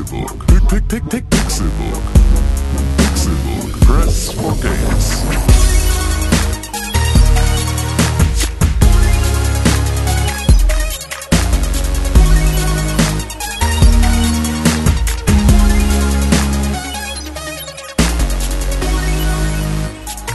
Pixelbook. 0.00 0.46
Pick, 0.46 0.88
pick, 0.88 1.10
pick, 1.10 1.30
Pixelbook. 1.30 2.02
Pixelbook. 2.96 3.80
Press 3.82 4.32
for 4.32 4.54
games. 4.62 5.22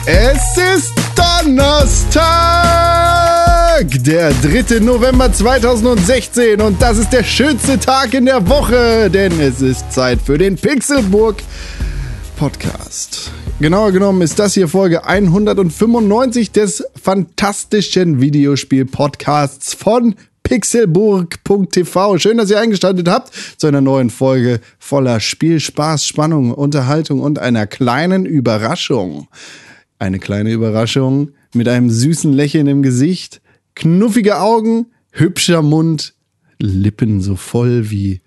Es 0.07 0.57
ist 0.57 0.93
Donnerstag, 1.15 2.64
der 3.83 4.31
3. 4.31 4.79
November 4.79 5.33
2016 5.33 6.61
und 6.61 6.81
das 6.81 6.97
ist 6.97 7.11
der 7.11 7.23
schönste 7.23 7.77
Tag 7.77 8.13
in 8.13 8.25
der 8.25 8.47
Woche, 8.47 9.09
denn 9.09 9.37
es 9.41 9.61
ist 9.61 9.91
Zeit 9.91 10.21
für 10.21 10.37
den 10.37 10.55
Pixelburg 10.55 11.35
Podcast. 12.37 13.31
Genauer 13.59 13.91
genommen 13.91 14.21
ist 14.21 14.39
das 14.39 14.53
hier 14.53 14.69
Folge 14.69 15.03
195 15.03 16.53
des 16.53 16.85
fantastischen 17.01 18.21
Videospiel-Podcasts 18.21 19.73
von 19.73 20.15
pixelburg.tv. 20.43 22.17
Schön, 22.17 22.37
dass 22.37 22.49
ihr 22.49 22.61
eingeschaltet 22.61 23.09
habt 23.09 23.33
zu 23.57 23.67
einer 23.67 23.81
neuen 23.81 24.09
Folge 24.09 24.61
voller 24.79 25.19
Spiel, 25.19 25.59
Spaß, 25.59 26.05
Spannung, 26.05 26.53
Unterhaltung 26.53 27.19
und 27.19 27.39
einer 27.39 27.67
kleinen 27.67 28.25
Überraschung. 28.25 29.27
Eine 29.99 30.19
kleine 30.19 30.53
Überraschung 30.53 31.31
mit 31.53 31.67
einem 31.67 31.89
süßen 31.89 32.31
Lächeln 32.31 32.67
im 32.67 32.81
Gesicht, 32.81 33.41
knuffige 33.75 34.39
Augen, 34.39 34.87
hübscher 35.11 35.61
Mund, 35.61 36.13
Lippen 36.59 37.21
so 37.21 37.35
voll 37.35 37.89
wie, 37.91 38.21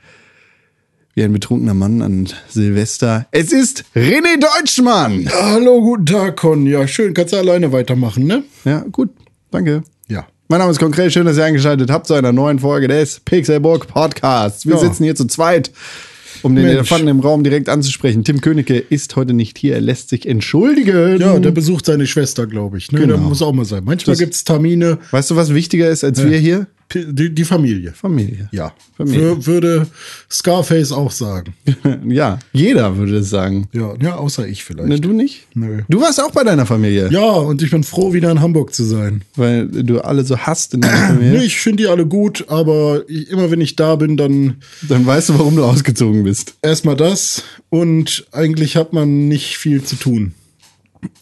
wie 1.15 1.23
ein 1.25 1.33
betrunkener 1.33 1.75
Mann 1.75 2.03
an 2.03 2.29
Silvester. 2.49 3.27
Es 3.31 3.53
ist 3.53 3.85
René 3.97 4.39
Deutschmann! 4.39 5.29
Hallo, 5.33 5.81
guten 5.81 6.07
Tag, 6.07 6.37
Con. 6.37 6.67
Ja, 6.67 6.87
schön. 6.87 7.15
Kannst 7.15 7.33
du 7.33 7.39
alleine 7.39 7.73
weitermachen, 7.73 8.27
ne? 8.27 8.45
Ja, 8.65 8.85
gut, 8.93 9.11
danke. 9.51 9.83
Ja. 10.09 10.27
Mein 10.49 10.59
Name 10.61 10.71
ist 10.71 10.79
Konkret, 10.79 11.13
schön, 11.13 11.27
dass 11.27 11.37
ihr 11.39 11.45
eingeschaltet 11.45 11.91
habt 11.91 12.07
zu 12.07 12.15
einer 12.15 12.33
neuen 12.33 12.59
Folge 12.59 12.89
des 12.89 13.21
Pixelburg 13.21 13.87
Podcasts. 13.89 14.67
Wir 14.67 14.75
Ja. 14.75 14.81
sitzen 14.81 15.05
hier 15.05 15.15
zu 15.17 15.27
zweit, 15.27 15.71
um 16.43 16.55
den 16.55 16.65
Mensch. 16.65 16.77
Elefanten 16.77 17.09
im 17.09 17.21
Raum 17.21 17.43
direkt 17.45 17.69
anzusprechen. 17.69 18.25
Tim 18.25 18.41
Königke 18.41 18.77
ist 18.79 19.17
heute 19.17 19.33
nicht 19.35 19.59
hier, 19.59 19.75
er 19.75 19.81
lässt 19.81 20.09
sich 20.11 20.27
entschuldigen. 20.27 21.21
Ja, 21.21 21.39
der 21.39 21.51
besucht 21.51 21.87
seine 21.87 22.07
Schwester, 22.07 22.47
glaube 22.47 22.79
ich. 22.79 22.91
Ne? 22.93 23.01
Genau. 23.01 23.15
Der 23.15 23.23
muss 23.23 23.43
auch 23.43 23.53
mal 23.53 23.65
sein. 23.65 23.83
Manchmal 23.85 24.13
Das- 24.15 24.21
gibt's 24.21 24.45
Termine. 24.45 24.99
Weißt 25.11 25.31
du, 25.31 25.37
was 25.37 25.53
wichtiger 25.55 25.89
ist 25.91 26.05
als 26.05 26.23
wir 26.25 26.39
hier? 26.39 26.67
Die, 26.95 27.35
die 27.35 27.45
Familie. 27.45 27.93
Familie. 27.93 28.49
Ja. 28.51 28.73
Familie. 28.97 29.33
Wür- 29.33 29.47
würde 29.47 29.87
Scarface 30.31 30.91
auch 30.93 31.11
sagen. 31.11 31.53
Ja, 32.09 32.39
jeder 32.53 32.97
würde 32.97 33.19
es 33.19 33.29
sagen. 33.31 33.69
Ja, 33.73 33.95
ja 34.01 34.17
außer 34.17 34.47
ich 34.49 34.65
vielleicht. 34.65 34.89
Ne, 34.89 34.99
du 35.01 35.13
nicht? 35.13 35.47
Nö. 35.55 35.83
Du 35.89 36.01
warst 36.01 36.23
auch 36.23 36.31
bei 36.31 36.45
deiner 36.45 36.65
Familie, 36.65 37.09
Ja, 37.11 37.31
und 37.33 37.61
ich 37.63 37.71
bin 37.71 37.85
froh, 37.85 38.13
wieder 38.15 38.31
in 38.31 38.41
Hamburg 38.41 38.73
zu 38.75 38.85
sein. 38.85 39.23
weil 39.37 39.67
du 39.69 40.01
alle 40.01 40.25
so 40.25 40.39
hasst 40.39 40.75
in 40.75 40.81
deiner 40.81 41.09
Familie. 41.09 41.33
Nee, 41.39 41.45
ich 41.45 41.59
finde 41.61 41.83
die 41.83 41.89
alle 41.89 42.07
gut, 42.07 42.47
aber 42.49 43.03
ich, 43.09 43.29
immer 43.31 43.51
wenn 43.51 43.61
ich 43.61 43.77
da 43.77 43.97
bin, 43.97 44.17
dann 44.17 44.57
Dann 44.89 45.05
weißt 45.05 45.29
du, 45.31 45.39
warum 45.39 45.57
du 45.57 45.65
ausgezogen 45.65 46.25
bist. 46.25 46.55
erstmal 46.63 46.97
das 46.97 47.43
und 47.69 48.27
eigentlich 48.33 48.77
hat 48.77 48.93
man 48.95 49.29
nicht 49.29 49.59
viel 49.59 49.83
zu 49.85 49.97
tun. 49.97 50.33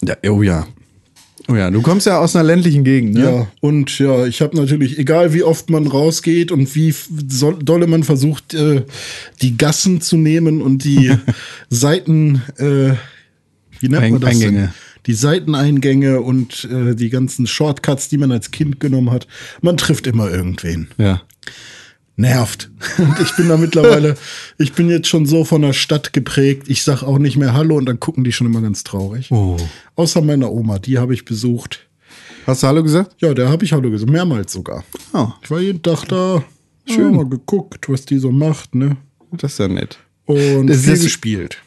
Ja, 0.01 0.15
oh 0.29 0.41
ja. 0.41 0.65
Oh 1.49 1.55
ja, 1.55 1.71
du 1.71 1.81
kommst 1.81 2.05
ja 2.05 2.19
aus 2.19 2.35
einer 2.35 2.43
ländlichen 2.43 2.83
Gegend, 2.83 3.13
ne? 3.13 3.23
Ja, 3.23 3.47
und 3.61 3.99
ja, 3.99 4.25
ich 4.25 4.41
habe 4.41 4.57
natürlich, 4.57 4.99
egal 4.99 5.33
wie 5.33 5.43
oft 5.43 5.69
man 5.69 5.87
rausgeht 5.87 6.51
und 6.51 6.75
wie 6.75 6.93
so, 7.29 7.53
dolle 7.53 7.87
man 7.87 8.03
versucht, 8.03 8.53
äh, 8.53 8.83
die 9.41 9.55
Gassen 9.55 10.01
zu 10.01 10.17
nehmen 10.17 10.61
und 10.61 10.83
die 10.83 11.13
Seiten, 11.69 12.41
äh, 12.57 12.93
wie 13.79 13.87
nennt 13.87 14.11
man 14.11 14.21
das 14.21 14.31
Eingänge. 14.31 14.59
Denn? 14.59 14.69
Die 15.05 15.13
Seiteneingänge 15.13 16.19
und 16.19 16.67
äh, 16.69 16.93
die 16.93 17.09
ganzen 17.09 17.47
Shortcuts, 17.47 18.09
die 18.09 18.17
man 18.17 18.33
als 18.33 18.51
Kind 18.51 18.81
genommen 18.81 19.09
hat. 19.11 19.25
Man 19.61 19.77
trifft 19.77 20.05
immer 20.05 20.29
irgendwen. 20.29 20.89
Ja. 20.97 21.21
Nervt. 22.17 22.69
Und 22.97 23.19
ich 23.21 23.35
bin 23.35 23.47
da 23.47 23.57
mittlerweile, 23.57 24.15
ich 24.57 24.73
bin 24.73 24.89
jetzt 24.89 25.07
schon 25.07 25.25
so 25.25 25.45
von 25.45 25.61
der 25.61 25.73
Stadt 25.73 26.13
geprägt. 26.13 26.63
Ich 26.67 26.83
sag 26.83 27.03
auch 27.03 27.19
nicht 27.19 27.37
mehr 27.37 27.53
Hallo 27.53 27.77
und 27.77 27.85
dann 27.85 27.99
gucken 27.99 28.23
die 28.23 28.31
schon 28.31 28.47
immer 28.47 28.61
ganz 28.61 28.83
traurig. 28.83 29.31
Oh. 29.31 29.55
Außer 29.95 30.21
meiner 30.21 30.51
Oma, 30.51 30.79
die 30.79 30.97
habe 30.97 31.13
ich 31.13 31.25
besucht. 31.25 31.87
Hast 32.47 32.63
du 32.63 32.67
Hallo 32.67 32.81
gesagt? 32.81 33.15
Ja, 33.21 33.33
der 33.33 33.49
habe 33.49 33.63
ich 33.65 33.71
Hallo 33.73 33.91
gesagt, 33.91 34.11
mehrmals 34.11 34.51
sogar. 34.51 34.83
Oh, 35.13 35.27
Ich 35.43 35.51
war 35.51 35.59
jeden 35.59 35.81
Tag 35.83 36.05
da, 36.05 36.43
schön 36.87 37.15
mal 37.15 37.27
geguckt, 37.29 37.87
was 37.87 38.05
die 38.05 38.17
so 38.17 38.31
macht, 38.31 38.73
ne? 38.73 38.97
das 39.31 39.53
ist 39.53 39.59
ja 39.59 39.67
nett. 39.67 39.99
Und 40.25 40.67
Das 40.67 40.77
ist 40.77 40.83
viel 40.85 40.93
das- 40.95 41.03
gespielt. 41.03 41.57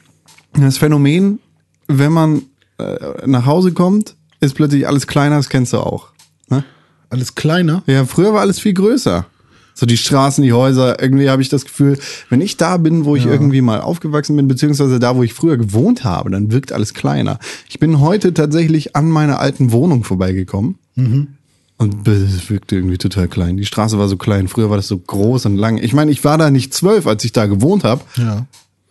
Das 0.54 0.78
Phänomen, 0.78 1.38
wenn 1.86 2.12
man 2.12 2.42
äh, 2.78 3.24
nach 3.26 3.46
Hause 3.46 3.70
kommt, 3.72 4.16
ist 4.40 4.54
plötzlich 4.56 4.88
alles 4.88 5.06
kleiner, 5.06 5.36
das 5.36 5.48
kennst 5.48 5.72
du 5.74 5.78
auch. 5.78 6.08
Ne? 6.48 6.64
Alles 7.08 7.36
kleiner. 7.36 7.84
Ja, 7.86 8.04
früher 8.04 8.32
war 8.32 8.40
alles 8.40 8.58
viel 8.58 8.74
größer. 8.74 9.26
So 9.80 9.86
die 9.86 9.96
Straßen, 9.96 10.44
die 10.44 10.52
Häuser, 10.52 11.00
irgendwie 11.00 11.30
habe 11.30 11.40
ich 11.40 11.48
das 11.48 11.64
Gefühl, 11.64 11.98
wenn 12.28 12.42
ich 12.42 12.58
da 12.58 12.76
bin, 12.76 13.06
wo 13.06 13.16
ich 13.16 13.24
irgendwie 13.24 13.62
mal 13.62 13.80
aufgewachsen 13.80 14.36
bin, 14.36 14.46
beziehungsweise 14.46 14.98
da, 14.98 15.16
wo 15.16 15.22
ich 15.22 15.32
früher 15.32 15.56
gewohnt 15.56 16.04
habe, 16.04 16.28
dann 16.28 16.52
wirkt 16.52 16.70
alles 16.74 16.92
kleiner. 16.92 17.38
Ich 17.66 17.78
bin 17.78 17.98
heute 17.98 18.34
tatsächlich 18.34 18.94
an 18.94 19.08
meiner 19.08 19.38
alten 19.38 19.72
Wohnung 19.72 20.04
vorbeigekommen. 20.04 20.74
Und 21.78 22.06
es 22.06 22.50
wirkte 22.50 22.76
irgendwie 22.76 22.98
total 22.98 23.26
klein. 23.26 23.56
Die 23.56 23.64
Straße 23.64 23.98
war 23.98 24.06
so 24.06 24.18
klein. 24.18 24.48
Früher 24.48 24.68
war 24.68 24.76
das 24.76 24.86
so 24.86 24.98
groß 24.98 25.46
und 25.46 25.56
lang. 25.56 25.78
Ich 25.78 25.94
meine, 25.94 26.10
ich 26.10 26.24
war 26.24 26.36
da 26.36 26.50
nicht 26.50 26.74
zwölf, 26.74 27.06
als 27.06 27.24
ich 27.24 27.32
da 27.32 27.46
gewohnt 27.46 27.82
habe. 27.82 28.02
Ja. 28.16 28.44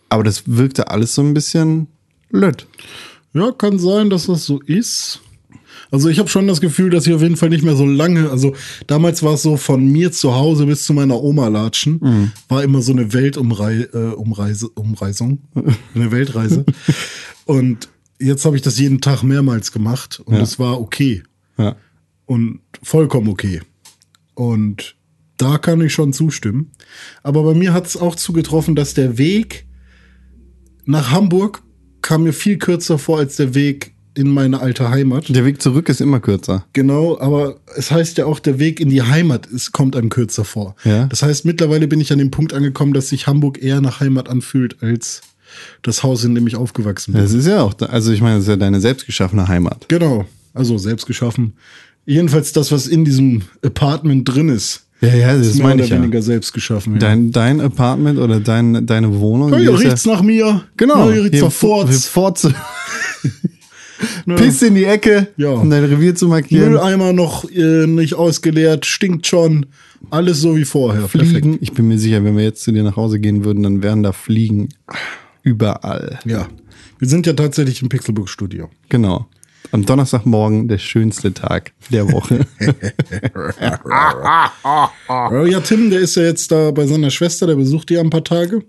Aber 0.08 0.24
das 0.24 0.42
wirkte 0.46 0.90
alles 0.90 1.14
so 1.14 1.22
ein 1.22 1.34
bisschen 1.34 1.86
blöd. 2.30 2.66
Ja, 3.32 3.52
kann 3.52 3.78
sein, 3.78 4.10
dass 4.10 4.26
das 4.26 4.44
so 4.44 4.58
ist. 4.58 5.20
Also 5.90 6.08
ich 6.08 6.18
habe 6.18 6.28
schon 6.28 6.46
das 6.46 6.60
Gefühl, 6.60 6.90
dass 6.90 7.06
ich 7.06 7.12
auf 7.14 7.22
jeden 7.22 7.36
Fall 7.36 7.48
nicht 7.48 7.64
mehr 7.64 7.76
so 7.76 7.84
lange, 7.86 8.30
also 8.30 8.54
damals 8.86 9.22
war 9.22 9.34
es 9.34 9.42
so 9.42 9.56
von 9.56 9.86
mir 9.86 10.12
zu 10.12 10.34
Hause 10.34 10.66
bis 10.66 10.84
zu 10.84 10.92
meiner 10.94 11.20
Oma 11.22 11.48
latschen, 11.48 12.32
war 12.48 12.62
immer 12.62 12.82
so 12.82 12.92
eine 12.92 13.12
Weltumrei 13.12 13.88
äh, 13.92 14.12
Umreise, 14.14 14.68
Umreisung, 14.70 15.38
eine 15.94 16.10
Weltreise. 16.12 16.64
und 17.44 17.88
jetzt 18.18 18.44
habe 18.44 18.56
ich 18.56 18.62
das 18.62 18.78
jeden 18.78 19.00
Tag 19.00 19.22
mehrmals 19.22 19.72
gemacht 19.72 20.20
und 20.24 20.34
Ja. 20.36 20.42
es 20.42 20.58
war 20.58 20.80
okay. 20.80 21.22
Ja. 21.58 21.76
und 22.26 22.60
vollkommen 22.82 23.28
okay. 23.28 23.60
Und 24.34 24.96
da 25.36 25.58
kann 25.58 25.80
ich 25.80 25.92
schon 25.92 26.12
zustimmen. 26.12 26.70
Aber 27.22 27.42
bei 27.42 27.54
mir 27.54 27.72
hat 27.72 27.86
es 27.86 27.96
auch 27.96 28.14
zugetroffen, 28.14 28.74
dass 28.76 28.94
der 28.94 29.18
Weg 29.18 29.66
nach 30.84 31.10
Hamburg 31.10 31.62
kam 32.02 32.22
mir 32.24 32.32
viel 32.32 32.56
kürzer 32.58 32.98
vor 32.98 33.18
als 33.18 33.36
der 33.36 33.54
Weg 33.54 33.94
in 34.14 34.28
meine 34.28 34.60
alte 34.60 34.90
Heimat. 34.90 35.28
Der 35.28 35.44
Weg 35.44 35.62
zurück 35.62 35.88
ist 35.88 36.00
immer 36.00 36.20
kürzer. 36.20 36.64
Genau, 36.72 37.18
aber 37.20 37.56
es 37.76 37.90
heißt 37.90 38.18
ja 38.18 38.26
auch, 38.26 38.40
der 38.40 38.58
Weg 38.58 38.80
in 38.80 38.90
die 38.90 39.02
Heimat 39.02 39.46
ist, 39.46 39.72
kommt 39.72 39.96
einem 39.96 40.08
kürzer 40.08 40.44
vor. 40.44 40.74
Ja. 40.84 41.06
Das 41.06 41.22
heißt, 41.22 41.44
mittlerweile 41.44 41.86
bin 41.86 42.00
ich 42.00 42.12
an 42.12 42.18
dem 42.18 42.30
Punkt 42.30 42.52
angekommen, 42.52 42.92
dass 42.92 43.08
sich 43.08 43.26
Hamburg 43.26 43.62
eher 43.62 43.80
nach 43.80 44.00
Heimat 44.00 44.28
anfühlt 44.28 44.82
als 44.82 45.22
das 45.82 46.02
Haus, 46.02 46.24
in 46.24 46.34
dem 46.34 46.46
ich 46.46 46.56
aufgewachsen 46.56 47.12
bin. 47.12 47.22
Das 47.22 47.32
ist 47.32 47.46
ja 47.46 47.62
auch, 47.62 47.74
also 47.80 48.12
ich 48.12 48.20
meine, 48.20 48.36
das 48.36 48.44
ist 48.44 48.48
ja 48.48 48.56
deine 48.56 48.80
selbstgeschaffene 48.80 49.48
Heimat. 49.48 49.88
Genau, 49.88 50.24
also 50.54 50.78
selbst 50.78 51.06
geschaffen. 51.06 51.54
Jedenfalls 52.06 52.52
das, 52.52 52.72
was 52.72 52.86
in 52.86 53.04
diesem 53.04 53.42
Apartment 53.64 54.28
drin 54.28 54.48
ist. 54.48 54.86
Ja, 55.00 55.14
ja, 55.14 55.36
das 55.36 55.46
ist 55.46 55.56
mehr 55.56 55.68
meine 55.68 55.74
oder 55.76 55.84
ich 55.84 55.90
ja. 55.90 55.96
weniger 55.96 56.22
selbst 56.22 56.52
geschaffen. 56.52 56.94
Ja. 56.94 56.98
Dein, 56.98 57.32
dein 57.32 57.60
Apartment 57.60 58.18
oder 58.18 58.38
dein, 58.38 58.86
deine 58.86 59.18
Wohnung. 59.18 59.52
Ja, 59.52 59.58
hier 59.58 59.78
riecht's 59.78 60.04
nach 60.04 60.22
mir. 60.22 60.62
Genau. 60.76 61.06
Ja, 61.08 61.12
hier 61.12 61.22
riecht's 61.22 61.38
Hier 61.38 61.44
nach 61.44 61.52
Forts. 61.52 62.06
Forts. 62.08 62.48
Piss 64.36 64.62
in 64.62 64.74
die 64.74 64.84
Ecke, 64.84 65.28
Ja. 65.36 65.50
um 65.50 65.68
dein 65.70 65.84
Revier 65.84 66.14
zu 66.14 66.28
markieren. 66.28 66.70
Mülleimer 66.72 67.12
noch 67.12 67.44
äh, 67.50 67.86
nicht 67.86 68.14
ausgeleert, 68.14 68.86
stinkt 68.86 69.26
schon. 69.26 69.66
Alles 70.10 70.40
so 70.40 70.56
wie 70.56 70.64
vorher. 70.64 71.08
Fliegen. 71.08 71.58
Ich 71.60 71.72
bin 71.72 71.88
mir 71.88 71.98
sicher, 71.98 72.24
wenn 72.24 72.36
wir 72.36 72.44
jetzt 72.44 72.62
zu 72.62 72.72
dir 72.72 72.82
nach 72.82 72.96
Hause 72.96 73.20
gehen 73.20 73.44
würden, 73.44 73.62
dann 73.62 73.82
wären 73.82 74.02
da 74.02 74.12
Fliegen 74.12 74.70
überall. 75.42 76.18
Ja. 76.24 76.48
Wir 76.98 77.08
sind 77.08 77.26
ja 77.26 77.32
tatsächlich 77.32 77.82
im 77.82 77.88
Pixelbook-Studio. 77.88 78.68
Genau. 78.88 79.26
Am 79.72 79.86
Donnerstagmorgen 79.86 80.68
der 80.68 80.78
schönste 80.78 81.32
Tag 81.32 81.72
der 81.90 82.10
Woche. 82.12 82.46
Ja, 85.08 85.60
Tim, 85.60 85.90
der 85.90 86.00
ist 86.00 86.16
ja 86.16 86.22
jetzt 86.22 86.50
da 86.52 86.70
bei 86.70 86.86
seiner 86.86 87.10
Schwester, 87.10 87.46
der 87.46 87.56
besucht 87.56 87.90
die 87.90 87.98
ein 87.98 88.10
paar 88.10 88.24
Tage. 88.24 88.62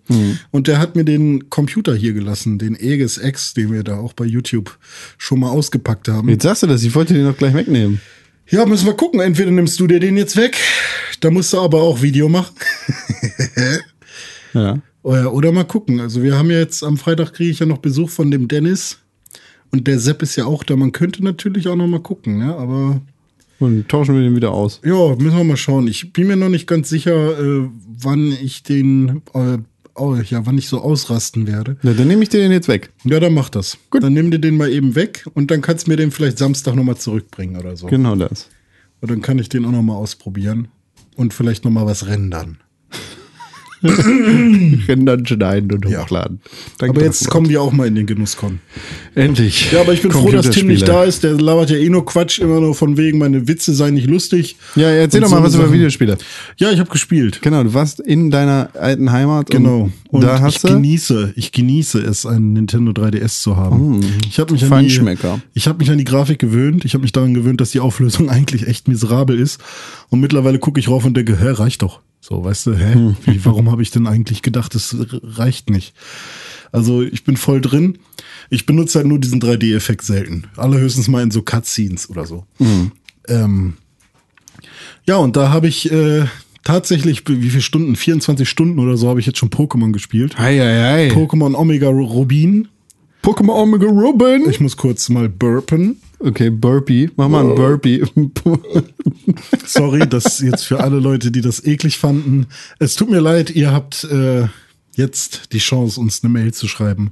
Und 0.51 0.67
der 0.67 0.79
hat 0.79 0.95
mir 0.95 1.03
den 1.03 1.49
Computer 1.49 1.95
hier 1.95 2.13
gelassen, 2.13 2.57
den 2.57 2.75
Aegis 2.75 3.17
X, 3.17 3.53
den 3.53 3.71
wir 3.71 3.83
da 3.83 3.97
auch 3.97 4.13
bei 4.13 4.25
YouTube 4.25 4.77
schon 5.17 5.39
mal 5.39 5.49
ausgepackt 5.49 6.07
haben. 6.07 6.29
Jetzt 6.29 6.43
sagst 6.43 6.63
du 6.63 6.67
das, 6.67 6.83
ich 6.83 6.93
wollte 6.95 7.13
den 7.13 7.25
noch 7.25 7.37
gleich 7.37 7.53
wegnehmen. 7.53 8.01
Ja, 8.49 8.65
müssen 8.65 8.85
wir 8.85 8.93
gucken. 8.93 9.19
Entweder 9.19 9.51
nimmst 9.51 9.79
du 9.79 9.87
dir 9.87 9.99
den 9.99 10.17
jetzt 10.17 10.35
weg, 10.35 10.57
da 11.19 11.29
musst 11.31 11.53
du 11.53 11.59
aber 11.59 11.81
auch 11.81 12.01
Video 12.01 12.29
machen. 12.29 12.55
Ja. 14.53 14.81
Oder, 15.03 15.33
oder 15.33 15.51
mal 15.51 15.63
gucken. 15.63 15.99
Also 15.99 16.21
wir 16.21 16.37
haben 16.37 16.51
ja 16.51 16.59
jetzt 16.59 16.83
am 16.83 16.97
Freitag 16.97 17.33
kriege 17.33 17.51
ich 17.51 17.59
ja 17.59 17.65
noch 17.65 17.79
Besuch 17.79 18.09
von 18.09 18.31
dem 18.31 18.47
Dennis. 18.47 18.97
Und 19.71 19.87
der 19.87 19.99
Sepp 19.99 20.21
ist 20.21 20.35
ja 20.35 20.45
auch 20.45 20.63
da. 20.63 20.75
Man 20.75 20.91
könnte 20.91 21.23
natürlich 21.23 21.67
auch 21.67 21.75
noch 21.75 21.87
mal 21.87 22.01
gucken, 22.01 22.37
ne? 22.39 22.55
Aber 22.55 23.01
Und 23.59 23.87
tauschen 23.89 24.15
wir 24.15 24.21
den 24.21 24.35
wieder 24.35 24.51
aus. 24.51 24.81
ja, 24.83 25.15
müssen 25.15 25.37
wir 25.37 25.43
mal 25.43 25.57
schauen. 25.57 25.87
Ich 25.87 26.13
bin 26.13 26.27
mir 26.27 26.35
noch 26.35 26.49
nicht 26.49 26.67
ganz 26.67 26.89
sicher, 26.89 27.39
äh, 27.39 27.69
wann 27.87 28.31
ich 28.41 28.63
den 28.63 29.21
äh, 29.33 29.57
oh, 29.95 30.15
ja, 30.15 30.45
wann 30.45 30.57
ich 30.57 30.67
so 30.67 30.81
ausrasten 30.81 31.47
werde. 31.47 31.77
Ja, 31.83 31.93
dann 31.93 32.07
nehme 32.07 32.23
ich 32.23 32.29
dir 32.29 32.39
den 32.39 32.51
jetzt 32.51 32.67
weg. 32.67 32.91
Ja, 33.03 33.19
dann 33.19 33.33
mach 33.33 33.49
das. 33.49 33.77
Gut. 33.89 34.03
Dann 34.03 34.13
nimm 34.13 34.31
dir 34.31 34.39
den 34.39 34.57
mal 34.57 34.71
eben 34.71 34.95
weg 34.95 35.25
und 35.33 35.51
dann 35.51 35.61
kannst 35.61 35.87
du 35.87 35.91
mir 35.91 35.97
den 35.97 36.11
vielleicht 36.11 36.37
Samstag 36.37 36.75
nochmal 36.75 36.97
zurückbringen 36.97 37.57
oder 37.57 37.75
so. 37.77 37.87
Genau 37.87 38.15
das. 38.15 38.49
Und 39.01 39.11
dann 39.11 39.21
kann 39.21 39.39
ich 39.39 39.49
den 39.49 39.65
auch 39.65 39.71
nochmal 39.71 39.97
ausprobieren 39.97 40.67
und 41.15 41.33
vielleicht 41.33 41.65
nochmal 41.65 41.85
was 41.85 42.07
rendern. 42.07 42.57
Rendern, 44.87 45.25
schneiden 45.25 45.71
und 45.71 45.89
Ja. 45.89 46.03
hochladen. 46.03 46.39
Danke 46.77 46.95
Aber 46.97 47.05
jetzt 47.05 47.29
kommen 47.29 47.49
wir 47.49 47.61
auch 47.61 47.71
mal 47.71 47.87
in 47.87 47.95
den 47.95 48.05
Genusskon. 48.05 48.59
Endlich. 49.15 49.71
Ja, 49.71 49.81
aber 49.81 49.93
ich 49.93 50.01
bin 50.01 50.11
froh, 50.11 50.31
dass 50.31 50.49
Tim 50.51 50.67
nicht 50.67 50.87
da 50.87 51.03
ist. 51.03 51.23
Der 51.23 51.33
labert 51.39 51.69
ja 51.69 51.77
eh 51.77 51.89
nur 51.89 52.05
Quatsch, 52.05 52.39
immer 52.39 52.59
nur 52.59 52.75
von 52.75 52.97
wegen, 52.97 53.17
meine 53.17 53.47
Witze 53.47 53.73
seien 53.73 53.95
nicht 53.95 54.07
lustig. 54.07 54.55
Ja, 54.75 54.89
erzähl 54.89 55.23
Und 55.23 55.31
doch 55.31 55.31
mal 55.31 55.37
so 55.39 55.43
was 55.45 55.53
über 55.55 55.63
Sachen. 55.63 55.73
Videospiele. 55.73 56.17
Ja, 56.57 56.71
ich 56.71 56.79
habe 56.79 56.89
gespielt. 56.89 57.41
Genau, 57.41 57.63
du 57.63 57.73
warst 57.73 57.99
in 57.99 58.31
deiner 58.31 58.69
alten 58.79 59.11
Heimat. 59.11 59.49
Genau. 59.49 59.89
Und, 60.09 60.23
da 60.23 60.35
ich 60.35 60.41
hast 60.41 60.63
du. 60.63 60.67
genieße, 60.69 61.33
ich 61.35 61.51
genieße 61.51 61.99
es, 61.99 62.25
einen 62.25 62.53
Nintendo 62.53 62.91
3DS 62.91 63.41
zu 63.41 63.55
haben. 63.55 64.01
ich 64.27 64.39
habe 64.39 64.53
mich 64.53 64.63
an 64.63 64.85
die, 64.85 65.17
ich 65.53 65.67
habe 65.67 65.79
mich 65.79 65.89
an 65.89 65.97
die 65.97 66.03
Grafik 66.03 66.39
gewöhnt. 66.39 66.85
Ich 66.85 66.93
habe 66.93 67.01
mich 67.01 67.11
daran 67.11 67.33
gewöhnt, 67.33 67.61
dass 67.61 67.71
die 67.71 67.79
Auflösung 67.79 68.29
eigentlich 68.29 68.67
echt 68.67 68.87
miserabel 68.87 69.39
ist. 69.39 69.59
Und 70.09 70.19
mittlerweile 70.19 70.59
gucke 70.59 70.79
ich 70.79 70.89
rauf 70.89 71.05
und 71.05 71.15
denke, 71.15 71.39
hä, 71.39 71.49
reicht 71.49 71.81
doch. 71.81 72.01
So, 72.21 72.43
weißt 72.43 72.67
du, 72.67 72.75
hä? 72.75 73.15
Wie, 73.25 73.43
warum 73.45 73.71
habe 73.71 73.81
ich 73.81 73.89
denn 73.89 74.05
eigentlich 74.07 74.43
gedacht, 74.43 74.75
es 74.75 74.95
reicht 75.23 75.69
nicht? 75.69 75.93
Also 76.71 77.01
ich 77.01 77.23
bin 77.23 77.35
voll 77.35 77.59
drin. 77.61 77.97
Ich 78.49 78.65
benutze 78.65 78.99
halt 78.99 79.07
nur 79.07 79.19
diesen 79.19 79.41
3D-Effekt 79.41 80.03
selten. 80.03 80.45
Allerhöchstens 80.55 81.07
mal 81.07 81.23
in 81.23 81.31
so 81.31 81.41
Cutscenes 81.41 82.09
oder 82.09 82.25
so. 82.25 82.45
Ähm, 83.27 83.73
ja, 85.05 85.17
und 85.17 85.35
da 85.35 85.49
habe 85.51 85.67
ich 85.67 85.91
äh, 85.91 86.25
tatsächlich, 86.63 87.23
wie 87.27 87.49
viele 87.49 87.61
Stunden? 87.61 87.95
24 87.95 88.47
Stunden 88.47 88.79
oder 88.79 88.97
so 88.97 89.09
habe 89.09 89.19
ich 89.19 89.25
jetzt 89.25 89.39
schon 89.39 89.49
Pokémon 89.49 89.91
gespielt. 89.91 90.37
Hei, 90.37 90.59
hei, 90.59 91.09
hei. 91.09 91.15
Pokémon 91.15 91.55
Omega 91.55 91.89
Rubin. 91.89 92.67
Pokémon 93.23 93.61
Omega 93.61 93.87
Robin. 93.87 94.49
Ich 94.49 94.59
muss 94.59 94.77
kurz 94.77 95.09
mal 95.09 95.27
burpen. 95.27 95.97
Okay, 96.23 96.49
Burpee. 96.49 97.09
Mach 97.15 97.27
mal 97.29 97.43
ein 97.49 97.55
Burpee. 97.55 98.03
Sorry, 99.65 100.07
das 100.07 100.39
jetzt 100.39 100.65
für 100.65 100.79
alle 100.79 100.99
Leute, 100.99 101.31
die 101.31 101.41
das 101.41 101.63
eklig 101.65 101.97
fanden. 101.97 102.47
Es 102.79 102.95
tut 102.95 103.09
mir 103.09 103.19
leid, 103.21 103.49
ihr 103.49 103.71
habt 103.71 104.03
äh, 104.05 104.47
jetzt 104.95 105.53
die 105.53 105.59
Chance, 105.59 105.99
uns 105.99 106.23
eine 106.23 106.31
Mail 106.31 106.53
zu 106.53 106.67
schreiben 106.67 107.11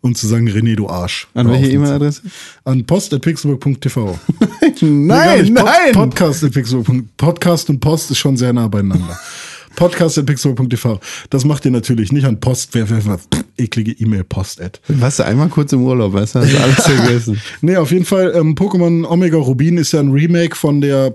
und 0.00 0.18
zu 0.18 0.26
sagen, 0.26 0.48
René, 0.48 0.74
du 0.76 0.88
Arsch. 0.88 1.28
An 1.34 1.48
welche 1.48 1.70
E-Mail-Adresse? 1.70 2.22
An 2.64 2.84
post.pixelburg.tv. 2.84 4.18
Nein, 4.80 5.42
nicht. 5.42 5.54
Pod- 5.54 5.64
nein. 5.64 5.92
Podcast. 5.92 6.44
Podcast 7.16 7.70
und 7.70 7.80
Post 7.80 8.10
ist 8.10 8.18
schon 8.18 8.36
sehr 8.36 8.52
nah 8.52 8.68
beieinander. 8.68 9.18
Podcast 9.76 10.18
at 10.18 10.26
Pixelburg.tv. 10.26 11.00
Das 11.30 11.44
macht 11.44 11.64
ihr 11.64 11.70
natürlich 11.70 12.12
nicht 12.12 12.26
an 12.26 12.40
Post. 12.40 12.70
Wer, 12.72 12.88
wer, 12.90 13.04
wer 13.04 13.18
eklige 13.58 13.92
E-Mail, 13.92 14.24
Post-Ad. 14.24 14.80
Warst 14.88 15.18
du 15.18 15.24
einmal 15.24 15.48
kurz 15.48 15.72
im 15.72 15.82
Urlaub, 15.82 16.12
weißt 16.12 16.34
du? 16.36 16.40
Hast 16.40 16.52
du 16.52 16.58
alles 16.62 16.74
vergessen. 16.82 17.40
Nee, 17.60 17.76
auf 17.76 17.90
jeden 17.90 18.04
Fall, 18.04 18.32
ähm, 18.34 18.54
Pokémon 18.54 19.06
Omega 19.06 19.36
Rubin 19.38 19.78
ist 19.78 19.92
ja 19.92 20.00
ein 20.00 20.10
Remake 20.10 20.56
von 20.56 20.80
der 20.80 21.14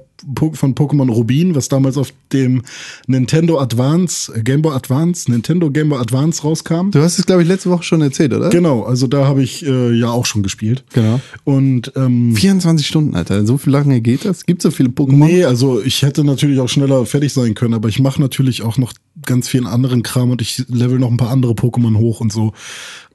von 0.54 0.75
Pokémon 0.75 1.10
Rubin, 1.10 1.56
was 1.56 1.69
damals 1.69 1.98
auf 1.98 2.14
dem 2.34 2.64
Nintendo 3.08 3.60
Advance, 3.60 4.34
äh, 4.34 4.42
Game 4.42 4.62
Boy 4.62 4.74
Advance, 4.74 5.30
Nintendo 5.31 5.69
Game 5.69 5.90
Boy 5.90 6.00
Advance 6.00 6.42
rauskam. 6.42 6.92
Du 6.92 7.02
hast 7.02 7.19
es, 7.19 7.25
glaube 7.25 7.44
ich, 7.44 7.48
letzte 7.48 7.69
Woche 7.69 7.84
schon 7.84 8.02
erzählt, 8.02 8.34
oder? 8.34 8.50
Genau, 8.50 8.84
also 8.84 9.08
da 9.08 9.25
habe 9.25 9.44
ich 9.44 9.66
äh, 9.66 9.92
ja 9.94 10.10
auch 10.10 10.25
schon 10.25 10.44
gespielt. 10.44 10.84
Genau. 10.94 11.19
Und 11.44 11.92
ähm, 11.96 12.36
24 12.36 12.86
Stunden, 12.86 13.16
Alter. 13.16 13.46
So 13.46 13.58
viel 13.58 13.74
lange 13.74 14.02
geht 14.02 14.25
das? 14.25 14.46
Gibt 14.46 14.62
so 14.62 14.72
viele 14.72 14.90
Pokémon? 14.90 15.25
Nee, 15.25 15.46
also 15.46 15.81
ich 15.81 16.02
hätte 16.02 16.24
natürlich 16.24 16.60
auch 16.60 16.70
schneller 16.70 17.06
fertig 17.06 17.34
sein 17.34 17.54
können, 17.54 17.74
aber 17.74 17.90
ich 17.90 18.00
mache 18.00 18.22
natürlich 18.22 18.63
auch 18.63 18.78
noch 18.78 18.94
ganz 19.25 19.48
vielen 19.48 19.68
anderen 19.68 20.04
Kram 20.04 20.31
und 20.31 20.42
ich 20.42 20.63
level 20.68 21.00
noch 21.00 21.12
ein 21.12 21.18
paar 21.18 21.31
andere 21.31 21.54
Pokémon 21.54 21.98
hoch 21.98 22.20
und 22.22 22.31
so. 22.31 22.54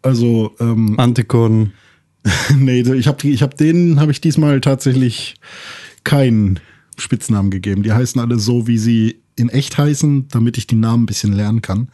Also, 0.02 0.52
ähm, 0.60 0.94
Antikon. 0.98 1.72
nee, 2.56 2.80
ich 2.80 3.08
habe 3.08 3.26
ich 3.28 3.42
hab 3.42 3.56
denen 3.56 3.98
habe 4.00 4.12
ich 4.12 4.20
diesmal 4.20 4.60
tatsächlich 4.60 5.34
keinen 6.04 6.60
Spitznamen 6.98 7.50
gegeben. 7.50 7.82
Die 7.82 7.92
heißen 7.92 8.20
alle 8.20 8.38
so, 8.38 8.66
wie 8.66 8.78
sie 8.78 9.16
in 9.36 9.48
echt 9.48 9.78
heißen, 9.78 10.28
damit 10.28 10.58
ich 10.58 10.66
die 10.66 10.74
Namen 10.76 11.04
ein 11.04 11.06
bisschen 11.06 11.32
lernen 11.32 11.62
kann. 11.62 11.88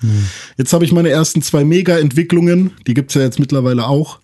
Jetzt 0.57 0.73
habe 0.73 0.85
ich 0.85 0.93
meine 0.93 1.09
ersten 1.11 1.41
zwei 1.43 1.65
Mega-Entwicklungen, 1.65 2.73
die 2.87 2.95
gibt's 2.95 3.15
ja 3.15 3.23
jetzt 3.23 3.39
mittlerweile 3.39 3.87
auch. 3.87 4.19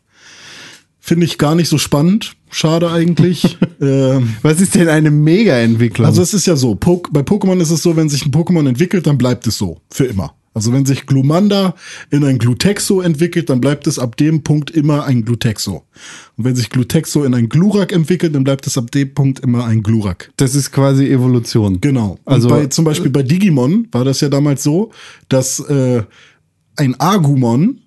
Finde 0.98 1.26
ich 1.26 1.36
gar 1.38 1.54
nicht 1.54 1.68
so 1.68 1.78
spannend. 1.78 2.34
Schade 2.50 2.90
eigentlich. 2.90 3.58
ähm, 3.80 4.34
Was 4.42 4.60
ist 4.60 4.74
denn 4.74 4.88
eine 4.88 5.10
Mega-Entwicklung? 5.10 6.06
also 6.06 6.22
es 6.22 6.32
ist 6.34 6.46
ja 6.46 6.56
so, 6.56 6.72
Pok- 6.74 7.10
bei 7.12 7.20
Pokémon 7.20 7.60
ist 7.60 7.70
es 7.70 7.82
so, 7.82 7.94
wenn 7.94 8.08
sich 8.08 8.24
ein 8.26 8.32
Pokémon 8.32 8.66
entwickelt, 8.68 9.06
dann 9.06 9.18
bleibt 9.18 9.46
es 9.46 9.58
so. 9.58 9.80
Für 9.90 10.06
immer. 10.06 10.34
Also 10.54 10.72
wenn 10.72 10.86
sich 10.86 11.06
Glumanda 11.06 11.74
in 12.10 12.24
ein 12.24 12.38
Glutexo 12.38 13.00
entwickelt, 13.00 13.50
dann 13.50 13.60
bleibt 13.60 13.86
es 13.88 13.98
ab 13.98 14.16
dem 14.16 14.44
Punkt 14.44 14.70
immer 14.70 15.04
ein 15.04 15.24
Glutexo. 15.24 15.84
Und 16.36 16.44
wenn 16.44 16.54
sich 16.54 16.70
Glutexo 16.70 17.24
in 17.24 17.34
ein 17.34 17.48
Glurak 17.48 17.92
entwickelt, 17.92 18.34
dann 18.34 18.44
bleibt 18.44 18.66
es 18.66 18.78
ab 18.78 18.90
dem 18.92 19.12
Punkt 19.14 19.40
immer 19.40 19.64
ein 19.64 19.82
Glurak. 19.82 20.30
das 20.36 20.54
ist 20.54 20.70
quasi 20.70 21.08
Evolution. 21.10 21.80
Genau. 21.80 22.18
Also- 22.24 22.48
bei, 22.48 22.66
zum 22.66 22.84
Beispiel 22.84 23.10
bei 23.10 23.24
Digimon 23.24 23.88
war 23.90 24.04
das 24.04 24.20
ja 24.20 24.28
damals 24.28 24.62
so, 24.62 24.92
dass 25.28 25.58
äh, 25.60 26.02
ein 26.76 26.98
Agumon 27.00 27.80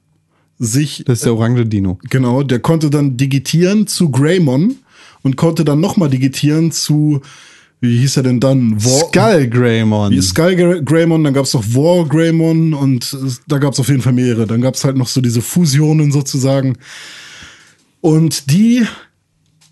sich 0.59 1.03
Das 1.05 1.19
ist 1.19 1.25
der 1.25 1.35
orange 1.35 1.65
Dino. 1.65 1.99
Genau, 2.09 2.43
der 2.43 2.59
konnte 2.59 2.89
dann 2.89 3.15
digitieren 3.15 3.87
zu 3.87 4.09
Greymon 4.09 4.75
und 5.21 5.35
konnte 5.37 5.63
dann 5.63 5.79
nochmal 5.79 6.09
digitieren 6.09 6.71
zu, 6.71 7.21
wie 7.79 7.97
hieß 7.99 8.17
er 8.17 8.23
denn 8.23 8.39
dann? 8.39 8.83
War 8.83 9.07
Skull 9.07 9.47
Greymon. 9.47 10.11
Gra- 10.57 10.81
Greymon, 10.83 11.23
dann 11.23 11.33
gab's 11.33 11.53
noch 11.53 11.63
War 11.75 12.05
Greymon 12.07 12.73
und 12.73 13.03
es- 13.13 13.41
da 13.47 13.57
gab's 13.59 13.79
auf 13.79 13.87
jeden 13.89 14.01
Fall 14.01 14.13
mehrere. 14.13 14.47
Dann 14.47 14.61
gab's 14.61 14.83
halt 14.83 14.97
noch 14.97 15.07
so 15.07 15.21
diese 15.21 15.41
Fusionen 15.41 16.11
sozusagen. 16.11 16.77
Und 18.01 18.49
die, 18.51 18.83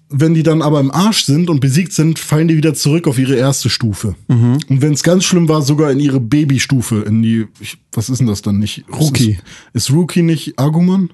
wenn 0.10 0.34
die 0.34 0.44
dann 0.44 0.62
aber 0.62 0.80
im 0.80 0.92
Arsch 0.92 1.26
sind 1.26 1.50
und 1.50 1.60
besiegt 1.62 1.94
sind, 1.94 2.20
fallen 2.20 2.48
die 2.48 2.58
wieder 2.58 2.74
zurück 2.74 3.08
auf 3.08 3.18
ihre 3.18 3.36
erste 3.36 3.70
Stufe. 3.70 4.16
Mhm. 4.28 4.60
Und 4.70 4.82
wenn 4.82 4.94
es 4.94 5.04
ganz 5.04 5.24
schlimm 5.24 5.48
war, 5.48 5.62
sogar 5.62 5.92
in 5.92 6.00
ihre 6.00 6.20
Babystufe, 6.20 7.04
in 7.08 7.22
die, 7.24 7.46
ich, 7.60 7.78
was 7.92 8.10
ist 8.10 8.20
denn 8.20 8.28
das 8.28 8.42
dann 8.42 8.60
nicht? 8.60 8.84
Rookie. 8.92 9.40
Ist, 9.74 9.88
ist 9.88 9.92
Rookie 9.92 10.22
nicht 10.22 10.60
Agumon? 10.60 11.10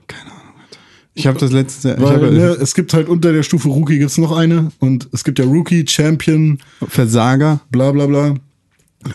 Ich 1.13 1.28
habe 1.28 1.38
das 1.38 1.52
letzte 1.52 1.98
Weil, 2.00 2.13
hab, 2.13 2.22
ne, 2.22 2.58
es 2.62 2.74
gibt 2.74 2.94
halt 2.94 3.10
unter 3.10 3.34
der 3.34 3.44
Stufe 3.44 3.68
Rookie 3.68 4.00
gibt's 4.00 4.18
noch 4.18 4.31
eine 4.31 4.72
und 4.80 5.10
es 5.12 5.24
gibt 5.24 5.40
ja 5.40 5.46
Rookie, 5.46 5.86
Champion, 5.88 6.60
Versager. 6.88 7.62
bla 7.69 7.92
bla 7.92 8.06
bla. 8.06 8.36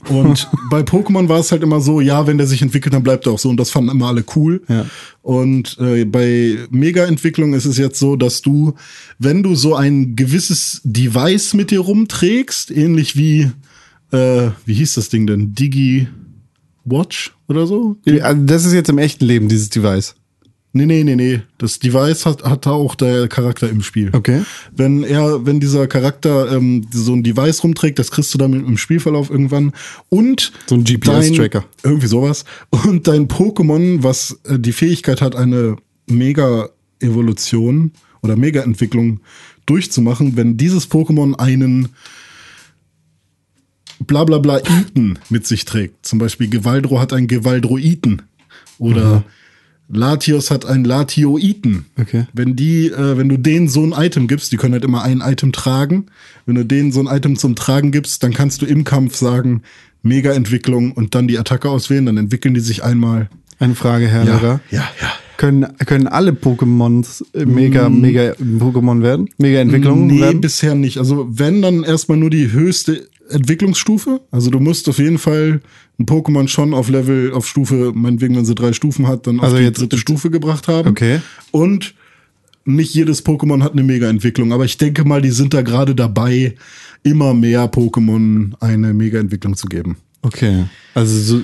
Und 0.08 0.48
bei 0.70 0.81
Pokémon 0.81 1.28
war 1.28 1.40
es 1.40 1.52
halt 1.52 1.62
immer 1.62 1.81
so, 1.81 2.00
ja, 2.00 2.26
wenn 2.26 2.38
der 2.38 2.46
sich 2.46 2.60
entwickelt, 2.60 2.93
dann 2.93 3.02
bleibt 3.02 3.26
er 3.26 3.32
auch 3.32 3.38
so 3.38 3.48
und 3.48 3.56
das 3.58 3.70
fanden 3.70 3.90
immer 3.90 4.08
alle 4.08 4.25
cool. 4.34 4.62
Ja. 4.69 4.84
Und 5.22 5.78
äh, 5.80 6.04
bei 6.04 6.59
Mega-Entwicklung 6.70 7.54
ist 7.54 7.64
es 7.64 7.78
jetzt 7.78 7.99
so, 7.99 8.16
dass 8.16 8.42
du, 8.42 8.75
wenn 9.18 9.42
du 9.42 9.54
so 9.54 9.75
ein 9.75 10.16
gewisses 10.16 10.80
Device 10.85 11.54
mit 11.54 11.70
dir 11.70 11.80
rumträgst, 11.80 12.70
ähnlich 12.70 13.16
wie, 13.16 13.50
äh, 14.12 14.50
wie 14.64 14.75
hieß 14.75 14.94
das 14.94 15.09
Ding 15.09 15.26
denn? 15.26 15.54
Digi 15.54 16.09
Watch 16.85 17.35
oder 17.49 17.66
so? 17.66 17.97
Also 18.20 18.42
das 18.44 18.64
ist 18.64 18.73
jetzt 18.73 18.88
im 18.90 18.99
echten 18.99 19.25
Leben, 19.25 19.49
dieses 19.49 19.70
Device. 19.70 20.14
Nee, 20.76 20.85
nee, 20.85 21.04
nee, 21.04 21.16
nee. 21.16 21.40
Das 21.56 21.78
Device 21.78 22.26
hat, 22.26 22.45
hat 22.45 22.66
da 22.66 22.73
auch 22.73 22.95
der 22.95 23.28
Charakter 23.28 23.68
im 23.71 23.83
Spiel. 23.83 24.11
Okay. 24.12 24.42
Wenn 24.75 25.04
er, 25.04 25.47
wenn 25.47 25.59
dieser 25.59 25.87
Charakter 25.87 26.52
ähm, 26.52 26.87
so 26.92 27.14
ein 27.14 27.23
Device 27.23 27.64
rumträgt, 27.64 27.99
das 27.99 28.11
kriegst 28.11 28.35
du 28.35 28.38
dann 28.38 28.52
im 28.52 28.76
Spielverlauf 28.76 29.30
irgendwann. 29.30 29.73
Und 30.11 30.52
So 30.66 30.75
ein 30.75 30.85
GPS-Tracker. 30.85 31.64
Irgendwie 31.83 32.06
sowas. 32.06 32.45
Und 32.71 33.09
dein 33.09 33.26
Pokémon, 33.26 34.02
was 34.02 34.38
äh, 34.45 34.59
die 34.59 34.73
Fähigkeit 34.73 35.23
hat, 35.23 35.35
eine 35.35 35.76
Mega-Evolution 36.06 37.92
oder 38.23 38.37
Mega-Entwicklung 38.37 39.21
durchzumachen, 39.64 40.37
wenn 40.37 40.59
dieses 40.59 40.90
Pokémon 40.90 41.35
einen 41.35 41.88
bla 44.00 44.25
bla 44.25 44.38
bla 44.38 44.59
Iten 44.59 45.18
mit 45.30 45.47
sich 45.47 45.64
trägt. 45.64 46.04
Zum 46.04 46.18
Beispiel 46.18 46.49
Gewaldro 46.49 47.00
hat 47.00 47.14
ein 47.14 47.28
Gewaldroiten. 47.28 48.23
Oder 48.78 49.25
Latios 49.88 50.50
hat 50.50 50.66
ein 50.66 50.85
Latioiten. 50.85 51.87
Okay. 52.00 52.26
Wenn 52.33 52.57
die, 52.57 52.88
äh, 52.88 53.16
wenn 53.16 53.28
du 53.28 53.37
denen 53.37 53.69
so 53.69 53.85
ein 53.85 53.93
Item 53.93 54.26
gibst, 54.26 54.50
die 54.52 54.57
können 54.57 54.75
halt 54.75 54.85
immer 54.85 55.02
ein 55.02 55.21
Item 55.25 55.52
tragen. 55.52 56.07
Wenn 56.45 56.57
du 56.57 56.64
denen 56.64 56.90
so 56.93 57.00
ein 57.00 57.07
Item 57.14 57.37
zum 57.37 57.55
Tragen 57.55 57.93
gibst, 57.93 58.23
dann 58.23 58.33
kannst 58.33 58.62
du 58.62 58.66
im 58.66 58.85
Kampf 58.85 59.16
sagen, 59.16 59.62
Mega-Entwicklung 60.02 60.93
und 60.93 61.14
dann 61.14 61.26
die 61.28 61.38
Attacke 61.38 61.69
auswählen, 61.69 62.07
dann 62.07 62.16
entwickeln 62.16 62.55
die 62.55 62.61
sich 62.61 62.83
einmal. 62.85 63.28
Eine 63.59 63.75
Frage, 63.75 64.07
Herr 64.09 64.25
Lehrer. 64.25 64.61
ja, 64.71 64.85
ja. 65.00 65.12
Können, 65.37 65.66
können 65.85 66.07
alle 66.07 66.31
Pokémons 66.31 67.23
äh, 67.35 67.45
mega, 67.45 67.90
mega 67.90 68.33
Pokémon 68.59 69.02
werden? 69.02 69.28
Mega 69.37 69.61
Entwicklungen 69.61 70.07
Mm. 70.07 70.11
Nee, 70.11 70.21
werden? 70.21 70.40
bisher 70.40 70.75
nicht. 70.75 70.97
Also 70.99 71.28
wenn, 71.31 71.61
dann 71.61 71.83
erstmal 71.83 72.16
nur 72.16 72.31
die 72.31 72.52
höchste 72.52 73.07
Entwicklungsstufe. 73.28 74.21
Also 74.31 74.50
du 74.50 74.61
musst 74.61 74.88
auf 74.88 74.99
jeden 74.99 75.19
Fall 75.19 75.61
ein 75.98 76.06
Pokémon 76.06 76.46
schon 76.48 76.74
auf 76.74 76.88
Level, 76.90 77.32
auf 77.32 77.46
Stufe, 77.46 77.92
meinetwegen, 77.94 78.36
wenn 78.36 78.44
sie 78.44 78.54
drei 78.54 78.72
Stufen 78.72 79.06
hat, 79.08 79.26
dann 79.26 79.38
auf 79.38 79.44
Also 79.46 79.56
die 79.56 79.62
jetzt- 79.64 79.80
dritte 79.80 79.98
Stufe 79.98 80.30
gebracht 80.30 80.68
haben. 80.68 80.88
Okay. 80.90 81.20
Und 81.52 81.94
nicht 82.64 82.92
jedes 82.94 83.24
Pokémon 83.24 83.62
hat 83.62 83.72
eine 83.72 83.82
Mega-Entwicklung, 83.82 84.52
aber 84.52 84.64
ich 84.64 84.76
denke 84.76 85.04
mal, 85.04 85.22
die 85.22 85.30
sind 85.30 85.54
da 85.54 85.62
gerade 85.62 85.94
dabei, 85.94 86.54
immer 87.02 87.32
mehr 87.32 87.70
Pokémon 87.72 88.52
eine 88.60 88.92
Mega-Entwicklung 88.92 89.56
zu 89.56 89.68
geben. 89.68 89.96
Okay. 90.22 90.64
Also 90.94 91.16
so, 91.18 91.42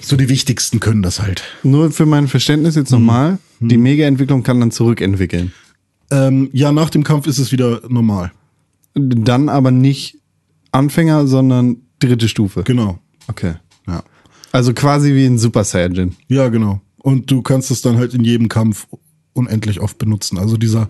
So 0.00 0.16
die 0.16 0.30
wichtigsten 0.30 0.80
können 0.80 1.02
das 1.02 1.20
halt. 1.20 1.42
Nur 1.64 1.90
für 1.90 2.06
mein 2.06 2.26
Verständnis 2.28 2.76
jetzt 2.76 2.92
nochmal. 2.92 3.38
Die 3.60 3.76
Mega-Entwicklung 3.76 4.42
kann 4.42 4.58
dann 4.58 4.70
zurückentwickeln. 4.70 5.52
Ähm, 6.10 6.48
ja, 6.52 6.72
nach 6.72 6.88
dem 6.88 7.04
Kampf 7.04 7.26
ist 7.26 7.38
es 7.38 7.52
wieder 7.52 7.82
normal. 7.88 8.32
Dann 8.94 9.50
aber 9.50 9.70
nicht 9.70 10.16
Anfänger, 10.70 11.26
sondern 11.26 11.76
dritte 11.98 12.28
Stufe. 12.28 12.62
Genau. 12.62 12.98
Okay. 13.28 13.54
Ja. 13.86 14.02
Also 14.52 14.74
quasi 14.74 15.14
wie 15.14 15.26
ein 15.26 15.38
Super 15.38 15.64
Saiyajin. 15.64 16.14
Ja, 16.28 16.48
genau. 16.48 16.80
Und 16.98 17.30
du 17.30 17.42
kannst 17.42 17.70
es 17.70 17.82
dann 17.82 17.96
halt 17.96 18.14
in 18.14 18.24
jedem 18.24 18.48
Kampf 18.48 18.86
unendlich 19.32 19.80
oft 19.80 19.98
benutzen. 19.98 20.38
Also 20.38 20.56
dieser 20.56 20.86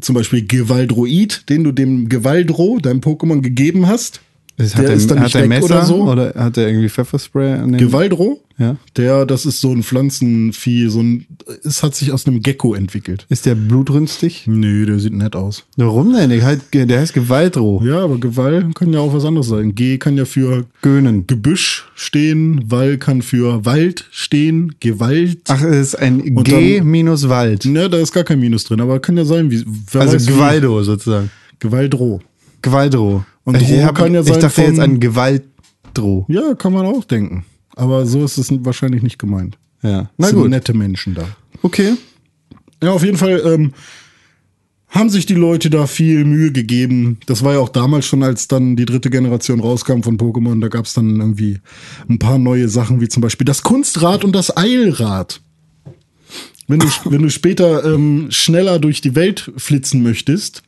zum 0.00 0.14
Beispiel 0.14 0.46
Gewaldroid, 0.46 1.48
den 1.48 1.64
du 1.64 1.72
dem 1.72 2.08
Gewaldro, 2.08 2.78
deinem 2.78 3.00
Pokémon, 3.00 3.40
gegeben 3.40 3.86
hast, 3.86 4.20
Ist, 4.58 4.76
Der 4.76 4.88
hat 4.88 4.96
ist 4.96 5.04
er, 5.04 5.08
dann 5.14 5.18
hat 5.20 5.24
nicht 5.26 5.34
er 5.36 5.42
weg 5.42 5.48
Messer 5.48 5.64
oder 5.66 5.84
so? 5.84 6.02
Oder 6.10 6.34
hat 6.34 6.56
er 6.56 6.66
irgendwie 6.66 6.88
Pfefferspray 6.88 7.52
an 7.54 7.70
den 7.72 7.78
Gewaldro, 7.78 8.42
Ja. 8.58 8.76
der, 8.96 9.24
das 9.24 9.46
ist 9.46 9.60
so 9.60 9.70
ein 9.72 9.84
Pflanzenvieh, 9.84 10.88
so 10.88 11.00
ein, 11.00 11.26
es 11.62 11.84
hat 11.84 11.94
sich 11.94 12.10
aus 12.12 12.26
einem 12.26 12.42
Gecko 12.42 12.74
entwickelt. 12.74 13.24
Ist 13.28 13.46
der 13.46 13.54
blutrünstig? 13.54 14.44
Nö, 14.48 14.84
der 14.84 14.98
sieht 14.98 15.12
nett 15.12 15.36
aus. 15.36 15.64
Warum 15.76 16.12
denn? 16.12 16.30
Der, 16.30 16.42
halt, 16.44 16.62
der 16.74 16.98
heißt 17.00 17.14
Gewaltro. 17.14 17.80
Ja, 17.84 18.00
aber 18.02 18.18
Gewalt 18.18 18.74
kann 18.74 18.92
ja 18.92 18.98
auch 18.98 19.14
was 19.14 19.24
anderes 19.24 19.46
sein. 19.46 19.76
G 19.76 19.96
kann 19.98 20.16
ja 20.16 20.24
für 20.24 20.66
Gönen. 20.82 21.26
Gebüsch 21.28 21.86
stehen, 21.94 22.64
Wall 22.68 22.98
kann 22.98 23.22
für 23.22 23.64
Wald 23.64 24.06
stehen, 24.10 24.74
Gewalt. 24.80 25.38
Ach, 25.48 25.62
es 25.62 25.88
ist 25.88 25.94
ein 25.94 26.20
Und 26.36 26.42
G 26.44 26.78
dann- 26.78 26.86
minus 26.88 27.28
Wald. 27.28 27.64
Ne, 27.64 27.88
da 27.88 27.98
ist 27.98 28.12
gar 28.12 28.24
kein 28.24 28.40
Minus 28.40 28.64
drin, 28.64 28.80
aber 28.80 28.98
kann 28.98 29.16
ja 29.16 29.24
sein, 29.24 29.52
wie, 29.52 29.64
Also 29.96 30.16
Gewaldo 30.26 30.82
sozusagen. 30.82 31.30
Gewaldro. 31.60 32.20
Gewaltro. 32.60 33.24
Und 33.48 33.62
ich, 33.62 33.82
hab- 33.82 33.94
kann 33.96 34.14
ja 34.14 34.20
ich 34.20 34.26
sein 34.26 34.40
dachte 34.40 34.62
jetzt 34.62 34.74
von- 34.76 34.80
an 34.84 35.00
Gewaltdro. 35.00 36.26
Ja, 36.28 36.54
kann 36.54 36.72
man 36.72 36.86
auch 36.86 37.04
denken. 37.04 37.44
Aber 37.76 38.06
so 38.06 38.24
ist 38.24 38.38
es 38.38 38.48
wahrscheinlich 38.64 39.02
nicht 39.02 39.18
gemeint. 39.18 39.56
Ja. 39.82 39.90
Na 40.02 40.10
Na 40.18 40.26
sind 40.28 40.38
gut. 40.38 40.50
nette 40.50 40.74
Menschen 40.74 41.14
da. 41.14 41.24
Okay. 41.62 41.94
Ja, 42.82 42.92
auf 42.92 43.04
jeden 43.04 43.16
Fall 43.16 43.40
ähm, 43.44 43.72
haben 44.88 45.10
sich 45.10 45.26
die 45.26 45.34
Leute 45.34 45.70
da 45.70 45.86
viel 45.86 46.24
Mühe 46.24 46.50
gegeben. 46.52 47.18
Das 47.26 47.44
war 47.44 47.54
ja 47.54 47.58
auch 47.60 47.68
damals 47.68 48.06
schon, 48.06 48.22
als 48.22 48.48
dann 48.48 48.74
die 48.76 48.84
dritte 48.84 49.10
Generation 49.10 49.60
rauskam 49.60 50.02
von 50.02 50.18
Pokémon. 50.18 50.60
Da 50.60 50.68
gab 50.68 50.86
es 50.86 50.94
dann 50.94 51.20
irgendwie 51.20 51.60
ein 52.08 52.18
paar 52.18 52.38
neue 52.38 52.68
Sachen, 52.68 53.00
wie 53.00 53.08
zum 53.08 53.20
Beispiel 53.20 53.44
das 53.44 53.62
Kunstrad 53.62 54.24
und 54.24 54.32
das 54.34 54.56
Eilrad. 54.56 55.40
Wenn 56.66 56.80
du, 56.80 56.86
wenn 57.06 57.22
du 57.22 57.30
später 57.30 57.84
ähm, 57.84 58.26
schneller 58.30 58.78
durch 58.78 59.00
die 59.00 59.14
Welt 59.14 59.52
flitzen 59.56 60.02
möchtest, 60.02 60.62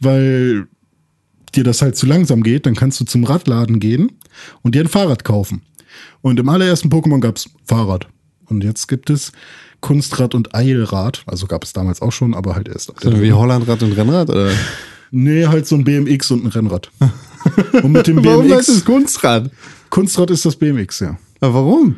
weil 0.00 0.66
dir 1.50 1.64
das 1.64 1.82
halt 1.82 1.96
zu 1.96 2.06
langsam 2.06 2.42
geht, 2.42 2.66
dann 2.66 2.74
kannst 2.74 3.00
du 3.00 3.04
zum 3.04 3.24
Radladen 3.24 3.80
gehen 3.80 4.12
und 4.62 4.74
dir 4.74 4.82
ein 4.82 4.88
Fahrrad 4.88 5.24
kaufen. 5.24 5.62
Und 6.20 6.38
im 6.38 6.48
allerersten 6.48 6.88
Pokémon 6.88 7.20
gab's 7.20 7.48
Fahrrad. 7.64 8.08
Und 8.46 8.64
jetzt 8.64 8.88
gibt 8.88 9.10
es 9.10 9.32
Kunstrad 9.80 10.34
und 10.34 10.54
Eilrad. 10.54 11.22
Also 11.26 11.46
gab 11.46 11.64
es 11.64 11.72
damals 11.72 12.02
auch 12.02 12.12
schon, 12.12 12.34
aber 12.34 12.54
halt 12.54 12.68
erst. 12.68 12.92
So 13.00 13.20
wie 13.20 13.32
Hollandrad 13.32 13.82
und 13.82 13.92
Rennrad? 13.92 14.30
Oder? 14.30 14.50
Nee, 15.10 15.46
halt 15.46 15.66
so 15.66 15.76
ein 15.76 15.84
BMX 15.84 16.30
und 16.30 16.44
ein 16.44 16.48
Rennrad. 16.48 16.90
und 17.82 17.92
mit 17.92 18.06
dem 18.06 18.24
Warum 18.24 18.50
heißt 18.50 18.68
es 18.68 18.74
BMX. 18.76 18.84
Kunstrad? 18.84 19.50
Kunstrad 19.90 20.30
ist 20.30 20.44
das 20.44 20.56
BMX, 20.56 21.00
ja. 21.00 21.18
Aber 21.40 21.54
warum? 21.54 21.96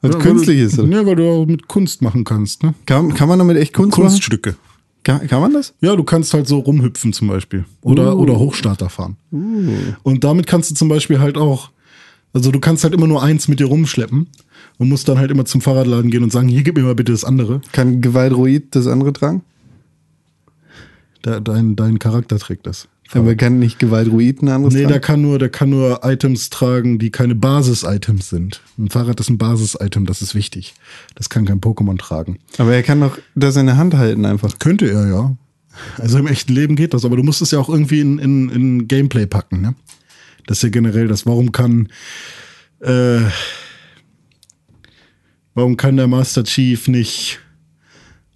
Was 0.00 0.14
Ja, 0.14 0.20
künstlich 0.20 0.58
weil 0.58 0.66
ist. 0.66 0.78
Oder? 0.78 0.96
Ja, 0.96 1.06
weil 1.06 1.16
du 1.16 1.28
auch 1.28 1.46
mit 1.46 1.66
Kunst 1.66 2.02
machen 2.02 2.24
kannst, 2.24 2.62
ne? 2.62 2.74
Kann, 2.86 3.14
kann 3.14 3.28
man 3.28 3.38
damit 3.38 3.56
echt 3.56 3.72
Kunst 3.72 3.96
machen? 3.98 4.08
Kunststücke. 4.08 4.56
Kann, 5.04 5.26
kann 5.28 5.40
man 5.40 5.52
das? 5.52 5.74
Ja, 5.80 5.94
du 5.96 6.02
kannst 6.02 6.32
halt 6.34 6.48
so 6.48 6.58
rumhüpfen 6.58 7.12
zum 7.12 7.28
Beispiel. 7.28 7.64
Oder, 7.82 8.16
Uh. 8.16 8.20
oder 8.20 8.38
Hochstarter 8.38 8.88
fahren. 8.88 9.16
Und 10.02 10.24
damit 10.24 10.46
kannst 10.46 10.70
du 10.70 10.74
zum 10.74 10.88
Beispiel 10.88 11.20
halt 11.20 11.36
auch, 11.36 11.70
also 12.32 12.50
du 12.50 12.58
kannst 12.58 12.82
halt 12.84 12.94
immer 12.94 13.06
nur 13.06 13.22
eins 13.22 13.46
mit 13.46 13.60
dir 13.60 13.66
rumschleppen 13.66 14.28
und 14.78 14.88
musst 14.88 15.06
dann 15.08 15.18
halt 15.18 15.30
immer 15.30 15.44
zum 15.44 15.60
Fahrradladen 15.60 16.10
gehen 16.10 16.22
und 16.22 16.32
sagen, 16.32 16.48
hier 16.48 16.62
gib 16.62 16.76
mir 16.76 16.82
mal 16.82 16.94
bitte 16.94 17.12
das 17.12 17.24
andere. 17.24 17.60
Kann 17.72 18.00
Gewaltroid 18.00 18.74
das 18.74 18.86
andere 18.86 19.12
tragen? 19.12 19.42
Da, 21.22 21.40
dein, 21.40 21.76
dein 21.76 21.98
Charakter 21.98 22.38
trägt 22.38 22.66
das. 22.66 22.88
Aber 23.12 23.34
kann 23.36 23.58
nicht 23.58 23.78
Gewaltroid 23.78 24.42
ein 24.42 24.48
anderes 24.48 24.74
Nee, 24.74 24.80
der 24.80 24.88
tragen? 24.92 25.02
kann 25.02 25.22
nur, 25.22 25.38
der 25.38 25.48
kann 25.50 25.70
nur 25.70 26.00
Items 26.04 26.50
tragen, 26.50 26.98
die 26.98 27.10
keine 27.10 27.34
Basis-Items 27.34 28.28
sind. 28.30 28.60
Ein 28.78 28.90
Fahrrad 28.90 29.20
ist 29.20 29.28
ein 29.28 29.38
Basis-Item, 29.38 30.06
das 30.06 30.22
ist 30.22 30.34
wichtig. 30.34 30.74
Das 31.14 31.28
kann 31.28 31.44
kein 31.44 31.60
Pokémon 31.60 31.98
tragen. 31.98 32.38
Aber 32.58 32.74
er 32.74 32.82
kann 32.82 33.00
doch 33.00 33.18
das 33.34 33.56
in 33.56 33.66
der 33.66 33.76
Hand 33.76 33.94
halten 33.94 34.24
einfach. 34.24 34.58
Könnte 34.58 34.90
er, 34.90 35.06
ja. 35.08 35.36
Also 35.98 36.18
im 36.18 36.26
echten 36.26 36.52
Leben 36.54 36.76
geht 36.76 36.94
das, 36.94 37.04
aber 37.04 37.16
du 37.16 37.22
musst 37.22 37.42
es 37.42 37.50
ja 37.50 37.58
auch 37.58 37.68
irgendwie 37.68 38.00
in, 38.00 38.18
in, 38.18 38.48
in 38.48 38.88
Gameplay 38.88 39.26
packen, 39.26 39.60
ne? 39.60 39.74
Das 40.46 40.58
ist 40.58 40.62
ja 40.62 40.68
generell 40.70 41.08
das. 41.08 41.24
Warum 41.26 41.52
kann, 41.52 41.88
äh, 42.80 43.20
warum 45.54 45.76
kann 45.76 45.96
der 45.96 46.06
Master 46.06 46.44
Chief 46.44 46.88
nicht 46.88 47.40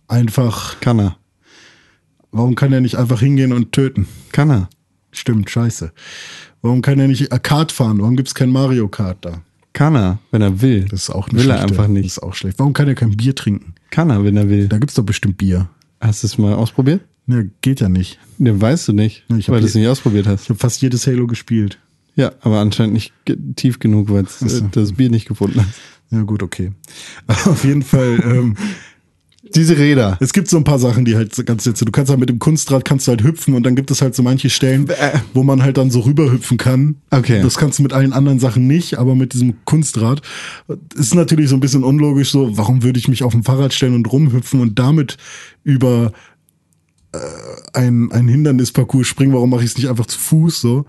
einfach, 0.09 0.81
Kann 0.81 0.99
er. 1.01 1.17
Warum 2.33 2.55
kann 2.55 2.73
er 2.73 2.81
nicht 2.81 2.97
einfach 2.97 3.21
hingehen 3.21 3.53
und 3.53 3.73
töten? 3.73 4.07
Kann 4.33 4.51
er. 4.51 4.69
Stimmt, 5.13 5.51
scheiße. 5.51 5.93
Warum 6.63 6.83
kann 6.83 6.99
er 6.99 7.09
nicht 7.09 7.31
Kart 7.43 7.73
fahren? 7.73 7.99
Warum 8.01 8.17
gibt's 8.17 8.35
kein 8.35 8.51
Mario 8.51 8.89
Kart 8.89 9.19
da? 9.25 9.43
Kann 9.73 9.95
er, 9.95 10.19
wenn 10.31 10.43
er 10.43 10.61
will. 10.61 10.87
Das 10.91 11.03
ist 11.05 11.11
auch 11.11 11.29
eine 11.29 11.39
Will 11.39 11.51
er 11.51 11.61
einfach 11.61 11.85
Das 11.85 11.89
nicht. 11.93 12.07
ist 12.07 12.19
auch 12.23 12.35
schlecht. 12.35 12.59
Warum 12.59 12.73
kann 12.73 12.89
er 12.89 12.95
kein 12.95 13.17
Bier 13.17 13.35
trinken? 13.35 13.75
Kann 13.91 14.11
er, 14.11 14.25
wenn 14.25 14.37
er 14.37 14.49
will. 14.49 14.67
Da 14.69 14.79
gibt's 14.79 14.95
doch 14.95 15.05
bestimmt 15.05 15.39
Bier. 15.39 15.69
Hast 16.01 16.23
du 16.23 16.27
es 16.27 16.37
mal 16.39 16.55
ausprobiert? 16.55 17.01
Ne, 17.27 17.51
geht 17.61 17.81
ja 17.81 17.89
nicht. 17.89 18.19
Ne, 18.39 18.59
weißt 18.61 18.89
du 18.89 18.93
nicht, 18.93 19.25
Ja, 19.29 19.37
ich 19.37 19.49
hab 19.49 19.55
weil 19.55 19.61
du 19.61 19.67
es 19.67 19.75
nicht 19.75 19.87
ausprobiert 19.87 20.27
hast. 20.27 20.45
Ich 20.45 20.49
habe 20.49 20.59
fast 20.59 20.81
jedes 20.83 21.07
Halo 21.07 21.27
gespielt. 21.27 21.79
Ja, 22.17 22.33
aber 22.41 22.59
anscheinend 22.61 22.95
nicht 22.95 23.13
ge- 23.25 23.37
tief 23.55 23.79
genug, 23.79 24.11
weil 24.11 24.25
es 24.25 24.43
äh, 24.43 24.63
das 24.73 24.95
Bier 24.95 25.11
nicht 25.11 25.29
gefunden 25.29 25.61
hat. 25.61 25.69
Ja, 26.11 26.23
gut, 26.23 26.43
okay. 26.43 26.73
Auf 27.27 27.65
jeden 27.65 27.83
Fall, 27.83 28.21
ähm, 28.25 28.57
Diese 29.55 29.79
Räder. 29.79 30.17
es 30.21 30.33
gibt 30.33 30.49
so 30.49 30.57
ein 30.57 30.65
paar 30.65 30.79
Sachen, 30.81 31.05
die 31.05 31.15
halt 31.17 31.35
so 31.35 31.45
ganz 31.45 31.65
jetzt, 31.65 31.81
du 31.81 31.91
kannst 31.93 32.11
halt 32.11 32.19
mit 32.21 32.29
dem 32.29 32.39
Kunstrad 32.39 32.85
kannst 32.85 33.07
du 33.07 33.11
halt 33.11 33.23
hüpfen 33.23 33.55
und 33.55 33.63
dann 33.63 33.77
gibt 33.77 33.91
es 33.91 34.03
halt 34.03 34.15
so 34.15 34.23
manche 34.23 34.51
Stellen, 34.51 34.89
Äh. 34.89 35.21
wo 35.33 35.43
man 35.45 35.63
halt 35.63 35.77
dann 35.79 35.91
so 35.91 36.01
rüberhüpfen 36.01 36.59
kann. 36.59 36.97
Okay. 37.11 37.41
Das 37.41 37.57
kannst 37.57 37.79
du 37.79 37.83
mit 37.85 37.93
allen 37.93 38.13
anderen 38.13 38.41
Sachen 38.41 38.67
nicht, 38.67 38.99
aber 38.99 39.15
mit 39.15 39.33
diesem 39.35 39.55
Kunstrad 39.65 40.23
ist 40.97 41.15
natürlich 41.15 41.49
so 41.49 41.57
ein 41.57 41.61
bisschen 41.61 41.85
unlogisch 41.85 42.31
so, 42.33 42.57
warum 42.59 42.83
würde 42.83 42.99
ich 42.99 43.09
mich 43.09 43.23
auf 43.23 43.33
ein 43.35 43.45
Fahrrad 43.45 43.73
stellen 43.73 43.95
und 43.95 44.11
rumhüpfen 44.13 44.61
und 44.61 44.79
damit 44.79 45.17
über 45.65 46.13
äh, 47.13 47.19
ein, 47.75 48.11
ein 48.13 48.29
Hindernisparcours 48.29 49.07
springen, 49.07 49.33
warum 49.33 49.51
mache 49.51 49.63
ich 49.65 49.71
es 49.71 49.77
nicht 49.79 49.89
einfach 49.89 50.07
zu 50.07 50.19
Fuß 50.19 50.61
so? 50.61 50.85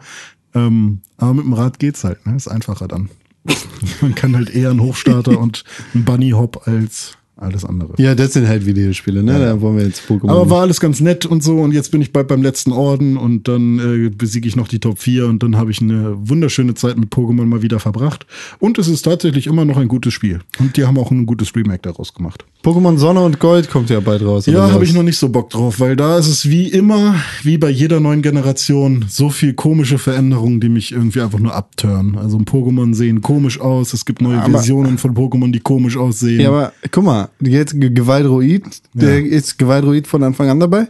Ähm, 0.55 1.01
aber 1.17 1.35
mit 1.35 1.45
dem 1.45 1.53
Rad 1.53 1.79
geht's 1.79 2.03
halt, 2.03 2.25
ne? 2.25 2.35
Ist 2.35 2.47
einfacher 2.47 2.87
dann. 2.87 3.09
Man 4.01 4.15
kann 4.15 4.35
halt 4.35 4.49
eher 4.49 4.71
einen 4.71 4.81
Hochstarter 4.81 5.39
und 5.39 5.63
einen 5.93 6.03
Bunny 6.03 6.31
Hop 6.31 6.67
als 6.67 7.13
alles 7.41 7.65
andere. 7.65 7.93
Ja, 7.97 8.15
das 8.15 8.33
sind 8.33 8.47
halt 8.47 8.65
Videospiele, 8.65 9.23
ne? 9.23 9.39
Da 9.39 9.61
wollen 9.61 9.77
wir 9.77 9.85
jetzt 9.85 10.01
Pokémon. 10.09 10.29
Aber 10.29 10.49
war 10.49 10.61
alles 10.61 10.79
ganz 10.79 10.99
nett 10.99 11.25
und 11.25 11.43
so 11.43 11.57
und 11.59 11.71
jetzt 11.73 11.91
bin 11.91 12.01
ich 12.01 12.11
bald 12.13 12.27
beim 12.27 12.41
letzten 12.41 12.71
Orden 12.71 13.17
und 13.17 13.47
dann 13.47 13.79
äh, 13.79 14.09
besiege 14.09 14.47
ich 14.47 14.55
noch 14.55 14.67
die 14.67 14.79
Top 14.79 14.99
4 14.99 15.25
und 15.27 15.41
dann 15.43 15.57
habe 15.57 15.71
ich 15.71 15.81
eine 15.81 16.15
wunderschöne 16.17 16.73
Zeit 16.73 16.97
mit 16.97 17.11
Pokémon 17.13 17.45
mal 17.45 17.61
wieder 17.61 17.79
verbracht. 17.79 18.25
Und 18.59 18.77
es 18.77 18.87
ist 18.87 19.03
tatsächlich 19.03 19.47
immer 19.47 19.65
noch 19.65 19.77
ein 19.77 19.87
gutes 19.87 20.13
Spiel. 20.13 20.39
Und 20.59 20.77
die 20.77 20.85
haben 20.85 20.97
auch 20.97 21.11
ein 21.11 21.25
gutes 21.25 21.55
Remake 21.55 21.81
daraus 21.83 22.13
gemacht. 22.13 22.45
Pokémon 22.63 22.97
Sonne 22.97 23.21
und 23.21 23.39
Gold 23.39 23.69
kommt 23.69 23.89
ja 23.89 23.99
bald 24.01 24.21
raus. 24.21 24.45
Ja, 24.45 24.71
habe 24.71 24.83
ich 24.83 24.93
noch 24.93 25.03
nicht 25.03 25.17
so 25.17 25.29
Bock 25.29 25.49
drauf, 25.49 25.79
weil 25.79 25.95
da 25.95 26.17
ist 26.17 26.27
es 26.27 26.49
wie 26.49 26.67
immer, 26.67 27.15
wie 27.43 27.57
bei 27.57 27.69
jeder 27.69 27.99
neuen 27.99 28.21
Generation, 28.21 29.05
so 29.07 29.29
viel 29.29 29.53
komische 29.53 29.97
Veränderungen, 29.97 30.59
die 30.59 30.69
mich 30.69 30.91
irgendwie 30.91 31.21
einfach 31.21 31.39
nur 31.39 31.53
abtören. 31.55 32.17
Also 32.17 32.37
ein 32.37 32.45
Pokémon 32.45 32.93
sehen 32.93 33.21
komisch 33.21 33.59
aus, 33.61 33.93
es 33.93 34.05
gibt 34.05 34.21
neue 34.21 34.41
Aber- 34.41 34.51
Versionen 34.51 34.97
von 34.97 35.13
Pokémon, 35.15 35.51
die 35.51 35.59
komisch 35.59 35.95
aussehen. 35.97 36.41
Ja, 36.41 36.49
aber 36.49 36.73
guck 36.91 37.03
mal, 37.05 37.28
jetzt 37.41 37.79
Ge- 37.79 37.89
Gewaldroid, 37.91 38.63
der 38.93 39.23
ist 39.25 39.57
Gewaldroid 39.57 40.07
von 40.07 40.23
Anfang 40.23 40.49
an 40.49 40.59
dabei? 40.59 40.87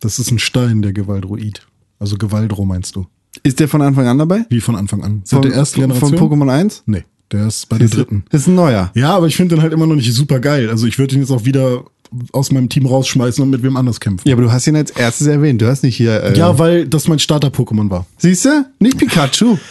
das 0.00 0.18
ist 0.18 0.30
ein 0.30 0.38
Stein, 0.38 0.80
der 0.82 0.92
Gewaldroid. 0.94 1.66
Also 1.98 2.16
Gewaldro 2.16 2.64
meinst 2.64 2.96
du? 2.96 3.06
Ist 3.42 3.60
der 3.60 3.68
von 3.68 3.82
Anfang 3.82 4.06
an 4.06 4.16
dabei? 4.18 4.46
Wie 4.48 4.60
von 4.62 4.74
Anfang 4.76 5.02
an? 5.04 5.20
Seit 5.24 5.40
Von, 5.40 5.48
der 5.50 5.52
ersten 5.58 5.80
von 5.82 5.90
Generation? 6.10 6.18
Pokémon 6.42 6.50
1? 6.50 6.84
Nee, 6.86 7.04
der 7.30 7.46
ist 7.48 7.68
bei 7.68 7.76
der 7.78 7.88
dritten. 7.88 8.24
Ist 8.30 8.46
ein 8.46 8.54
neuer. 8.54 8.90
Ja, 8.94 9.14
aber 9.14 9.26
ich 9.26 9.36
finde 9.36 9.54
den 9.56 9.62
halt 9.62 9.72
immer 9.74 9.86
noch 9.86 9.94
nicht 9.96 10.10
super 10.14 10.40
geil. 10.40 10.70
Also 10.70 10.86
ich 10.86 10.98
würde 10.98 11.14
ihn 11.16 11.20
jetzt 11.20 11.30
auch 11.30 11.44
wieder 11.44 11.84
aus 12.32 12.50
meinem 12.50 12.68
Team 12.70 12.86
rausschmeißen 12.86 13.42
und 13.44 13.50
mit 13.50 13.62
wem 13.62 13.76
anders 13.76 14.00
kämpfen. 14.00 14.26
Ja, 14.26 14.34
aber 14.34 14.42
du 14.42 14.50
hast 14.50 14.66
ihn 14.66 14.74
als 14.74 14.90
erstes 14.90 15.26
erwähnt. 15.26 15.60
Du 15.60 15.68
hast 15.68 15.82
nicht 15.84 15.96
hier. 15.96 16.22
Äh, 16.24 16.36
Ja, 16.38 16.58
weil 16.58 16.88
das 16.88 17.06
mein 17.06 17.18
Starter-Pokémon 17.18 17.90
war. 17.90 18.06
Siehst 18.16 18.46
du? 18.46 18.64
Nicht 18.78 18.96
Pikachu. 18.98 19.58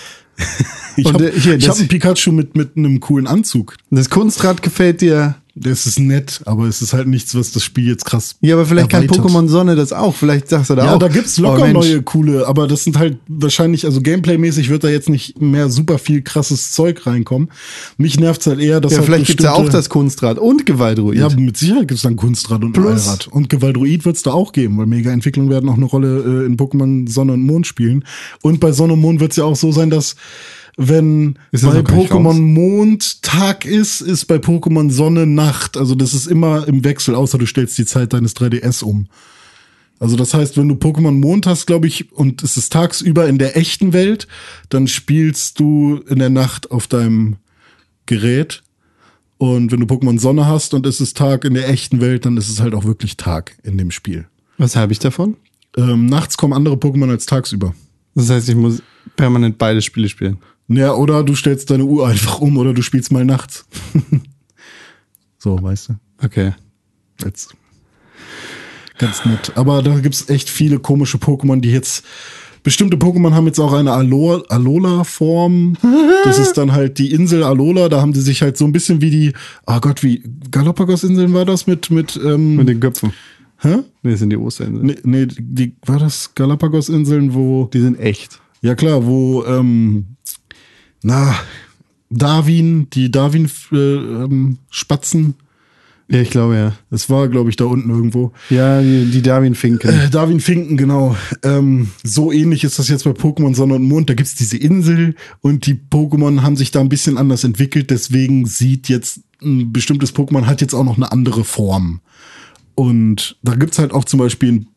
Ich 0.95 1.05
habe 1.05 1.29
äh, 1.31 1.59
hab 1.61 1.77
einen 1.77 1.88
Pikachu 1.88 2.31
mit, 2.31 2.55
mit 2.57 2.75
einem 2.75 2.99
coolen 2.99 3.25
Anzug. 3.27 3.77
Das 3.89 4.09
Kunstrad 4.09 4.61
gefällt 4.61 5.01
dir. 5.01 5.35
Das 5.61 5.85
ist 5.85 5.99
nett, 5.99 6.41
aber 6.45 6.67
es 6.67 6.81
ist 6.81 6.93
halt 6.93 7.07
nichts, 7.07 7.35
was 7.35 7.51
das 7.51 7.63
Spiel 7.65 7.85
jetzt 7.87 8.05
krass. 8.05 8.35
Ja, 8.39 8.55
aber 8.55 8.65
vielleicht 8.65 8.93
erweitert. 8.93 9.17
kann 9.17 9.25
Pokémon 9.27 9.47
Sonne 9.49 9.75
das 9.75 9.91
auch. 9.91 10.15
Vielleicht 10.15 10.47
sagst 10.47 10.69
du 10.69 10.75
da 10.75 10.85
Ja, 10.85 10.95
auch. 10.95 10.99
da 10.99 11.09
gibt's 11.09 11.37
oh, 11.37 11.41
locker 11.43 11.63
Mensch, 11.63 11.73
neue 11.73 12.01
coole, 12.01 12.47
aber 12.47 12.65
das 12.65 12.85
sind 12.85 12.97
halt 12.97 13.17
wahrscheinlich, 13.27 13.85
also 13.85 13.99
Gameplay-mäßig 14.01 14.69
wird 14.69 14.85
da 14.85 14.87
jetzt 14.87 15.09
nicht 15.09 15.41
mehr 15.41 15.69
super 15.69 15.97
viel 15.99 16.21
krasses 16.21 16.71
Zeug 16.71 17.05
reinkommen. 17.05 17.49
Mich 17.97 18.17
nervt's 18.19 18.47
halt 18.47 18.59
eher, 18.59 18.79
dass 18.79 18.93
Ja, 18.93 18.99
halt 18.99 19.07
vielleicht 19.07 19.27
gibt's 19.27 19.43
ja 19.43 19.51
auch 19.51 19.67
das 19.67 19.89
Kunstrad 19.89 20.39
und 20.39 20.65
Gewaldroid. 20.65 21.17
Ja, 21.17 21.27
mit 21.29 21.57
Sicherheit 21.57 21.89
gibt's 21.89 22.03
dann 22.03 22.15
Kunstrad 22.15 22.63
und 22.63 22.71
Plus- 22.71 23.07
Allrad. 23.07 23.27
Und 23.27 23.49
Gewaldroid 23.49 24.05
wird's 24.05 24.23
da 24.23 24.31
auch 24.31 24.53
geben, 24.53 24.77
weil 24.77 24.85
Mega-Entwicklungen 24.85 25.49
werden 25.49 25.69
auch 25.69 25.75
eine 25.75 25.85
Rolle 25.85 26.43
äh, 26.43 26.45
in 26.45 26.55
Pokémon 26.55 27.09
Sonne 27.11 27.33
und 27.33 27.41
Mond 27.45 27.67
spielen. 27.67 28.05
Und 28.41 28.61
bei 28.61 28.71
Sonne 28.71 28.93
und 28.93 29.01
Mond 29.01 29.19
wird's 29.19 29.35
ja 29.35 29.43
auch 29.43 29.57
so 29.57 29.73
sein, 29.73 29.89
dass 29.89 30.15
Wenn 30.81 31.33
bei 31.51 31.81
Pokémon? 31.81 32.39
Mond 32.39 33.21
Tag 33.21 33.65
ist, 33.65 34.00
ist 34.00 34.27
bei 34.27 34.36
Pokémon 34.36 34.89
Sonne 34.89 35.25
Nacht. 35.27 35.75
Also 35.75 35.93
das 35.93 36.13
ist 36.13 36.25
immer 36.25 36.69
im 36.69 36.86
Wechsel, 36.86 37.15
außer 37.15 37.38
du 37.38 37.45
stellst 37.45 37.77
die 37.77 37.86
Zeit 37.86 38.13
deines 38.13 38.33
3DS 38.38 38.86
um. 38.86 39.07
Also 40.00 40.15
das 40.15 40.33
heißt, 40.33 40.55
wenn 40.55 40.69
du 40.69 40.75
Pokémon 40.75 41.12
Mond 41.12 41.48
hast, 41.48 41.65
glaube 41.65 41.88
ich, 41.88 42.13
und 42.13 42.43
es 42.43 42.55
ist 42.55 42.71
tagsüber 42.71 43.27
in 43.27 43.38
der 43.38 43.57
echten 43.57 43.91
Welt, 43.91 44.29
dann 44.69 44.88
spielst 44.88 45.59
du 45.59 46.01
in 46.07 46.19
der 46.19 46.29
Nacht 46.29 46.71
auf 46.71 46.88
deinem 46.88 47.36
Gerät. 48.05 48.63
Und 49.38 49.74
wenn 49.74 49.81
du 49.81 49.86
Pokémon 49.86 50.17
Sonne 50.17 50.48
hast 50.48 50.74
und 50.74 50.86
es 50.86 51.01
ist 51.01 51.17
Tag 51.17 51.43
in 51.43 51.55
der 51.55 51.67
echten 51.67 52.00
Welt, 52.00 52.25
dann 52.25 52.38
ist 52.38 52.48
es 52.48 52.62
halt 52.62 52.74
auch 52.74 52.86
wirklich 52.86 53.17
Tag 53.17 53.57
in 53.63 53.77
dem 53.77 53.91
Spiel. 53.91 54.27
Was 54.57 54.77
habe 54.77 54.93
ich 54.93 55.00
davon? 55.00 55.36
Ähm, 55.75 56.05
nachts 56.05 56.38
kommen 56.38 56.53
andere 56.53 56.75
Pokémon 56.75 57.09
als 57.09 57.25
tagsüber. 57.25 57.75
Das 58.15 58.29
heißt, 58.29 58.48
ich 58.48 58.55
muss 58.55 58.81
permanent 59.17 59.57
beide 59.57 59.81
Spiele 59.81 60.07
spielen. 60.07 60.38
Ja, 60.69 60.93
oder 60.93 61.23
du 61.23 61.35
stellst 61.35 61.69
deine 61.71 61.83
Uhr 61.85 62.07
einfach 62.07 62.39
um 62.39 62.57
oder 62.57 62.73
du 62.73 62.81
spielst 62.81 63.11
mal 63.11 63.25
nachts. 63.25 63.65
so, 65.38 65.61
weißt 65.61 65.89
du. 65.89 65.93
Okay. 66.23 66.53
Jetzt. 67.23 67.55
Ganz 68.97 69.25
nett. 69.25 69.53
Aber 69.55 69.81
da 69.81 69.99
gibt's 69.99 70.29
echt 70.29 70.49
viele 70.49 70.79
komische 70.79 71.17
Pokémon, 71.17 71.59
die 71.59 71.71
jetzt. 71.71 72.05
Bestimmte 72.61 72.97
Pokémon 72.97 73.31
haben 73.33 73.45
jetzt 73.47 73.59
auch 73.59 73.71
eine 73.71 73.93
Alo 73.93 74.43
Alola-Form. 74.47 75.77
Das 76.25 76.38
ist 76.38 76.57
dann 76.57 76.73
halt 76.73 76.97
die 76.97 77.13
Insel 77.13 77.43
Alola. 77.43 77.88
Da 77.88 78.01
haben 78.01 78.11
die 78.11 78.19
sich 78.19 78.41
halt 78.41 78.57
so 78.57 78.65
ein 78.65 78.73
bisschen 78.73 78.99
wie 78.99 79.09
die, 79.09 79.33
oh 79.65 79.79
Gott, 79.79 80.03
wie 80.03 80.21
Galapagos-Inseln 80.51 81.33
war 81.33 81.45
das 81.45 81.65
mit, 81.65 81.89
mit, 81.89 82.19
ähm, 82.21 82.57
Mit 82.57 82.67
den 82.67 82.81
Köpfen. 82.81 83.13
hä? 83.59 83.77
Nee, 84.03 84.11
das 84.11 84.19
sind 84.19 84.29
die 84.31 84.35
Osterinseln. 84.35 84.85
Nee, 84.85 84.97
nee, 85.03 85.25
die, 85.25 85.77
war 85.85 85.97
das 85.97 86.35
Galapagos-Inseln, 86.35 87.33
wo, 87.33 87.69
Die 87.73 87.79
sind 87.79 87.97
echt. 88.01 88.41
ja 88.61 88.75
klar, 88.75 89.05
wo, 89.05 89.45
ähm, 89.45 90.17
na, 91.01 91.36
Darwin, 92.10 92.89
die 92.91 93.12
Darwin-Spatzen, 93.12 95.22
äh, 95.22 95.27
ähm, 95.27 95.34
Ja, 96.10 96.22
ich 96.22 96.32
glaube 96.32 96.56
ja. 96.56 96.74
das 96.89 97.10
war, 97.10 97.27
glaube 97.27 97.50
ich, 97.50 97.56
da 97.56 97.65
unten 97.65 97.89
irgendwo. 97.89 98.32
Ja, 98.50 98.82
die, 98.82 99.06
die 99.06 99.22
Darwin-Finken. 99.22 99.89
Äh, 99.89 100.10
Darwin 100.10 100.39
Finken, 100.39 100.75
genau. 100.75 101.15
Ähm, 101.44 101.89
so 102.03 102.32
ähnlich 102.32 102.63
ist 102.63 102.79
das 102.79 102.88
jetzt 102.88 103.03
bei 103.03 103.12
Pokémon 103.12 103.53
Sonne 103.53 103.75
und 103.75 103.84
Mond. 103.84 104.10
Da 104.10 104.15
gibt's 104.15 104.36
diese 104.36 104.58
Insel 104.58 105.15
und 105.41 105.68
die 105.68 105.75
Pokémon 105.75 106.41
haben 106.41 106.56
sich 106.56 106.72
da 106.72 106.79
ein 106.79 106.89
bisschen 106.89 107.18
anders 107.18 107.44
entwickelt. 107.44 107.91
Deswegen 107.91 108.48
sieht 108.48 108.89
jetzt 108.89 109.22
ein 109.41 109.72
bestimmtes 109.72 110.15
Pokémon 110.15 110.46
hat 110.46 110.62
jetzt 110.62 110.74
auch 110.74 110.84
noch 110.84 110.98
eine 110.98 111.12
andere 111.12 111.44
Form. 111.44 112.01
Und 112.75 113.38
da 113.44 113.56
gibt's 113.56 113.79
halt 113.79 113.91
auch 113.91 114.06
zum 114.06 114.20
Beispiel 114.20 114.51
ein, 114.51 114.68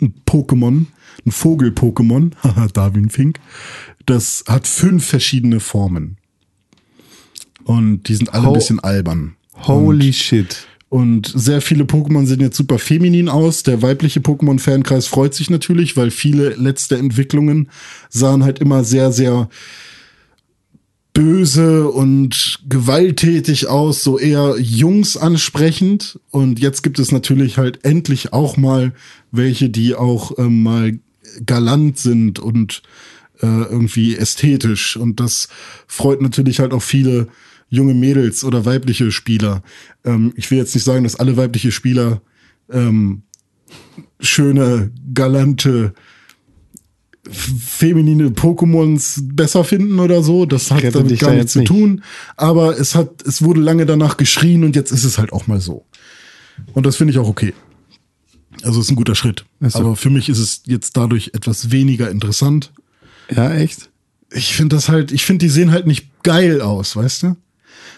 ein 0.00 0.14
Pokémon, 0.26 0.86
ein 1.24 1.30
Vogel-Pokémon, 1.30 2.32
haha, 2.42 2.68
Darwin 2.68 3.10
Fink. 3.10 3.40
Das 4.06 4.44
hat 4.48 4.66
fünf 4.66 5.04
verschiedene 5.04 5.60
Formen. 5.60 6.16
Und 7.64 8.04
die 8.04 8.14
sind 8.14 8.32
alle 8.32 8.44
ein 8.44 8.50
Ho- 8.50 8.54
bisschen 8.54 8.80
albern. 8.80 9.34
Holy 9.54 10.12
shit. 10.12 10.66
Und 10.88 11.32
sehr 11.34 11.60
viele 11.60 11.82
Pokémon 11.84 12.24
sehen 12.26 12.40
jetzt 12.40 12.56
super 12.56 12.78
feminin 12.78 13.28
aus. 13.28 13.64
Der 13.64 13.82
weibliche 13.82 14.20
Pokémon-Fankreis 14.20 15.08
freut 15.08 15.34
sich 15.34 15.50
natürlich, 15.50 15.96
weil 15.96 16.12
viele 16.12 16.50
letzte 16.50 16.96
Entwicklungen 16.96 17.68
sahen 18.08 18.44
halt 18.44 18.60
immer 18.60 18.84
sehr, 18.84 19.10
sehr 19.10 19.48
böse 21.12 21.88
und 21.88 22.60
gewalttätig 22.68 23.66
aus, 23.68 24.04
so 24.04 24.18
eher 24.18 24.56
Jungs 24.60 25.16
ansprechend. 25.16 26.20
Und 26.30 26.60
jetzt 26.60 26.82
gibt 26.82 27.00
es 27.00 27.10
natürlich 27.10 27.58
halt 27.58 27.84
endlich 27.84 28.32
auch 28.32 28.56
mal 28.56 28.92
welche, 29.32 29.70
die 29.70 29.96
auch 29.96 30.38
ähm, 30.38 30.62
mal 30.62 30.98
galant 31.44 31.98
sind 31.98 32.38
und 32.38 32.82
äh, 33.40 33.46
irgendwie 33.46 34.16
ästhetisch. 34.16 34.96
Und 34.96 35.20
das 35.20 35.48
freut 35.86 36.20
natürlich 36.20 36.60
halt 36.60 36.72
auch 36.72 36.82
viele 36.82 37.28
junge 37.68 37.94
Mädels 37.94 38.44
oder 38.44 38.64
weibliche 38.64 39.10
Spieler. 39.10 39.62
Ähm, 40.04 40.32
ich 40.36 40.50
will 40.50 40.58
jetzt 40.58 40.74
nicht 40.74 40.84
sagen, 40.84 41.04
dass 41.04 41.16
alle 41.16 41.36
weibliche 41.36 41.72
Spieler 41.72 42.22
ähm, 42.70 43.22
schöne, 44.20 44.90
galante, 45.12 45.94
feminine 47.30 48.28
Pokémons 48.28 49.20
besser 49.34 49.64
finden 49.64 49.98
oder 49.98 50.22
so. 50.22 50.46
Das 50.46 50.70
hat 50.70 50.94
damit 50.94 51.18
gar 51.18 51.30
da 51.30 51.36
nichts 51.36 51.52
zu 51.52 51.64
tun. 51.64 52.02
Aber 52.36 52.78
es 52.78 52.94
hat, 52.94 53.22
es 53.26 53.42
wurde 53.42 53.60
lange 53.60 53.86
danach 53.86 54.16
geschrien 54.16 54.64
und 54.64 54.76
jetzt 54.76 54.92
ist 54.92 55.04
es 55.04 55.18
halt 55.18 55.32
auch 55.32 55.46
mal 55.46 55.60
so. 55.60 55.84
Und 56.72 56.86
das 56.86 56.96
finde 56.96 57.12
ich 57.12 57.18
auch 57.18 57.28
okay. 57.28 57.52
Also 58.62 58.80
es 58.80 58.86
ist 58.86 58.92
ein 58.92 58.96
guter 58.96 59.14
Schritt. 59.14 59.44
Ach 59.60 59.70
so. 59.70 59.78
Aber 59.80 59.96
für 59.96 60.10
mich 60.10 60.28
ist 60.28 60.38
es 60.38 60.62
jetzt 60.66 60.96
dadurch 60.96 61.32
etwas 61.34 61.70
weniger 61.70 62.10
interessant. 62.10 62.72
Ja, 63.34 63.52
echt? 63.54 63.90
Ich 64.32 64.54
finde 64.54 64.76
das 64.76 64.88
halt, 64.88 65.12
ich 65.12 65.24
finde, 65.24 65.44
die 65.44 65.50
sehen 65.50 65.70
halt 65.70 65.86
nicht 65.86 66.08
geil 66.22 66.60
aus, 66.60 66.96
weißt 66.96 67.22
du? 67.24 67.36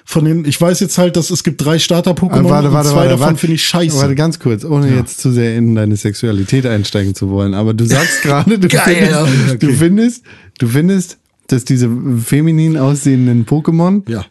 Von 0.05 0.25
den, 0.25 0.45
ich 0.47 0.59
weiß 0.59 0.81
jetzt 0.81 0.97
halt, 0.97 1.17
dass 1.17 1.31
es 1.31 1.45
gibt 1.45 1.63
drei 1.63 1.79
Starter-Pokémon 1.79 2.31
Aber 2.33 2.51
warte, 2.51 2.73
warte, 2.73 2.89
und 2.89 2.95
zwei 2.95 3.01
warte, 3.09 3.19
davon 3.19 3.37
finde 3.37 3.55
ich 3.57 3.65
scheiße. 3.65 3.97
Warte 3.99 4.15
ganz 4.15 4.39
kurz, 4.39 4.65
ohne 4.65 4.95
jetzt 4.95 5.21
zu 5.21 5.31
sehr 5.31 5.55
in 5.57 5.75
deine 5.75 5.97
Sexualität 5.97 6.65
einsteigen 6.65 7.15
zu 7.15 7.29
wollen. 7.29 7.53
Aber 7.53 7.75
du 7.75 7.85
sagst 7.85 8.23
gerade, 8.23 8.59
du, 8.59 8.69
Geil. 8.69 8.85
findest, 8.87 9.55
Okay. 9.55 9.67
du 9.67 9.73
findest, 9.75 10.23
du 10.59 10.69
findest, 10.69 11.19
dass 11.49 11.65
diese 11.67 11.91
feminin 12.25 12.79
aussehenden 12.79 13.45
Pokémon 13.45 14.09
ja. 14.11 14.25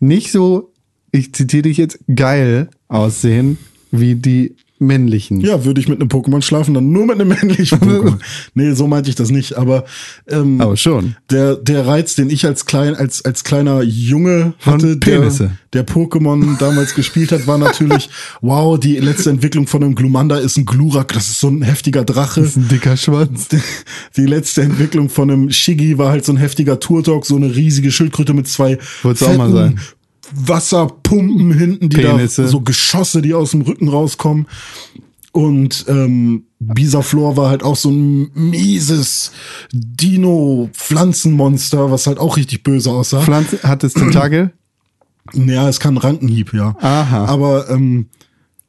nicht 0.00 0.32
so, 0.32 0.72
ich 1.12 1.32
zitiere 1.32 1.62
dich 1.62 1.76
jetzt, 1.76 1.98
geil 2.14 2.68
aussehen 2.88 3.58
wie 3.92 4.16
die 4.16 4.56
männlichen. 4.78 5.40
Ja, 5.40 5.64
würde 5.64 5.80
ich 5.80 5.88
mit 5.88 6.00
einem 6.00 6.08
Pokémon 6.08 6.42
schlafen, 6.42 6.74
dann 6.74 6.92
nur 6.92 7.06
mit 7.06 7.20
einem 7.20 7.28
männlichen 7.28 7.78
Pokémon. 7.78 8.18
nee, 8.54 8.72
so 8.72 8.86
meinte 8.86 9.10
ich 9.10 9.16
das 9.16 9.30
nicht, 9.30 9.56
aber, 9.56 9.84
ähm, 10.28 10.60
Aber 10.60 10.76
schon. 10.76 11.16
der, 11.30 11.56
der 11.56 11.86
Reiz, 11.86 12.14
den 12.14 12.30
ich 12.30 12.44
als 12.46 12.66
klein, 12.66 12.94
als, 12.94 13.24
als 13.24 13.44
kleiner 13.44 13.82
Junge 13.82 14.54
hatte, 14.60 14.96
der, 14.96 15.30
der 15.72 15.86
Pokémon 15.86 16.58
damals 16.58 16.94
gespielt 16.94 17.32
hat, 17.32 17.46
war 17.46 17.58
natürlich, 17.58 18.10
wow, 18.40 18.78
die 18.78 18.96
letzte 18.96 19.30
Entwicklung 19.30 19.66
von 19.66 19.82
einem 19.82 19.94
Glumanda 19.94 20.38
ist 20.38 20.56
ein 20.56 20.66
Glurak, 20.66 21.12
das 21.12 21.28
ist 21.28 21.40
so 21.40 21.48
ein 21.48 21.62
heftiger 21.62 22.04
Drache. 22.04 22.40
Das 22.40 22.50
ist 22.50 22.56
ein 22.56 22.68
dicker 22.68 22.96
Schwanz. 22.96 23.48
Die 24.16 24.26
letzte 24.26 24.62
Entwicklung 24.62 25.08
von 25.08 25.30
einem 25.30 25.50
Shiggy 25.50 25.98
war 25.98 26.10
halt 26.10 26.24
so 26.24 26.32
ein 26.32 26.36
heftiger 26.36 26.80
Turtok, 26.80 27.26
so 27.26 27.36
eine 27.36 27.54
riesige 27.54 27.90
Schildkröte 27.90 28.34
mit 28.34 28.46
zwei 28.48 28.78
Wollt's 29.02 29.22
auch 29.22 29.36
mal 29.36 29.50
sein. 29.50 29.80
Wasserpumpen 30.34 31.52
hinten, 31.52 31.88
die 31.88 31.96
Penisse. 31.98 32.42
da 32.42 32.48
so 32.48 32.60
Geschosse, 32.60 33.22
die 33.22 33.34
aus 33.34 33.52
dem 33.52 33.62
Rücken 33.62 33.88
rauskommen. 33.88 34.46
Und 35.32 35.84
ähm, 35.88 36.44
Bisaflor 36.60 37.36
war 37.36 37.50
halt 37.50 37.62
auch 37.62 37.76
so 37.76 37.90
ein 37.90 38.30
mieses 38.34 39.32
Dino-Pflanzenmonster, 39.72 41.90
was 41.90 42.06
halt 42.06 42.18
auch 42.18 42.36
richtig 42.36 42.62
böse 42.62 42.90
aussah. 42.90 43.20
Pflanze, 43.20 43.62
hat 43.62 43.84
es 43.84 43.92
Tentakel? 43.94 44.52
ja, 45.34 45.68
es 45.68 45.80
kann 45.80 45.96
Rankenhieb, 45.98 46.54
ja. 46.54 46.76
Aha. 46.80 47.26
Aber 47.26 47.68
ähm, 47.70 48.06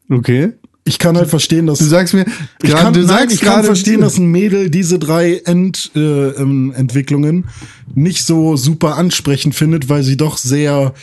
Okay. 0.09 0.53
ich 0.85 0.99
kann 0.99 1.17
halt 1.17 1.29
verstehen, 1.29 1.67
dass 1.67 1.79
Du 1.79 1.85
sagst 1.85 2.13
mir, 2.13 2.25
ich 2.63 2.71
kann, 2.71 2.93
du 2.93 2.99
nein, 3.01 3.09
sagst 3.09 3.35
ich 3.35 3.41
kann 3.41 3.63
verstehen, 3.65 3.99
dass 4.01 4.17
ein 4.17 4.31
Mädel 4.31 4.69
diese 4.69 4.99
drei 4.99 5.35
End, 5.45 5.91
äh, 5.95 5.99
ähm, 5.99 6.71
Entwicklungen 6.75 7.45
nicht 7.93 8.25
so 8.25 8.55
super 8.55 8.95
ansprechend 8.95 9.53
findet, 9.55 9.89
weil 9.89 10.03
sie 10.03 10.15
doch 10.17 10.37
sehr, 10.37 10.93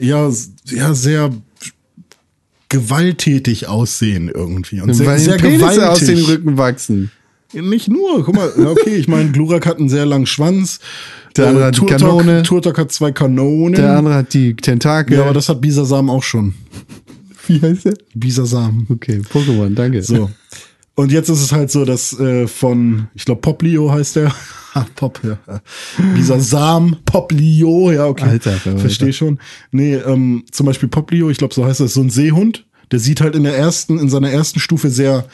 ja, 0.00 0.30
ja, 0.66 0.94
sehr 0.94 1.30
gewalttätig 2.68 3.66
aussehen 3.68 4.30
irgendwie. 4.32 4.80
Und 4.80 4.94
sehr, 4.94 5.06
weil 5.06 5.18
sehr 5.18 5.36
Penisse 5.36 5.58
gewaltig. 5.58 5.84
aus 5.88 6.00
den 6.04 6.18
Rücken 6.24 6.56
wachsen. 6.56 7.10
Nicht 7.52 7.88
nur, 7.88 8.24
guck 8.24 8.34
mal, 8.36 8.48
okay, 8.66 8.94
ich 8.94 9.08
meine, 9.08 9.30
Glurak 9.32 9.66
hat 9.66 9.78
einen 9.78 9.88
sehr 9.88 10.06
langen 10.06 10.26
Schwanz. 10.26 10.78
Der 11.36 11.48
andere 11.48 11.64
hat 11.66 11.76
die 11.76 11.80
Turtok- 11.80 11.88
Kanone. 11.98 12.42
Turtok 12.44 12.78
hat 12.78 12.92
zwei 12.92 13.10
Kanonen. 13.10 13.74
Der 13.74 13.96
andere 13.96 14.14
hat 14.14 14.34
die 14.34 14.54
Tentakel. 14.54 15.16
ja, 15.16 15.24
aber 15.24 15.34
das 15.34 15.48
hat 15.48 15.60
Bisasam 15.60 16.08
auch 16.10 16.22
schon. 16.22 16.54
wie 17.48 17.60
heißt 17.60 17.86
der? 17.86 17.94
Bisasam. 18.14 18.86
Okay, 18.88 19.20
Pokémon, 19.32 19.74
danke. 19.74 20.02
So. 20.02 20.30
Und 20.94 21.10
jetzt 21.10 21.28
ist 21.28 21.40
es 21.42 21.50
halt 21.50 21.72
so, 21.72 21.84
dass 21.84 22.18
äh, 22.20 22.46
von, 22.46 23.08
ich 23.14 23.24
glaube, 23.24 23.40
Poplio 23.40 23.90
heißt 23.90 24.16
der. 24.16 24.32
Ah, 24.72 24.86
Pop, 24.94 25.20
ja. 25.24 25.38
Dieser 26.16 26.40
Sam, 26.40 26.96
Poplio, 27.04 27.90
ja, 27.90 28.06
okay. 28.06 28.24
Alter. 28.24 28.52
Verstehe 28.52 29.12
schon. 29.12 29.40
Nee, 29.72 29.94
ähm, 29.96 30.44
zum 30.52 30.66
Beispiel 30.66 30.88
Poplio, 30.88 31.28
ich 31.30 31.38
glaube, 31.38 31.54
so 31.54 31.64
heißt 31.64 31.80
das, 31.80 31.94
so 31.94 32.00
ein 32.00 32.10
Seehund. 32.10 32.66
Der 32.92 32.98
sieht 32.98 33.20
halt 33.20 33.34
in 33.34 33.44
der 33.44 33.56
ersten, 33.56 33.98
in 33.98 34.08
seiner 34.08 34.30
ersten 34.30 34.60
Stufe 34.60 34.90
sehr 34.90 35.26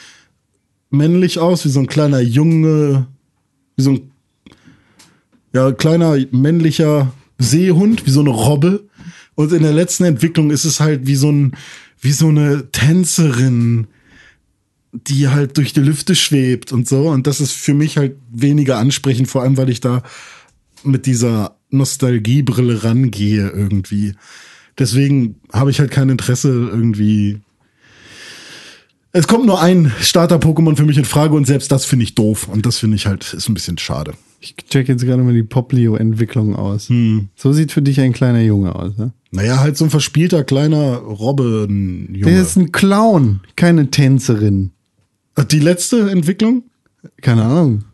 männlich 0.90 1.38
aus, 1.38 1.64
wie 1.64 1.70
so 1.70 1.80
ein 1.80 1.86
kleiner 1.86 2.20
Junge, 2.20 3.06
wie 3.76 3.82
so 3.82 3.90
ein 3.90 4.10
ja, 5.52 5.72
kleiner 5.72 6.16
männlicher 6.32 7.12
Seehund, 7.38 8.06
wie 8.06 8.10
so 8.10 8.20
eine 8.20 8.30
Robbe. 8.30 8.84
Und 9.34 9.52
in 9.52 9.62
der 9.62 9.72
letzten 9.72 10.04
Entwicklung 10.04 10.50
ist 10.50 10.64
es 10.64 10.80
halt 10.80 11.06
wie 11.06 11.16
so 11.16 11.30
ein, 11.30 11.52
wie 12.00 12.12
so 12.12 12.28
eine 12.28 12.70
Tänzerin, 12.72 13.86
die 15.06 15.28
halt 15.28 15.56
durch 15.56 15.72
die 15.72 15.80
Lüfte 15.80 16.14
schwebt 16.14 16.72
und 16.72 16.88
so. 16.88 17.08
Und 17.08 17.26
das 17.26 17.40
ist 17.40 17.52
für 17.52 17.74
mich 17.74 17.96
halt 17.96 18.16
weniger 18.30 18.78
ansprechend, 18.78 19.28
vor 19.28 19.42
allem 19.42 19.56
weil 19.56 19.70
ich 19.70 19.80
da 19.80 20.02
mit 20.84 21.06
dieser 21.06 21.56
Nostalgiebrille 21.70 22.84
rangehe 22.84 23.48
irgendwie. 23.48 24.14
Deswegen 24.78 25.36
habe 25.52 25.70
ich 25.70 25.80
halt 25.80 25.90
kein 25.90 26.08
Interesse 26.08 26.48
irgendwie. 26.48 27.40
Es 29.12 29.26
kommt 29.26 29.46
nur 29.46 29.62
ein 29.62 29.92
Starter-Pokémon 30.00 30.76
für 30.76 30.84
mich 30.84 30.98
in 30.98 31.06
Frage 31.06 31.34
und 31.34 31.46
selbst 31.46 31.72
das 31.72 31.86
finde 31.86 32.04
ich 32.04 32.14
doof. 32.14 32.48
Und 32.48 32.66
das 32.66 32.78
finde 32.78 32.96
ich 32.96 33.06
halt, 33.06 33.32
ist 33.32 33.48
ein 33.48 33.54
bisschen 33.54 33.78
schade. 33.78 34.12
Ich 34.40 34.54
check 34.68 34.88
jetzt 34.88 35.04
gerade 35.04 35.22
mal 35.22 35.32
die 35.32 35.42
Poplio-Entwicklung 35.42 36.54
aus. 36.54 36.90
Hm. 36.90 37.28
So 37.34 37.52
sieht 37.52 37.72
für 37.72 37.80
dich 37.80 38.00
ein 38.00 38.12
kleiner 38.12 38.42
Junge 38.42 38.76
aus, 38.76 38.96
ne? 38.98 39.12
Naja, 39.30 39.60
halt 39.60 39.76
so 39.76 39.84
ein 39.84 39.90
verspielter 39.90 40.44
kleiner 40.44 40.98
Robbenjunge. 40.98 42.30
Der 42.30 42.42
ist 42.42 42.56
ein 42.56 42.72
Clown, 42.72 43.40
keine 43.56 43.90
Tänzerin. 43.90 44.72
Die 45.50 45.58
letzte 45.60 46.10
Entwicklung? 46.10 46.64
Keine 47.20 47.44
Ahnung. 47.44 47.84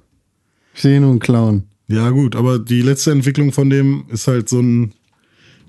Ich 0.74 0.82
sehe 0.82 1.00
nur 1.00 1.10
einen 1.10 1.18
Clown. 1.18 1.64
Ja, 1.88 2.08
gut, 2.10 2.36
aber 2.36 2.58
die 2.58 2.82
letzte 2.82 3.10
Entwicklung 3.10 3.52
von 3.52 3.68
dem 3.68 4.04
ist 4.10 4.26
halt 4.28 4.48
so 4.48 4.60
ein 4.60 4.92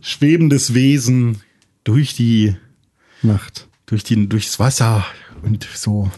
schwebendes 0.01 0.73
Wesen 0.73 1.37
durch 1.83 2.15
die, 2.15 2.55
Macht. 3.21 3.67
durch 3.87 4.03
die, 4.03 4.29
durchs 4.29 4.59
Wasser 4.59 5.05
und 5.41 5.67
so. 5.75 6.09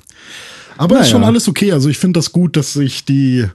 Aber 0.78 0.96
ist 0.96 1.02
Naja. 1.04 1.12
schon 1.12 1.24
alles 1.24 1.48
okay. 1.48 1.72
Also 1.72 1.90
ich 1.90 1.98
finde 1.98 2.20
das 2.20 2.32
gut, 2.32 2.58
dass 2.58 2.74
sich 2.74 3.06
die 3.06 3.46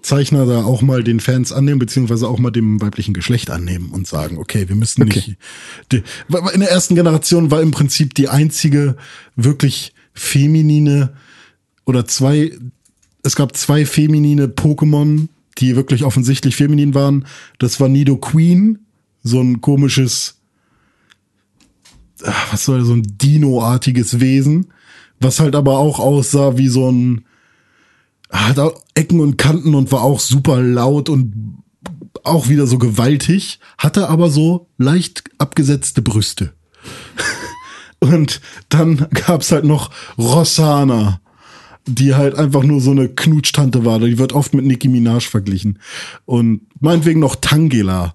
Zeichner 0.00 0.46
da 0.46 0.64
auch 0.64 0.82
mal 0.82 1.04
den 1.04 1.20
Fans 1.20 1.52
annehmen, 1.52 1.78
beziehungsweise 1.78 2.26
auch 2.26 2.38
mal 2.40 2.50
dem 2.50 2.80
weiblichen 2.80 3.14
Geschlecht 3.14 3.50
annehmen 3.50 3.90
und 3.92 4.06
sagen, 4.08 4.38
okay, 4.38 4.68
wir 4.68 4.74
müssen 4.74 5.02
Okay. 5.02 5.36
nicht. 5.92 6.04
In 6.54 6.60
der 6.60 6.70
ersten 6.70 6.96
Generation 6.96 7.50
war 7.52 7.60
im 7.62 7.70
Prinzip 7.70 8.14
die 8.14 8.28
einzige 8.28 8.96
wirklich 9.36 9.92
feminine 10.14 11.12
oder 11.84 12.06
zwei, 12.06 12.52
es 13.22 13.36
gab 13.36 13.56
zwei 13.56 13.86
feminine 13.86 14.46
Pokémon, 14.46 15.28
die 15.58 15.76
wirklich 15.76 16.04
offensichtlich 16.04 16.56
feminin 16.56 16.94
waren. 16.94 17.26
Das 17.58 17.80
war 17.80 17.88
Nido 17.88 18.16
Queen, 18.16 18.78
so 19.22 19.40
ein 19.40 19.60
komisches, 19.60 20.38
ah, 22.24 22.32
was 22.50 22.64
soll 22.64 22.84
so 22.84 22.94
ein 22.94 23.02
Dino-artiges 23.04 24.20
Wesen, 24.20 24.72
was 25.20 25.40
halt 25.40 25.54
aber 25.54 25.78
auch 25.78 25.98
aussah 25.98 26.56
wie 26.56 26.68
so 26.68 26.90
ein, 26.90 27.24
hat 28.30 28.58
auch 28.58 28.82
Ecken 28.94 29.20
und 29.20 29.36
Kanten 29.36 29.74
und 29.74 29.92
war 29.92 30.02
auch 30.02 30.20
super 30.20 30.60
laut 30.60 31.08
und 31.08 31.58
auch 32.24 32.48
wieder 32.48 32.66
so 32.66 32.78
gewaltig, 32.78 33.58
hatte 33.78 34.08
aber 34.08 34.30
so 34.30 34.68
leicht 34.78 35.24
abgesetzte 35.38 36.02
Brüste. 36.02 36.52
und 38.00 38.40
dann 38.68 39.06
gab's 39.10 39.52
halt 39.52 39.64
noch 39.64 39.90
Rossana, 40.16 41.20
die 41.86 42.14
halt 42.14 42.36
einfach 42.36 42.62
nur 42.62 42.80
so 42.80 42.92
eine 42.92 43.08
Knutschtante 43.08 43.84
war. 43.84 43.98
Die 43.98 44.18
wird 44.18 44.32
oft 44.32 44.54
mit 44.54 44.64
Nicki 44.64 44.88
Minaj 44.88 45.26
verglichen. 45.28 45.78
Und 46.24 46.62
meinetwegen 46.80 47.20
noch 47.20 47.36
Tangela, 47.36 48.14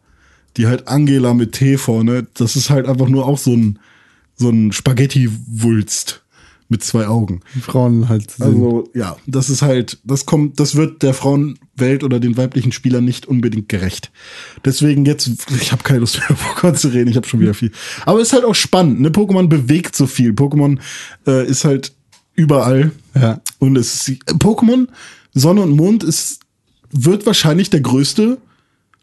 die 0.55 0.67
halt 0.67 0.87
Angela 0.87 1.33
mit 1.33 1.53
T 1.53 1.77
vorne. 1.77 2.27
Das 2.33 2.55
ist 2.55 2.69
halt 2.69 2.87
einfach 2.87 3.09
nur 3.09 3.25
auch 3.25 3.37
so 3.37 3.53
ein, 3.53 3.79
so 4.35 4.49
ein 4.49 4.71
Spaghetti-Wulst 4.71 6.23
mit 6.69 6.83
zwei 6.83 7.07
Augen. 7.07 7.41
Die 7.55 7.61
Frauen 7.61 8.09
halt 8.09 8.31
sind. 8.31 8.45
Also 8.45 8.89
ja, 8.93 9.15
das 9.25 9.49
ist 9.49 9.61
halt, 9.61 9.99
das 10.03 10.25
kommt, 10.25 10.59
das 10.59 10.75
wird 10.75 11.01
der 11.01 11.13
Frauenwelt 11.13 12.03
oder 12.03 12.19
den 12.19 12.35
weiblichen 12.35 12.71
Spielern 12.71 13.05
nicht 13.05 13.25
unbedingt 13.25 13.69
gerecht. 13.69 14.11
Deswegen 14.65 15.05
jetzt, 15.05 15.29
ich 15.61 15.71
habe 15.71 15.83
keine 15.83 15.99
Lust 15.99 16.19
mehr 16.19 16.29
über 16.29 16.39
Pokémon 16.39 16.73
zu 16.73 16.89
reden, 16.89 17.09
ich 17.09 17.15
habe 17.15 17.27
schon 17.27 17.39
wieder 17.39 17.53
viel. 17.53 17.71
Aber 18.05 18.19
es 18.19 18.29
ist 18.29 18.33
halt 18.33 18.43
auch 18.43 18.55
spannend, 18.55 18.99
ne? 18.99 19.09
Pokémon 19.09 19.47
bewegt 19.47 19.95
so 19.95 20.07
viel. 20.07 20.31
Pokémon 20.31 20.79
äh, 21.25 21.47
ist 21.47 21.63
halt 21.63 21.93
überall. 22.37 22.91
Ja. 23.13 23.41
Und 23.59 23.77
es 23.77 24.07
ist, 24.07 24.21
Pokémon 24.35 24.87
Sonne 25.33 25.61
und 25.61 25.75
Mond 25.75 26.03
ist, 26.03 26.39
wird 26.91 27.25
wahrscheinlich 27.25 27.69
der 27.69 27.81
größte 27.81 28.37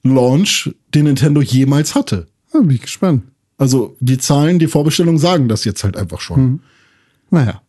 Launch, 0.02 0.74
den 0.94 1.04
Nintendo 1.04 1.42
jemals 1.42 1.94
hatte. 1.94 2.26
Ja, 2.54 2.60
bin 2.60 2.70
ich 2.70 2.82
gespannt. 2.82 3.24
Also 3.58 3.96
die 4.00 4.18
Zahlen, 4.18 4.58
die 4.58 4.66
Vorbestellungen 4.66 5.18
sagen 5.18 5.48
das 5.48 5.64
jetzt 5.64 5.84
halt 5.84 5.96
einfach 5.96 6.20
schon. 6.20 6.60
Naja. 7.30 7.60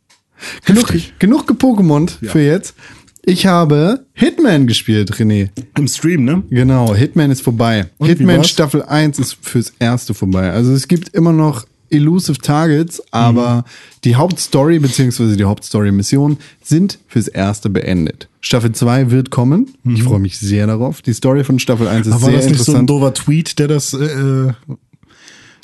Genug, 0.65 0.89
Heftig. 0.89 1.13
genug 1.19 1.49
gepokémont 1.49 2.17
für 2.21 2.41
jetzt. 2.41 2.75
Ich 3.23 3.47
habe 3.47 4.05
Hitman 4.13 4.67
gespielt, 4.67 5.13
René. 5.13 5.49
Im 5.77 5.87
Stream, 5.87 6.25
ne? 6.25 6.43
Genau, 6.49 6.93
Hitman 6.93 7.31
ist 7.31 7.41
vorbei. 7.41 7.89
Und 7.97 8.07
Hitman? 8.07 8.43
Staffel 8.43 8.83
1 8.83 9.17
ist 9.17 9.37
fürs 9.41 9.73
erste 9.79 10.13
vorbei. 10.13 10.51
Also 10.51 10.73
es 10.73 10.87
gibt 10.87 11.09
immer 11.09 11.33
noch 11.33 11.65
Elusive 11.95 12.37
Targets, 12.39 13.01
aber 13.11 13.57
Mhm. 13.57 13.99
die 14.03 14.15
Hauptstory 14.15 14.79
bzw. 14.79 15.35
die 15.35 15.43
Hauptstory-Mission 15.45 16.37
sind 16.63 16.99
fürs 17.07 17.27
erste 17.27 17.69
beendet. 17.69 18.27
Staffel 18.41 18.71
2 18.73 19.09
wird 19.11 19.31
kommen. 19.31 19.73
Ich 19.85 20.03
freue 20.03 20.19
mich 20.19 20.37
sehr 20.37 20.67
darauf. 20.67 21.01
Die 21.01 21.13
Story 21.13 21.43
von 21.43 21.57
Staffel 21.59 21.87
1 21.87 22.05
ist 22.05 22.07
Mhm. 22.07 22.13
Aber 22.13 22.21
war 22.23 22.29
sehr 22.31 22.39
das 22.41 22.49
nicht 22.49 22.63
so 22.63 22.71
ein 22.73 22.81
interessant. 22.81 22.89
doofer 22.89 23.13
Tweet, 23.13 23.57
der 23.59 23.67
das, 23.67 23.93
äh, 23.93 24.53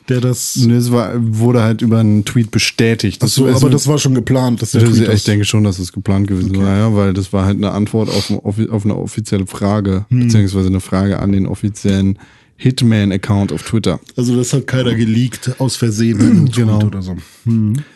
der 0.10 0.20
das. 0.20 0.56
Nö, 0.58 0.76
es 0.76 0.92
war, 0.92 1.12
wurde 1.16 1.62
halt 1.62 1.82
über 1.82 2.00
einen 2.00 2.26
Tweet 2.26 2.50
bestätigt. 2.52 3.24
Achso, 3.24 3.48
aber 3.48 3.70
das 3.70 3.88
war 3.88 3.98
schon 4.00 4.16
geplant, 4.16 4.62
dass 4.62 4.72
der 4.72 4.82
Das, 4.82 4.90
Tweet 4.90 5.04
ich 5.04 5.08
das- 5.10 5.24
denke 5.26 5.46
schon, 5.46 5.64
dass 5.64 5.78
es 5.80 5.94
geplant 5.94 6.28
gewesen 6.28 6.58
war, 6.58 6.76
ja, 6.76 6.96
weil 6.96 7.14
das 7.14 7.32
war 7.34 7.46
halt 7.46 7.58
eine 7.58 7.72
Antwort 7.72 8.10
auf, 8.10 8.32
auf 8.44 8.84
eine 8.86 8.96
offizielle 8.98 9.46
Frage, 9.46 10.06
Hm. 10.10 10.22
beziehungsweise 10.24 10.68
eine 10.68 10.80
Frage 10.80 11.20
an 11.20 11.32
den 11.32 11.46
offiziellen 11.46 12.18
Hitman-Account 12.62 13.52
auf 13.52 13.64
Twitter. 13.64 14.00
Also 14.16 14.36
das 14.36 14.54
hat 14.54 14.68
keiner 14.68 14.94
geleakt 14.94 15.60
aus 15.60 15.76
Versehen 15.76 16.50
Genau. 16.56 16.80
Oder 16.86 17.02
so. 17.02 17.16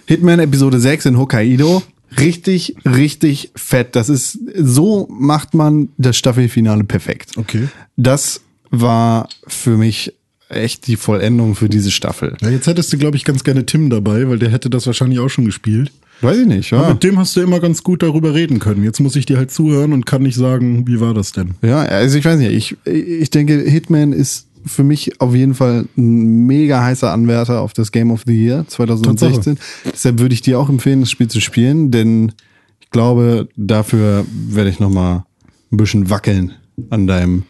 Hitman 0.07 0.39
Episode 0.39 0.79
6 0.79 1.05
in 1.05 1.17
Hokkaido. 1.19 1.83
Richtig, 2.19 2.75
richtig 2.83 3.51
fett. 3.55 3.95
Das 3.95 4.09
ist, 4.09 4.39
so 4.57 5.07
macht 5.11 5.53
man 5.53 5.89
das 5.97 6.17
Staffelfinale 6.17 6.83
perfekt. 6.83 7.33
Okay. 7.37 7.67
Das 7.95 8.41
war 8.71 9.29
für 9.47 9.77
mich 9.77 10.13
echt 10.49 10.87
die 10.87 10.95
Vollendung 10.95 11.53
für 11.55 11.69
diese 11.69 11.91
Staffel. 11.91 12.35
Ja, 12.41 12.49
jetzt 12.49 12.65
hättest 12.65 12.91
du, 12.91 12.97
glaube 12.97 13.17
ich, 13.17 13.23
ganz 13.23 13.43
gerne 13.43 13.65
Tim 13.67 13.89
dabei, 13.91 14.27
weil 14.27 14.39
der 14.39 14.49
hätte 14.49 14.69
das 14.71 14.87
wahrscheinlich 14.87 15.19
auch 15.19 15.29
schon 15.29 15.45
gespielt. 15.45 15.91
Weiß 16.21 16.37
ich 16.37 16.47
nicht, 16.47 16.73
Aber 16.73 16.83
ja. 16.83 16.93
mit 16.93 17.03
dem 17.03 17.19
hast 17.19 17.35
du 17.35 17.41
immer 17.41 17.59
ganz 17.59 17.83
gut 17.83 18.01
darüber 18.01 18.33
reden 18.33 18.59
können. 18.59 18.83
Jetzt 18.83 18.99
muss 18.99 19.15
ich 19.15 19.25
dir 19.25 19.37
halt 19.37 19.51
zuhören 19.51 19.91
und 19.93 20.05
kann 20.05 20.23
nicht 20.23 20.35
sagen, 20.35 20.87
wie 20.87 20.99
war 21.01 21.13
das 21.13 21.33
denn? 21.33 21.51
Ja, 21.61 21.79
also 21.81 22.17
ich 22.17 22.25
weiß 22.25 22.39
nicht, 22.39 22.51
ich, 22.51 22.77
ich 22.89 23.29
denke, 23.29 23.59
Hitman 23.59 24.13
ist 24.13 24.47
für 24.65 24.83
mich 24.83 25.21
auf 25.21 25.35
jeden 25.35 25.53
Fall 25.53 25.85
ein 25.97 26.45
mega 26.45 26.81
heißer 26.81 27.11
Anwärter 27.11 27.61
auf 27.61 27.73
das 27.73 27.91
Game 27.91 28.11
of 28.11 28.23
the 28.25 28.33
Year 28.33 28.65
2016. 28.67 29.57
Deshalb 29.85 30.19
würde 30.19 30.33
ich 30.33 30.41
dir 30.41 30.59
auch 30.59 30.69
empfehlen, 30.69 31.01
das 31.01 31.11
Spiel 31.11 31.27
zu 31.27 31.39
spielen, 31.39 31.91
denn 31.91 32.33
ich 32.79 32.89
glaube, 32.89 33.47
dafür 33.55 34.25
werde 34.49 34.69
ich 34.69 34.79
noch 34.79 34.89
mal 34.89 35.25
ein 35.71 35.77
bisschen 35.77 36.09
wackeln 36.09 36.53
an 36.89 37.07
deinem 37.07 37.43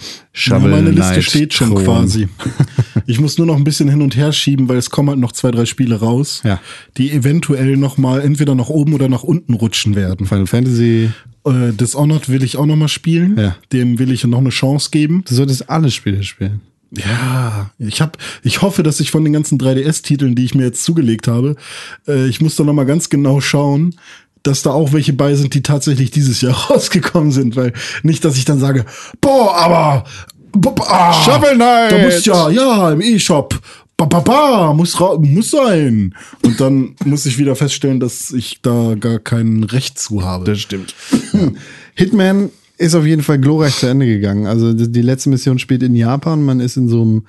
Ja, 0.00 0.04
Shovel 0.32 0.70
meine 0.70 0.90
Liste 0.90 1.12
Knight 1.14 1.24
steht 1.24 1.54
schon 1.54 1.70
Thron. 1.70 1.84
quasi. 1.84 2.28
Ich 3.06 3.18
muss 3.20 3.38
nur 3.38 3.46
noch 3.46 3.56
ein 3.56 3.64
bisschen 3.64 3.88
hin 3.88 4.02
und 4.02 4.16
her 4.16 4.32
schieben, 4.32 4.68
weil 4.68 4.76
es 4.76 4.90
kommen 4.90 5.08
halt 5.10 5.18
noch 5.18 5.32
zwei, 5.32 5.50
drei 5.50 5.64
Spiele 5.64 5.96
raus, 5.96 6.42
Ja. 6.44 6.60
die 6.96 7.10
eventuell 7.10 7.76
noch 7.76 7.98
mal 7.98 8.20
entweder 8.20 8.54
nach 8.54 8.68
oben 8.68 8.92
oder 8.94 9.08
nach 9.08 9.22
unten 9.24 9.54
rutschen 9.54 9.94
werden. 9.96 10.26
Final 10.26 10.46
Fantasy, 10.46 11.10
Äh, 11.46 11.72
Dishonored 11.72 12.28
will 12.28 12.42
ich 12.42 12.56
auch 12.56 12.66
noch 12.66 12.76
mal 12.76 12.88
spielen. 12.88 13.36
Ja. 13.38 13.56
Dem 13.72 13.98
will 13.98 14.10
ich 14.12 14.24
noch 14.24 14.38
eine 14.38 14.50
Chance 14.50 14.90
geben. 14.90 15.24
du 15.26 15.34
solltest 15.34 15.70
alle 15.70 15.90
Spiele 15.90 16.22
spielen. 16.22 16.60
Ja, 16.90 17.70
ich 17.78 18.00
hab, 18.00 18.16
ich 18.42 18.62
hoffe, 18.62 18.82
dass 18.82 18.98
ich 19.00 19.10
von 19.10 19.22
den 19.22 19.32
ganzen 19.34 19.58
3DS-Titeln, 19.58 20.34
die 20.34 20.44
ich 20.44 20.54
mir 20.54 20.64
jetzt 20.64 20.84
zugelegt 20.84 21.28
habe, 21.28 21.56
äh, 22.06 22.26
ich 22.28 22.40
muss 22.40 22.56
da 22.56 22.64
noch 22.64 22.72
mal 22.72 22.86
ganz 22.86 23.08
genau 23.10 23.40
schauen, 23.42 23.94
dass 24.48 24.62
da 24.62 24.70
auch 24.70 24.92
welche 24.92 25.12
bei 25.12 25.34
sind, 25.34 25.54
die 25.54 25.62
tatsächlich 25.62 26.10
dieses 26.10 26.40
Jahr 26.40 26.54
rausgekommen 26.70 27.30
sind, 27.30 27.54
weil 27.54 27.72
nicht, 28.02 28.24
dass 28.24 28.36
ich 28.36 28.44
dann 28.44 28.58
sage, 28.58 28.84
boah, 29.20 29.56
aber 29.56 30.04
ah, 30.80 31.12
Shovel 31.12 31.54
Knight! 31.54 31.92
Da 31.92 31.98
muss 31.98 32.24
ja, 32.24 32.50
ja, 32.50 32.92
im 32.92 33.00
E-Shop. 33.00 33.60
Ba, 33.96 34.06
ba, 34.06 34.20
ba, 34.20 34.72
muss, 34.74 34.96
muss 35.20 35.50
sein. 35.50 36.14
Und 36.44 36.60
dann 36.60 36.94
muss 37.04 37.26
ich 37.26 37.36
wieder 37.36 37.56
feststellen, 37.56 37.98
dass 37.98 38.30
ich 38.30 38.60
da 38.62 38.94
gar 38.98 39.18
kein 39.18 39.64
Recht 39.64 39.98
zu 39.98 40.24
habe. 40.24 40.54
stimmt. 40.54 40.94
Hitman 41.94 42.50
ist 42.76 42.94
auf 42.94 43.04
jeden 43.04 43.22
Fall 43.22 43.40
glorreich 43.40 43.76
zu 43.76 43.88
Ende 43.88 44.06
gegangen. 44.06 44.46
Also 44.46 44.72
die, 44.72 44.90
die 44.90 45.02
letzte 45.02 45.30
Mission 45.30 45.58
spielt 45.58 45.82
in 45.82 45.96
Japan. 45.96 46.44
Man 46.44 46.60
ist 46.60 46.76
in 46.76 46.88
so 46.88 47.02
einem 47.02 47.22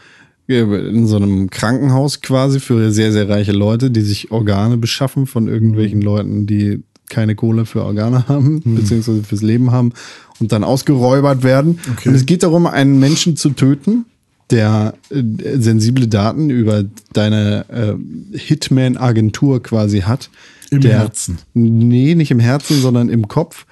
in 0.48 1.06
so 1.06 1.18
einem 1.18 1.52
Krankenhaus 1.52 2.22
quasi 2.22 2.60
für 2.60 2.92
sehr, 2.92 3.12
sehr 3.12 3.30
reiche 3.30 3.52
Leute, 3.52 3.92
die 3.92 4.02
sich 4.02 4.32
Organe 4.32 4.78
beschaffen 4.78 5.28
von 5.28 5.48
irgendwelchen 5.48 6.02
Leuten, 6.02 6.48
die 6.48 6.82
keine 7.10 7.36
Kohle 7.36 7.66
für 7.66 7.84
Organe 7.84 8.28
haben, 8.28 8.62
beziehungsweise 8.64 9.24
fürs 9.24 9.42
Leben 9.42 9.72
haben 9.72 9.94
und 10.40 10.52
dann 10.52 10.64
ausgeräubert 10.64 11.44
werden. 11.44 11.80
Okay. 11.92 12.10
Und 12.10 12.16
es 12.16 12.26
geht 12.26 12.44
darum, 12.44 12.66
einen 12.66 13.00
Menschen 13.00 13.36
zu 13.36 13.50
töten, 13.50 14.06
der 14.50 14.94
äh, 15.10 15.22
sensible 15.58 16.08
Daten 16.08 16.50
über 16.50 16.84
deine 17.14 17.66
äh, 17.70 18.38
Hitman-Agentur 18.38 19.62
quasi 19.62 20.02
hat. 20.02 20.30
Im 20.72 20.82
der, 20.82 21.00
Herzen. 21.00 21.40
Nee, 21.54 22.16
nicht 22.16 22.32
im 22.32 22.40
Herzen, 22.40 22.80
sondern 22.80 23.10
im 23.10 23.28
Kopf, 23.28 23.66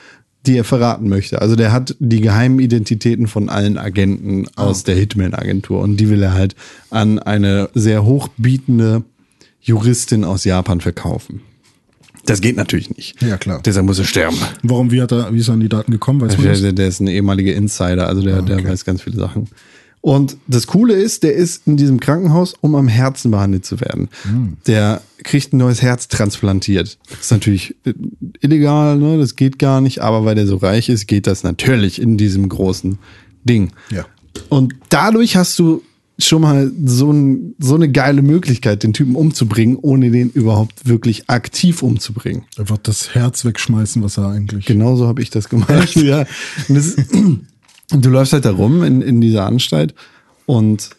die 0.45 0.57
er 0.57 0.63
verraten 0.63 1.09
möchte. 1.09 1.41
Also 1.41 1.55
der 1.55 1.71
hat 1.71 1.95
die 1.99 2.21
geheimen 2.21 2.59
Identitäten 2.59 3.27
von 3.27 3.49
allen 3.49 3.77
Agenten 3.77 4.47
aus 4.55 4.83
der 4.83 4.95
Hitman-Agentur 4.95 5.81
und 5.81 5.97
die 5.97 6.09
will 6.09 6.23
er 6.23 6.33
halt 6.33 6.55
an 6.89 7.19
eine 7.19 7.69
sehr 7.73 8.05
hochbietende 8.05 9.03
Juristin 9.61 10.23
aus 10.23 10.45
Japan 10.45 10.79
verkaufen. 10.81 11.41
Das 12.27 12.41
geht 12.41 12.55
natürlich 12.57 12.95
nicht. 12.95 13.21
Ja, 13.21 13.37
klar. 13.37 13.61
Deshalb 13.65 13.85
muss 13.85 13.97
er 13.99 14.05
sterben. 14.05 14.37
Warum, 14.61 14.91
wie 14.91 15.01
hat 15.01 15.11
er, 15.11 15.33
wie 15.33 15.39
ist 15.39 15.47
er 15.47 15.55
an 15.55 15.59
die 15.59 15.69
Daten 15.69 15.91
gekommen? 15.91 16.21
Weiß 16.21 16.37
Der, 16.37 16.53
der, 16.55 16.73
der 16.73 16.87
ist 16.87 16.99
ein 16.99 17.07
ehemaliger 17.07 17.55
Insider, 17.55 18.07
also 18.07 18.21
der, 18.21 18.35
Ah, 18.35 18.39
okay. 18.41 18.61
der 18.61 18.69
weiß 18.69 18.85
ganz 18.85 19.01
viele 19.01 19.17
Sachen. 19.17 19.47
Und 20.01 20.37
das 20.47 20.67
Coole 20.67 20.93
ist, 20.93 21.23
der 21.23 21.33
ist 21.33 21.67
in 21.67 21.75
diesem 21.75 21.99
Krankenhaus, 21.99 22.53
um 22.61 22.75
am 22.75 22.87
Herzen 22.87 23.31
behandelt 23.31 23.65
zu 23.65 23.81
werden. 23.81 24.09
Der 24.67 25.01
kriegt 25.23 25.53
ein 25.53 25.57
neues 25.57 25.81
Herz 25.81 26.07
transplantiert. 26.07 26.97
Das 27.09 27.19
ist 27.21 27.31
natürlich 27.31 27.75
äh, 27.83 27.93
illegal, 28.39 28.97
ne? 28.97 29.17
das 29.17 29.35
geht 29.35 29.57
gar 29.59 29.81
nicht, 29.81 29.99
aber 30.01 30.23
weil 30.23 30.35
der 30.35 30.47
so 30.47 30.57
reich 30.57 30.87
ist, 30.89 31.07
geht 31.07 31.27
das 31.27 31.43
natürlich 31.43 31.99
in 32.01 32.15
diesem 32.17 32.47
großen 32.47 32.99
Ding. 33.43 33.71
Ja. 33.89 34.05
Und 34.49 34.75
dadurch 34.89 35.35
hast 35.35 35.57
du 35.59 35.81
schon 36.19 36.41
mal 36.41 36.71
so, 36.83 37.11
ein, 37.11 37.55
so 37.59 37.75
eine 37.75 37.89
geile 37.89 38.21
Möglichkeit, 38.21 38.83
den 38.83 38.93
Typen 38.93 39.15
umzubringen, 39.15 39.77
ohne 39.79 40.09
den 40.09 40.29
überhaupt 40.31 40.87
wirklich 40.87 41.29
aktiv 41.29 41.83
umzubringen. 41.83 42.43
Einfach 42.57 42.77
das 42.77 43.13
Herz 43.13 43.45
wegschmeißen, 43.45 44.01
was 44.01 44.17
er 44.17 44.29
eigentlich. 44.29 44.65
Genauso 44.65 45.07
habe 45.07 45.21
ich 45.21 45.29
das 45.29 45.49
gemacht. 45.49 45.95
Ja. 45.95 46.25
Und 46.69 46.75
das, 46.75 46.95
und 46.95 47.45
du 47.91 48.09
läufst 48.09 48.33
halt 48.33 48.45
da 48.45 48.51
rum 48.51 48.83
in, 48.83 49.01
in 49.01 49.21
dieser 49.21 49.45
Anstalt 49.45 49.93
und 50.45 50.91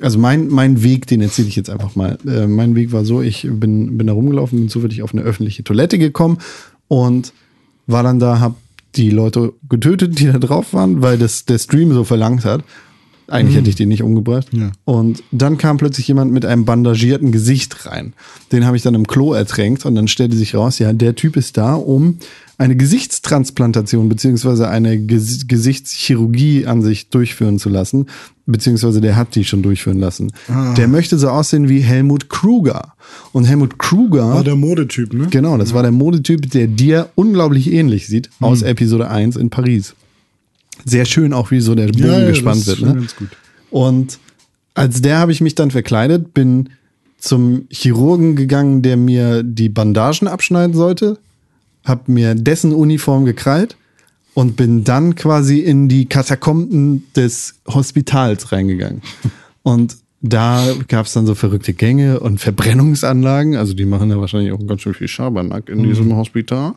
also 0.00 0.18
mein, 0.18 0.48
mein 0.48 0.82
Weg, 0.82 1.06
den 1.06 1.20
erzähle 1.20 1.48
ich 1.48 1.56
jetzt 1.56 1.70
einfach 1.70 1.94
mal. 1.94 2.18
Äh, 2.26 2.46
mein 2.46 2.74
Weg 2.74 2.92
war 2.92 3.04
so, 3.04 3.22
ich 3.22 3.46
bin, 3.48 3.98
bin 3.98 4.06
da 4.06 4.12
rumgelaufen, 4.12 4.58
bin 4.58 4.68
zufällig 4.68 5.02
auf 5.02 5.12
eine 5.12 5.22
öffentliche 5.22 5.62
Toilette 5.62 5.98
gekommen 5.98 6.38
und 6.88 7.32
war 7.86 8.02
dann 8.02 8.18
da, 8.18 8.40
hab 8.40 8.56
die 8.96 9.10
Leute 9.10 9.52
getötet, 9.68 10.18
die 10.18 10.26
da 10.26 10.38
drauf 10.38 10.72
waren, 10.72 11.02
weil 11.02 11.18
das 11.18 11.44
der 11.44 11.58
Stream 11.58 11.92
so 11.92 12.04
verlangt 12.04 12.44
hat. 12.44 12.64
Eigentlich 13.30 13.56
hätte 13.56 13.70
ich 13.70 13.76
den 13.76 13.88
nicht 13.88 14.02
umgebracht. 14.02 14.48
Ja. 14.52 14.72
Und 14.84 15.22
dann 15.30 15.58
kam 15.58 15.76
plötzlich 15.76 16.08
jemand 16.08 16.32
mit 16.32 16.44
einem 16.44 16.64
bandagierten 16.64 17.32
Gesicht 17.32 17.86
rein. 17.86 18.12
Den 18.52 18.66
habe 18.66 18.76
ich 18.76 18.82
dann 18.82 18.94
im 18.94 19.06
Klo 19.06 19.32
ertränkt 19.32 19.86
und 19.86 19.94
dann 19.94 20.08
stellte 20.08 20.36
sich 20.36 20.54
raus, 20.54 20.78
ja, 20.78 20.92
der 20.92 21.14
Typ 21.14 21.36
ist 21.36 21.56
da, 21.56 21.74
um 21.74 22.18
eine 22.58 22.76
Gesichtstransplantation 22.76 24.10
beziehungsweise 24.10 24.68
eine 24.68 24.98
Ges 24.98 25.48
Gesichtschirurgie 25.48 26.66
an 26.66 26.82
sich 26.82 27.08
durchführen 27.08 27.58
zu 27.58 27.70
lassen, 27.70 28.06
beziehungsweise 28.44 29.00
der 29.00 29.16
hat 29.16 29.34
die 29.34 29.44
schon 29.44 29.62
durchführen 29.62 29.98
lassen. 29.98 30.32
Der 30.76 30.86
möchte 30.86 31.18
so 31.18 31.28
aussehen 31.30 31.70
wie 31.70 31.80
Helmut 31.80 32.28
Kruger. 32.28 32.92
Und 33.32 33.44
Helmut 33.44 33.78
Kruger, 33.78 34.34
War 34.34 34.44
der 34.44 34.56
Modetyp, 34.56 35.14
ne? 35.14 35.28
genau, 35.30 35.56
das 35.56 35.72
war 35.72 35.82
der 35.82 35.90
Modetyp, 35.90 36.50
der 36.50 36.66
dir 36.66 37.08
unglaublich 37.14 37.72
ähnlich 37.72 38.06
sieht 38.06 38.28
aus 38.40 38.60
Episode 38.60 39.08
1 39.08 39.36
in 39.36 39.48
Paris. 39.48 39.94
Sehr 40.84 41.04
schön 41.04 41.32
auch, 41.32 41.50
wie 41.50 41.60
so 41.60 41.74
der 41.74 41.86
Bogen 41.86 42.04
Ja, 42.04 42.20
ja, 42.20 42.28
gespannt 42.28 42.66
wird. 42.66 42.80
Ne? 42.80 43.06
Und 43.70 44.18
als 44.74 45.02
der 45.02 45.18
habe 45.18 45.32
ich 45.32 45.40
mich 45.40 45.54
dann 45.54 45.70
verkleidet, 45.70 46.34
bin 46.34 46.70
zum 47.18 47.66
Chirurgen 47.70 48.34
gegangen, 48.36 48.82
der 48.82 48.96
mir 48.96 49.42
die 49.42 49.68
Bandagen 49.68 50.26
abschneiden 50.26 50.74
sollte, 50.74 51.18
habe 51.84 52.10
mir 52.12 52.34
dessen 52.34 52.72
Uniform 52.72 53.24
gekrallt 53.24 53.76
und 54.34 54.56
bin 54.56 54.84
dann 54.84 55.14
quasi 55.14 55.58
in 55.58 55.88
die 55.88 56.06
Katakomben 56.06 57.04
des 57.14 57.56
Hospitals 57.66 58.52
reingegangen. 58.52 59.02
Und 59.62 59.96
da 60.22 60.64
gab 60.88 61.06
es 61.06 61.12
dann 61.14 61.26
so 61.26 61.34
verrückte 61.34 61.72
Gänge 61.72 62.20
und 62.20 62.40
Verbrennungsanlagen. 62.40 63.56
Also 63.56 63.74
die 63.74 63.86
machen 63.86 64.10
ja 64.10 64.20
wahrscheinlich 64.20 64.52
auch 64.52 64.66
ganz 64.66 64.82
schön 64.82 64.94
viel 64.94 65.08
Schabernack 65.08 65.68
in 65.68 65.82
diesem 65.82 66.14
Hospital. 66.14 66.74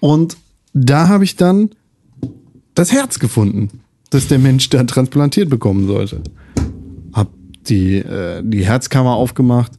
Und 0.00 0.36
da 0.72 1.08
habe 1.08 1.24
ich 1.24 1.36
dann 1.36 1.70
das 2.74 2.92
Herz 2.92 3.18
gefunden, 3.18 3.80
das 4.10 4.28
der 4.28 4.38
Mensch 4.38 4.68
da 4.70 4.82
transplantiert 4.84 5.48
bekommen 5.48 5.86
sollte. 5.86 6.22
Hab 7.12 7.30
die, 7.68 7.96
äh, 7.96 8.42
die 8.44 8.66
Herzkammer 8.66 9.14
aufgemacht 9.14 9.72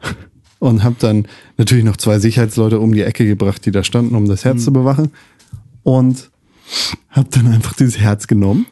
und 0.58 0.84
hab 0.84 0.98
dann 0.98 1.26
natürlich 1.56 1.84
noch 1.84 1.96
zwei 1.96 2.18
Sicherheitsleute 2.18 2.80
um 2.80 2.92
die 2.92 3.02
Ecke 3.02 3.26
gebracht, 3.26 3.64
die 3.66 3.70
da 3.70 3.84
standen, 3.84 4.14
um 4.14 4.26
das 4.28 4.44
Herz 4.44 4.64
zu 4.64 4.72
bewachen. 4.72 5.10
Und 5.82 6.30
hab 7.10 7.30
dann 7.30 7.46
einfach 7.48 7.74
dieses 7.74 7.98
Herz 7.98 8.26
genommen. 8.26 8.66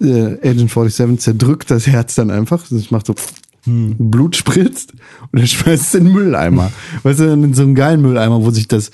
Äh, 0.00 0.38
Agent 0.42 0.70
47 0.70 1.20
zerdrückt 1.20 1.70
das 1.70 1.86
Herz 1.86 2.14
dann 2.14 2.30
einfach. 2.30 2.66
Das 2.68 2.90
macht 2.90 3.06
so 3.06 3.14
Blut 3.64 4.34
spritzt 4.34 4.92
und 5.30 5.38
er 5.38 5.46
schmeißt 5.46 5.82
es 5.82 5.94
in 5.94 6.06
den 6.06 6.14
Mülleimer. 6.14 6.72
Weißt 7.04 7.20
du, 7.20 7.32
in 7.32 7.54
so 7.54 7.62
einen 7.62 7.76
geilen 7.76 8.02
Mülleimer, 8.02 8.42
wo 8.42 8.50
sich 8.50 8.66
das 8.66 8.90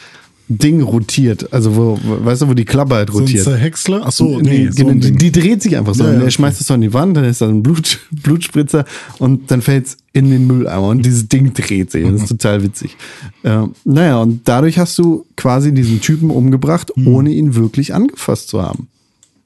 Ding 0.49 0.81
rotiert. 0.83 1.53
Also 1.53 1.77
wo, 1.77 1.99
weißt 2.03 2.43
du, 2.43 2.49
wo 2.49 2.55
die 2.55 2.65
Klappe 2.65 2.95
halt 2.95 3.11
So 3.11 3.19
ein 3.19 3.25
rotiert. 3.25 3.45
Zerhäcksler? 3.45 4.03
Ach 4.05 4.13
so, 4.13 4.39
Nee, 4.41 4.65
nee, 4.65 4.71
so 4.71 4.85
genau, 4.87 5.01
die, 5.01 5.13
die 5.13 5.31
dreht 5.33 5.63
sich 5.63 5.77
einfach 5.77 5.95
so. 5.95 6.05
Ja, 6.05 6.11
ja, 6.11 6.17
er 6.17 6.23
okay. 6.23 6.31
schmeißt 6.31 6.61
es 6.61 6.67
so 6.67 6.75
an 6.75 6.81
die 6.81 6.93
Wand, 6.95 7.17
dann 7.17 7.25
ist 7.25 7.41
da 7.43 7.49
ein 7.49 7.63
Blut, 7.63 7.99
Blutspritzer 8.11 8.85
und 9.19 9.51
dann 9.51 9.61
fällt 9.63 9.87
es 9.87 9.97
in 10.13 10.31
den 10.31 10.47
Mülleimer 10.47 10.89
und 10.89 11.05
dieses 11.05 11.29
Ding 11.29 11.53
dreht 11.53 11.91
sich. 11.91 12.05
Das 12.11 12.23
ist 12.23 12.29
total 12.29 12.63
witzig. 12.63 12.97
Ähm, 13.45 13.73
naja, 13.85 14.21
und 14.23 14.41
dadurch 14.49 14.79
hast 14.79 14.99
du 14.99 15.27
quasi 15.37 15.73
diesen 15.73 16.01
Typen 16.01 16.31
umgebracht, 16.31 16.93
Hm. 16.95 17.07
ohne 17.09 17.31
ihn 17.31 17.55
wirklich 17.55 17.95
angefasst 17.95 18.49
zu 18.49 18.63
haben. 18.63 18.89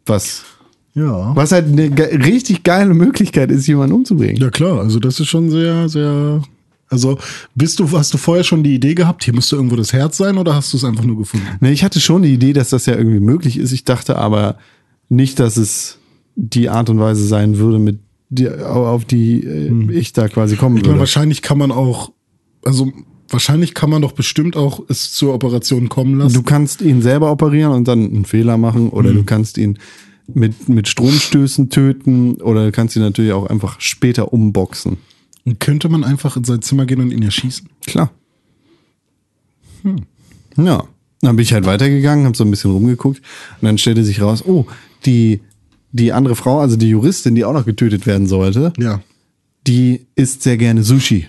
Was, 0.07 0.43
Ja. 0.95 1.35
was 1.35 1.53
halt 1.53 1.67
eine 1.67 1.91
richtig 2.25 2.62
geile 2.62 2.95
Möglichkeit 2.95 3.51
ist, 3.51 3.67
jemanden 3.67 3.95
umzubringen. 3.97 4.37
Ja, 4.37 4.51
klar. 4.51 4.81
Also, 4.81 4.99
das 5.01 5.19
ist 5.21 5.29
schon 5.29 5.51
sehr, 5.51 5.88
sehr. 5.88 6.43
Also, 6.92 7.18
bist 7.55 7.78
du, 7.78 7.90
hast 7.90 8.12
du 8.12 8.18
vorher 8.18 8.44
schon 8.44 8.62
die 8.62 8.74
Idee 8.74 8.94
gehabt, 8.94 9.24
hier 9.24 9.35
müsste 9.35 9.57
irgendwo 9.57 9.76
das 9.76 9.92
Herz 9.94 10.18
sein 10.18 10.37
oder 10.37 10.55
hast 10.55 10.72
du 10.72 10.76
es 10.76 10.85
einfach 10.85 11.05
nur 11.05 11.16
gefunden? 11.16 11.46
Ne, 11.61 11.72
ich 11.72 11.83
hatte 11.83 12.00
schon 12.00 12.22
die 12.22 12.35
Idee, 12.35 12.52
dass 12.52 12.68
das 12.68 12.85
ja 12.87 12.94
irgendwie 12.94 13.20
möglich 13.20 13.57
ist. 13.57 13.72
Ich 13.72 13.85
dachte 13.85 14.16
aber 14.16 14.57
nicht, 15.09 15.40
dass 15.40 15.57
es 15.57 15.98
die 16.37 16.68
Art 16.68 16.90
und 16.90 17.00
Weise 17.00 17.26
sein 17.26 17.57
würde, 17.57 17.78
mit 17.78 17.98
die, 18.28 18.48
auf 18.48 19.05
die 19.05 19.42
äh, 19.44 19.92
ich 19.92 20.12
da 20.12 20.28
quasi 20.28 20.57
kommen 20.57 20.76
Ich 20.76 20.83
meine, 20.83 20.94
würde. 20.94 21.00
wahrscheinlich 21.00 21.42
kann 21.42 21.59
man 21.59 21.70
auch, 21.70 22.12
also 22.64 22.92
wahrscheinlich 23.28 23.74
kann 23.74 23.90
man 23.90 24.02
doch 24.02 24.12
bestimmt 24.12 24.57
auch 24.57 24.83
es 24.88 25.12
zur 25.12 25.35
Operation 25.35 25.88
kommen 25.88 26.18
lassen. 26.18 26.35
Du 26.35 26.42
kannst 26.42 26.83
ihn 26.83 27.02
selber 27.02 27.31
operieren 27.31 27.72
und 27.72 27.88
dann 27.88 28.05
einen 28.05 28.24
Fehler 28.24 28.59
machen 28.59 28.90
oder 28.90 29.12
du 29.12 29.24
kannst 29.24 29.59
ihn 29.59 29.78
mit, 30.33 30.68
mit 30.68 30.88
Stromstößen 30.88 31.70
töten 31.70 32.37
oder 32.37 32.66
du 32.66 32.72
kannst 32.72 32.96
ihn 32.96 33.02
natürlich 33.02 33.33
auch 33.33 33.46
einfach 33.46 33.81
später 33.81 34.33
umboxen. 34.33 34.98
Und 35.44 35.59
könnte 35.61 35.88
man 35.88 36.05
einfach 36.05 36.37
in 36.37 36.44
sein 36.44 36.62
Zimmer 36.62 36.87
gehen 36.87 37.00
und 37.00 37.11
ihn 37.11 37.22
erschießen? 37.22 37.68
Klar. 37.87 38.11
Ja. 40.57 40.85
Dann 41.20 41.37
bin 41.37 41.42
ich 41.44 41.52
halt 41.52 41.66
weitergegangen, 41.66 42.24
habe 42.26 42.37
so 42.37 42.44
ein 42.44 42.50
bisschen 42.50 42.72
rumgeguckt 42.72 43.18
und 43.61 43.66
dann 43.66 43.78
stellte 43.78 44.02
sich 44.05 44.20
raus, 44.20 44.44
oh, 44.44 44.66
die, 45.07 45.40
die 45.92 46.12
andere 46.12 46.35
Frau, 46.35 46.59
also 46.61 46.76
die 46.76 46.88
Juristin, 46.88 47.35
die 47.37 47.44
auch 47.44 47.52
noch 47.52 47.64
getötet 47.64 48.07
werden 48.07 48.26
sollte, 48.26 48.72
Ja. 48.76 49.00
die 49.66 50.07
isst 50.16 50.42
sehr 50.42 50.57
gerne 50.57 50.83
Sushi. 50.83 51.28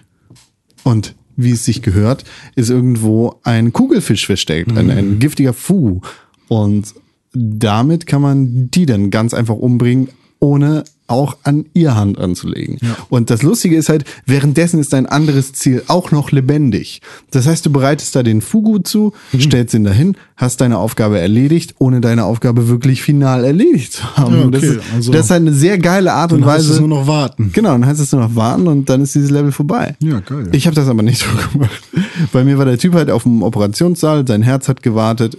Und 0.84 1.14
wie 1.36 1.52
es 1.52 1.66
sich 1.66 1.82
gehört, 1.84 2.24
ist 2.56 2.70
irgendwo 2.72 3.40
ein 3.44 3.72
Kugelfisch 3.72 4.26
versteckt, 4.26 4.76
ein, 4.76 4.90
ein 4.90 5.20
giftiger 5.20 5.54
Fugu. 5.54 6.02
Und 6.48 6.94
damit 7.34 8.06
kann 8.08 8.22
man 8.22 8.70
die 8.72 8.86
dann 8.88 9.12
ganz 9.12 9.34
einfach 9.36 9.56
umbringen, 9.56 10.10
ohne 10.40 10.84
auch 11.14 11.38
an 11.44 11.66
ihr 11.74 11.96
Hand 11.96 12.18
anzulegen. 12.20 12.80
Und 13.10 13.30
das 13.30 13.42
Lustige 13.44 13.76
ist 13.78 13.88
halt, 13.90 14.04
währenddessen 14.26 14.80
ist 14.80 14.94
ein 14.94 15.06
anderes 15.06 15.54
Ziel 15.54 15.84
auch 15.88 16.12
noch 16.12 16.32
lebendig. 16.32 17.02
Das 17.32 17.48
heißt, 17.48 17.66
du 17.66 17.72
bereitest 17.72 18.16
da 18.16 18.24
den 18.24 18.42
Fugu 18.42 18.80
zu, 18.80 19.14
stellst 19.40 19.74
ihn 19.74 19.84
dahin, 19.86 20.18
hast 20.36 20.60
deine 20.62 20.78
Aufgabe 20.78 21.20
erledigt, 21.20 21.76
ohne 21.80 22.02
deine 22.02 22.26
Aufgabe 22.26 22.68
wirklich 22.68 23.02
final 23.02 23.46
erledigt 23.46 23.94
zu 23.94 24.18
haben. 24.18 24.36
Ja, 24.36 24.42
okay, 24.46 24.52
das, 24.52 24.64
ist, 24.64 24.80
also- 24.96 25.12
das 25.12 25.26
ist 25.26 25.32
halt 25.32 25.42
eine 25.42 25.54
sehr 25.54 25.78
geile 25.78 26.14
Art 26.14 26.34
und 26.34 26.42
Dann 26.42 26.50
heißt 26.50 26.66
Weise. 26.66 26.74
es 26.74 26.80
nur 26.80 26.90
noch 26.90 27.08
warten. 27.08 27.52
Genau, 27.54 27.72
dann 27.72 27.86
heißt 27.86 28.00
es 28.02 28.12
nur 28.12 28.22
noch 28.22 28.36
warten 28.36 28.68
und 28.68 28.90
dann 28.90 29.02
ist 29.02 29.16
dieses 29.16 29.30
Level 29.30 29.52
vorbei. 29.52 29.96
Ja, 30.02 30.20
geil. 30.20 30.50
Ich 30.52 30.66
habe 30.66 30.76
das 30.76 30.88
aber 30.88 31.04
nicht 31.04 31.20
so 31.24 31.28
gemacht. 31.52 31.84
Bei 32.32 32.44
mir 32.44 32.58
war 32.58 32.66
der 32.66 32.78
Typ 32.78 32.94
halt 32.96 33.10
auf 33.10 33.24
dem 33.24 33.44
Operationssaal, 33.44 34.26
sein 34.28 34.42
Herz 34.42 34.68
hat 34.68 34.82
gewartet. 34.84 35.38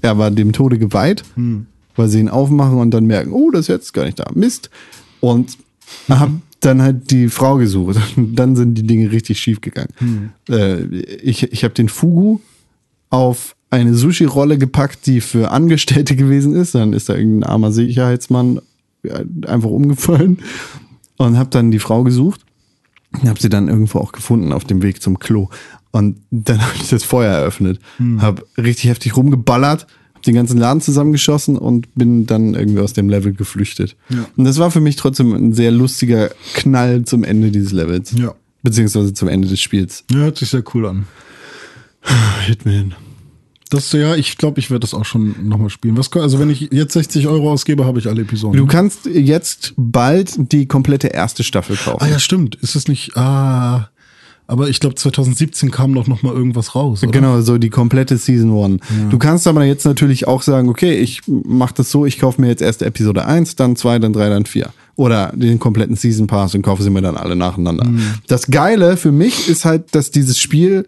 Er 0.00 0.16
war 0.16 0.30
dem 0.30 0.52
Tode 0.52 0.78
geweiht, 0.78 1.24
weil 1.36 1.62
sie 2.06 2.20
ihn 2.20 2.28
aufmachen 2.28 2.78
und 2.78 2.92
dann 2.92 3.06
merken, 3.06 3.32
oh, 3.32 3.50
das 3.50 3.68
ist 3.68 3.92
gar 3.92 4.04
nicht 4.04 4.20
da. 4.20 4.30
Mist. 4.34 4.70
Und 5.20 5.58
hab 6.08 6.30
dann 6.60 6.82
halt 6.82 7.10
die 7.10 7.28
Frau 7.28 7.56
gesucht. 7.56 7.98
Und 8.16 8.34
dann 8.36 8.54
sind 8.54 8.74
die 8.74 8.86
Dinge 8.86 9.10
richtig 9.10 9.40
schief 9.40 9.60
gegangen. 9.60 9.92
Äh, 10.48 10.84
ich 10.84 11.42
ich 11.52 11.64
habe 11.64 11.74
den 11.74 11.88
Fugu 11.88 12.40
auf 13.10 13.56
eine 13.70 13.94
Sushi-Rolle 13.94 14.58
gepackt, 14.58 15.06
die 15.06 15.20
für 15.20 15.50
Angestellte 15.50 16.16
gewesen 16.16 16.54
ist. 16.54 16.74
Dann 16.74 16.92
ist 16.92 17.08
da 17.08 17.14
irgendein 17.14 17.50
armer 17.50 17.72
Sicherheitsmann 17.72 18.60
ja, 19.02 19.20
einfach 19.46 19.70
umgefallen 19.70 20.38
und 21.16 21.36
habe 21.36 21.50
dann 21.50 21.70
die 21.70 21.78
Frau 21.78 22.02
gesucht. 22.04 22.40
Habe 23.24 23.40
sie 23.40 23.48
dann 23.48 23.68
irgendwo 23.68 23.98
auch 23.98 24.12
gefunden 24.12 24.52
auf 24.52 24.64
dem 24.64 24.82
Weg 24.82 25.02
zum 25.02 25.18
Klo. 25.18 25.48
Und 25.90 26.20
dann 26.30 26.60
habe 26.60 26.74
ich 26.76 26.88
das 26.88 27.04
Feuer 27.04 27.32
eröffnet, 27.32 27.80
habe 28.18 28.46
richtig 28.58 28.90
heftig 28.90 29.16
rumgeballert, 29.16 29.86
habe 30.18 30.24
den 30.24 30.34
ganzen 30.34 30.58
Laden 30.58 30.80
zusammengeschossen 30.80 31.56
und 31.56 31.94
bin 31.94 32.26
dann 32.26 32.54
irgendwie 32.54 32.80
aus 32.80 32.92
dem 32.92 33.08
Level 33.08 33.32
geflüchtet. 33.32 33.96
Und 34.36 34.44
das 34.44 34.58
war 34.58 34.70
für 34.70 34.80
mich 34.80 34.96
trotzdem 34.96 35.32
ein 35.32 35.52
sehr 35.52 35.70
lustiger 35.70 36.30
Knall 36.54 37.04
zum 37.04 37.24
Ende 37.24 37.50
dieses 37.50 37.72
Levels. 37.72 38.12
Ja. 38.16 38.34
Beziehungsweise 38.62 39.14
zum 39.14 39.28
Ende 39.28 39.48
des 39.48 39.60
Spiels. 39.60 40.04
Ja, 40.10 40.18
hört 40.18 40.38
sich 40.38 40.50
sehr 40.50 40.64
cool 40.74 40.86
an. 40.86 41.06
Hitman. 42.46 42.94
Das, 43.70 43.92
ja, 43.92 44.16
ich 44.16 44.38
glaube, 44.38 44.60
ich 44.60 44.70
werde 44.70 44.80
das 44.80 44.94
auch 44.94 45.04
schon 45.04 45.46
nochmal 45.46 45.68
spielen. 45.68 45.96
Was, 45.96 46.10
also 46.14 46.38
wenn 46.38 46.48
ich 46.48 46.68
jetzt 46.72 46.94
60 46.94 47.28
Euro 47.28 47.52
ausgebe, 47.52 47.84
habe 47.84 47.98
ich 47.98 48.08
alle 48.08 48.22
Episoden. 48.22 48.56
Du 48.56 48.66
kannst 48.66 49.04
jetzt 49.06 49.74
bald 49.76 50.52
die 50.52 50.66
komplette 50.66 51.08
erste 51.08 51.44
Staffel 51.44 51.76
kaufen. 51.76 52.02
ah 52.02 52.08
ja, 52.08 52.18
stimmt. 52.18 52.54
Ist 52.56 52.76
es 52.76 52.88
nicht, 52.88 53.16
ah, 53.16 53.90
Aber 54.50 54.70
ich 54.70 54.80
glaube, 54.80 54.94
2017 54.94 55.70
kam 55.70 55.94
doch 55.94 56.06
noch 56.06 56.22
mal 56.22 56.32
irgendwas 56.32 56.74
raus. 56.74 57.02
Oder? 57.02 57.12
Genau, 57.12 57.42
so 57.42 57.58
die 57.58 57.68
komplette 57.68 58.16
Season 58.16 58.50
One. 58.50 58.78
Du 59.10 59.18
kannst 59.18 59.46
aber 59.46 59.62
jetzt 59.64 59.84
natürlich 59.84 60.26
auch 60.26 60.40
sagen, 60.40 60.70
okay, 60.70 60.94
ich 60.94 61.20
mach 61.26 61.70
das 61.70 61.90
so, 61.90 62.06
ich 62.06 62.18
kaufe 62.18 62.40
mir 62.40 62.48
jetzt 62.48 62.62
erst 62.62 62.80
Episode 62.80 63.26
1, 63.26 63.56
dann 63.56 63.76
2, 63.76 63.98
dann 63.98 64.14
3, 64.14 64.30
dann 64.30 64.46
4. 64.46 64.70
Oder 64.96 65.32
den 65.36 65.58
kompletten 65.58 65.96
Season 65.96 66.26
Pass 66.26 66.54
und 66.54 66.62
kaufe 66.62 66.82
sie 66.82 66.88
mir 66.88 67.02
dann 67.02 67.18
alle 67.18 67.36
nacheinander. 67.36 67.86
Das 68.26 68.46
Geile 68.46 68.96
für 68.96 69.12
mich 69.12 69.48
ist 69.48 69.66
halt, 69.66 69.94
dass 69.94 70.10
dieses 70.10 70.38
Spiel 70.38 70.86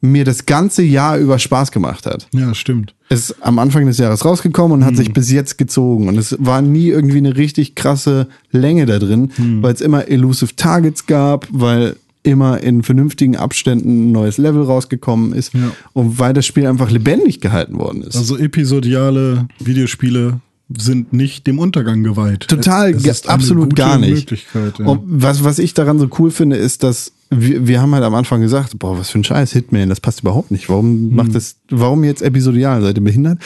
mir 0.00 0.24
das 0.24 0.46
ganze 0.46 0.82
Jahr 0.82 1.16
über 1.18 1.38
Spaß 1.38 1.70
gemacht 1.70 2.06
hat. 2.06 2.28
Ja, 2.32 2.54
stimmt. 2.54 2.94
Es 3.08 3.30
ist 3.30 3.36
am 3.40 3.58
Anfang 3.58 3.86
des 3.86 3.98
Jahres 3.98 4.24
rausgekommen 4.24 4.78
und 4.78 4.84
hat 4.84 4.96
sich 4.96 5.12
bis 5.12 5.30
jetzt 5.30 5.58
gezogen. 5.58 6.08
Und 6.08 6.18
es 6.18 6.36
war 6.38 6.62
nie 6.62 6.88
irgendwie 6.88 7.18
eine 7.18 7.36
richtig 7.36 7.74
krasse 7.74 8.26
Länge 8.50 8.86
da 8.86 8.98
drin, 8.98 9.30
weil 9.60 9.74
es 9.74 9.80
immer 9.80 10.08
Elusive 10.08 10.56
Targets 10.56 11.06
gab, 11.06 11.46
weil 11.50 11.96
immer 12.22 12.62
in 12.62 12.82
vernünftigen 12.82 13.36
Abständen 13.36 14.08
ein 14.08 14.12
neues 14.12 14.38
Level 14.38 14.62
rausgekommen 14.62 15.32
ist 15.32 15.54
Ja. 15.54 15.72
und 15.92 16.18
weil 16.18 16.32
das 16.32 16.46
Spiel 16.46 16.66
einfach 16.66 16.90
lebendig 16.90 17.40
gehalten 17.40 17.78
worden 17.78 18.02
ist. 18.02 18.16
Also 18.16 18.38
episodiale 18.38 19.48
Videospiele 19.58 20.40
sind 20.78 21.12
nicht 21.12 21.46
dem 21.46 21.58
Untergang 21.58 22.02
geweiht. 22.02 22.48
Total, 22.48 22.96
absolut 23.26 23.76
gar 23.76 23.98
nicht. 23.98 24.30
Ja. 24.54 24.84
Und 24.86 25.00
was, 25.04 25.44
was 25.44 25.58
ich 25.58 25.74
daran 25.74 25.98
so 25.98 26.08
cool 26.18 26.30
finde, 26.30 26.56
ist, 26.56 26.82
dass 26.82 27.12
wir, 27.28 27.66
wir 27.66 27.80
haben 27.82 27.92
halt 27.94 28.04
am 28.04 28.14
Anfang 28.14 28.40
gesagt, 28.40 28.78
boah, 28.78 28.98
was 28.98 29.10
für 29.10 29.18
ein 29.18 29.24
Scheiß, 29.24 29.52
Hitman, 29.52 29.88
das 29.88 30.00
passt 30.00 30.20
überhaupt 30.20 30.50
nicht. 30.50 30.68
Warum 30.68 30.86
Hm. 31.10 31.14
macht 31.14 31.34
das, 31.34 31.56
warum 31.70 32.04
jetzt 32.04 32.22
episodial? 32.22 32.80
Seid 32.82 32.96
ihr 32.96 33.04
behindert? 33.04 33.38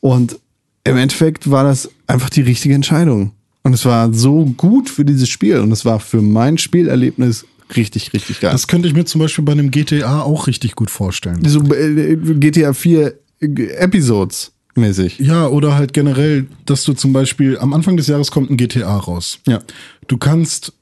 Und 0.00 0.38
im 0.84 0.96
Endeffekt 0.96 1.50
war 1.50 1.64
das 1.64 1.90
einfach 2.06 2.30
die 2.30 2.42
richtige 2.42 2.74
Entscheidung. 2.74 3.32
Und 3.62 3.72
es 3.74 3.84
war 3.84 4.12
so 4.14 4.46
gut 4.56 4.88
für 4.88 5.04
dieses 5.04 5.28
Spiel 5.28 5.58
und 5.58 5.70
es 5.72 5.84
war 5.84 6.00
für 6.00 6.22
mein 6.22 6.56
Spielerlebnis 6.56 7.44
richtig, 7.76 8.12
richtig 8.12 8.40
geil. 8.40 8.52
Das 8.52 8.66
könnte 8.66 8.88
ich 8.88 8.94
mir 8.94 9.04
zum 9.04 9.20
Beispiel 9.20 9.44
bei 9.44 9.52
einem 9.52 9.70
GTA 9.70 10.22
auch 10.22 10.46
richtig 10.46 10.74
gut 10.74 10.90
vorstellen. 10.90 11.40
so 11.46 11.60
äh, 11.72 12.16
GTA 12.16 12.72
4 12.72 13.14
Episodes 13.40 14.52
mäßig. 14.76 15.18
Ja, 15.18 15.46
oder 15.48 15.74
halt 15.74 15.92
generell, 15.92 16.46
dass 16.66 16.84
du 16.84 16.92
zum 16.92 17.12
Beispiel 17.12 17.58
am 17.58 17.72
Anfang 17.72 17.96
des 17.96 18.06
Jahres 18.06 18.30
kommt 18.30 18.50
ein 18.50 18.56
GTA 18.56 18.96
raus. 18.96 19.40
Ja. 19.46 19.60
Du 20.06 20.16
kannst 20.16 20.72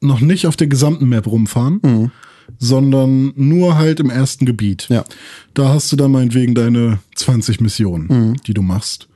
noch 0.00 0.20
nicht 0.20 0.46
auf 0.46 0.56
der 0.56 0.66
gesamten 0.66 1.08
Map 1.08 1.26
rumfahren, 1.26 2.10
sondern 2.58 3.32
nur 3.36 3.76
halt 3.76 4.00
im 4.00 4.10
ersten 4.10 4.46
Gebiet. 4.46 4.86
Ja. 4.88 5.04
Da 5.54 5.70
hast 5.70 5.90
du 5.90 5.96
dann 5.96 6.12
meinetwegen 6.12 6.54
deine 6.54 6.98
20 7.14 7.60
Missionen, 7.60 8.36
die 8.46 8.54
du 8.54 8.62
machst. 8.62 9.08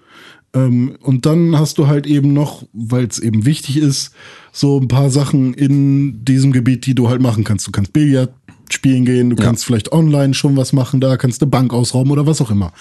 Ähm, 0.53 0.97
und 1.03 1.27
dann 1.27 1.59
hast 1.59 1.79
du 1.79 1.87
halt 1.87 2.07
eben 2.07 2.33
noch, 2.33 2.65
weil 2.73 3.05
es 3.05 3.19
eben 3.19 3.45
wichtig 3.45 3.77
ist, 3.77 4.13
so 4.53 4.79
ein 4.81 4.89
paar 4.89 5.11
Sachen 5.11 5.55
in 5.55 6.25
diesem 6.25 6.53
Gebiet, 6.53 6.87
die 6.87 6.95
du 6.95 7.09
halt 7.09 7.21
machen 7.21 7.45
kannst. 7.45 7.67
Du 7.67 7.71
kannst 7.71 7.93
Billard 7.93 8.31
spielen 8.73 9.05
gehen, 9.05 9.31
du 9.31 9.37
kannst 9.37 9.65
vielleicht 9.65 9.91
online 9.91 10.33
schon 10.33 10.57
was 10.57 10.73
machen 10.73 11.01
da, 11.01 11.17
kannst 11.17 11.43
eine 11.43 11.51
Bank 11.51 11.73
ausrauben 11.73 12.13
oder 12.13 12.27
was 12.27 12.41
auch 12.41 12.53
immer. 12.53 12.73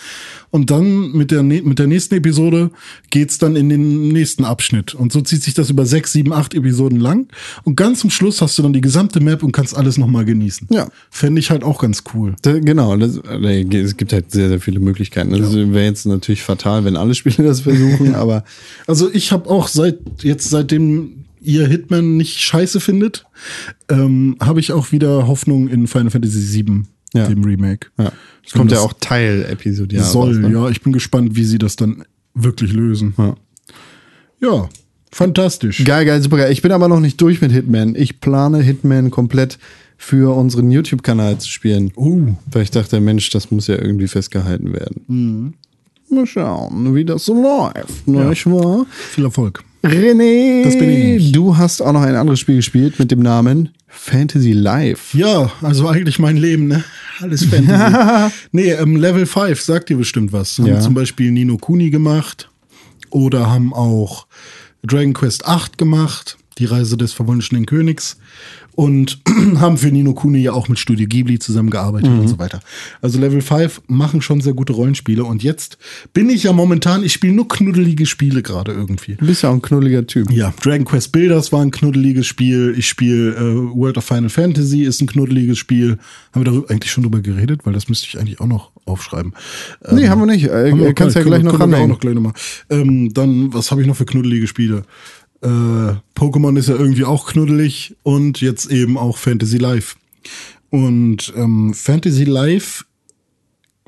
Und 0.51 0.69
dann 0.69 1.11
mit 1.13 1.31
der, 1.31 1.41
ne- 1.43 1.63
mit 1.63 1.79
der 1.79 1.87
nächsten 1.87 2.15
Episode 2.15 2.69
geht's 3.09 3.39
dann 3.39 3.55
in 3.55 3.69
den 3.69 4.09
nächsten 4.09 4.45
Abschnitt. 4.45 4.93
Und 4.93 5.11
so 5.11 5.21
zieht 5.21 5.41
sich 5.43 5.53
das 5.55 5.69
über 5.71 5.85
sechs, 5.87 6.11
sieben, 6.11 6.31
acht 6.31 6.53
Episoden 6.53 6.99
lang. 6.99 7.27
Und 7.63 7.75
ganz 7.75 8.01
zum 8.01 8.09
Schluss 8.11 8.41
hast 8.41 8.57
du 8.57 8.61
dann 8.61 8.73
die 8.73 8.81
gesamte 8.81 9.19
Map 9.19 9.41
und 9.41 9.51
kannst 9.51 9.75
alles 9.75 9.97
nochmal 9.97 10.25
genießen. 10.25 10.67
Ja. 10.71 10.89
Fände 11.09 11.39
ich 11.39 11.49
halt 11.49 11.63
auch 11.63 11.79
ganz 11.81 12.03
cool. 12.13 12.35
Genau, 12.43 12.95
das, 12.95 13.17
es 13.17 13.97
gibt 13.97 14.13
halt 14.13 14.31
sehr, 14.31 14.49
sehr 14.49 14.59
viele 14.59 14.79
Möglichkeiten. 14.79 15.31
Das 15.31 15.53
wäre 15.53 15.85
jetzt 15.85 16.05
natürlich 16.05 16.43
fatal, 16.43 16.85
wenn 16.85 16.97
alle 16.97 17.15
Spiele 17.15 17.43
das 17.47 17.61
versuchen, 17.61 18.13
aber 18.15 18.43
Also 18.85 19.09
ich 19.11 19.31
habe 19.31 19.49
auch 19.49 19.67
seit 19.67 19.97
jetzt 20.23 20.49
seitdem 20.49 21.18
ihr 21.41 21.67
Hitman 21.67 22.17
nicht 22.17 22.39
scheiße 22.39 22.79
findet, 22.79 23.25
ähm, 23.89 24.35
habe 24.39 24.59
ich 24.59 24.71
auch 24.71 24.91
wieder 24.91 25.27
Hoffnung 25.27 25.67
in 25.67 25.87
Final 25.87 26.09
Fantasy 26.11 26.65
VII, 26.65 26.83
Ja. 27.13 27.27
dem 27.27 27.43
Remake. 27.43 27.87
ja. 27.97 28.11
es 28.45 28.53
kommt 28.53 28.71
ja 28.71 28.79
auch 28.79 28.93
Teil-Episodial. 28.99 30.03
soll, 30.03 30.29
raus, 30.29 30.37
ne? 30.37 30.51
ja. 30.51 30.69
Ich 30.69 30.81
bin 30.81 30.93
gespannt, 30.93 31.35
wie 31.35 31.43
sie 31.43 31.57
das 31.57 31.75
dann 31.75 32.03
wirklich 32.33 32.73
lösen. 32.73 33.13
Ja. 33.17 33.35
Ja, 34.41 34.69
fantastisch. 35.11 35.83
Geil, 35.83 36.05
geil, 36.05 36.21
super 36.21 36.37
geil. 36.37 36.51
Ich 36.51 36.61
bin 36.61 36.71
aber 36.71 36.87
noch 36.87 36.99
nicht 36.99 37.19
durch 37.21 37.41
mit 37.41 37.51
Hitman. 37.51 37.95
Ich 37.95 38.21
plane 38.21 38.59
Hitman 38.61 39.11
komplett 39.11 39.59
für 39.97 40.33
unseren 40.35 40.71
YouTube-Kanal 40.71 41.39
zu 41.39 41.49
spielen. 41.49 41.91
Uh. 41.97 42.33
Weil 42.49 42.63
ich 42.63 42.71
dachte, 42.71 43.01
Mensch, 43.01 43.29
das 43.31 43.51
muss 43.51 43.67
ja 43.67 43.75
irgendwie 43.75 44.07
festgehalten 44.07 44.71
werden. 44.73 45.01
Mhm. 45.07 45.53
Mal 46.09 46.25
schauen, 46.25 46.95
wie 46.95 47.05
das 47.05 47.25
so 47.25 47.33
läuft. 47.39 48.07
Nicht 48.07 48.45
wahr? 48.47 48.85
Viel 49.11 49.25
Erfolg. 49.25 49.63
René, 49.83 50.63
Das 50.63 50.77
bin 50.77 50.89
ich. 50.89 51.31
du 51.31 51.55
hast 51.57 51.81
auch 51.81 51.93
noch 51.93 52.01
ein 52.01 52.15
anderes 52.15 52.39
Spiel 52.39 52.57
gespielt 52.57 52.99
mit 52.99 53.11
dem 53.11 53.19
Namen 53.21 53.69
Fantasy 53.87 54.51
Life. 54.51 55.17
Ja, 55.17 55.51
also 55.61 55.87
eigentlich 55.87 56.19
mein 56.19 56.37
Leben, 56.37 56.67
ne? 56.67 56.83
Alles 57.21 57.45
Fantasy. 57.45 58.33
nee, 58.51 58.71
ähm, 58.71 58.95
Level 58.97 59.25
5 59.25 59.59
sagt 59.61 59.89
dir 59.89 59.97
bestimmt 59.97 60.31
was. 60.33 60.57
Haben 60.59 60.67
Ja. 60.67 60.79
zum 60.79 60.93
Beispiel 60.93 61.31
Nino 61.31 61.57
Kuni 61.57 61.89
gemacht 61.89 62.49
oder 63.09 63.49
haben 63.49 63.73
auch 63.73 64.27
Dragon 64.83 65.13
Quest 65.13 65.45
8 65.45 65.77
gemacht, 65.77 66.37
die 66.57 66.65
Reise 66.65 66.97
des 66.97 67.13
verwunschenen 67.13 67.65
Königs. 67.65 68.17
Und 68.79 69.19
haben 69.59 69.77
für 69.77 69.87
Nino 69.91 70.13
Kuni 70.13 70.39
ja 70.39 70.53
auch 70.53 70.69
mit 70.69 70.79
Studio 70.79 71.05
Ghibli 71.05 71.37
zusammengearbeitet 71.37 72.09
Mhm. 72.09 72.19
und 72.19 72.27
so 72.29 72.39
weiter. 72.39 72.61
Also 73.01 73.19
Level 73.19 73.41
5 73.41 73.81
machen 73.87 74.21
schon 74.21 74.39
sehr 74.39 74.53
gute 74.53 74.71
Rollenspiele. 74.71 75.25
Und 75.25 75.43
jetzt 75.43 75.77
bin 76.13 76.29
ich 76.29 76.43
ja 76.43 76.53
momentan, 76.53 77.03
ich 77.03 77.11
spiele 77.11 77.33
nur 77.33 77.49
knuddelige 77.49 78.05
Spiele 78.05 78.41
gerade 78.41 78.71
irgendwie. 78.71 79.15
Du 79.15 79.25
bist 79.25 79.43
ja 79.43 79.49
auch 79.49 79.53
ein 79.53 79.61
knuddeliger 79.61 80.07
Typ. 80.07 80.31
Ja, 80.31 80.53
Dragon 80.63 80.85
Quest 80.85 81.11
Builders 81.11 81.51
war 81.51 81.61
ein 81.61 81.71
knuddeliges 81.71 82.25
Spiel. 82.25 82.73
Ich 82.77 82.87
spiele 82.87 83.31
äh, 83.35 83.75
World 83.75 83.97
of 83.97 84.05
Final 84.05 84.29
Fantasy, 84.29 84.83
ist 84.83 85.01
ein 85.01 85.07
knuddeliges 85.07 85.57
Spiel. 85.57 85.97
Haben 86.31 86.45
wir 86.45 86.45
darüber 86.45 86.69
eigentlich 86.71 86.91
schon 86.91 87.03
drüber 87.03 87.19
geredet? 87.19 87.65
Weil 87.65 87.73
das 87.73 87.89
müsste 87.89 88.07
ich 88.07 88.17
eigentlich 88.17 88.39
auch 88.39 88.47
noch 88.47 88.71
aufschreiben. 88.85 89.33
Nee, 89.91 90.07
haben 90.07 90.21
wir 90.21 90.25
nicht. 90.25 90.45
Äh, 90.45 90.71
Haben 90.71 90.79
wir 90.79 90.93
kannst 90.93 91.17
ja 91.17 91.21
können 91.23 91.31
gleich 91.33 91.43
wir- 91.43 91.51
noch 91.51 91.59
können 91.59 91.73
auch 91.73 91.77
ranhängen. 91.79 91.89
noch 91.91 91.99
gleich. 91.99 92.79
Ähm, 92.79 93.13
dann, 93.13 93.53
was 93.53 93.71
habe 93.71 93.81
ich 93.81 93.87
noch 93.87 93.97
für 93.97 94.05
knuddelige 94.05 94.47
Spiele? 94.47 94.83
Äh, 95.41 95.95
Pokémon 96.15 96.57
ist 96.57 96.69
ja 96.69 96.75
irgendwie 96.75 97.05
auch 97.05 97.27
knuddelig 97.27 97.95
und 98.03 98.41
jetzt 98.41 98.69
eben 98.71 98.97
auch 98.97 99.17
Fantasy 99.17 99.57
Life. 99.57 99.95
Und 100.69 101.33
ähm, 101.35 101.73
Fantasy 101.73 102.25
Life, 102.25 102.85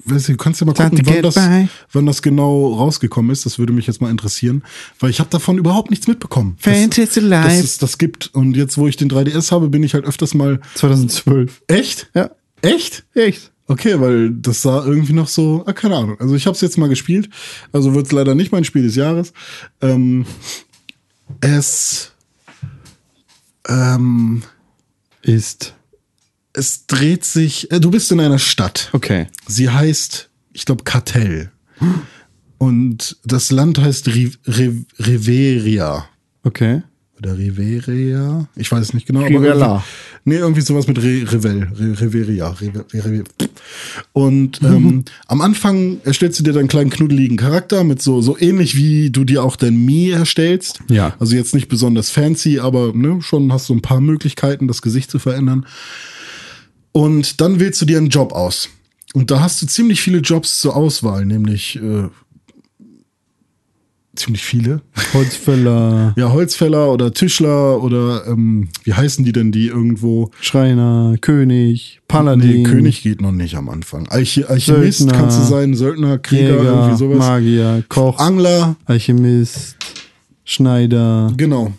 weißt 0.06 0.30
du, 0.30 0.32
du 0.34 0.38
kannst 0.38 0.62
ja 0.62 0.66
mal 0.66 0.74
gucken, 0.74 1.02
wann 1.04 1.22
das, 1.22 1.36
by. 1.36 1.68
wann 1.92 2.06
das 2.06 2.22
genau 2.22 2.74
rausgekommen 2.74 3.32
ist. 3.32 3.46
Das 3.46 3.60
würde 3.60 3.74
mich 3.74 3.86
jetzt 3.88 4.02
mal 4.02 4.10
interessieren, 4.10 4.64
weil 5.00 5.10
ich 5.10 5.20
habe 5.20 5.30
davon 5.30 5.58
überhaupt 5.58 5.92
nichts 5.92 6.08
mitbekommen. 6.08 6.56
Fantasy 6.60 7.20
Life. 7.20 7.48
Dass 7.48 7.64
es 7.64 7.78
das 7.78 7.98
gibt. 7.98 8.34
Und 8.34 8.56
jetzt, 8.56 8.78
wo 8.78 8.88
ich 8.88 8.96
den 8.96 9.10
3DS 9.10 9.52
habe, 9.52 9.70
bin 9.70 9.84
ich 9.84 9.94
halt 9.94 10.06
öfters 10.06 10.34
mal. 10.34 10.60
2012. 10.76 11.64
Echt? 11.68 12.10
Ja. 12.16 12.32
Echt? 12.62 13.04
Echt? 13.14 13.52
Okay, 13.68 14.00
weil 14.02 14.32
das 14.32 14.62
sah 14.62 14.84
irgendwie 14.86 15.14
noch 15.14 15.28
so, 15.28 15.64
ah, 15.66 15.74
keine 15.74 15.96
Ahnung. 15.96 16.20
Also 16.20 16.36
ich 16.36 16.46
habe 16.46 16.56
es 16.56 16.62
jetzt 16.62 16.78
mal 16.78 16.90
gespielt, 16.90 17.30
also 17.72 17.94
wird 17.94 18.08
es 18.08 18.12
leider 18.12 18.36
nicht 18.36 18.52
mein 18.52 18.66
Spiel 18.66 18.84
des 18.84 18.96
Jahres. 18.96 19.32
Ähm, 19.82 20.26
es, 21.40 22.12
ähm, 23.68 24.44
Ist. 25.22 25.76
es 26.54 26.86
dreht 26.88 27.26
sich, 27.26 27.72
äh, 27.72 27.80
du 27.80 27.92
bist 27.92 28.12
in 28.12 28.20
einer 28.20 28.40
Stadt. 28.40 28.90
Okay. 28.94 29.28
Sie 29.48 29.70
heißt, 29.70 30.30
ich 30.54 30.66
glaube, 30.66 30.84
Kartell. 30.84 31.52
Und 32.58 33.18
das 33.24 33.52
Land 33.52 33.80
heißt 33.80 34.08
Ri 34.08 34.32
Re 34.46 34.86
Reveria. 35.00 36.08
Okay. 36.44 36.84
Oder 37.24 37.38
Riveria? 37.38 38.48
Ich 38.56 38.72
weiß 38.72 38.82
es 38.82 38.94
nicht 38.96 39.06
genau. 39.06 39.22
Rivella. 39.22 39.84
Nee, 40.26 40.38
irgendwie 40.38 40.62
sowas 40.62 40.88
mit 40.88 40.98
Re 40.98 41.32
Revel. 41.32 41.68
Re 41.76 42.02
Riveria. 42.02 42.50
Re 42.50 42.86
Re 42.94 43.24
Und 44.12 44.60
ähm, 44.64 45.06
am 45.28 45.42
Anfang 45.42 46.02
erstellst 46.04 46.40
du 46.40 46.44
dir 46.44 46.54
deinen 46.54 46.68
kleinen 46.68 46.90
knuddeligen 46.90 47.38
Charakter 47.38 47.84
mit 47.84 48.02
so, 48.02 48.22
so 48.22 48.40
ähnlich 48.40 48.76
wie 48.76 49.12
du 49.12 49.24
dir 49.24 49.44
auch 49.44 49.56
dein 49.56 49.86
Mii 49.86 50.12
erstellst. 50.12 50.80
Ja. 50.90 51.16
Also 51.20 51.36
jetzt 51.36 51.54
nicht 51.54 51.68
besonders 51.68 52.10
fancy, 52.10 52.60
aber 52.60 52.92
ne, 52.94 53.22
schon 53.22 53.54
hast 53.54 53.70
du 53.70 53.76
ein 53.76 53.84
paar 53.84 54.02
Möglichkeiten, 54.02 54.68
das 54.68 54.82
Gesicht 54.82 55.12
zu 55.12 55.20
verändern. 55.20 55.68
Und 56.92 57.40
dann 57.40 57.60
wählst 57.60 57.80
du 57.82 57.86
dir 57.86 58.00
einen 58.00 58.10
Job 58.10 58.34
aus. 58.34 58.70
Und 59.14 59.30
da 59.30 59.42
hast 59.42 59.62
du 59.62 59.68
ziemlich 59.68 60.02
viele 60.02 60.20
Jobs 60.20 60.60
zur 60.60 60.76
Auswahl, 60.76 61.26
nämlich 61.26 61.76
äh, 61.76 62.08
ziemlich 64.16 64.44
viele. 64.44 64.82
Holzfäller, 65.14 66.14
Ja, 66.18 66.32
Holzfäller 66.32 66.92
oder 66.92 67.14
Tischler 67.14 67.82
oder 67.82 68.28
ähm, 68.28 68.70
wie 68.84 68.94
heißen 68.94 69.24
die 69.24 69.32
denn 69.32 69.52
die 69.52 69.68
irgendwo? 69.68 70.32
Schreiner, 70.42 71.16
König, 71.22 72.02
Paladin. 72.08 72.64
Nee, 72.64 72.64
König 72.64 73.04
geht 73.04 73.22
noch 73.22 73.32
nicht 73.32 73.56
am 73.56 73.70
Anfang. 73.70 74.08
Alchi 74.10 74.44
Alchemist 74.44 75.00
Söldner, 75.00 75.18
kannst 75.18 75.40
du 75.40 75.44
sein, 75.44 75.74
Söldner, 75.76 76.18
Krieger, 76.18 76.58
Jäger, 76.58 76.64
irgendwie 76.64 76.98
sowas. 76.98 77.18
Magier, 77.18 77.84
Koch, 77.88 78.20
Angler, 78.20 78.76
Alchemist, 78.86 79.76
Schneider, 80.44 81.32
genau. 81.38 81.74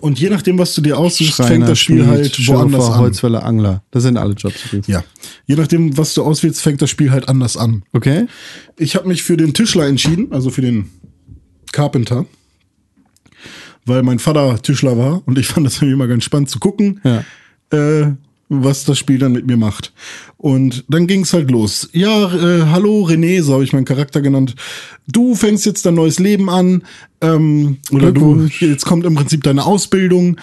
Und 0.00 0.18
je 0.18 0.28
nachdem, 0.28 0.58
was 0.58 0.74
du 0.74 0.82
dir 0.82 0.98
aussuchst, 0.98 1.34
Schreiner, 1.36 1.48
fängt 1.48 1.68
das 1.68 1.78
Spiel 1.78 1.98
Schmied, 1.98 2.08
halt 2.08 2.48
woanders 2.48 2.82
Schürfer, 2.82 2.94
an. 2.94 3.00
Holzfäller, 3.00 3.44
Angler. 3.44 3.82
Das 3.92 4.02
sind 4.02 4.16
alle 4.16 4.34
Jobs 4.34 4.64
übrigens. 4.66 4.88
Ja. 4.88 5.04
Je 5.46 5.54
nachdem, 5.54 5.96
was 5.96 6.12
du 6.14 6.22
auswählst, 6.22 6.60
fängt 6.60 6.82
das 6.82 6.90
Spiel 6.90 7.12
halt 7.12 7.28
anders 7.28 7.56
an. 7.56 7.84
Okay? 7.92 8.26
Ich 8.76 8.96
habe 8.96 9.08
mich 9.08 9.22
für 9.22 9.36
den 9.36 9.54
Tischler 9.54 9.86
entschieden, 9.86 10.32
also 10.32 10.50
für 10.50 10.60
den 10.60 10.90
Carpenter, 11.72 12.26
weil 13.84 14.02
mein 14.02 14.18
Vater 14.18 14.60
Tischler 14.60 14.96
war 14.98 15.22
und 15.26 15.38
ich 15.38 15.48
fand 15.48 15.66
das 15.66 15.76
irgendwie 15.76 15.92
immer 15.92 16.08
ganz 16.08 16.24
spannend 16.24 16.50
zu 16.50 16.58
gucken. 16.58 17.00
Ja. 17.04 17.24
Äh, 17.70 18.12
was 18.48 18.84
das 18.84 18.98
Spiel 18.98 19.18
dann 19.18 19.32
mit 19.32 19.46
mir 19.46 19.56
macht. 19.56 19.92
Und 20.36 20.84
dann 20.88 21.06
ging 21.06 21.22
es 21.22 21.32
halt 21.32 21.50
los. 21.50 21.88
Ja, 21.92 22.32
äh, 22.32 22.66
hallo 22.66 23.04
René, 23.04 23.42
so 23.42 23.54
habe 23.54 23.64
ich 23.64 23.72
meinen 23.72 23.84
Charakter 23.84 24.20
genannt. 24.20 24.54
Du 25.08 25.34
fängst 25.34 25.66
jetzt 25.66 25.84
dein 25.84 25.94
neues 25.94 26.18
Leben 26.18 26.48
an. 26.48 26.84
Ähm, 27.20 27.78
oder 27.92 28.12
du, 28.12 28.46
jetzt 28.60 28.84
kommt 28.84 29.06
im 29.06 29.14
Prinzip 29.14 29.42
deine 29.42 29.64
Ausbildung. 29.64 30.36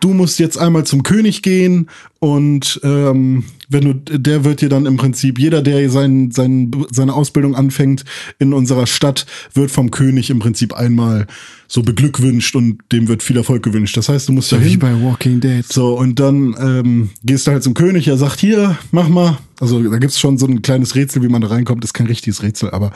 Du 0.00 0.12
musst 0.12 0.38
jetzt 0.38 0.58
einmal 0.58 0.84
zum 0.84 1.02
König 1.02 1.42
gehen 1.42 1.88
und 2.18 2.80
ähm, 2.82 3.44
wenn 3.68 3.84
du, 3.84 4.18
der 4.18 4.44
wird 4.44 4.60
dir 4.60 4.68
dann 4.68 4.86
im 4.86 4.96
Prinzip, 4.96 5.38
jeder, 5.38 5.62
der 5.62 5.88
sein, 5.90 6.30
sein, 6.30 6.70
seine 6.90 7.14
Ausbildung 7.14 7.54
anfängt 7.54 8.04
in 8.38 8.52
unserer 8.52 8.86
Stadt, 8.86 9.26
wird 9.54 9.70
vom 9.70 9.90
König 9.90 10.30
im 10.30 10.38
Prinzip 10.38 10.72
einmal 10.74 11.26
so 11.68 11.82
beglückwünscht 11.82 12.54
und 12.56 12.78
dem 12.92 13.08
wird 13.08 13.22
viel 13.22 13.36
Erfolg 13.36 13.62
gewünscht. 13.62 13.96
Das 13.96 14.08
heißt, 14.08 14.28
du 14.28 14.32
musst 14.32 14.52
Wie 14.52 14.56
dahin. 14.56 14.78
bei 14.78 15.02
Walking 15.02 15.40
Dead. 15.40 15.64
So, 15.70 15.98
und 15.98 16.18
dann 16.18 16.54
ähm, 16.60 17.10
gehst 17.24 17.46
du 17.46 17.52
halt 17.52 17.62
zum 17.62 17.74
König, 17.74 18.08
er 18.08 18.16
sagt, 18.16 18.40
hier, 18.40 18.78
mach 18.92 19.08
mal. 19.08 19.38
Also 19.60 19.82
da 19.82 19.98
gibt's 19.98 20.20
schon 20.20 20.38
so 20.38 20.46
ein 20.46 20.62
kleines 20.62 20.94
Rätsel, 20.94 21.22
wie 21.22 21.28
man 21.28 21.40
da 21.42 21.48
reinkommt. 21.48 21.84
ist 21.84 21.94
kein 21.94 22.06
richtiges 22.06 22.42
Rätsel, 22.42 22.70
aber 22.70 22.92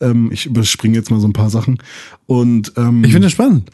ähm, 0.00 0.30
ich 0.32 0.46
überspringe 0.46 0.96
jetzt 0.96 1.10
mal 1.10 1.20
so 1.20 1.26
ein 1.28 1.32
paar 1.32 1.50
Sachen. 1.50 1.78
Und 2.26 2.72
ähm, 2.76 3.02
Ich 3.04 3.12
finde 3.12 3.26
das 3.26 3.32
spannend. 3.32 3.70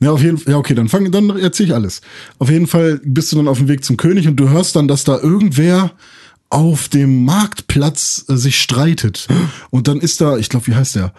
ja, 0.00 0.10
auf 0.12 0.22
jeden 0.22 0.38
Fall. 0.38 0.52
Ja, 0.52 0.58
okay, 0.58 0.74
dann 0.74 0.88
fang, 0.88 1.10
dann 1.10 1.30
erzähl 1.38 1.66
ich 1.66 1.74
alles. 1.74 2.00
Auf 2.38 2.50
jeden 2.50 2.66
Fall 2.66 3.00
bist 3.04 3.32
du 3.32 3.36
dann 3.36 3.48
auf 3.48 3.58
dem 3.58 3.68
Weg 3.68 3.84
zum 3.84 3.96
König 3.96 4.28
und 4.28 4.36
du 4.36 4.48
hörst 4.48 4.76
dann, 4.76 4.86
dass 4.88 5.04
da 5.04 5.18
irgendwer 5.18 5.92
auf 6.48 6.88
dem 6.88 7.24
Marktplatz 7.24 8.24
äh, 8.28 8.36
sich 8.36 8.60
streitet. 8.60 9.26
Und 9.70 9.88
dann 9.88 9.98
ist 9.98 10.20
da, 10.20 10.36
ich 10.36 10.48
glaube, 10.48 10.68
wie 10.68 10.74
heißt 10.76 10.94
der? 10.94 11.12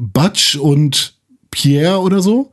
Batsch 0.00 0.56
und 0.56 1.14
Pierre 1.52 2.00
oder 2.00 2.20
so. 2.22 2.50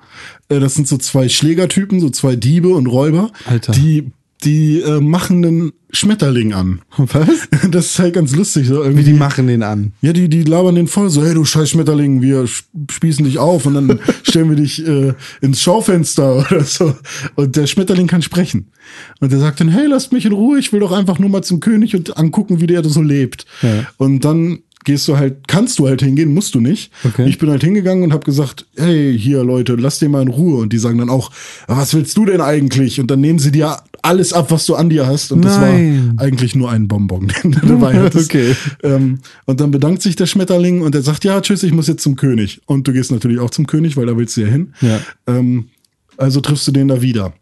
Äh, 0.49 0.59
Das 0.59 0.75
sind 0.75 0.87
so 0.87 0.97
zwei 0.97 1.27
Schlägertypen, 1.29 1.99
so 1.99 2.09
zwei 2.11 2.35
Diebe 2.35 2.69
und 2.69 2.85
Räuber. 2.85 3.31
Alter. 3.45 3.71
Die, 3.71 4.11
die 4.43 4.79
äh, 4.79 5.01
machen 5.01 5.45
einen 5.45 5.71
Schmetterling 5.91 6.53
an. 6.53 6.81
Was? 6.97 7.27
Das 7.71 7.87
ist 7.87 7.99
halt 7.99 8.13
ganz 8.13 8.35
lustig. 8.35 8.67
So 8.67 8.75
Wie 8.75 8.85
irgendwie. 8.85 9.03
die 9.03 9.13
machen 9.13 9.47
den 9.47 9.63
an. 9.63 9.91
Ja, 10.01 10.13
die, 10.13 10.29
die 10.29 10.43
labern 10.43 10.75
den 10.75 10.87
voll 10.87 11.09
so, 11.09 11.23
hey 11.23 11.33
du 11.33 11.43
scheiß 11.43 11.71
Schmetterling, 11.71 12.21
wir 12.21 12.47
spießen 12.89 13.25
dich 13.25 13.37
auf 13.37 13.65
und 13.65 13.73
dann 13.73 13.99
stellen 14.23 14.49
wir 14.49 14.55
dich 14.55 14.85
äh, 14.87 15.13
ins 15.41 15.61
Schaufenster 15.61 16.37
oder 16.51 16.63
so. 16.63 16.95
Und 17.35 17.55
der 17.55 17.67
Schmetterling 17.67 18.07
kann 18.07 18.21
sprechen. 18.21 18.71
Und 19.19 19.31
der 19.31 19.39
sagt 19.39 19.59
dann, 19.59 19.69
hey, 19.69 19.87
lasst 19.87 20.13
mich 20.13 20.25
in 20.25 20.31
Ruhe, 20.31 20.59
ich 20.59 20.71
will 20.71 20.79
doch 20.79 20.91
einfach 20.91 21.19
nur 21.19 21.29
mal 21.29 21.43
zum 21.43 21.59
König 21.59 21.95
und 21.95 22.17
angucken, 22.17 22.61
wie 22.61 22.67
der 22.67 22.83
so 22.83 23.01
lebt. 23.01 23.45
Ja. 23.61 23.87
Und 23.97 24.23
dann 24.25 24.59
gehst 24.85 25.07
du 25.07 25.17
halt, 25.17 25.47
kannst 25.47 25.79
du 25.79 25.87
halt 25.87 26.01
hingehen, 26.01 26.33
musst 26.33 26.55
du 26.55 26.59
nicht. 26.59 26.91
Okay. 27.03 27.27
Ich 27.27 27.37
bin 27.37 27.49
halt 27.49 27.63
hingegangen 27.63 28.03
und 28.03 28.13
habe 28.13 28.25
gesagt, 28.25 28.65
hey, 28.77 29.17
hier 29.17 29.43
Leute, 29.43 29.75
lass 29.75 29.99
den 29.99 30.11
mal 30.11 30.21
in 30.21 30.29
Ruhe. 30.29 30.61
Und 30.61 30.71
die 30.71 30.77
sagen 30.77 30.97
dann 30.97 31.09
auch, 31.09 31.31
was 31.67 31.93
willst 31.93 32.15
du 32.17 32.25
denn 32.25 32.41
eigentlich? 32.41 32.99
Und 32.99 33.11
dann 33.11 33.19
nehmen 33.19 33.39
sie 33.39 33.51
dir 33.51 33.77
alles 34.01 34.31
ab, 34.31 34.51
was 34.51 34.65
du 34.65 34.75
an 34.75 34.89
dir 34.89 35.05
hast. 35.05 35.31
Und 35.31 35.41
Nein. 35.41 36.15
das 36.15 36.17
war 36.17 36.25
eigentlich 36.25 36.55
nur 36.55 36.71
ein 36.71 36.87
Bonbon, 36.87 37.27
den 37.27 37.51
du 37.51 37.59
dabei 37.67 37.99
hattest. 37.99 38.29
Okay. 38.29 38.55
Ähm, 38.83 39.19
und 39.45 39.59
dann 39.59 39.71
bedankt 39.71 40.01
sich 40.01 40.15
der 40.15 40.25
Schmetterling 40.25 40.81
und 40.81 40.95
er 40.95 41.01
sagt, 41.01 41.25
ja, 41.25 41.41
tschüss, 41.41 41.63
ich 41.63 41.73
muss 41.73 41.87
jetzt 41.87 42.03
zum 42.03 42.15
König. 42.15 42.61
Und 42.65 42.87
du 42.87 42.93
gehst 42.93 43.11
natürlich 43.11 43.39
auch 43.39 43.49
zum 43.49 43.67
König, 43.67 43.97
weil 43.97 44.05
da 44.05 44.17
willst 44.17 44.37
du 44.37 44.41
ja 44.41 44.47
hin. 44.47 44.73
Ja. 44.81 45.01
Ähm, 45.27 45.69
also 46.17 46.39
triffst 46.39 46.67
du 46.67 46.71
den 46.71 46.87
da 46.87 47.01
wieder. 47.01 47.33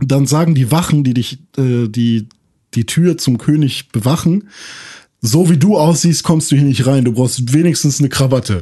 Dann 0.00 0.26
sagen 0.26 0.54
die 0.54 0.72
Wachen, 0.72 1.04
die 1.04 1.14
dich, 1.14 1.38
äh, 1.56 1.88
die 1.88 2.26
die 2.74 2.86
Tür 2.86 3.16
zum 3.18 3.38
König 3.38 3.90
bewachen, 3.90 4.48
so 5.26 5.48
wie 5.48 5.56
du 5.56 5.78
aussiehst, 5.78 6.22
kommst 6.22 6.52
du 6.52 6.56
hier 6.56 6.66
nicht 6.66 6.86
rein. 6.86 7.06
Du 7.06 7.12
brauchst 7.12 7.54
wenigstens 7.54 7.98
eine 7.98 8.10
Krawatte. 8.10 8.60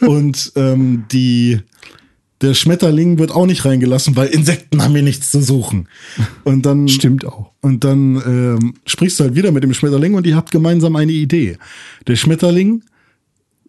und 0.00 0.52
ähm, 0.56 1.04
die 1.12 1.60
der 2.40 2.54
Schmetterling 2.54 3.18
wird 3.18 3.30
auch 3.30 3.46
nicht 3.46 3.64
reingelassen, 3.64 4.16
weil 4.16 4.26
Insekten 4.28 4.82
haben 4.82 4.94
hier 4.94 5.02
nichts 5.02 5.30
zu 5.30 5.40
suchen. 5.40 5.86
Und 6.42 6.66
dann 6.66 6.88
Stimmt 6.88 7.24
auch. 7.24 7.52
und 7.60 7.84
dann 7.84 8.16
ähm, 8.16 8.74
sprichst 8.84 9.20
du 9.20 9.24
halt 9.24 9.36
wieder 9.36 9.52
mit 9.52 9.62
dem 9.62 9.74
Schmetterling 9.74 10.14
und 10.14 10.26
ihr 10.26 10.34
habt 10.34 10.50
gemeinsam 10.50 10.96
eine 10.96 11.12
Idee. 11.12 11.56
Der 12.08 12.16
Schmetterling 12.16 12.82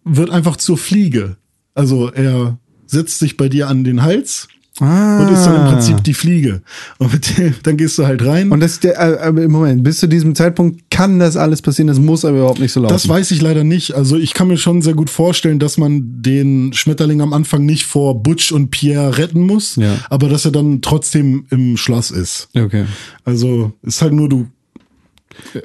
wird 0.02 0.30
einfach 0.30 0.56
zur 0.56 0.76
Fliege. 0.76 1.36
Also 1.74 2.10
er 2.10 2.58
setzt 2.86 3.20
sich 3.20 3.36
bei 3.36 3.48
dir 3.48 3.68
an 3.68 3.84
den 3.84 4.02
Hals 4.02 4.48
Ah. 4.80 5.20
und 5.20 5.32
ist 5.32 5.44
dann 5.44 5.66
im 5.66 5.72
Prinzip 5.72 6.02
die 6.02 6.14
Fliege. 6.14 6.60
Und 6.98 7.12
mit 7.12 7.38
dem, 7.38 7.54
dann 7.62 7.76
gehst 7.76 7.96
du 7.96 8.06
halt 8.06 8.24
rein. 8.26 8.50
Und 8.50 8.58
das 8.60 8.80
der, 8.80 8.94
äh, 8.98 9.18
aber 9.20 9.42
im 9.42 9.52
Moment, 9.52 9.84
bis 9.84 9.98
zu 10.00 10.08
diesem 10.08 10.34
Zeitpunkt 10.34 10.90
kann 10.90 11.20
das 11.20 11.36
alles 11.36 11.62
passieren, 11.62 11.86
das 11.86 12.00
muss 12.00 12.24
aber 12.24 12.38
überhaupt 12.38 12.58
nicht 12.58 12.72
so 12.72 12.80
laufen. 12.80 12.92
das 12.92 13.08
weiß 13.08 13.30
ich 13.30 13.40
leider 13.40 13.62
nicht. 13.62 13.94
Also 13.94 14.16
ich 14.16 14.34
kann 14.34 14.48
mir 14.48 14.56
schon 14.56 14.82
sehr 14.82 14.94
gut 14.94 15.10
vorstellen, 15.10 15.60
dass 15.60 15.78
man 15.78 16.22
den 16.22 16.72
Schmetterling 16.72 17.20
am 17.20 17.32
Anfang 17.32 17.64
nicht 17.64 17.84
vor 17.84 18.20
Butch 18.22 18.50
und 18.50 18.70
Pierre 18.70 19.16
retten 19.18 19.42
muss, 19.46 19.76
Ja. 19.76 19.96
aber 20.10 20.28
dass 20.28 20.44
er 20.44 20.50
dann 20.50 20.82
trotzdem 20.82 21.46
im 21.50 21.76
Schloss 21.76 22.10
ist. 22.10 22.48
Okay. 22.56 22.86
Also 23.24 23.72
ist 23.82 24.02
halt 24.02 24.12
nur, 24.12 24.28
du 24.28 24.46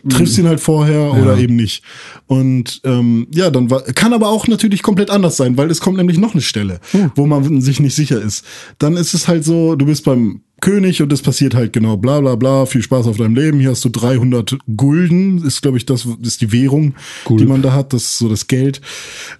triffst 0.08 0.38
ihn 0.38 0.48
halt 0.48 0.60
vorher 0.60 1.14
oder 1.14 1.38
eben 1.38 1.56
nicht. 1.56 1.84
Und 2.28 2.82
ähm, 2.84 3.28
ja, 3.34 3.50
dann 3.50 3.70
war, 3.70 3.82
kann 3.82 4.14
aber 4.14 4.30
auch 4.30 4.48
natürlich 4.48 4.84
komplett 4.84 5.10
anders 5.10 5.38
sein, 5.38 5.58
weil 5.58 5.70
es 5.72 5.80
kommt 5.80 5.98
nämlich 5.98 6.18
noch 6.18 6.34
eine 6.34 6.42
Stelle, 6.42 6.80
wo 7.16 7.26
man 7.26 7.62
sich 7.62 7.80
nicht 7.80 7.96
sicher 7.96 8.22
ist. 8.22 8.46
Dann 8.78 8.98
ist 8.98 9.14
es 9.14 9.28
halt 9.28 9.44
so, 9.44 9.76
du 9.76 9.86
bist 9.86 10.06
beim 10.06 10.42
König 10.62 11.02
und 11.02 11.12
es 11.14 11.22
passiert 11.22 11.56
halt 11.56 11.74
genau 11.74 11.98
bla 11.98 12.20
bla 12.20 12.36
bla, 12.36 12.66
viel 12.66 12.82
Spaß 12.82 13.08
auf 13.08 13.18
deinem 13.18 13.36
Leben. 13.36 13.60
Hier 13.60 13.72
hast 13.72 13.86
du 13.86 13.90
300 13.90 14.58
Gulden, 14.76 15.46
ist 15.46 15.62
glaube 15.62 15.78
ich 15.78 15.86
das 15.86 16.08
ist 16.22 16.42
die 16.42 16.52
Währung, 16.52 16.96
die 17.30 17.46
man 17.46 17.62
da 17.62 17.74
hat, 17.74 17.94
das 17.94 18.04
ist 18.04 18.18
so 18.18 18.30
das 18.30 18.48
Geld. 18.48 18.82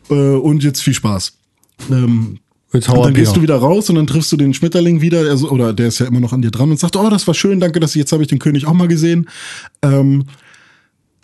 Äh, 0.10 0.14
und 0.14 0.64
jetzt 0.64 0.82
viel 0.82 0.94
Spaß. 0.94 1.34
Ähm, 1.92 2.40
Jetzt 2.72 2.88
und 2.90 3.04
dann 3.04 3.14
gehst 3.16 3.36
du 3.36 3.42
wieder 3.42 3.56
raus 3.56 3.90
und 3.90 3.96
dann 3.96 4.06
triffst 4.06 4.32
du 4.32 4.38
den 4.38 4.54
Schmetterling 4.54 5.02
wieder, 5.02 5.22
also, 5.22 5.50
oder 5.50 5.74
der 5.74 5.88
ist 5.88 6.00
ja 6.00 6.06
immer 6.06 6.20
noch 6.20 6.34
an 6.34 6.44
dir 6.44 6.52
dran 6.52 6.70
und 6.70 6.80
sagt, 6.80 6.96
oh, 6.96 7.10
das 7.10 7.26
war 7.26 7.34
schön, 7.34 7.60
danke, 7.60 7.80
dass 7.80 7.92
ich, 7.92 8.00
jetzt 8.00 8.12
habe 8.12 8.22
ich 8.22 8.30
den 8.30 8.38
König 8.38 8.68
auch 8.68 8.74
mal 8.74 8.88
gesehen. 8.88 9.28
Ähm, 9.82 10.26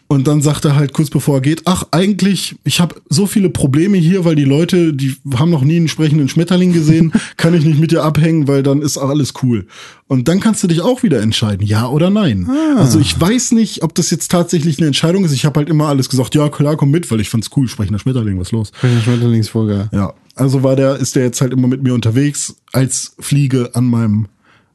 und 0.07 0.27
dann 0.27 0.41
sagt 0.41 0.65
er 0.65 0.75
halt 0.75 0.93
kurz 0.93 1.09
bevor 1.09 1.37
er 1.37 1.41
geht, 1.41 1.63
ach, 1.65 1.85
eigentlich, 1.91 2.55
ich 2.63 2.79
habe 2.79 2.95
so 3.09 3.25
viele 3.25 3.49
Probleme 3.49 3.97
hier, 3.97 4.23
weil 4.23 4.35
die 4.35 4.43
Leute, 4.43 4.93
die 4.93 5.15
haben 5.35 5.49
noch 5.49 5.63
nie 5.63 5.77
einen 5.77 5.87
sprechenden 5.87 6.29
Schmetterling 6.29 6.73
gesehen, 6.73 7.11
kann 7.37 7.55
ich 7.55 7.65
nicht 7.65 7.79
mit 7.79 7.91
dir 7.91 8.03
abhängen, 8.03 8.47
weil 8.47 8.61
dann 8.61 8.81
ist 8.81 8.97
auch 8.97 9.09
alles 9.09 9.33
cool. 9.41 9.65
Und 10.07 10.27
dann 10.27 10.39
kannst 10.39 10.61
du 10.63 10.67
dich 10.67 10.81
auch 10.81 11.01
wieder 11.01 11.21
entscheiden, 11.21 11.65
ja 11.65 11.87
oder 11.87 12.11
nein. 12.11 12.47
Also 12.77 12.99
ich 12.99 13.19
weiß 13.19 13.53
nicht, 13.53 13.81
ob 13.81 13.95
das 13.95 14.11
jetzt 14.11 14.29
tatsächlich 14.29 14.77
eine 14.77 14.87
Entscheidung 14.87 15.25
ist. 15.25 15.31
Ich 15.31 15.45
habe 15.45 15.59
halt 15.59 15.69
immer 15.69 15.87
alles 15.87 16.09
gesagt, 16.09 16.35
ja 16.35 16.49
klar, 16.49 16.77
komm 16.77 16.91
mit, 16.91 17.09
weil 17.09 17.19
ich 17.19 17.29
fand's 17.29 17.49
cool, 17.55 17.67
sprechender 17.67 17.97
Schmetterling, 17.97 18.39
was 18.39 18.51
los? 18.51 18.71
Der 18.83 19.01
Schmetterlingsfolge. 19.01 19.89
Ja, 19.91 20.13
also 20.35 20.61
war 20.61 20.75
der, 20.75 20.97
ist 20.97 21.15
der 21.15 21.23
jetzt 21.23 21.41
halt 21.41 21.53
immer 21.53 21.67
mit 21.67 21.81
mir 21.81 21.95
unterwegs 21.95 22.55
als 22.73 23.15
Fliege 23.19 23.71
an 23.73 23.85
meinem 23.85 24.27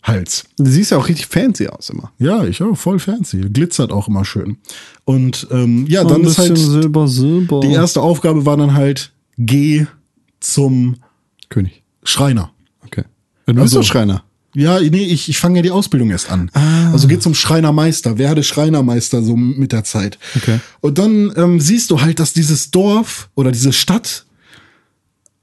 Hals. 0.02 0.44
Du 0.56 0.64
siehst 0.70 0.90
ja 0.92 0.98
auch 0.98 1.08
richtig 1.08 1.26
fancy 1.26 1.68
aus 1.68 1.90
immer. 1.90 2.10
Ja, 2.18 2.44
ich 2.44 2.62
auch 2.62 2.74
voll 2.76 2.98
fancy. 2.98 3.40
Glitzert 3.52 3.92
auch 3.92 4.08
immer 4.08 4.24
schön. 4.24 4.56
Und 5.04 5.46
ähm, 5.50 5.86
ja, 5.88 6.04
dann 6.04 6.22
ist 6.24 6.38
halt 6.38 6.56
Silber, 6.56 7.06
Silber. 7.06 7.60
die 7.60 7.72
erste 7.72 8.00
Aufgabe 8.00 8.46
war 8.46 8.56
dann 8.56 8.72
halt 8.74 9.12
geh 9.36 9.86
zum 10.40 10.96
König. 11.50 11.82
Schreiner. 12.02 12.50
Okay. 12.84 13.04
Du 13.46 13.52
bist 13.54 13.62
Also- 13.62 13.80
doch 13.80 13.86
Schreiner. 13.86 14.24
Ja, 14.52 14.80
nee, 14.80 15.04
ich, 15.04 15.28
ich 15.28 15.38
fange 15.38 15.58
ja 15.58 15.62
die 15.62 15.70
Ausbildung 15.70 16.10
erst 16.10 16.28
an. 16.28 16.50
Also 16.92 17.06
geh 17.06 17.20
zum 17.20 17.34
Schreinermeister, 17.34 18.18
werde 18.18 18.42
Schreinermeister 18.42 19.22
so 19.22 19.36
mit 19.36 19.70
der 19.70 19.84
Zeit. 19.84 20.18
Okay. 20.34 20.58
Und 20.80 20.98
dann 20.98 21.32
ähm, 21.36 21.60
siehst 21.60 21.88
du 21.92 22.00
halt, 22.00 22.18
dass 22.18 22.32
dieses 22.32 22.72
Dorf 22.72 23.28
oder 23.36 23.52
diese 23.52 23.72
Stadt 23.72 24.26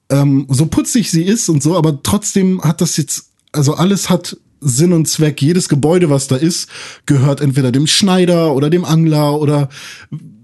ähm, 0.10 0.46
so 0.50 0.66
putzig 0.66 1.10
sie 1.10 1.24
ist 1.24 1.48
und 1.48 1.64
so, 1.64 1.78
aber 1.78 2.04
trotzdem 2.04 2.62
hat 2.62 2.82
das 2.82 2.98
jetzt, 2.98 3.30
also 3.54 3.76
alles 3.76 4.10
hat 4.10 4.36
Sinn 4.60 4.94
und 4.94 5.08
Zweck. 5.08 5.42
Jedes 5.42 5.70
Gebäude, 5.70 6.10
was 6.10 6.28
da 6.28 6.36
ist, 6.36 6.70
gehört 7.06 7.42
entweder 7.42 7.72
dem 7.72 7.88
Schneider 7.88 8.54
oder 8.54 8.70
dem 8.70 8.86
Angler 8.86 9.40
oder 9.40 9.70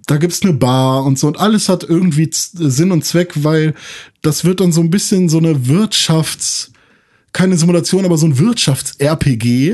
da 0.05 0.17
gibt's 0.17 0.41
eine 0.41 0.53
Bar 0.53 1.05
und 1.05 1.17
so 1.17 1.27
und 1.27 1.39
alles 1.39 1.69
hat 1.69 1.83
irgendwie 1.83 2.29
Sinn 2.31 2.91
und 2.91 3.05
Zweck, 3.05 3.43
weil 3.43 3.73
das 4.21 4.43
wird 4.43 4.59
dann 4.59 4.71
so 4.71 4.81
ein 4.81 4.89
bisschen 4.89 5.29
so 5.29 5.37
eine 5.37 5.67
Wirtschafts 5.67 6.71
keine 7.33 7.57
Simulation, 7.57 8.05
aber 8.05 8.17
so 8.17 8.27
ein 8.27 8.37
Wirtschafts-RPG 8.37 9.71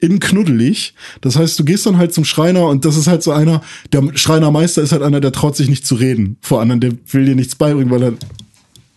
in 0.00 0.20
knuddelig. 0.20 0.94
Das 1.20 1.36
heißt, 1.36 1.58
du 1.58 1.64
gehst 1.64 1.84
dann 1.84 1.98
halt 1.98 2.14
zum 2.14 2.24
Schreiner 2.24 2.66
und 2.66 2.86
das 2.86 2.96
ist 2.96 3.06
halt 3.06 3.22
so 3.22 3.30
einer, 3.30 3.60
der 3.92 4.10
Schreinermeister 4.14 4.80
ist 4.80 4.92
halt 4.92 5.02
einer, 5.02 5.20
der 5.20 5.30
traut 5.30 5.54
sich 5.54 5.68
nicht 5.68 5.86
zu 5.86 5.96
reden 5.96 6.38
vor 6.40 6.62
anderen, 6.62 6.80
der 6.80 6.92
will 7.12 7.26
dir 7.26 7.34
nichts 7.34 7.56
beibringen, 7.56 7.90
weil 7.90 8.02
er 8.02 8.12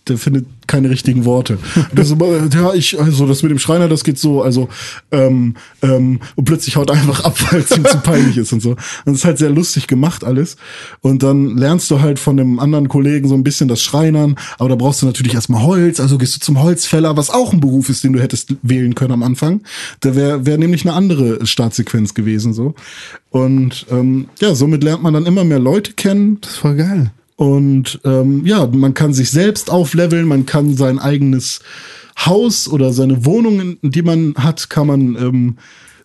der 0.10 0.18
findet 0.18 0.46
keine 0.68 0.90
richtigen 0.90 1.26
Worte. 1.26 1.58
So, 2.04 2.16
ja, 2.54 2.74
ich, 2.74 3.00
also 3.00 3.26
das 3.26 3.42
mit 3.42 3.52
dem 3.52 3.60
Schreiner, 3.60 3.88
das 3.88 4.04
geht 4.04 4.20
so, 4.20 4.42
also, 4.42 4.68
ähm, 5.12 5.56
ähm, 5.82 6.20
und 6.36 6.46
plötzlich 6.46 6.76
haut 6.76 6.92
einfach 6.92 7.24
ab, 7.24 7.36
weil 7.52 7.62
es 7.62 7.72
ihm 7.72 7.86
zu 7.86 7.98
peinlich 8.00 8.38
ist 8.38 8.54
und 8.54 8.62
so. 8.62 8.72
Und 8.72 8.80
das 9.06 9.16
ist 9.16 9.26
halt 9.26 9.38
sehr 9.38 9.50
lustig 9.50 9.88
gemacht 9.88 10.24
alles. 10.24 10.58
Und 11.02 11.24
dann 11.24 11.58
lernst 11.58 11.90
du 11.90 12.02
halt 12.02 12.20
von 12.20 12.38
dem 12.38 12.60
anderen 12.60 12.90
Kollegen 12.90 13.28
so 13.28 13.36
ein 13.36 13.44
bisschen 13.44 13.68
das 13.68 13.82
Schreinern, 13.82 14.36
aber 14.60 14.70
da 14.70 14.76
brauchst 14.76 15.02
du 15.02 15.06
natürlich 15.06 15.34
erstmal 15.34 15.64
Holz, 15.64 16.00
also 16.00 16.18
gehst 16.18 16.36
du 16.36 16.40
zum 16.40 16.62
Holzfäller, 16.62 17.18
was 17.18 17.30
auch 17.30 17.54
ein 17.54 17.60
Beruf 17.60 17.90
ist, 17.90 18.04
den 18.04 18.14
du 18.14 18.20
hättest 18.20 18.56
wählen 18.62 18.96
können 18.96 19.14
am 19.14 19.24
Anfang. 19.24 19.62
Da 20.02 20.16
wäre 20.16 20.46
wär 20.46 20.58
nämlich 20.58 20.86
eine 20.86 20.94
andere 20.94 21.46
Startsequenz 21.46 22.14
gewesen, 22.14 22.54
so. 22.54 22.76
Und 23.30 23.86
ähm, 23.92 24.28
ja, 24.40 24.56
somit 24.56 24.84
lernt 24.84 25.04
man 25.04 25.14
dann 25.14 25.26
immer 25.26 25.44
mehr 25.44 25.60
Leute 25.60 25.94
kennen. 25.94 26.40
Das 26.42 26.56
voll 26.56 26.76
geil. 26.76 27.12
Und 27.38 28.02
ähm, 28.04 28.46
ja, 28.46 28.66
man 28.66 28.96
kann 28.96 29.14
sich 29.14 29.30
selbst 29.30 29.70
aufleveln, 29.70 30.28
man 30.28 30.46
kann 30.48 30.76
sein 30.76 30.98
eigenes 30.98 31.62
Haus 32.26 32.68
oder 32.68 32.92
seine 32.92 33.26
Wohnung, 33.26 33.78
die 33.84 34.02
man 34.02 34.34
hat, 34.36 34.72
kann 34.72 34.88
man 34.88 35.16
ähm, 35.16 35.58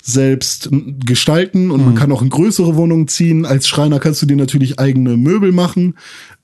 selbst 0.02 0.68
gestalten 1.04 1.70
und 1.70 1.84
man 1.84 1.94
kann 1.94 2.12
auch 2.12 2.22
in 2.22 2.28
größere 2.28 2.76
Wohnungen 2.76 3.08
ziehen. 3.08 3.46
Als 3.46 3.66
Schreiner 3.66 3.98
kannst 3.98 4.20
du 4.20 4.26
dir 4.26 4.36
natürlich 4.36 4.78
eigene 4.78 5.16
Möbel 5.16 5.52
machen. 5.52 5.94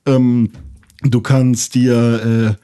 Ähm, 0.07 0.51
du 1.03 1.21
kannst 1.21 1.75
dir 1.75 2.57
äh, 2.57 2.63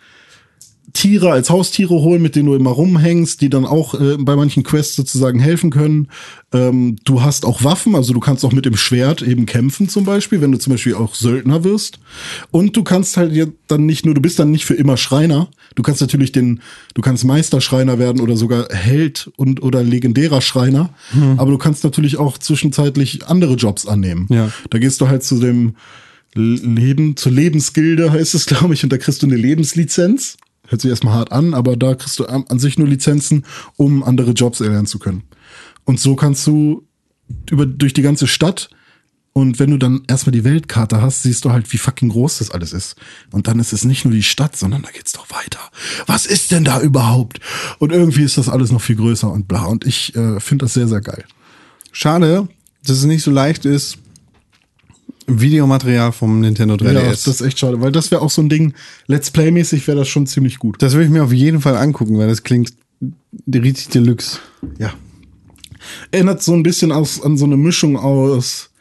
Tiere 0.95 1.29
als 1.29 1.49
Haustiere 1.49 1.93
holen, 1.93 2.21
mit 2.21 2.35
denen 2.35 2.47
du 2.47 2.55
immer 2.55 2.71
rumhängst, 2.71 3.41
die 3.41 3.49
dann 3.49 3.65
auch 3.65 3.93
äh, 3.93 4.15
bei 4.17 4.35
manchen 4.35 4.63
Quests 4.63 4.95
sozusagen 4.95 5.39
helfen 5.39 5.69
können. 5.69 6.07
Ähm, 6.53 6.95
du 7.03 7.21
hast 7.21 7.45
auch 7.45 7.63
Waffen, 7.65 7.95
also 7.95 8.13
du 8.13 8.21
kannst 8.21 8.45
auch 8.45 8.53
mit 8.53 8.65
dem 8.65 8.77
Schwert 8.77 9.21
eben 9.21 9.45
kämpfen 9.45 9.89
zum 9.89 10.05
Beispiel, 10.05 10.39
wenn 10.41 10.53
du 10.53 10.57
zum 10.57 10.71
Beispiel 10.71 10.95
auch 10.95 11.13
Söldner 11.13 11.65
wirst. 11.65 11.99
Und 12.49 12.77
du 12.77 12.83
kannst 12.83 13.17
halt 13.17 13.33
ja 13.33 13.45
dann 13.67 13.85
nicht 13.85 14.05
nur, 14.05 14.15
du 14.15 14.21
bist 14.21 14.39
dann 14.39 14.51
nicht 14.51 14.65
für 14.65 14.73
immer 14.73 14.95
Schreiner. 14.95 15.49
Du 15.75 15.83
kannst 15.83 15.99
natürlich 15.99 16.31
den, 16.31 16.61
du 16.93 17.01
kannst 17.01 17.25
Meisterschreiner 17.25 17.99
werden 17.99 18.21
oder 18.21 18.37
sogar 18.37 18.69
Held 18.69 19.29
und 19.35 19.61
oder 19.61 19.83
legendärer 19.83 20.39
Schreiner. 20.39 20.91
Aber 21.37 21.51
du 21.51 21.57
kannst 21.57 21.83
natürlich 21.83 22.17
auch 22.17 22.37
zwischenzeitlich 22.37 23.27
andere 23.27 23.55
Jobs 23.55 23.85
annehmen. 23.85 24.27
Ja. 24.29 24.49
Da 24.69 24.79
gehst 24.79 25.01
du 25.01 25.09
halt 25.09 25.23
zu 25.23 25.39
dem 25.39 25.75
Leben, 26.35 27.15
zur 27.15 27.31
Lebensgilde 27.31 28.11
heißt 28.11 28.35
es, 28.35 28.45
glaube 28.45 28.73
ich, 28.73 28.83
und 28.83 28.91
da 28.91 28.97
kriegst 28.97 29.21
du 29.21 29.27
eine 29.27 29.35
Lebenslizenz. 29.35 30.37
Hört 30.67 30.81
sich 30.81 30.89
erstmal 30.89 31.13
hart 31.13 31.31
an, 31.31 31.53
aber 31.53 31.75
da 31.77 31.95
kriegst 31.95 32.19
du 32.19 32.25
an, 32.25 32.45
sich 32.59 32.77
nur 32.77 32.87
Lizenzen, 32.87 33.45
um 33.77 34.03
andere 34.03 34.31
Jobs 34.31 34.61
erlernen 34.61 34.87
zu 34.87 34.99
können. 34.99 35.23
Und 35.83 35.99
so 35.99 36.15
kannst 36.15 36.45
du 36.47 36.87
über, 37.49 37.65
durch 37.65 37.93
die 37.93 38.01
ganze 38.01 38.27
Stadt 38.27 38.69
und 39.37 39.59
wenn 39.59 39.69
du 39.69 39.77
dann 39.77 40.03
erstmal 40.07 40.31
die 40.31 40.45
Weltkarte 40.45 41.01
hast, 41.01 41.23
siehst 41.23 41.43
du 41.43 41.51
halt, 41.51 41.73
wie 41.73 41.77
fucking 41.77 42.07
groß 42.07 42.37
das 42.37 42.51
alles 42.51 42.71
ist. 42.71 42.95
Und 43.31 43.49
dann 43.49 43.59
ist 43.59 43.73
es 43.73 43.83
nicht 43.83 44.05
nur 44.05 44.13
die 44.13 44.23
Stadt, 44.23 44.55
sondern 44.55 44.83
da 44.83 44.91
geht's 44.91 45.11
doch 45.11 45.29
weiter. 45.29 45.59
Was 46.07 46.25
ist 46.25 46.51
denn 46.51 46.63
da 46.63 46.79
überhaupt? 46.79 47.41
Und 47.79 47.91
irgendwie 47.91 48.23
ist 48.23 48.37
das 48.37 48.47
alles 48.47 48.71
noch 48.71 48.81
viel 48.81 48.95
größer 48.95 49.29
und 49.29 49.49
bla. 49.49 49.65
Und 49.65 49.85
ich 49.85 50.15
äh, 50.15 50.39
finde 50.39 50.63
das 50.63 50.73
sehr, 50.73 50.87
sehr 50.87 51.01
geil. 51.01 51.25
Schade, 51.91 52.47
dass 52.85 52.99
es 52.99 53.03
nicht 53.03 53.23
so 53.23 53.31
leicht 53.31 53.65
ist, 53.65 53.97
Videomaterial 55.27 56.11
vom 56.11 56.39
Nintendo 56.39 56.75
3DS. 56.75 56.93
Ja, 56.93 57.09
das 57.09 57.27
ist 57.27 57.41
echt 57.41 57.59
schade, 57.59 57.81
weil 57.81 57.91
das 57.91 58.11
wäre 58.11 58.21
auch 58.21 58.29
so 58.29 58.41
ein 58.41 58.49
Ding, 58.49 58.73
Let's 59.07 59.31
Play-mäßig 59.31 59.87
wäre 59.87 59.97
das 59.97 60.07
schon 60.07 60.27
ziemlich 60.27 60.59
gut. 60.59 60.81
Das 60.81 60.93
will 60.93 61.03
ich 61.03 61.09
mir 61.09 61.23
auf 61.23 61.33
jeden 61.33 61.61
Fall 61.61 61.75
angucken, 61.75 62.17
weil 62.17 62.27
das 62.27 62.43
klingt 62.43 62.73
richtig 63.53 63.89
deluxe. 63.89 64.39
Ja. 64.77 64.93
Erinnert 66.11 66.43
so 66.43 66.53
ein 66.53 66.63
bisschen 66.63 66.91
aus, 66.91 67.21
an 67.21 67.37
so 67.37 67.45
eine 67.45 67.57
Mischung 67.57 67.97
aus 67.97 68.71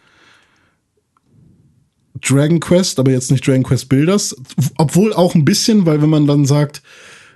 Dragon 2.21 2.61
Quest, 2.61 2.99
aber 2.99 3.11
jetzt 3.11 3.31
nicht 3.31 3.47
Dragon 3.47 3.63
Quest 3.63 3.89
Builders. 3.89 4.37
Obwohl 4.79 5.13
auch 5.13 5.35
ein 5.35 5.45
bisschen, 5.45 5.85
weil 5.87 6.01
wenn 6.01 6.11
man 6.11 6.27
dann 6.27 6.47
sagt, 6.47 6.83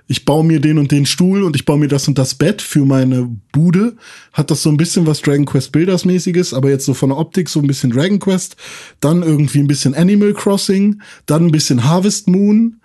ich 0.09 0.25
baue 0.25 0.43
mir 0.43 0.59
den 0.59 0.79
und 0.79 0.91
den 0.91 1.05
Stuhl 1.05 1.43
und 1.43 1.55
ich 1.55 1.65
baue 1.65 1.77
mir 1.77 1.87
das 1.87 2.07
und 2.07 2.17
das 2.17 2.33
Bett 2.33 2.63
für 2.63 2.83
meine 2.83 3.29
Bude, 3.51 3.95
hat 4.33 4.49
das 4.49 4.63
so 4.63 4.69
ein 4.69 4.77
bisschen 4.77 5.05
was 5.05 5.21
Dragon 5.21 5.45
Quest 5.45 5.71
Builders 5.71 6.03
mäßiges, 6.03 6.53
aber 6.53 6.69
jetzt 6.69 6.85
so 6.85 6.95
von 6.95 7.09
der 7.09 7.19
Optik 7.19 7.47
so 7.47 7.59
ein 7.59 7.67
bisschen 7.67 7.91
Dragon 7.91 8.19
Quest, 8.19 8.57
dann 8.99 9.21
irgendwie 9.21 9.59
ein 9.59 9.67
bisschen 9.67 9.93
Animal 9.93 10.33
Crossing, 10.33 11.01
dann 11.27 11.45
ein 11.45 11.51
bisschen 11.51 11.83
Harvest 11.83 12.27
Moon 12.27 12.77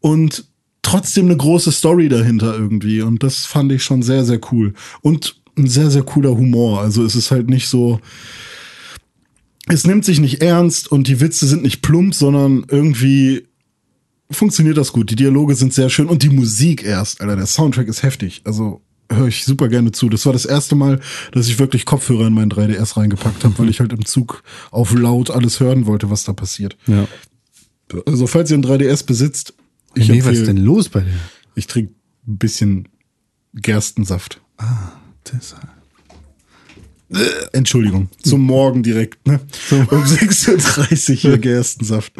und 0.00 0.44
trotzdem 0.82 1.24
eine 1.24 1.36
große 1.36 1.72
Story 1.72 2.10
dahinter 2.10 2.54
irgendwie 2.54 3.00
und 3.00 3.22
das 3.22 3.46
fand 3.46 3.72
ich 3.72 3.82
schon 3.82 4.02
sehr, 4.02 4.24
sehr 4.24 4.40
cool. 4.52 4.74
Und 5.00 5.40
ein 5.56 5.66
sehr, 5.66 5.90
sehr 5.90 6.02
cooler 6.02 6.36
Humor. 6.36 6.80
Also 6.82 7.02
es 7.04 7.16
ist 7.16 7.30
halt 7.30 7.48
nicht 7.48 7.68
so, 7.68 8.00
es 9.66 9.86
nimmt 9.86 10.04
sich 10.04 10.20
nicht 10.20 10.42
ernst 10.42 10.92
und 10.92 11.08
die 11.08 11.20
Witze 11.20 11.46
sind 11.46 11.62
nicht 11.62 11.80
plump, 11.80 12.14
sondern 12.14 12.66
irgendwie 12.68 13.44
funktioniert 14.30 14.76
das 14.76 14.92
gut. 14.92 15.10
Die 15.10 15.16
Dialoge 15.16 15.54
sind 15.54 15.72
sehr 15.72 15.90
schön 15.90 16.06
und 16.06 16.22
die 16.22 16.28
Musik 16.30 16.82
erst, 16.84 17.20
Alter, 17.20 17.36
der 17.36 17.46
Soundtrack 17.46 17.88
ist 17.88 18.02
heftig. 18.02 18.42
Also 18.44 18.82
höre 19.10 19.28
ich 19.28 19.44
super 19.44 19.68
gerne 19.68 19.92
zu. 19.92 20.08
Das 20.08 20.26
war 20.26 20.32
das 20.32 20.44
erste 20.44 20.74
Mal, 20.74 21.00
dass 21.32 21.46
ich 21.48 21.58
wirklich 21.58 21.84
Kopfhörer 21.84 22.26
in 22.26 22.34
meinen 22.34 22.50
3DS 22.50 22.96
reingepackt 22.96 23.44
habe, 23.44 23.56
weil 23.58 23.68
ich 23.68 23.78
halt 23.80 23.92
im 23.92 24.04
Zug 24.04 24.42
auf 24.72 24.92
laut 24.94 25.30
alles 25.30 25.60
hören 25.60 25.86
wollte, 25.86 26.10
was 26.10 26.24
da 26.24 26.32
passiert. 26.32 26.76
Ja. 26.86 27.06
Also 28.06 28.26
falls 28.26 28.50
ihr 28.50 28.58
ein 28.58 28.64
3DS 28.64 29.06
besitzt, 29.06 29.54
ich 29.94 30.08
nee, 30.08 30.24
was 30.24 30.32
ist 30.32 30.40
empfehle- 30.40 30.46
denn 30.46 30.56
los 30.58 30.88
bei 30.88 31.00
dir? 31.00 31.12
ich 31.54 31.66
trinke 31.68 31.92
ein 32.26 32.36
bisschen 32.38 32.88
Gerstensaft. 33.54 34.40
Deshalb. 35.32 35.68
Entschuldigung, 37.52 38.08
zum 38.22 38.40
Morgen 38.42 38.82
direkt, 38.82 39.24
ne? 39.28 39.38
Um 39.70 39.78
6.30 40.02 41.10
Uhr 41.10 41.16
hier 41.16 41.38
Gerstensaft. 41.38 42.12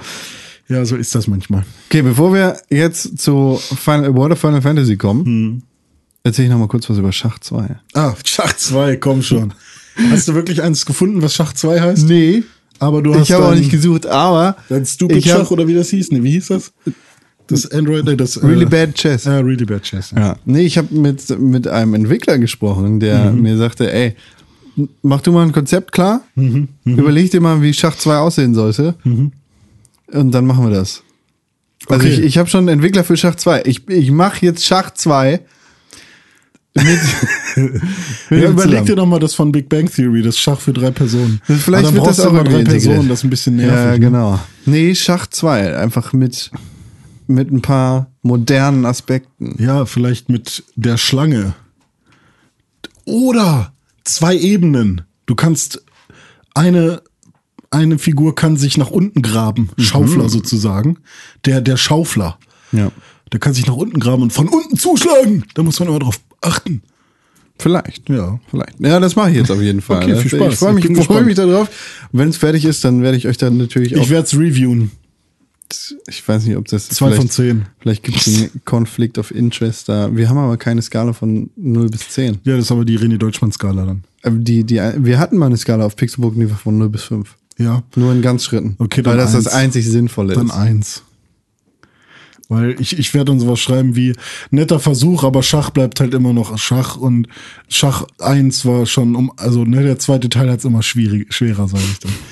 Ja, 0.69 0.85
so 0.85 0.97
ist 0.97 1.15
das 1.15 1.27
manchmal. 1.29 1.65
Okay, 1.89 2.03
bevor 2.03 2.35
wir 2.35 2.57
jetzt 2.71 3.19
zu 3.19 3.61
Final, 3.77 4.15
World 4.15 4.33
of 4.33 4.39
Final 4.41 4.61
Fantasy 4.63 4.97
kommen, 4.97 5.25
Hm. 5.25 5.63
erzähle 6.25 6.47
ich 6.49 6.53
noch 6.53 6.59
mal 6.59 6.67
kurz 6.69 6.89
was 6.91 6.99
über 6.99 7.13
Schach 7.13 7.39
2. 7.39 7.77
Ah, 7.95 8.15
Schach 8.25 8.53
2, 8.57 8.97
komm 8.97 9.23
schon. 9.23 9.53
Hast 10.11 10.29
du 10.29 10.35
wirklich 10.35 10.63
eins 10.63 10.85
gefunden, 10.85 11.23
was 11.23 11.35
Schach 11.35 11.53
2 11.53 11.81
heißt? 11.81 12.09
Nee, 12.09 12.43
Aber 12.79 13.01
du 13.01 13.15
hast 13.15 13.23
ich 13.23 13.33
habe 13.33 13.47
auch 13.47 13.55
nicht 13.55 13.71
gesucht, 13.71 14.07
aber 14.07 14.57
Dein 14.69 14.85
Stupid 14.85 15.25
hab- 15.27 15.39
Schach 15.41 15.51
oder 15.51 15.67
wie 15.67 15.75
das 15.75 15.89
hieß? 15.91 16.11
Ne, 16.13 16.23
wie 16.23 16.33
hieß 16.33 16.49
das? 16.49 16.73
Das 17.47 17.71
Android, 17.71 18.05
nee, 18.05 18.17
das 18.17 18.43
Really 18.43 18.65
äh, 18.65 18.69
Bad 18.69 18.95
Chess. 18.97 19.25
Ja, 19.25 19.39
Really 19.39 19.65
Bad 19.65 19.83
Chess. 19.85 20.11
Ja. 20.11 20.19
Ja, 20.21 20.37
nee, 20.45 20.63
ich 20.63 20.77
habe 20.77 20.93
mit, 20.93 21.39
mit 21.41 21.69
einem 21.69 21.95
Entwickler 21.95 22.39
gesprochen, 22.39 22.99
der 23.01 23.31
Mhm. 23.33 23.43
mir 23.43 23.57
sagte, 23.57 23.91
ey, 23.93 24.17
mach 25.03 25.21
du 25.23 25.31
mal 25.33 25.45
ein 25.47 25.53
Konzept 25.53 25.93
klar, 25.93 26.23
Mhm. 26.35 26.69
überleg 26.85 27.31
dir 27.31 27.41
mal, 27.41 27.63
wie 27.63 27.73
Schach 27.73 27.97
2 27.97 28.17
aussehen 28.19 28.53
sollte 28.55 28.97
und 30.13 30.33
dann 30.33 30.47
machen 30.47 30.69
wir 30.69 30.77
das. 30.77 31.03
Also 31.89 32.07
Okay. 32.07 32.15
ich, 32.15 32.21
ich 32.21 32.39
habe 32.39 32.49
schon 32.49 32.61
einen 32.61 32.69
Entwickler 32.69 33.05
für 33.05 33.17
Schach 33.17 33.35
2. 33.37 33.63
Ich, 33.67 33.89
ich 33.89 34.11
mache 34.11 34.45
jetzt 34.45 34.65
Schach 34.65 34.91
2 34.93 35.41
mit, 36.75 36.87
mit 38.31 38.43
Ja, 38.43 38.51
überleg 38.51 38.85
dir 38.85 38.97
doch 38.97 39.07
mal 39.07 39.19
das 39.19 39.35
von 39.35 39.53
Big 39.53 39.69
Bang 39.69 39.91
Theory, 39.91 40.23
das 40.23 40.39
Schach 40.39 40.61
für 40.61 40.73
drei 40.73 40.91
Personen. 40.91 41.41
Vielleicht 41.45 41.93
wird 41.95 42.07
das 42.07 42.21
auch 42.21 42.31
immer 42.31 42.45
drei. 42.45 42.65
Personen, 42.65 43.09
das 43.09 43.21
ist 43.21 43.25
ein 43.25 43.31
bisschen 43.31 43.57
nervig. 43.57 43.75
Ja, 43.77 43.91
ne? 43.93 44.01
genau. 44.01 44.41
Nee, 44.65 44.95
Schach 44.95 45.27
2, 45.27 45.77
einfach 45.77 46.13
mit, 46.13 46.51
mit 47.27 47.51
ein 47.51 47.63
paar 47.63 48.11
modernen 48.23 48.85
Aspekten. 48.85 49.57
Ja, 49.59 49.87
vielleicht 49.87 50.29
mit 50.29 50.65
der 50.75 50.97
Schlange. 50.97 51.55
Oder 53.05 53.73
zwei 54.05 54.37
Ebenen. 54.37 55.03
Du 55.27 55.35
kannst 55.35 55.85
eine 56.55 57.03
eine 57.71 57.99
Figur 57.99 58.35
kann 58.35 58.57
sich 58.57 58.77
nach 58.79 58.91
unten 58.91 59.23
graben, 59.23 59.71
Schaufler 59.79 60.29
sozusagen. 60.29 60.99
Der 61.45 61.61
der 61.61 61.77
Schaufler. 61.77 62.39
Ja. 62.73 62.91
Der 63.33 63.41
kann 63.41 63.55
sich 63.55 63.67
nach 63.67 63.75
unten 63.77 63.99
graben 64.01 64.23
und 64.23 64.33
von 64.33 64.49
unten 64.49 64.77
zuschlagen. 64.77 65.45
Da 65.55 65.63
muss 65.63 65.79
man 65.81 65.89
immer 65.89 65.99
drauf 65.99 66.21
achten. 66.41 66.83
Vielleicht. 67.59 68.09
Ja. 68.09 68.39
Vielleicht. 68.51 68.79
Ja, 68.81 69.01
das 69.01 69.17
mache 69.17 69.31
ich 69.31 69.37
jetzt 69.37 69.51
auf 69.51 69.61
jeden 69.61 69.81
Fall. 69.81 70.03
Okay, 70.03 70.17
viel 70.17 70.39
Spaß. 70.39 70.53
Ich 70.53 70.59
freue 70.59 70.73
mich, 70.75 70.85
Ich 70.85 71.05
freu 71.07 71.23
mich 71.23 71.35
darauf. 71.37 71.69
Wenn 72.13 72.29
es 72.29 72.37
fertig 72.37 72.65
ist, 72.65 72.85
dann 72.85 73.03
werde 73.03 73.17
ich 73.17 73.27
euch 73.27 73.39
dann 73.39 73.57
natürlich 73.57 73.97
auch. 73.97 74.03
Ich 74.03 74.11
werde 74.11 74.27
es 74.27 74.35
reviewen. 74.35 74.91
ich 76.07 76.27
weiß 76.29 76.45
nicht, 76.45 76.57
ob 76.57 76.69
das. 76.69 76.89
Zwei 76.91 77.13
von 77.13 77.29
zehn. 77.31 77.65
Vielleicht 77.81 78.03
gibt 78.05 78.19
es 78.19 78.27
einen 78.27 78.61
Conflict 78.65 79.19
of 79.19 79.31
Interest 79.31 79.89
da. 79.89 80.15
Wir 80.15 80.29
haben 80.29 80.37
aber 80.39 80.57
keine 80.59 80.83
Skala 80.83 81.13
von 81.15 81.51
0 81.57 81.89
bis 81.89 82.09
10. 82.11 82.39
Ja, 82.45 82.57
das 82.57 82.67
ist 82.67 82.73
aber 82.73 82.85
die 82.85 82.99
René 82.99 83.17
Deutschmann-Skala 83.17 83.87
dann. 83.87 84.05
Äh, 84.23 84.31
Die, 84.35 84.63
die, 84.65 84.77
wir 84.99 85.19
hatten 85.19 85.39
mal 85.39 85.47
eine 85.47 85.57
Skala 85.57 85.87
auf 85.87 85.97
Pixelbook-Niveau 85.97 86.55
von 86.57 86.77
0 86.79 86.91
bis 86.91 87.05
5. 87.05 87.35
Ja. 87.59 87.83
Nur 87.95 88.13
in 88.13 88.23
ganz 88.23 88.45
Schritten. 88.45 88.77
Okay, 88.79 89.03
dann 89.03 89.13
Weil 89.13 89.19
das 89.19 89.33
das 89.33 89.47
eins. 89.47 89.55
einzig 89.77 89.87
Sinnvolle 89.91 90.35
Dann 90.35 90.47
ist. 90.47 90.53
eins. 90.55 91.03
Weil 92.49 92.81
ich, 92.81 92.97
ich 92.99 93.13
werde 93.13 93.33
dann 93.33 93.41
sowas 93.41 93.59
schreiben 93.59 93.97
wie 93.97 94.15
netter 94.51 94.79
Versuch, 94.79 95.25
aber 95.25 95.43
Schach 95.43 95.71
bleibt 95.71 95.99
halt 95.99 96.15
immer 96.15 96.33
noch 96.33 96.57
Schach 96.59 96.97
und 96.97 97.27
Schach 97.69 98.05
1 98.21 98.65
war 98.67 98.87
schon 98.87 99.17
um, 99.17 99.33
also 99.37 99.65
ne, 99.65 99.83
der 99.83 99.99
zweite 99.99 100.29
Teil 100.29 100.49
hat 100.51 100.61
es 100.61 100.65
immer 100.65 100.83
schwierig, 100.83 101.33
schwerer, 101.35 101.67
sage 101.67 101.83
ich 101.91 101.99
dann. 101.99 102.13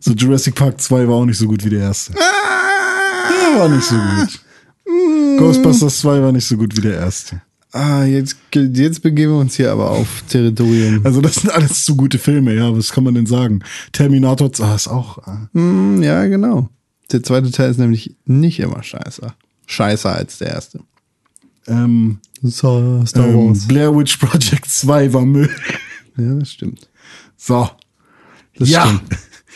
So 0.00 0.12
Jurassic 0.12 0.56
Park 0.56 0.80
2 0.80 1.06
war 1.08 1.14
auch 1.16 1.24
nicht 1.24 1.38
so 1.38 1.46
gut 1.46 1.64
wie 1.64 1.70
der 1.70 1.80
erste. 1.80 2.12
Ja, 2.12 3.58
war 3.60 3.68
nicht 3.68 3.84
so 3.84 3.94
gut. 3.94 4.40
Ghostbusters 5.38 6.00
2 6.00 6.20
war 6.20 6.32
nicht 6.32 6.46
so 6.46 6.56
gut 6.56 6.76
wie 6.76 6.80
der 6.80 6.94
erste. 6.94 7.40
Ah, 7.72 8.04
jetzt, 8.04 8.36
jetzt 8.54 9.02
begeben 9.02 9.32
wir 9.32 9.38
uns 9.40 9.56
hier 9.56 9.70
aber 9.72 9.90
auf 9.90 10.22
Territorium. 10.28 11.04
Also 11.04 11.20
das 11.20 11.34
sind 11.36 11.50
alles 11.50 11.84
zu 11.84 11.96
gute 11.96 12.18
Filme, 12.18 12.54
ja, 12.54 12.74
was 12.74 12.92
kann 12.92 13.04
man 13.04 13.14
denn 13.14 13.26
sagen? 13.26 13.60
Terminator 13.92 14.50
ah, 14.60 14.74
ist 14.74 14.88
auch. 14.88 15.18
Ah. 15.26 15.48
Hm, 15.52 16.02
ja, 16.02 16.24
genau. 16.26 16.70
Der 17.12 17.22
zweite 17.22 17.50
Teil 17.50 17.70
ist 17.70 17.78
nämlich 17.78 18.16
nicht 18.24 18.58
immer 18.60 18.82
scheißer. 18.82 19.34
Scheißer 19.66 20.14
als 20.14 20.38
der 20.38 20.48
erste. 20.48 20.80
Ähm, 21.66 22.18
So, 22.42 23.04
Star 23.06 23.28
ähm, 23.28 23.58
Blair 23.68 23.94
Witch 23.94 24.16
Project 24.16 24.66
2 24.66 25.12
war 25.12 25.24
Müll. 25.26 25.50
Ja, 26.16 26.34
das 26.34 26.50
stimmt. 26.52 26.88
So. 27.36 27.68
Das 28.58 28.68
Ja. 28.70 28.86
stimmt. 28.86 29.02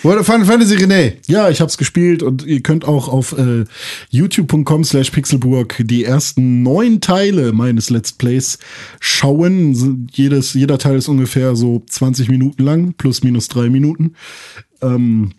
Final 0.02 0.44
Fantasy 0.44 0.74
René. 0.76 1.14
Ja, 1.26 1.48
ich 1.48 1.60
hab's 1.60 1.78
gespielt 1.78 2.22
und 2.22 2.44
ihr 2.44 2.60
könnt 2.60 2.84
auch 2.84 3.08
auf 3.08 3.38
äh, 3.38 3.64
youtube.com 4.10 4.82
slash 4.82 5.10
pixelburg 5.10 5.82
die 5.84 6.04
ersten 6.04 6.62
neun 6.62 7.00
Teile 7.00 7.52
meines 7.52 7.88
Let's 7.88 8.12
Plays 8.12 8.58
schauen. 8.98 10.08
Jedes, 10.12 10.54
jeder 10.54 10.78
Teil 10.78 10.96
ist 10.96 11.08
ungefähr 11.08 11.54
so 11.54 11.82
20 11.88 12.28
Minuten 12.28 12.64
lang, 12.64 12.94
plus 12.94 13.22
minus 13.22 13.46
drei 13.46 13.68
Minuten. 13.68 14.14
Ähm, 14.80 15.32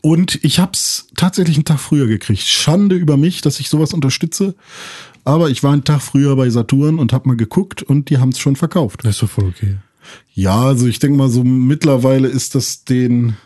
und 0.00 0.42
ich 0.42 0.58
hab's 0.58 1.08
tatsächlich 1.16 1.56
einen 1.56 1.64
Tag 1.64 1.78
früher 1.78 2.06
gekriegt. 2.06 2.42
Schande 2.42 2.96
über 2.96 3.16
mich, 3.16 3.40
dass 3.42 3.60
ich 3.60 3.68
sowas 3.68 3.92
unterstütze. 3.92 4.54
Aber 5.24 5.50
ich 5.50 5.62
war 5.62 5.72
einen 5.72 5.84
Tag 5.84 6.00
früher 6.00 6.34
bei 6.36 6.48
Saturn 6.50 6.98
und 6.98 7.12
hab 7.12 7.26
mal 7.26 7.36
geguckt 7.36 7.82
und 7.82 8.10
die 8.10 8.18
haben's 8.18 8.38
schon 8.38 8.56
verkauft. 8.56 9.00
Das 9.02 9.16
ist 9.16 9.22
doch 9.22 9.30
voll 9.30 9.46
okay. 9.46 9.76
Ja, 10.34 10.62
also 10.62 10.86
ich 10.86 10.98
denke 10.98 11.18
mal 11.18 11.28
so 11.28 11.44
mittlerweile 11.44 12.28
ist 12.28 12.54
das 12.54 12.84
den, 12.84 13.36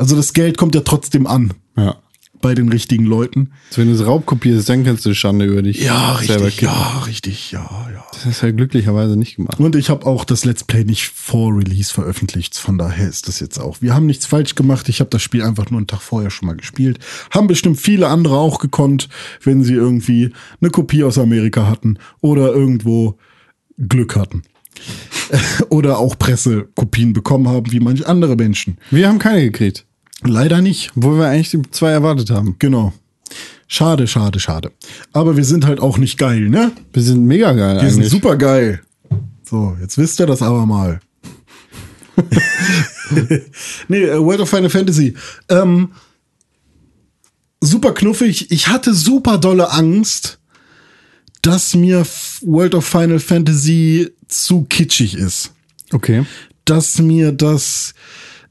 also 0.00 0.16
das 0.16 0.32
Geld 0.32 0.58
kommt 0.58 0.74
ja 0.74 0.80
trotzdem 0.80 1.26
an 1.26 1.52
Ja. 1.76 1.96
bei 2.42 2.54
den 2.54 2.68
richtigen 2.70 3.04
Leuten. 3.04 3.50
Also 3.68 3.82
wenn 3.82 3.88
du 3.88 3.94
es 3.94 4.04
raubkopierst, 4.06 4.68
dann 4.68 4.82
kannst 4.84 5.04
du 5.06 5.14
Schande 5.14 5.44
über 5.44 5.60
dich 5.62 5.80
selber 5.82 6.50
kippen. 6.50 6.64
ja, 6.66 6.98
richtig, 7.06 7.52
ja, 7.52 7.88
ja. 7.92 8.04
Das 8.12 8.24
hast 8.26 8.42
du 8.42 8.46
ja 8.46 8.52
glücklicherweise 8.52 9.16
nicht 9.16 9.36
gemacht. 9.36 9.60
Und 9.60 9.76
ich 9.76 9.90
habe 9.90 10.06
auch 10.06 10.24
das 10.24 10.44
Let's 10.44 10.64
Play 10.64 10.84
nicht 10.84 11.08
vor 11.08 11.56
Release 11.56 11.92
veröffentlicht. 11.92 12.56
Von 12.56 12.78
daher 12.78 13.08
ist 13.08 13.28
das 13.28 13.40
jetzt 13.40 13.58
auch. 13.58 13.82
Wir 13.82 13.94
haben 13.94 14.06
nichts 14.06 14.26
falsch 14.26 14.54
gemacht. 14.54 14.88
Ich 14.88 15.00
habe 15.00 15.10
das 15.10 15.22
Spiel 15.22 15.42
einfach 15.42 15.70
nur 15.70 15.78
einen 15.78 15.86
Tag 15.86 16.00
vorher 16.02 16.30
schon 16.30 16.46
mal 16.46 16.56
gespielt. 16.56 16.98
Haben 17.30 17.46
bestimmt 17.46 17.78
viele 17.78 18.08
andere 18.08 18.38
auch 18.38 18.58
gekonnt, 18.58 19.08
wenn 19.42 19.62
sie 19.62 19.74
irgendwie 19.74 20.32
eine 20.60 20.70
Kopie 20.70 21.04
aus 21.04 21.18
Amerika 21.18 21.66
hatten 21.66 21.98
oder 22.20 22.52
irgendwo 22.54 23.18
Glück 23.78 24.16
hatten. 24.16 24.42
oder 25.68 25.98
auch 25.98 26.18
Pressekopien 26.18 27.12
bekommen 27.12 27.48
haben, 27.48 27.70
wie 27.70 27.80
manche 27.80 28.06
andere 28.08 28.36
Menschen. 28.36 28.78
Wir 28.90 29.08
haben 29.08 29.18
keine 29.18 29.42
gekriegt. 29.42 29.84
Leider 30.22 30.60
nicht. 30.60 30.92
Obwohl 30.96 31.18
wir 31.18 31.26
eigentlich 31.26 31.50
die 31.50 31.62
zwei 31.70 31.90
erwartet 31.90 32.30
haben. 32.30 32.56
Genau. 32.58 32.92
Schade, 33.68 34.06
schade, 34.06 34.40
schade. 34.40 34.72
Aber 35.12 35.36
wir 35.36 35.44
sind 35.44 35.64
halt 35.64 35.80
auch 35.80 35.96
nicht 35.98 36.18
geil, 36.18 36.48
ne? 36.48 36.72
Wir 36.92 37.02
sind 37.02 37.24
mega 37.24 37.52
geil 37.52 37.80
Wir 37.80 37.88
sind 37.90 38.00
eigentlich. 38.00 38.10
super 38.10 38.36
geil. 38.36 38.82
So, 39.48 39.76
jetzt 39.80 39.96
wisst 39.96 40.18
ihr 40.20 40.26
das 40.26 40.42
aber 40.42 40.66
mal. 40.66 41.00
nee, 43.88 44.02
äh, 44.02 44.18
World 44.18 44.40
of 44.40 44.50
Final 44.50 44.70
Fantasy. 44.70 45.14
Ähm, 45.48 45.92
super 47.60 47.92
knuffig. 47.92 48.50
Ich 48.50 48.68
hatte 48.68 48.94
super 48.94 49.38
dolle 49.38 49.70
Angst, 49.70 50.38
dass 51.42 51.74
mir 51.74 52.04
World 52.42 52.74
of 52.74 52.86
Final 52.86 53.20
Fantasy 53.20 54.10
zu 54.28 54.64
kitschig 54.64 55.14
ist. 55.14 55.52
Okay. 55.92 56.24
Dass 56.64 56.98
mir 56.98 57.32
das, 57.32 57.94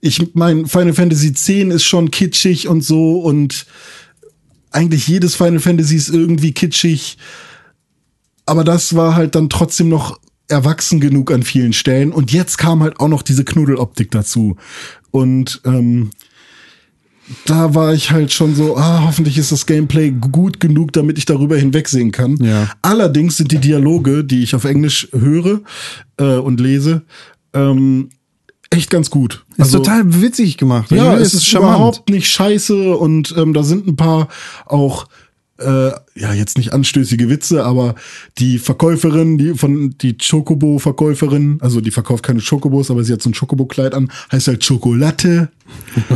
ich 0.02 0.34
mein, 0.34 0.66
Final 0.66 0.94
Fantasy 0.94 1.28
X 1.30 1.50
ist 1.50 1.84
schon 1.84 2.12
kitschig 2.12 2.68
und 2.68 2.82
so 2.82 3.20
und 3.20 3.66
eigentlich 4.72 5.08
jedes 5.08 5.36
Final 5.36 5.60
Fantasy 5.60 5.96
ist 5.96 6.10
irgendwie 6.10 6.54
kitschig. 6.54 7.18
Aber 8.46 8.64
das 8.64 8.96
war 8.96 9.16
halt 9.16 9.36
dann 9.36 9.50
trotzdem 9.50 9.90
noch 9.90 10.20
erwachsen 10.48 11.00
genug 11.00 11.32
an 11.32 11.44
vielen 11.44 11.74
Stellen. 11.74 12.12
Und 12.12 12.32
jetzt 12.32 12.58
kam 12.58 12.82
halt 12.82 13.00
auch 13.00 13.08
noch 13.08 13.22
diese 13.22 13.44
Knuddeloptik 13.46 14.12
dazu. 14.12 14.58
Und 15.12 15.62
ähm, 15.66 16.12
da 17.46 17.76
war 17.76 17.94
ich 17.94 18.12
halt 18.12 18.34
schon 18.34 18.56
so, 18.56 18.76
ah, 18.76 19.04
hoffentlich 19.06 19.38
ist 19.38 19.52
das 19.52 19.66
Gameplay 19.66 20.10
gut 20.10 20.60
genug, 20.60 20.94
damit 20.94 21.18
ich 21.18 21.26
darüber 21.26 21.58
hinwegsehen 21.58 22.12
kann. 22.12 22.38
Ja. 22.38 22.70
Allerdings 22.82 23.38
sind 23.38 23.52
die 23.52 23.60
Dialoge, 23.60 24.24
die 24.24 24.44
ich 24.44 24.56
auf 24.56 24.66
Englisch 24.66 25.08
höre 25.12 25.62
äh, 26.18 26.38
und 26.38 26.60
lese, 26.60 27.04
ähm, 27.54 28.10
echt 28.70 28.90
ganz 28.90 29.10
gut. 29.10 29.46
Ist 29.58 29.72
total 29.74 30.22
witzig 30.22 30.58
gemacht. 30.58 30.92
Ja, 30.92 31.12
Also, 31.12 31.24
es 31.24 31.34
ist 31.34 31.54
überhaupt 31.54 32.10
nicht 32.10 32.28
scheiße 32.28 32.96
und 32.96 33.34
ähm, 33.38 33.54
da 33.54 33.64
sind 33.64 33.88
ein 33.88 33.96
paar 33.96 34.28
auch 34.66 35.08
äh, 35.58 35.92
ja 36.16 36.34
jetzt 36.34 36.58
nicht 36.58 36.72
anstößige 36.72 37.30
Witze, 37.30 37.66
aber 37.66 37.96
die 38.38 38.60
Verkäuferin, 38.60 39.38
die 39.38 39.56
von 39.56 39.96
die 39.98 40.16
Chocobo-Verkäuferin, 40.18 41.58
also 41.62 41.82
die 41.82 41.92
verkauft 41.92 42.24
keine 42.24 42.40
Chocobos, 42.42 42.90
aber 42.92 43.04
sie 43.04 43.12
hat 43.12 43.22
so 43.22 43.30
ein 43.30 43.34
Chocobo-Kleid 43.34 43.94
an, 43.94 44.12
heißt 44.32 44.48
halt 44.48 44.64
Schokolade 44.64 45.50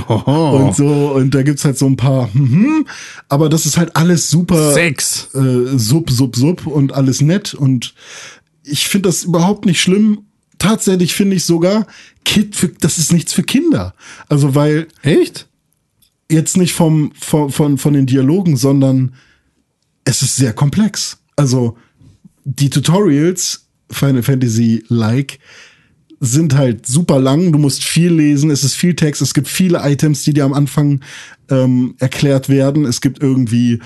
Oh. 0.07 0.13
und 0.65 0.75
so 0.75 1.11
und 1.15 1.35
da 1.35 1.43
gibt's 1.43 1.65
halt 1.65 1.77
so 1.77 1.85
ein 1.85 1.97
paar, 1.97 2.29
mhm, 2.33 2.87
aber 3.29 3.49
das 3.49 3.65
ist 3.65 3.77
halt 3.77 3.95
alles 3.95 4.29
super 4.29 4.73
Sex. 4.73 5.29
äh, 5.35 5.77
sub, 5.77 6.09
sub, 6.09 6.35
sub 6.35 6.65
und 6.65 6.93
alles 6.93 7.21
nett 7.21 7.53
und 7.53 7.93
ich 8.63 8.87
finde 8.87 9.09
das 9.09 9.25
überhaupt 9.25 9.65
nicht 9.65 9.81
schlimm. 9.81 10.19
Tatsächlich 10.57 11.13
finde 11.13 11.35
ich 11.35 11.43
sogar, 11.43 11.85
Kid, 12.23 12.55
für, 12.55 12.69
das 12.69 12.97
ist 12.97 13.13
nichts 13.13 13.33
für 13.33 13.43
Kinder. 13.43 13.93
Also, 14.29 14.55
weil 14.55 14.87
Echt? 15.01 15.47
jetzt 16.29 16.57
nicht 16.57 16.73
vom, 16.73 17.11
von, 17.19 17.51
von, 17.51 17.77
von 17.77 17.93
den 17.93 18.05
Dialogen, 18.05 18.57
sondern 18.57 19.13
es 20.05 20.21
ist 20.21 20.35
sehr 20.35 20.53
komplex. 20.53 21.19
Also, 21.35 21.77
die 22.43 22.69
Tutorials, 22.69 23.67
Final 23.89 24.23
Fantasy-like, 24.23 25.39
sind 26.19 26.55
halt 26.55 26.87
super 26.87 27.19
lang. 27.19 27.51
Du 27.51 27.59
musst 27.59 27.83
viel 27.83 28.13
lesen. 28.13 28.49
Es 28.49 28.63
ist 28.63 28.75
viel 28.75 28.95
Text. 28.95 29.21
Es 29.21 29.33
gibt 29.33 29.47
viele 29.47 29.81
Items, 29.83 30.23
die 30.23 30.33
dir 30.33 30.45
am 30.45 30.53
Anfang 30.53 31.01
ähm, 31.49 31.95
erklärt 31.99 32.47
werden. 32.47 32.85
Es 32.85 33.01
gibt 33.01 33.21
irgendwie 33.21 33.79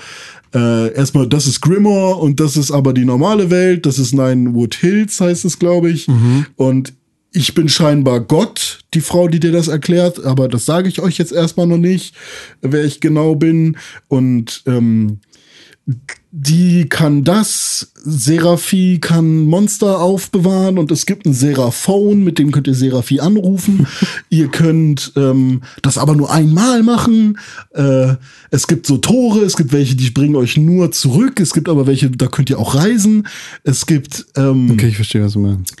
äh, 0.54 0.94
erstmal, 0.94 1.28
das 1.28 1.48
ist 1.48 1.60
Grimoire 1.60 2.18
und 2.18 2.38
das 2.38 2.56
ist 2.56 2.70
aber 2.70 2.92
die 2.92 3.04
normale 3.04 3.50
Welt. 3.50 3.86
Das 3.86 3.98
ist 3.98 4.14
Nine 4.14 4.54
Wood 4.54 4.76
Hills, 4.76 5.20
heißt 5.20 5.44
es, 5.44 5.58
glaube 5.58 5.90
ich. 5.90 6.06
Und 6.54 6.92
ich 7.32 7.54
bin 7.54 7.68
scheinbar 7.68 8.20
Gott, 8.20 8.80
die 8.94 9.00
Frau, 9.00 9.28
die 9.28 9.40
dir 9.40 9.52
das 9.52 9.68
erklärt, 9.68 10.24
aber 10.24 10.48
das 10.48 10.64
sage 10.64 10.88
ich 10.88 11.00
euch 11.00 11.18
jetzt 11.18 11.32
erstmal 11.32 11.66
noch 11.66 11.78
nicht, 11.78 12.14
wer 12.62 12.84
ich 12.84 13.00
genau 13.00 13.34
bin. 13.34 13.76
Und 14.08 14.62
ähm, 14.66 15.20
die 16.30 16.88
kann 16.90 17.24
das, 17.24 17.92
Seraphi 18.04 18.98
kann 19.00 19.44
Monster 19.44 20.00
aufbewahren 20.00 20.78
und 20.78 20.90
es 20.90 21.06
gibt 21.06 21.24
ein 21.24 21.32
Seraphone, 21.32 22.22
mit 22.22 22.38
dem 22.38 22.52
könnt 22.52 22.66
ihr 22.66 22.74
Seraphi 22.74 23.20
anrufen. 23.20 23.86
ihr 24.28 24.48
könnt 24.48 25.12
ähm, 25.16 25.62
das 25.80 25.96
aber 25.96 26.14
nur 26.14 26.30
einmal 26.30 26.82
machen. 26.82 27.38
Äh, 27.70 28.14
es 28.50 28.66
gibt 28.66 28.86
so 28.86 28.98
Tore, 28.98 29.40
es 29.40 29.56
gibt 29.56 29.72
welche, 29.72 29.94
die 29.94 30.10
bringen 30.10 30.36
euch 30.36 30.58
nur 30.58 30.92
zurück. 30.92 31.40
Es 31.40 31.54
gibt 31.54 31.68
aber 31.68 31.86
welche, 31.86 32.10
da 32.10 32.26
könnt 32.26 32.50
ihr 32.50 32.58
auch 32.58 32.74
reisen. 32.74 33.26
Es 33.64 33.86
gibt 33.86 34.26
ähm, 34.36 34.70
Okay, 34.72 34.88
ich 34.88 34.96
verstehe, 34.96 35.22
was 35.22 35.32
du 35.32 35.40
meinst. 35.40 35.74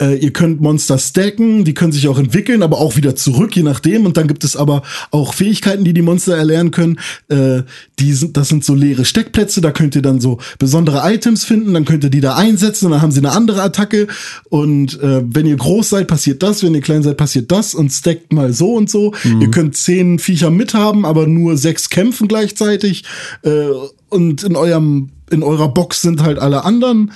äh, 0.00 0.16
ihr 0.16 0.32
könnt 0.32 0.60
Monster 0.60 0.98
stacken, 0.98 1.64
die 1.64 1.74
können 1.74 1.92
sich 1.92 2.08
auch 2.08 2.18
entwickeln, 2.18 2.62
aber 2.62 2.78
auch 2.78 2.96
wieder 2.96 3.16
zurück, 3.16 3.56
je 3.56 3.62
nachdem. 3.62 4.04
Und 4.04 4.16
dann 4.16 4.26
gibt 4.26 4.44
es 4.44 4.54
aber 4.54 4.82
auch 5.10 5.32
Fähigkeiten, 5.32 5.84
die 5.84 5.94
die 5.94 6.02
Monster 6.02 6.36
erlernen 6.36 6.70
können. 6.70 6.98
Äh, 7.28 7.62
die 7.98 8.12
sind, 8.12 8.36
das 8.36 8.48
sind 8.48 8.64
so 8.64 8.74
leere 8.74 9.04
Steckplätze, 9.04 9.60
da 9.60 9.70
könnt 9.70 9.93
ihr 9.94 10.02
dann 10.02 10.20
so 10.20 10.38
besondere 10.58 11.02
Items 11.04 11.44
finden, 11.44 11.74
dann 11.74 11.84
könnt 11.84 12.04
ihr 12.04 12.10
die 12.10 12.20
da 12.20 12.36
einsetzen 12.36 12.86
und 12.86 12.92
dann 12.92 13.02
haben 13.02 13.12
sie 13.12 13.20
eine 13.20 13.32
andere 13.32 13.62
Attacke. 13.62 14.06
Und 14.48 15.00
äh, 15.00 15.22
wenn 15.24 15.46
ihr 15.46 15.56
groß 15.56 15.90
seid, 15.90 16.08
passiert 16.08 16.42
das, 16.42 16.62
wenn 16.62 16.74
ihr 16.74 16.80
klein 16.80 17.02
seid, 17.02 17.16
passiert 17.16 17.50
das 17.50 17.74
und 17.74 17.90
stackt 17.90 18.32
mal 18.32 18.52
so 18.52 18.74
und 18.74 18.90
so. 18.90 19.12
Ihr 19.40 19.50
könnt 19.50 19.76
zehn 19.76 20.18
Viecher 20.18 20.50
mithaben, 20.50 21.04
aber 21.04 21.26
nur 21.26 21.56
sechs 21.56 21.90
kämpfen 21.90 22.28
gleichzeitig. 22.28 23.04
Äh, 23.42 23.68
und 24.08 24.42
in 24.42 24.56
eurem, 24.56 25.10
in 25.30 25.42
eurer 25.42 25.68
Box 25.68 26.02
sind 26.02 26.22
halt 26.22 26.38
alle 26.38 26.64
anderen. 26.64 27.12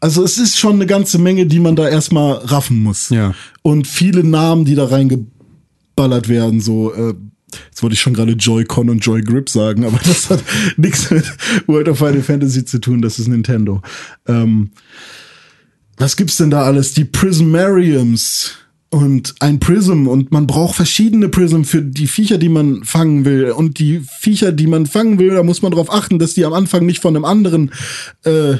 Also 0.00 0.24
es 0.24 0.38
ist 0.38 0.58
schon 0.58 0.74
eine 0.74 0.86
ganze 0.86 1.18
Menge, 1.18 1.46
die 1.46 1.60
man 1.60 1.76
da 1.76 1.88
erstmal 1.88 2.34
raffen 2.34 2.82
muss. 2.82 3.10
Ja. 3.10 3.34
Und 3.62 3.86
viele 3.86 4.24
Namen, 4.24 4.64
die 4.64 4.74
da 4.74 4.86
reingeballert 4.86 6.28
werden, 6.28 6.60
so, 6.60 6.92
äh, 6.94 7.14
jetzt 7.68 7.82
wollte 7.82 7.94
ich 7.94 8.00
schon 8.00 8.14
gerade 8.14 8.32
Joy-Con 8.32 8.90
und 8.90 9.04
Joy-Grip 9.04 9.48
sagen, 9.48 9.84
aber 9.84 9.98
das 10.04 10.30
hat 10.30 10.42
nichts 10.76 11.10
mit 11.10 11.24
World 11.66 11.88
of 11.88 11.98
Final 11.98 12.22
Fantasy 12.22 12.64
zu 12.64 12.78
tun, 12.80 13.02
das 13.02 13.18
ist 13.18 13.28
Nintendo. 13.28 13.82
Ähm, 14.26 14.70
was 15.96 16.16
gibt's 16.16 16.38
denn 16.38 16.50
da 16.50 16.62
alles? 16.62 16.94
Die 16.94 17.04
Prismariums 17.04 18.52
und 18.90 19.34
ein 19.38 19.60
Prism 19.60 20.08
und 20.08 20.32
man 20.32 20.46
braucht 20.46 20.74
verschiedene 20.74 21.28
Prism 21.28 21.62
für 21.62 21.80
die 21.80 22.08
Viecher, 22.08 22.38
die 22.38 22.48
man 22.48 22.84
fangen 22.84 23.24
will. 23.24 23.52
Und 23.52 23.78
die 23.78 24.00
Viecher, 24.18 24.50
die 24.50 24.66
man 24.66 24.86
fangen 24.86 25.18
will, 25.18 25.34
da 25.34 25.42
muss 25.42 25.62
man 25.62 25.70
darauf 25.70 25.92
achten, 25.92 26.18
dass 26.18 26.34
die 26.34 26.44
am 26.44 26.52
Anfang 26.52 26.86
nicht 26.86 27.00
von 27.00 27.14
einem 27.14 27.24
anderen 27.24 27.70
äh, 28.24 28.56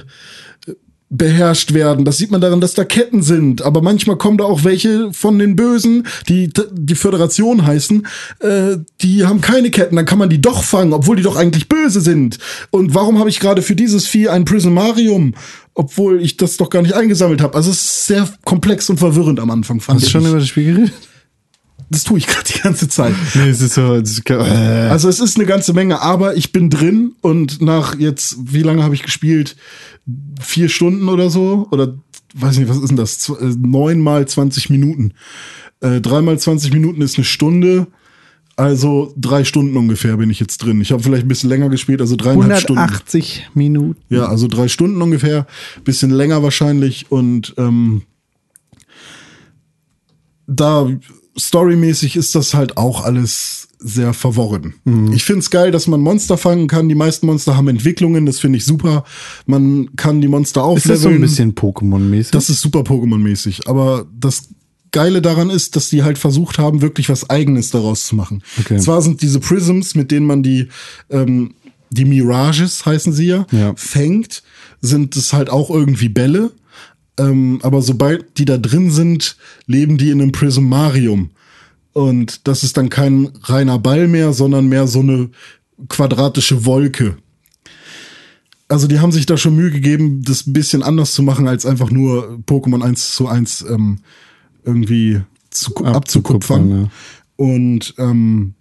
beherrscht 1.11 1.75
werden. 1.75 2.05
Das 2.05 2.19
sieht 2.19 2.31
man 2.31 2.41
daran, 2.41 2.61
dass 2.61 2.75
da 2.75 2.85
Ketten 2.85 3.23
sind. 3.23 3.63
Aber 3.63 3.83
manchmal 3.83 4.17
kommen 4.17 4.39
da 4.39 4.45
auch 4.45 4.63
welche 4.63 5.13
von 5.13 5.39
den 5.41 5.57
Bösen, 5.57 6.07
die 6.29 6.51
die 6.73 6.95
Föderation 6.95 7.67
heißen, 7.67 8.07
äh, 8.39 8.77
die 9.01 9.27
haben 9.27 9.41
keine 9.41 9.71
Ketten. 9.71 9.97
Dann 9.97 10.07
kann 10.07 10.21
man 10.21 10.31
die 10.31 10.41
doch 10.41 10.63
fangen, 10.63 10.93
obwohl 10.93 11.17
die 11.17 11.25
doch 11.25 11.37
eigentlich 11.37 11.69
böse 11.69 12.01
sind. 12.01 12.39
Und 12.71 12.95
warum 12.95 13.19
habe 13.19 13.29
ich 13.29 13.41
gerade 13.41 13.61
für 13.61 13.75
dieses 13.75 14.07
Vieh 14.07 14.29
ein 14.29 14.45
Prismarium, 14.45 15.35
obwohl 15.75 16.23
ich 16.23 16.37
das 16.37 16.57
doch 16.57 16.71
gar 16.71 16.83
nicht 16.83 16.95
eingesammelt 16.95 17.43
habe? 17.43 17.57
Also 17.57 17.73
es 17.73 17.83
ist 17.83 18.07
sehr 18.07 18.29
komplex 18.45 18.89
und 18.89 18.99
verwirrend 18.99 19.41
am 19.41 19.51
Anfang, 19.51 19.81
fand 19.81 19.97
Hast 19.97 20.05
du 20.05 20.07
ich. 20.07 20.13
schon 20.13 20.27
über 20.31 20.39
das 20.39 20.49
Spiel 20.49 20.75
geredet? 20.75 20.93
Das 21.91 22.05
tue 22.05 22.19
ich 22.19 22.27
gerade 22.29 22.45
die 22.47 22.61
ganze 22.61 22.89
Zeit. 22.89 23.15
Nee, 23.35 23.49
es 23.49 23.61
ist 23.61 23.75
so. 23.75 23.95
Es 23.95 24.13
ist, 24.13 24.31
äh. 24.31 24.35
Also 24.35 25.09
es 25.09 25.19
ist 25.21 25.37
eine 25.37 25.47
ganze 25.47 25.73
Menge, 25.73 26.01
aber 26.01 26.37
ich 26.37 26.53
bin 26.53 26.71
drin 26.71 27.17
und 27.21 27.61
nach 27.61 27.99
jetzt, 27.99 28.37
wie 28.41 28.63
lange 28.63 28.85
habe 28.85 28.95
ich 28.95 29.03
gespielt? 29.03 29.57
Vier 30.41 30.69
Stunden 30.69 31.09
oder 31.09 31.31
so? 31.31 31.67
Oder 31.73 31.95
weiß 32.35 32.59
nicht, 32.59 32.69
was 32.69 32.79
ist 32.79 32.89
denn 32.89 32.97
das? 32.97 33.29
Äh, 33.29 33.55
Neun 33.59 34.01
mal 34.01 34.27
20 34.27 34.71
Minuten. 34.71 35.15
Äh, 35.81 36.01
dreimal 36.01 36.39
20 36.39 36.73
Minuten 36.73 37.03
ist 37.03 37.19
eine 37.19 37.25
Stunde. 37.25 37.89
Also 38.55 39.13
drei 39.17 39.45
Stunden 39.45 39.77
ungefähr 39.77 40.17
bin 40.17 40.31
ich 40.31 40.39
jetzt 40.39 40.59
drin. 40.59 40.81
Ich 40.81 40.93
habe 40.93 41.03
vielleicht 41.03 41.25
ein 41.25 41.29
bisschen 41.29 41.49
länger 41.51 41.71
gespielt, 41.71 42.01
also 42.01 42.15
dreieinhalb 42.15 42.61
Stunden. 42.61 42.83
180 42.83 43.49
Minuten. 43.55 44.01
Ja, 44.11 44.27
also 44.27 44.47
drei 44.49 44.69
Stunden 44.69 45.01
ungefähr, 45.01 45.47
bisschen 45.83 46.11
länger 46.11 46.43
wahrscheinlich 46.43 47.11
und 47.11 47.55
ähm, 47.57 48.03
da 50.47 50.89
storymäßig 51.41 52.17
ist 52.17 52.35
das 52.35 52.55
halt 52.55 52.77
auch 52.77 53.03
alles 53.05 53.69
sehr 53.83 54.13
verworren. 54.13 54.75
Ich 55.15 55.25
find's 55.25 55.49
geil, 55.51 55.71
dass 55.71 55.87
man 55.87 56.01
Monster 56.03 56.37
fangen 56.37 56.67
kann. 56.69 56.89
Die 56.91 56.95
meisten 56.95 57.25
Monster 57.27 57.57
haben 57.57 57.67
Entwicklungen, 57.69 58.27
das 58.27 58.39
finde 58.39 58.59
ich 58.59 58.65
super. 58.67 59.05
Man 59.47 59.97
kann 59.97 60.21
die 60.21 60.29
Monster 60.29 60.61
Ist 60.61 60.67
aufleveln. 60.67 60.95
das 60.95 61.03
so 61.03 61.09
ein 61.09 61.21
bisschen 61.21 61.55
Pokémon-mäßig? 61.55 62.31
Das 62.33 62.51
ist 62.51 62.61
super 62.61 62.81
Pokémon-mäßig. 62.81 63.69
Aber 63.69 64.07
das 64.19 64.49
Geile 64.93 65.23
daran 65.23 65.49
ist, 65.49 65.77
dass 65.77 65.89
die 65.89 66.03
halt 66.03 66.19
versucht 66.19 66.59
haben, 66.59 66.83
wirklich 66.83 67.09
was 67.09 67.31
Eigenes 67.31 67.71
daraus 67.71 68.07
zu 68.07 68.17
machen. 68.17 68.43
Okay. 68.61 68.79
Zwar 68.79 69.01
sind 69.01 69.23
diese 69.23 69.41
Prisms, 69.41 69.95
mit 69.95 70.11
denen 70.11 70.27
man 70.27 70.43
die, 70.43 70.69
ähm, 71.09 71.55
die 71.91 72.05
Mirages 72.05 72.85
heißen 72.85 73.13
sie 73.15 73.27
ja, 73.29 73.47
Ja. 73.51 73.73
fängt, 73.77 74.43
sind 74.83 75.17
es 75.17 75.33
halt 75.33 75.49
auch 75.49 75.71
irgendwie 75.71 76.09
Bälle. 76.11 76.51
Ähm, 77.19 77.61
aber 77.63 77.83
sobald 77.83 78.39
die 78.39 78.45
da 78.45 78.59
drin 78.59 78.91
sind, 78.91 79.37
leben 79.67 79.99
die 79.99 80.11
in 80.11 80.21
einem 80.21 80.33
Prismarium. 80.33 81.31
Und 81.93 82.47
das 82.47 82.63
ist 82.63 82.77
dann 82.77 82.89
kein 82.89 83.31
reiner 83.43 83.79
Ball 83.79 84.07
mehr, 84.09 84.33
sondern 84.33 84.69
mehr 84.69 84.87
so 84.87 85.01
eine 85.01 85.31
quadratische 85.89 86.65
Wolke. 86.65 87.17
Also 88.69 88.87
die 88.87 89.01
haben 89.01 89.11
sich 89.11 89.27
da 89.27 89.37
schon 89.37 89.57
Mühe 89.57 89.73
gegeben, 89.73 90.23
das 90.23 90.47
ein 90.47 90.53
bisschen 90.53 90.85
anders 90.85 91.13
zu 91.13 91.25
machen, 91.25 91.49
als 91.49 91.67
einfach 91.67 91.91
nur 91.91 92.39
Pokémon 92.47 92.83
1 92.83 93.17
zu 93.17 93.27
1 93.27 93.67
ähm, 93.69 93.99
irgendwie 94.65 95.23
zu, 95.51 95.75
abzukupfern. 95.77 96.71
Ja. 96.71 96.91
Und 97.35 97.95
ähm, 97.99 98.55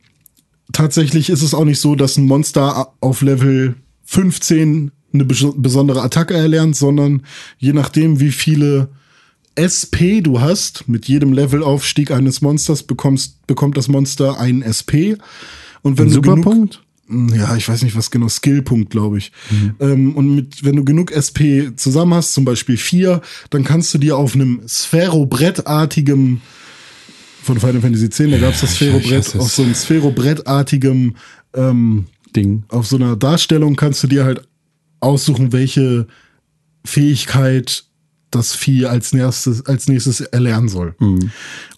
tatsächlich 0.71 1.29
ist 1.29 1.43
es 1.43 1.53
auch 1.53 1.65
nicht 1.65 1.79
so, 1.79 1.95
dass 1.95 2.17
ein 2.17 2.25
Monster 2.25 2.93
auf 3.01 3.21
Level 3.21 3.75
15 4.05 4.91
eine 5.13 5.23
bes- 5.23 5.53
besondere 5.55 6.01
Attacke 6.01 6.33
erlernt, 6.35 6.75
sondern 6.75 7.23
je 7.57 7.73
nachdem, 7.73 8.19
wie 8.19 8.31
viele 8.31 8.89
SP 9.59 10.21
du 10.21 10.39
hast, 10.39 10.87
mit 10.87 11.07
jedem 11.07 11.33
Levelaufstieg 11.33 12.11
eines 12.11 12.41
Monsters 12.41 12.83
bekommst, 12.83 13.45
bekommt 13.47 13.75
das 13.77 13.87
Monster 13.87 14.39
einen 14.39 14.61
SP. 14.63 15.17
Und 15.81 15.97
wenn 15.97 16.07
Ein 16.07 16.13
du 16.13 16.21
genug, 16.21 16.37
Superpunkt? 16.37 16.81
ja, 17.35 17.55
ich 17.55 17.67
weiß 17.67 17.81
nicht, 17.83 17.95
was 17.95 18.11
genau, 18.11 18.29
Skillpunkt, 18.29 18.91
glaube 18.91 19.17
ich. 19.17 19.31
Ähm, 19.79 20.15
und 20.15 20.35
mit, 20.35 20.63
wenn 20.63 20.75
du 20.75 20.85
genug 20.85 21.11
SP 21.11 21.73
zusammen 21.75 22.13
hast, 22.13 22.33
zum 22.33 22.45
Beispiel 22.45 22.77
vier, 22.77 23.21
dann 23.49 23.63
kannst 23.63 23.93
du 23.93 23.97
dir 23.97 24.15
auf 24.17 24.35
einem 24.35 24.61
Sphärobrettartigem 24.67 26.41
von 27.43 27.59
Final 27.59 27.81
Fantasy 27.81 28.05
X, 28.05 28.17
da 28.17 28.37
gab 28.37 28.53
es 28.53 28.61
das 28.61 28.75
Sphärobrett, 28.75 29.35
auf 29.37 29.51
so 29.51 29.63
einem 29.63 29.73
Sphärobrettartigem, 29.73 31.15
ähm, 31.55 32.05
Ding. 32.35 32.63
auf 32.67 32.85
so 32.85 32.95
einer 32.95 33.15
Darstellung 33.15 33.75
kannst 33.75 34.03
du 34.03 34.07
dir 34.07 34.23
halt 34.23 34.47
aussuchen, 34.99 35.51
welche 35.51 36.07
Fähigkeit 36.85 37.85
das 38.31 38.55
Vieh 38.55 38.85
als 38.85 39.13
nächstes, 39.13 39.65
als 39.65 39.87
nächstes 39.87 40.21
erlernen 40.21 40.69
soll. 40.69 40.95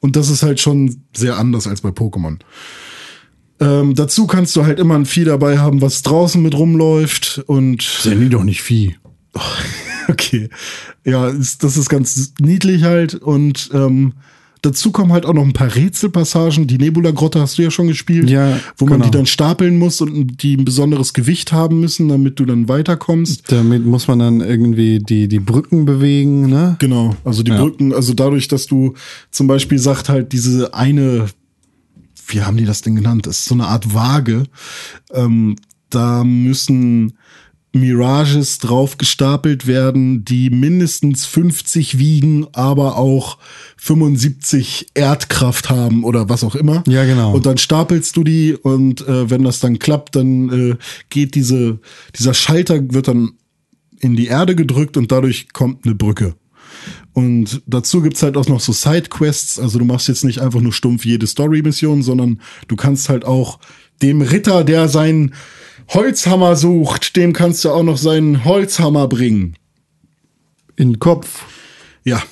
Und 0.01 0.15
das 0.15 0.29
ist 0.29 0.43
halt 0.43 0.59
schon 0.59 1.03
sehr 1.15 1.37
anders 1.37 1.67
als 1.67 1.81
bei 1.81 1.89
Pokémon. 1.89 2.39
Ähm, 3.59 3.95
dazu 3.95 4.27
kannst 4.27 4.55
du 4.55 4.65
halt 4.65 4.79
immer 4.79 4.95
ein 4.95 5.05
Vieh 5.05 5.23
dabei 5.23 5.59
haben, 5.59 5.81
was 5.81 6.01
draußen 6.01 6.41
mit 6.41 6.55
rumläuft 6.55 7.43
und 7.45 7.83
Sind 7.83 8.19
die 8.19 8.29
doch 8.29 8.43
nicht 8.43 8.61
Vieh. 8.61 8.97
okay. 10.07 10.49
Ja, 11.05 11.27
ist, 11.29 11.63
das 11.63 11.77
ist 11.77 11.89
ganz 11.89 12.33
niedlich 12.39 12.83
halt 12.83 13.15
und 13.15 13.69
ähm, 13.73 14.13
dazu 14.61 14.91
kommen 14.91 15.11
halt 15.11 15.25
auch 15.25 15.33
noch 15.33 15.43
ein 15.43 15.53
paar 15.53 15.73
Rätselpassagen. 15.75 16.67
Die 16.67 16.77
Nebula-Grotte 16.77 17.39
hast 17.41 17.57
du 17.57 17.63
ja 17.63 17.71
schon 17.71 17.87
gespielt, 17.87 18.29
Ja, 18.29 18.59
wo 18.77 18.85
man 18.85 18.99
genau. 18.99 19.05
die 19.05 19.17
dann 19.17 19.25
stapeln 19.25 19.77
muss 19.79 20.01
und 20.01 20.43
die 20.43 20.55
ein 20.57 20.65
besonderes 20.65 21.13
Gewicht 21.13 21.51
haben 21.51 21.79
müssen, 21.79 22.07
damit 22.09 22.39
du 22.39 22.45
dann 22.45 22.67
weiterkommst. 22.69 23.51
Damit 23.51 23.85
muss 23.85 24.07
man 24.07 24.19
dann 24.19 24.41
irgendwie 24.41 24.99
die, 24.99 25.27
die 25.27 25.39
Brücken 25.39 25.85
bewegen, 25.85 26.47
ne? 26.49 26.75
Genau, 26.79 27.15
also 27.23 27.43
die 27.43 27.51
Ja. 27.51 27.59
Brücken, 27.61 27.93
also 27.93 28.13
dadurch, 28.13 28.47
dass 28.47 28.67
du 28.67 28.93
zum 29.31 29.47
Beispiel 29.47 29.79
sagt 29.79 30.09
halt 30.09 30.31
diese 30.31 30.73
eine, 30.73 31.25
wie 32.27 32.41
haben 32.41 32.57
die 32.57 32.65
das 32.65 32.81
denn 32.81 32.95
genannt? 32.95 33.27
Das 33.27 33.39
ist 33.39 33.45
so 33.45 33.55
eine 33.55 33.67
Art 33.67 33.93
Waage. 33.93 34.43
Ähm, 35.13 35.55
da 35.89 36.23
müssen 36.23 37.13
Mirages 37.73 38.57
drauf 38.59 38.97
gestapelt 38.97 39.65
werden, 39.65 40.25
die 40.25 40.49
mindestens 40.49 41.25
50 41.25 41.97
wiegen, 41.97 42.47
aber 42.51 42.97
auch 42.97 43.37
75 43.77 44.87
Erdkraft 44.93 45.69
haben 45.69 46.03
oder 46.03 46.27
was 46.27 46.43
auch 46.43 46.55
immer. 46.55 46.83
Ja, 46.87 47.05
genau. 47.05 47.33
Und 47.33 47.45
dann 47.45 47.57
stapelst 47.57 48.17
du 48.17 48.23
die 48.25 48.55
und 48.55 49.07
äh, 49.07 49.29
wenn 49.29 49.43
das 49.43 49.61
dann 49.61 49.79
klappt, 49.79 50.17
dann 50.17 50.71
äh, 50.71 50.75
geht 51.09 51.35
diese, 51.35 51.79
dieser 52.17 52.33
Schalter 52.33 52.81
wird 52.93 53.07
dann 53.07 53.31
in 53.99 54.15
die 54.15 54.27
Erde 54.27 54.55
gedrückt 54.55 54.97
und 54.97 55.11
dadurch 55.11 55.53
kommt 55.53 55.85
eine 55.85 55.95
Brücke. 55.95 56.35
Und 57.13 57.61
dazu 57.67 58.01
gibt's 58.01 58.23
halt 58.23 58.35
auch 58.35 58.47
noch 58.47 58.59
so 58.59 58.73
Sidequests. 58.73 59.59
Also 59.59 59.79
du 59.79 59.85
machst 59.85 60.07
jetzt 60.07 60.23
nicht 60.23 60.39
einfach 60.39 60.61
nur 60.61 60.73
stumpf 60.73 61.05
jede 61.05 61.27
Story-Mission, 61.27 62.01
sondern 62.01 62.41
du 62.67 62.75
kannst 62.75 63.09
halt 63.09 63.25
auch 63.25 63.59
dem 64.01 64.21
Ritter, 64.21 64.63
der 64.63 64.87
seinen 64.87 65.33
Holzhammer 65.89 66.55
sucht, 66.55 67.15
dem 67.15 67.33
kannst 67.33 67.65
du 67.65 67.69
auch 67.69 67.83
noch 67.83 67.97
seinen 67.97 68.45
Holzhammer 68.45 69.07
bringen. 69.07 69.55
In 70.75 70.93
den 70.93 70.99
Kopf. 70.99 71.43
Ja. 72.03 72.23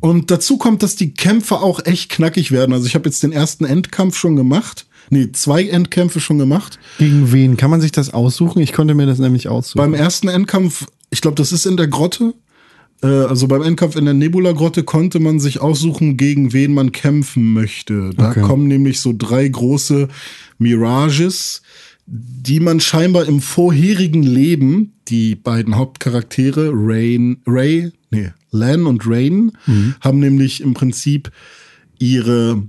Und 0.00 0.30
dazu 0.30 0.58
kommt, 0.58 0.82
dass 0.82 0.94
die 0.96 1.14
Kämpfe 1.14 1.56
auch 1.56 1.84
echt 1.84 2.10
knackig 2.10 2.52
werden. 2.52 2.72
Also 2.72 2.86
ich 2.86 2.94
habe 2.94 3.08
jetzt 3.08 3.22
den 3.22 3.32
ersten 3.32 3.64
Endkampf 3.64 4.16
schon 4.16 4.36
gemacht. 4.36 4.86
Nee, 5.10 5.30
zwei 5.32 5.64
Endkämpfe 5.64 6.20
schon 6.20 6.38
gemacht. 6.38 6.78
Gegen 6.98 7.32
wen? 7.32 7.56
Kann 7.56 7.70
man 7.70 7.80
sich 7.80 7.92
das 7.92 8.12
aussuchen? 8.12 8.60
Ich 8.60 8.72
konnte 8.72 8.94
mir 8.94 9.06
das 9.06 9.18
nämlich 9.18 9.48
aussuchen. 9.48 9.78
Beim 9.78 9.94
ersten 9.94 10.28
Endkampf, 10.28 10.86
ich 11.10 11.20
glaube, 11.20 11.36
das 11.36 11.52
ist 11.52 11.64
in 11.64 11.76
der 11.76 11.86
Grotte. 11.88 12.34
Äh, 13.02 13.06
also 13.06 13.46
beim 13.48 13.62
Endkampf 13.62 13.96
in 13.96 14.04
der 14.04 14.14
Nebula-Grotte 14.14 14.82
konnte 14.84 15.20
man 15.20 15.38
sich 15.40 15.60
aussuchen, 15.60 16.16
gegen 16.16 16.52
wen 16.52 16.74
man 16.74 16.92
kämpfen 16.92 17.52
möchte. 17.52 18.10
Da 18.16 18.30
Okay. 18.30 18.42
kommen 18.42 18.66
nämlich 18.68 19.00
so 19.00 19.14
drei 19.16 19.46
große 19.48 20.08
Mirages, 20.58 21.62
die 22.06 22.60
man 22.60 22.80
scheinbar 22.80 23.26
im 23.26 23.40
vorherigen 23.40 24.22
Leben, 24.22 24.92
die 25.08 25.34
beiden 25.34 25.76
Hauptcharaktere, 25.76 26.70
Rain, 26.72 27.38
Ray, 27.46 27.92
nee, 28.10 28.30
Lan 28.50 28.86
und 28.86 29.02
Rain, 29.06 29.52
haben 30.00 30.20
nämlich 30.20 30.60
im 30.60 30.74
Prinzip 30.74 31.30
ihre 31.98 32.62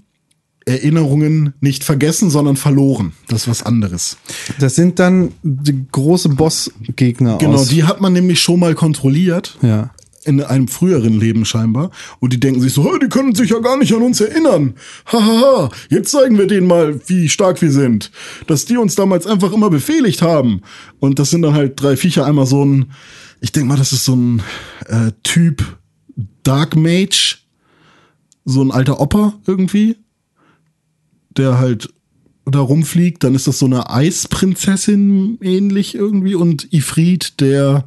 Erinnerungen 0.65 1.53
nicht 1.61 1.83
vergessen, 1.83 2.29
sondern 2.29 2.57
verloren. 2.57 3.13
Das 3.29 3.41
ist 3.43 3.47
was 3.47 3.63
anderes. 3.63 4.17
das 4.59 4.75
sind 4.75 4.99
dann 4.99 5.31
die 5.43 5.85
große 5.91 6.29
Bossgegner 6.29 7.37
Genau, 7.37 7.63
die 7.63 7.83
hat 7.85 8.01
man 8.01 8.11
nämlich 8.13 8.41
schon 8.41 8.59
mal 8.59 8.75
kontrolliert. 8.75 9.57
ja. 9.61 9.91
In 10.27 10.43
einem 10.43 10.67
früheren 10.67 11.19
Leben 11.19 11.45
scheinbar. 11.45 11.89
Und 12.19 12.33
die 12.33 12.39
denken 12.39 12.61
sich 12.61 12.73
so, 12.73 12.83
"Hey, 12.83 12.99
die 12.99 13.07
können 13.07 13.33
sich 13.33 13.49
ja 13.51 13.59
gar 13.59 13.77
nicht 13.77 13.93
an 13.93 14.01
uns 14.01 14.19
erinnern. 14.19 14.73
Hahaha, 15.05 15.69
jetzt 15.89 16.11
zeigen 16.11 16.37
wir 16.37 16.47
denen 16.47 16.67
mal, 16.67 16.99
wie 17.07 17.29
stark 17.29 17.61
wir 17.61 17.71
sind. 17.71 18.11
Dass 18.45 18.65
die 18.65 18.77
uns 18.77 18.95
damals 18.95 19.25
einfach 19.25 19.53
immer 19.53 19.69
befehligt 19.69 20.21
haben. 20.21 20.61
Und 20.99 21.19
das 21.19 21.29
sind 21.29 21.41
dann 21.41 21.53
halt 21.53 21.81
drei 21.81 21.95
Viecher. 21.95 22.25
Einmal 22.25 22.45
so 22.45 22.63
ein, 22.63 22.91
ich 23.39 23.51
denke 23.51 23.69
mal, 23.69 23.77
das 23.77 23.93
ist 23.93 24.05
so 24.05 24.15
ein 24.15 24.41
äh, 24.87 25.11
Typ 25.23 25.63
Dark 26.43 26.75
Mage. 26.75 27.37
So 28.45 28.61
ein 28.61 28.71
alter 28.71 28.99
Opa 28.99 29.33
irgendwie. 29.45 29.95
Der 31.37 31.57
halt 31.59 31.93
da 32.45 32.59
rumfliegt. 32.59 33.23
Dann 33.23 33.35
ist 33.35 33.47
das 33.47 33.59
so 33.59 33.65
eine 33.65 33.89
Eisprinzessin 33.89 35.37
ähnlich 35.41 35.95
irgendwie. 35.95 36.35
Und 36.35 36.71
Ifrit, 36.73 37.39
der 37.39 37.85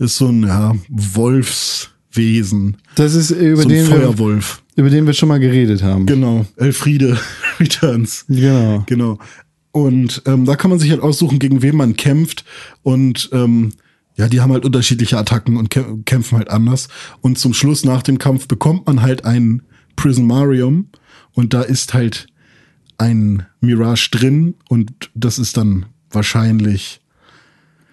ist 0.00 0.16
so 0.16 0.28
ein 0.28 0.42
ja, 0.42 0.74
Wolfswesen. 0.88 2.78
Das 2.94 3.14
ist 3.14 3.30
über 3.30 3.62
so 3.62 3.68
den, 3.68 3.86
wir, 3.86 3.96
Feuerwolf. 3.96 4.62
über 4.76 4.90
den 4.90 5.06
wir 5.06 5.12
schon 5.12 5.28
mal 5.28 5.38
geredet 5.38 5.82
haben. 5.82 6.06
Genau. 6.06 6.46
Elfriede 6.56 7.18
Returns. 7.60 8.24
Genau. 8.28 8.82
Genau. 8.86 9.18
Und 9.72 10.22
ähm, 10.26 10.46
da 10.46 10.56
kann 10.56 10.70
man 10.70 10.78
sich 10.80 10.90
halt 10.90 11.02
aussuchen, 11.02 11.38
gegen 11.38 11.62
wen 11.62 11.76
man 11.76 11.96
kämpft. 11.96 12.44
Und 12.82 13.28
ähm, 13.32 13.72
ja, 14.16 14.28
die 14.28 14.40
haben 14.40 14.52
halt 14.52 14.64
unterschiedliche 14.64 15.18
Attacken 15.18 15.56
und 15.56 15.70
kä 15.70 15.84
kämpfen 16.06 16.38
halt 16.38 16.50
anders. 16.50 16.88
Und 17.20 17.38
zum 17.38 17.54
Schluss 17.54 17.84
nach 17.84 18.02
dem 18.02 18.18
Kampf 18.18 18.48
bekommt 18.48 18.86
man 18.86 19.02
halt 19.02 19.24
ein 19.24 19.62
Prismarium. 19.96 20.88
Und 21.32 21.52
da 21.52 21.60
ist 21.60 21.94
halt 21.94 22.26
ein 22.96 23.46
Mirage 23.60 24.08
drin. 24.10 24.54
Und 24.68 25.10
das 25.14 25.38
ist 25.38 25.58
dann 25.58 25.86
wahrscheinlich 26.10 26.99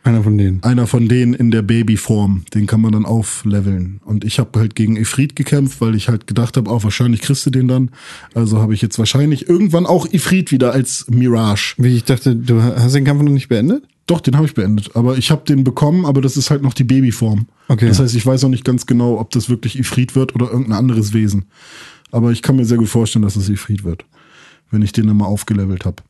Einer 0.07 0.23
von 0.23 0.37
denen. 0.37 0.63
einer 0.63 0.87
von 0.87 1.09
denen 1.09 1.33
in 1.33 1.51
der 1.51 1.61
Babyform. 1.61 2.45
Den 2.53 2.65
kann 2.65 2.79
man 2.79 2.93
dann 2.93 3.05
aufleveln. 3.05 3.99
Und 4.05 4.23
ich 4.23 4.39
habe 4.39 4.57
halt 4.59 4.73
gegen 4.73 4.95
Ifrit 4.95 5.35
gekämpft, 5.35 5.81
weil 5.81 5.95
ich 5.95 6.07
halt 6.07 6.27
gedacht 6.27 6.55
habe, 6.55 6.69
auch 6.69 6.83
wahrscheinlich 6.85 7.21
kriegst 7.21 7.45
du 7.45 7.49
den 7.49 7.67
dann. 7.67 7.91
Also 8.33 8.59
habe 8.59 8.73
ich 8.73 8.81
jetzt 8.81 8.97
wahrscheinlich 8.99 9.49
irgendwann 9.49 9.85
auch 9.85 10.07
Ifrit 10.11 10.51
wieder 10.53 10.71
als 10.71 11.05
Mirage. 11.09 11.75
Wie 11.77 11.95
ich 11.95 12.05
dachte, 12.05 12.35
du 12.35 12.61
hast 12.61 12.95
den 12.95 13.03
Kampf 13.03 13.21
noch 13.21 13.31
nicht 13.31 13.49
beendet? 13.49 13.83
Doch, 14.05 14.21
den 14.21 14.37
habe 14.37 14.45
ich 14.47 14.53
beendet. 14.53 14.95
Aber 14.95 15.17
ich 15.17 15.29
habe 15.29 15.43
den 15.43 15.65
bekommen, 15.65 16.05
aber 16.05 16.21
das 16.21 16.37
ist 16.37 16.49
halt 16.49 16.61
noch 16.61 16.73
die 16.73 16.85
Babyform. 16.85 17.47
Okay. 17.67 17.89
Das 17.89 17.99
heißt, 17.99 18.15
ich 18.15 18.25
weiß 18.25 18.43
noch 18.43 18.49
nicht 18.49 18.63
ganz 18.63 18.85
genau, 18.85 19.19
ob 19.19 19.31
das 19.31 19.49
wirklich 19.49 19.77
Ifrit 19.77 20.15
wird 20.15 20.33
oder 20.33 20.45
irgendein 20.45 20.77
anderes 20.77 21.13
Wesen. 21.13 21.45
Aber 22.11 22.31
ich 22.31 22.41
kann 22.41 22.55
mir 22.55 22.63
sehr 22.63 22.77
gut 22.77 22.87
vorstellen, 22.87 23.23
dass 23.23 23.35
es 23.35 23.49
Ifrit 23.49 23.83
wird, 23.83 24.05
wenn 24.71 24.81
ich 24.81 24.93
den 24.93 25.07
dann 25.07 25.17
mal 25.17 25.25
aufgelevelt 25.25 25.83
habe. 25.83 26.01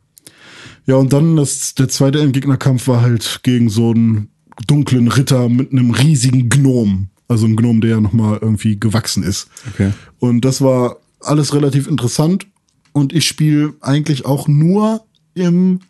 Ja, 0.87 0.95
und 0.95 1.13
dann 1.13 1.35
das, 1.35 1.75
der 1.75 1.89
zweite 1.89 2.19
Endgegnerkampf 2.21 2.87
war 2.87 3.01
halt 3.01 3.41
gegen 3.43 3.69
so 3.69 3.91
einen 3.91 4.29
dunklen 4.67 5.07
Ritter 5.09 5.49
mit 5.49 5.71
einem 5.71 5.91
riesigen 5.91 6.49
Gnom. 6.49 7.09
Also 7.27 7.45
ein 7.45 7.55
Gnom, 7.57 7.81
der 7.81 7.89
ja 7.91 8.01
nochmal 8.01 8.39
irgendwie 8.41 8.79
gewachsen 8.79 9.21
ist. 9.21 9.49
Okay. 9.73 9.91
Und 10.19 10.45
das 10.45 10.61
war 10.61 10.97
alles 11.19 11.53
relativ 11.53 11.87
interessant 11.87 12.47
und 12.93 13.11
ich 13.13 13.27
spiele 13.27 13.73
eigentlich 13.81 14.25
auch 14.25 14.47
nur 14.47 15.03
im 15.33 15.81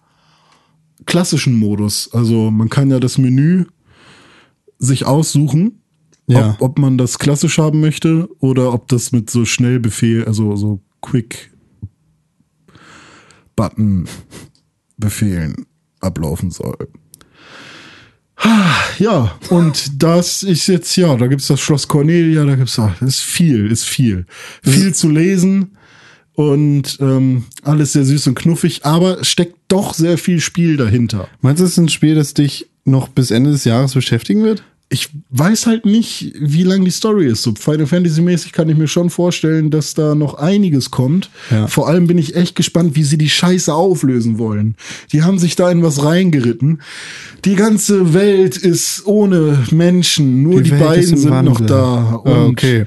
klassischen 1.05 1.55
Modus. 1.55 2.09
Also 2.11 2.49
man 2.49 2.69
kann 2.69 2.89
ja 2.89 2.99
das 2.99 3.17
Menü 3.19 3.65
sich 4.79 5.05
aussuchen, 5.05 5.79
Ja. 6.27 6.51
ob, 6.59 6.61
ob 6.61 6.79
man 6.79 6.97
das 6.97 7.19
klassisch 7.19 7.59
haben 7.59 7.81
möchte 7.81 8.27
oder 8.39 8.73
ob 8.73 8.87
das 8.87 9.11
mit 9.11 9.29
so 9.29 9.45
Schnellbefehl, 9.45 10.25
also 10.25 10.55
so 10.55 10.81
Quick 11.01 11.51
Button 13.55 14.07
Befehlen 14.97 15.65
ablaufen 15.99 16.51
soll. 16.51 16.89
Ja, 18.99 19.37
und 19.49 20.03
das 20.03 20.43
ist 20.43 20.67
jetzt, 20.67 20.95
ja, 20.95 21.15
da 21.15 21.27
gibt's 21.27 21.47
das 21.47 21.59
Schloss 21.59 21.87
Cornelia, 21.87 22.45
da 22.45 22.55
gibt's, 22.55 22.77
ah, 22.79 22.95
das 22.99 23.15
ist 23.15 23.21
viel, 23.21 23.71
ist 23.71 23.85
viel. 23.85 24.25
Viel 24.63 24.93
zu 24.93 25.09
lesen 25.09 25.77
und 26.33 26.97
ähm, 27.01 27.45
alles 27.63 27.93
sehr 27.93 28.05
süß 28.05 28.27
und 28.27 28.35
knuffig, 28.35 28.85
aber 28.85 29.21
es 29.21 29.27
steckt 29.27 29.55
doch 29.67 29.93
sehr 29.93 30.17
viel 30.17 30.39
Spiel 30.39 30.77
dahinter. 30.77 31.27
Meinst 31.41 31.61
du, 31.61 31.65
es 31.65 31.71
ist 31.71 31.77
ein 31.77 31.89
Spiel, 31.89 32.15
das 32.15 32.35
dich 32.35 32.69
noch 32.85 33.07
bis 33.07 33.31
Ende 33.31 33.51
des 33.51 33.65
Jahres 33.65 33.93
beschäftigen 33.93 34.43
wird? 34.43 34.63
Ich 34.89 35.09
weiß 35.31 35.65
halt 35.65 35.85
nicht, 35.85 36.33
wie 36.39 36.63
lang 36.63 36.85
die 36.85 36.91
Story 36.91 37.27
ist. 37.27 37.43
So 37.43 37.53
Final 37.59 37.87
Fantasy 37.87 38.21
mäßig 38.21 38.53
kann 38.53 38.69
ich 38.69 38.77
mir 38.77 38.87
schon 38.87 39.09
vorstellen, 39.09 39.69
dass 39.69 39.93
da 39.95 40.15
noch 40.15 40.35
einiges 40.35 40.91
kommt. 40.91 41.29
Ja. 41.51 41.67
Vor 41.67 41.89
allem 41.89 42.07
bin 42.07 42.17
ich 42.17 42.35
echt 42.37 42.55
gespannt, 42.55 42.95
wie 42.95 43.03
sie 43.03 43.17
die 43.17 43.27
Scheiße 43.29 43.73
auflösen 43.73 44.37
wollen. 44.39 44.75
Die 45.11 45.23
haben 45.23 45.39
sich 45.39 45.57
da 45.57 45.69
in 45.69 45.83
was 45.83 46.03
reingeritten. 46.05 46.81
Die 47.43 47.55
ganze 47.55 48.13
Welt 48.13 48.55
ist 48.55 49.05
ohne 49.05 49.65
Menschen, 49.71 50.43
nur 50.43 50.61
die, 50.63 50.71
Die 50.71 50.77
beiden 50.77 51.17
sind 51.17 51.43
noch 51.43 51.59
Wandel. 51.59 51.65
da. 51.67 52.13
Und 52.23 52.31
Ah, 52.31 52.45
okay. 52.45 52.85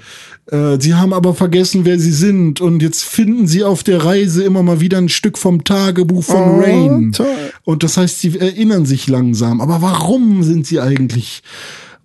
äh, 0.50 0.80
sie 0.80 0.94
haben 0.94 1.12
aber 1.12 1.34
vergessen, 1.34 1.84
wer 1.84 1.98
sie 2.00 2.12
sind. 2.12 2.62
Und 2.62 2.80
jetzt 2.80 3.02
finden 3.04 3.46
sie 3.46 3.62
auf 3.62 3.82
der 3.84 4.02
Reise 4.02 4.42
immer 4.44 4.62
mal 4.62 4.80
wieder 4.80 4.96
ein 4.96 5.10
Stück 5.10 5.36
vom 5.36 5.64
Tagebuch 5.64 6.24
von 6.24 6.36
Oh, 6.42 6.60
Rain. 6.62 7.12
toll. 7.12 7.26
Und 7.64 7.82
das 7.82 7.98
heißt, 7.98 8.20
sie 8.20 8.38
erinnern 8.38 8.86
sich 8.86 9.06
langsam. 9.06 9.60
Aber 9.60 9.82
warum 9.82 10.42
sind 10.44 10.66
sie 10.66 10.80
eigentlich? 10.80 11.42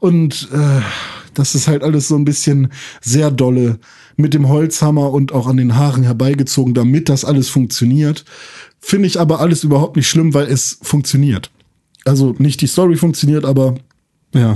Und 0.05 0.49
äh, 0.53 0.81
das 1.33 1.55
ist 1.55 1.67
halt 1.67 1.81
alles 1.83 2.07
so 2.07 2.15
ein 2.15 2.25
bisschen 2.25 2.67
sehr 3.01 3.31
dolle 3.31 3.79
mit 4.17 4.35
dem 4.35 4.47
Holzhammer 4.47 5.11
und 5.11 5.31
auch 5.33 5.47
an 5.47 5.57
den 5.57 5.75
Haaren 5.75 6.03
herbeigezogen, 6.03 6.75
damit 6.75 7.09
das 7.09 7.25
alles 7.25 7.49
funktioniert. 7.49 8.23
Finde 8.79 9.07
ich 9.07 9.19
aber 9.19 9.39
alles 9.39 9.63
überhaupt 9.63 9.95
nicht 9.95 10.07
schlimm, 10.07 10.35
weil 10.35 10.45
es 10.45 10.77
funktioniert. 10.83 11.49
Also 12.05 12.35
nicht 12.37 12.61
die 12.61 12.67
Story 12.67 12.97
funktioniert, 12.97 13.45
aber 13.45 13.73
Ja. 14.33 14.55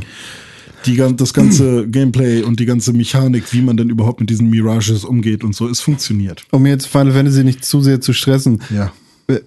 die, 0.85 0.95
das 1.17 1.33
ganze 1.33 1.87
Gameplay 1.89 2.43
und 2.43 2.59
die 2.59 2.65
ganze 2.67 2.93
Mechanik, 2.93 3.51
wie 3.51 3.61
man 3.63 3.75
denn 3.75 3.89
überhaupt 3.89 4.19
mit 4.19 4.29
diesen 4.29 4.51
Mirages 4.51 5.03
umgeht 5.03 5.43
und 5.43 5.55
so, 5.55 5.67
es 5.67 5.81
funktioniert. 5.81 6.45
Um 6.51 6.67
jetzt 6.67 6.85
Final 6.85 7.13
Fantasy 7.13 7.43
nicht 7.43 7.65
zu 7.65 7.81
sehr 7.81 8.01
zu 8.01 8.13
stressen. 8.13 8.61
Ja. 8.69 8.93
Äh, 9.27 9.39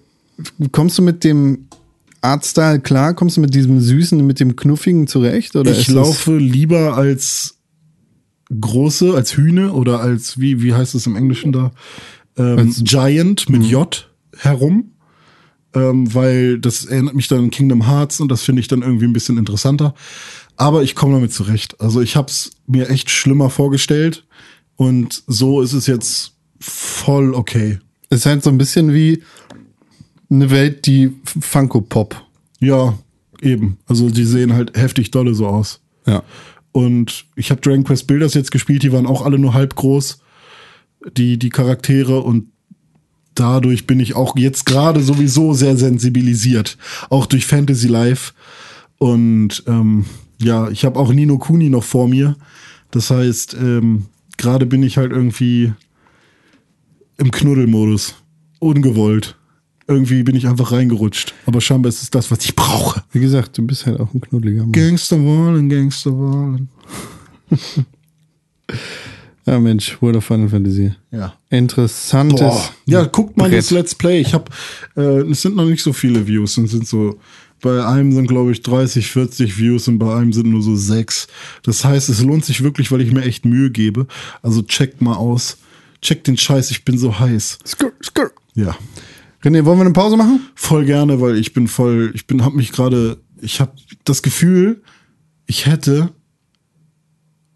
Kommst 0.73 0.99
du 0.99 1.03
mit 1.03 1.23
dem 1.23 1.69
Artstyle 2.23 2.81
klar? 2.81 3.15
Kommst 3.15 3.37
du 3.37 3.41
mit 3.41 3.55
diesem 3.55 3.81
Süßen, 3.81 4.25
mit 4.27 4.41
dem 4.41 4.57
Knuffigen 4.57 5.07
zurecht? 5.07 5.55
Oder 5.57 5.73
ich 5.73 5.89
laufe 5.89 6.37
lieber 6.37 6.97
als 6.97 7.59
große, 8.59 9.15
als 9.15 9.37
Hühne 9.37 9.73
oder 9.73 10.01
als, 10.01 10.39
wie, 10.39 10.63
wie 10.63 10.75
heißt 10.75 10.95
es 10.95 11.07
im 11.07 11.17
Englischen 11.17 11.53
da? 11.53 11.73
Ähm, 12.37 12.75
Giant 12.83 13.49
Mhm. 13.49 13.59
mit 13.59 13.67
J 13.67 14.11
herum. 14.39 14.89
Ähm, 15.75 16.13
weil 16.15 16.59
das 16.59 16.85
erinnert 16.85 17.15
mich 17.15 17.29
dann 17.29 17.39
an 17.39 17.51
Kingdom 17.51 17.87
Hearts 17.89 18.21
und 18.21 18.31
das 18.31 18.43
finde 18.43 18.61
ich 18.61 18.69
dann 18.69 18.83
irgendwie 18.83 19.07
ein 19.07 19.15
bisschen 19.15 19.39
interessanter. 19.39 19.95
Aber 20.59 20.83
ich 20.83 20.95
komme 20.95 21.15
damit 21.15 21.33
zurecht. 21.33 21.81
Also 21.81 22.03
ich 22.03 22.15
habe 22.15 22.29
es 22.29 22.51
mir 22.67 22.91
echt 22.91 23.09
schlimmer 23.09 23.49
vorgestellt 23.49 24.27
und 24.77 25.23
so 25.27 25.63
ist 25.63 25.73
es 25.73 25.87
jetzt 25.87 26.33
voll 26.61 27.33
okay. 27.35 27.79
Es 28.11 28.21
ist 28.21 28.27
halt 28.27 28.45
so 28.45 28.51
ein 28.51 28.59
bisschen 28.59 28.93
wie 28.93 29.23
eine 30.33 30.51
Welt, 30.51 30.87
die 30.87 31.13
Funko 31.25 31.81
Pop. 31.81 32.21
Ja, 32.61 32.99
eben. 33.41 33.79
Also 33.87 34.11
die 34.11 34.25
sehen 34.25 34.53
halt 34.53 34.77
heftig 34.77 35.11
dolle 35.11 35.35
so 35.35 35.47
aus. 35.47 35.81
Ja. 36.07 36.23
Und 36.73 37.27
ich 37.37 37.51
habe 37.51 37.61
Dragon 37.61 37.85
Quest 37.85 38.07
Builders 38.07 38.35
jetzt 38.35 38.51
gespielt, 38.51 38.83
die 38.83 38.93
waren 38.93 39.07
auch 39.07 39.23
alle 39.23 39.39
nur 39.39 39.53
halb 39.53 39.75
groß, 39.75 40.21
die, 41.17 41.39
die 41.39 41.51
Charaktere. 41.51 42.21
Und 42.21 42.47
dadurch 43.35 43.87
bin 43.87 44.01
ich 44.01 44.15
auch 44.17 44.37
jetzt 44.37 44.65
gerade 44.65 45.03
sowieso 45.03 45.53
sehr 45.53 45.77
sensibilisiert. 45.77 46.79
Auch 47.11 47.27
durch 47.27 47.47
Fantasy 47.47 47.89
Life. 47.89 48.33
Und 48.99 49.65
ähm, 49.67 50.07
ja, 50.41 50.71
ich 50.71 50.85
habe 50.85 50.99
auch 50.99 51.13
Nino 51.13 51.39
Kuni 51.39 51.69
noch 51.69 51.85
vor 51.85 52.09
mir. 52.09 52.37
Das 52.91 53.11
heißt, 53.11 53.55
ähm, 53.55 54.07
gerade 54.39 54.67
bin 54.67 54.83
ich 54.83 54.97
halt 54.97 55.13
irgendwie 55.13 55.73
im 57.19 57.31
Knuddelmodus. 57.31 58.15
Ungewollt. 58.61 59.37
Irgendwie 59.93 60.23
bin 60.23 60.37
ich 60.37 60.47
einfach 60.47 60.73
reingerutscht. 60.73 61.35
Aber 61.47 61.61
scheinbar 61.61 61.91
ist 61.91 62.03
es 62.03 62.11
das, 62.11 62.31
was 62.31 62.45
ich 62.45 62.57
brauche. 62.57 63.03
Wie 63.13 63.21
gesagt, 63.21 63.59
du 63.59 63.67
bist 63.67 63.87
halt 63.87 64.01
auch 64.01 64.13
ein 64.15 64.21
knuddeliger 64.21 64.63
Mann. 64.63 64.73
Gangster 64.73 65.23
wollen, 65.23 65.69
Gangster 65.69 66.13
wollen. 66.17 66.69
Ja, 69.45 69.59
Mensch, 69.59 70.01
World 70.01 70.17
of 70.17 70.25
Final 70.25 70.49
Fantasy. 70.49 70.93
Ja. 71.11 71.35
Interessantes. 71.51 72.41
Boah. 72.41 72.71
Ja, 72.87 73.05
guckt 73.05 73.37
mal 73.37 73.49
Brett. 73.49 73.59
das 73.59 73.71
Let's 73.71 73.95
Play. 73.95 74.21
Ich 74.21 74.35
habe, 74.35 74.45
äh, 74.97 75.23
es 75.31 75.43
sind 75.43 75.57
noch 75.57 75.65
nicht 75.65 75.83
so 75.83 75.93
viele 75.93 76.27
Views. 76.27 76.57
Es 76.59 76.71
sind 76.71 76.87
so, 76.87 77.19
bei 77.61 77.85
einem 77.85 78.13
sind 78.13 78.29
glaube 78.29 78.53
ich 78.53 78.63
30, 78.63 79.09
40 79.09 79.59
Views 79.59 79.89
und 79.89 79.99
bei 79.99 80.15
einem 80.15 80.33
sind 80.33 80.47
nur 80.49 80.63
so 80.63 80.77
sechs. 80.77 81.27
Das 81.65 81.85
heißt, 81.85 82.09
es 82.09 82.23
lohnt 82.23 82.45
sich 82.45 82.63
wirklich, 82.63 82.93
weil 82.93 83.01
ich 83.01 83.13
mir 83.13 83.23
echt 83.23 83.45
Mühe 83.45 83.71
gebe. 83.71 84.07
Also 84.43 84.63
checkt 84.63 85.03
mal 85.03 85.17
aus. 85.17 85.57
Checkt 86.01 86.29
den 86.29 86.37
Scheiß, 86.37 86.71
ich 86.71 86.85
bin 86.85 86.99
so 86.99 87.19
heiß. 87.19 87.59
Skrr, 87.67 87.93
skrr. 88.03 88.31
Ja, 88.55 88.77
René, 89.45 89.65
wollen 89.65 89.79
wir 89.79 89.85
eine 89.85 89.93
Pause 89.93 90.17
machen? 90.17 90.41
voll 90.55 90.85
gerne, 90.85 91.21
weil 91.21 91.37
ich 91.37 91.53
bin 91.53 91.67
voll, 91.69 92.13
ich 92.15 92.27
bin, 92.27 92.45
hab 92.45 92.55
mich 92.55 92.73
gerade, 92.73 93.19
ich 93.41 93.61
habe 93.61 93.73
das 94.05 94.23
Gefühl, 94.23 94.83
ich 95.47 95.67
hätte 95.67 96.11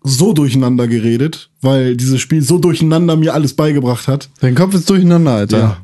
so 0.02 0.32
durcheinander 0.32 0.86
geredet, 0.88 1.50
weil 1.60 1.96
dieses 1.96 2.20
Spiel 2.20 2.42
so 2.42 2.58
durcheinander 2.58 3.16
mir 3.16 3.34
alles 3.34 3.54
beigebracht 3.54 4.06
hat. 4.08 4.28
Dein 4.40 4.54
Kopf 4.54 4.74
ist 4.74 4.88
durcheinander, 4.88 5.32
Alter. 5.32 5.58
Ja. 5.58 5.76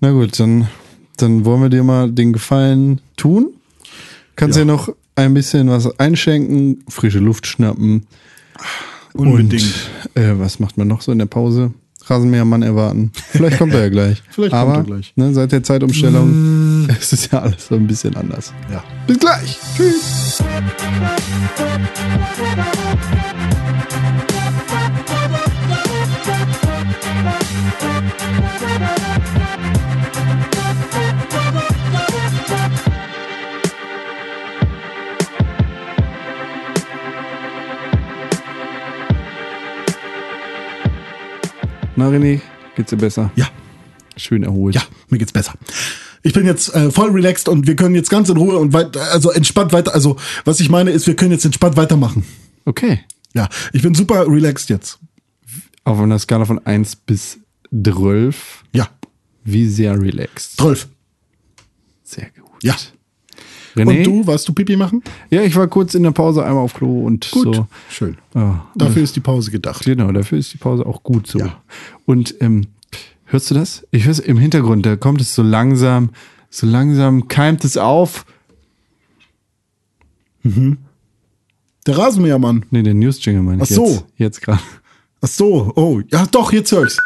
Na 0.00 0.12
gut, 0.12 0.38
dann, 0.38 0.68
dann 1.16 1.44
wollen 1.44 1.62
wir 1.62 1.68
dir 1.68 1.82
mal 1.82 2.10
den 2.10 2.32
Gefallen 2.32 3.00
tun. 3.16 3.50
Kannst 4.36 4.56
Ja. 4.56 4.64
dir 4.64 4.70
noch 4.72 4.88
ein 5.16 5.34
bisschen 5.34 5.68
was 5.68 5.98
einschenken, 5.98 6.84
frische 6.88 7.18
Luft 7.18 7.46
schnappen. 7.46 8.06
Unbedingt. 9.14 9.52
Und, 10.14 10.22
äh, 10.22 10.38
was 10.38 10.60
macht 10.60 10.78
man 10.78 10.86
noch 10.88 11.02
so 11.02 11.10
in 11.12 11.18
der 11.18 11.26
Pause? 11.26 11.72
Rasenmähermann 12.10 12.62
erwarten. 12.62 13.12
Vielleicht 13.30 13.58
kommt 13.58 13.72
er 13.74 13.82
ja 13.82 13.88
gleich. 13.88 14.22
Vielleicht 14.30 14.52
kommt 14.52 14.62
Aber, 14.62 14.76
er 14.78 14.84
gleich. 14.84 15.12
Ne, 15.16 15.32
seit 15.32 15.52
der 15.52 15.62
Zeitumstellung 15.62 16.88
ist 17.00 17.12
es 17.12 17.30
ja 17.30 17.40
alles 17.40 17.68
so 17.68 17.76
ein 17.76 17.86
bisschen 17.86 18.16
anders. 18.16 18.52
Ja. 18.70 18.82
Bis 19.06 19.18
gleich. 19.18 19.58
Tschüss. 19.76 20.42
Na, 42.00 42.08
René, 42.08 42.40
geht's 42.76 42.88
dir 42.88 42.96
besser? 42.96 43.30
Ja. 43.36 43.46
Schön 44.16 44.42
erholt. 44.42 44.74
Ja, 44.74 44.80
mir 45.10 45.18
geht's 45.18 45.32
besser. 45.32 45.52
Ich 46.22 46.32
bin 46.32 46.46
jetzt 46.46 46.74
äh, 46.74 46.90
voll 46.90 47.10
relaxed 47.10 47.46
und 47.46 47.66
wir 47.66 47.76
können 47.76 47.94
jetzt 47.94 48.08
ganz 48.08 48.30
in 48.30 48.38
Ruhe 48.38 48.56
und 48.56 48.72
weit, 48.72 48.96
also 48.96 49.30
entspannt 49.30 49.74
weiter. 49.74 49.92
Also, 49.92 50.16
was 50.46 50.60
ich 50.60 50.70
meine 50.70 50.92
ist, 50.92 51.06
wir 51.06 51.14
können 51.14 51.32
jetzt 51.32 51.44
entspannt 51.44 51.76
weitermachen. 51.76 52.24
Okay. 52.64 53.00
Ja, 53.34 53.50
ich 53.74 53.82
bin 53.82 53.94
super 53.94 54.26
relaxed 54.26 54.70
jetzt. 54.70 54.98
Auf 55.84 56.00
einer 56.00 56.18
Skala 56.18 56.46
von 56.46 56.64
1 56.64 56.96
bis 56.96 57.38
12, 57.70 58.64
Ja, 58.72 58.88
wie 59.44 59.68
sehr 59.68 60.00
relaxed? 60.00 60.56
12. 60.56 60.88
Sehr 62.02 62.30
gut. 62.30 62.62
Ja. 62.62 62.76
René? 63.76 63.98
Und 63.98 64.04
du, 64.06 64.26
warst 64.26 64.48
du 64.48 64.52
Pipi 64.52 64.76
machen? 64.76 65.02
Ja, 65.30 65.42
ich 65.42 65.54
war 65.56 65.66
kurz 65.68 65.94
in 65.94 66.02
der 66.02 66.10
Pause 66.10 66.44
einmal 66.44 66.62
auf 66.64 66.74
Klo 66.74 67.04
und 67.06 67.30
Gut. 67.30 67.54
so. 67.54 67.66
Schön. 67.88 68.16
Ja, 68.34 68.66
Dafür 68.74 69.02
ist 69.02 69.16
die 69.16 69.20
Pause 69.20 69.50
gedacht. 69.50 69.84
Genau, 69.84 70.10
dafür 70.12 70.38
ist 70.38 70.52
die 70.52 70.58
Pause 70.58 70.86
auch 70.86 71.02
gut 71.02 71.26
so. 71.26 71.38
Ja. 71.38 71.62
Und 72.06 72.34
ähm, 72.40 72.66
hörst 73.26 73.50
du 73.50 73.54
das? 73.54 73.86
Ich 73.90 74.04
höre 74.04 74.12
es 74.12 74.18
im 74.18 74.38
Hintergrund, 74.38 74.86
da 74.86 74.96
kommt 74.96 75.20
es 75.20 75.34
so 75.34 75.42
langsam, 75.42 76.10
so 76.50 76.66
langsam 76.66 77.28
keimt 77.28 77.64
es 77.64 77.76
auf. 77.76 78.24
Der 80.42 81.98
Rasenmähermann. 81.98 82.64
Nee, 82.70 82.82
der 82.82 82.94
News-Jingle 82.94 83.42
meine 83.42 83.62
ich 83.62 83.70
Ach 83.70 83.74
so. 83.74 83.86
jetzt. 83.86 84.04
Jetzt 84.16 84.42
gerade. 84.42 84.60
Ach 85.22 85.28
so, 85.28 85.72
oh, 85.76 86.00
ja 86.10 86.26
doch, 86.26 86.52
jetzt 86.52 86.72
hör 86.72 86.84
ich's. 86.84 86.98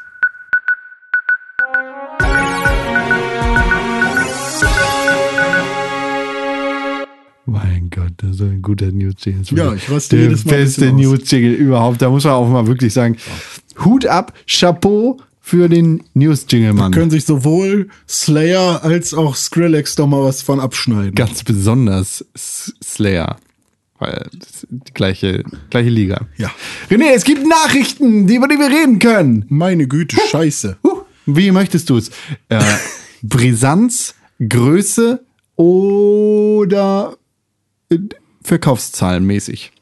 Mein 7.47 7.91
Gott, 7.91 8.13
das 8.17 8.37
ist 8.37 8.41
ein 8.41 8.63
guter 8.63 8.91
News-Jingle. 8.91 9.59
Ja, 9.59 9.75
ich 9.75 9.91
raste 9.91 10.17
Der 10.17 10.27
jedes 10.27 10.45
Mal 10.45 10.55
ein 10.55 10.61
beste. 10.61 10.93
News-Jingle 10.93 11.53
überhaupt. 11.53 12.01
Da 12.01 12.09
muss 12.09 12.25
man 12.25 12.33
auch 12.33 12.49
mal 12.49 12.67
wirklich 12.67 12.93
sagen, 12.93 13.17
Hut 13.85 14.07
ab, 14.07 14.33
Chapeau, 14.47 15.19
für 15.47 15.69
den 15.69 16.03
News-Jingle-Mann. 16.15 16.93
Können 16.93 17.11
sich 17.11 17.27
sowohl 17.27 17.91
Slayer 18.09 18.83
als 18.83 19.13
auch 19.13 19.37
Skrillex 19.37 19.95
doch 19.95 20.07
mal 20.07 20.23
was 20.23 20.41
von 20.41 20.59
abschneiden. 20.59 21.15
Ganz 21.15 21.45
besonders 21.45 22.25
Slayer. 22.35 23.37
Weil 23.99 24.27
die 24.71 24.95
gleiche, 24.95 25.45
gleiche 25.69 25.91
Liga. 25.91 26.27
Ja. 26.39 26.51
René, 26.91 27.13
es 27.15 27.25
gibt 27.25 27.47
Nachrichten, 27.47 28.27
die, 28.27 28.37
über 28.37 28.49
die 28.49 28.57
wir 28.57 28.71
reden 28.71 28.99
können. 28.99 29.45
Meine 29.51 29.87
Güte, 29.87 30.17
scheiße. 30.31 30.79
Huh. 30.83 31.03
Wie 31.27 31.51
möchtest 31.51 31.91
du 31.91 31.99
es? 31.99 32.09
Äh, 32.49 32.63
Brisanz, 33.23 34.15
Größe 34.49 35.27
oder 35.57 37.19
äh, 37.91 37.99
Verkaufszahlen 38.43 39.25
mäßig? 39.27 39.73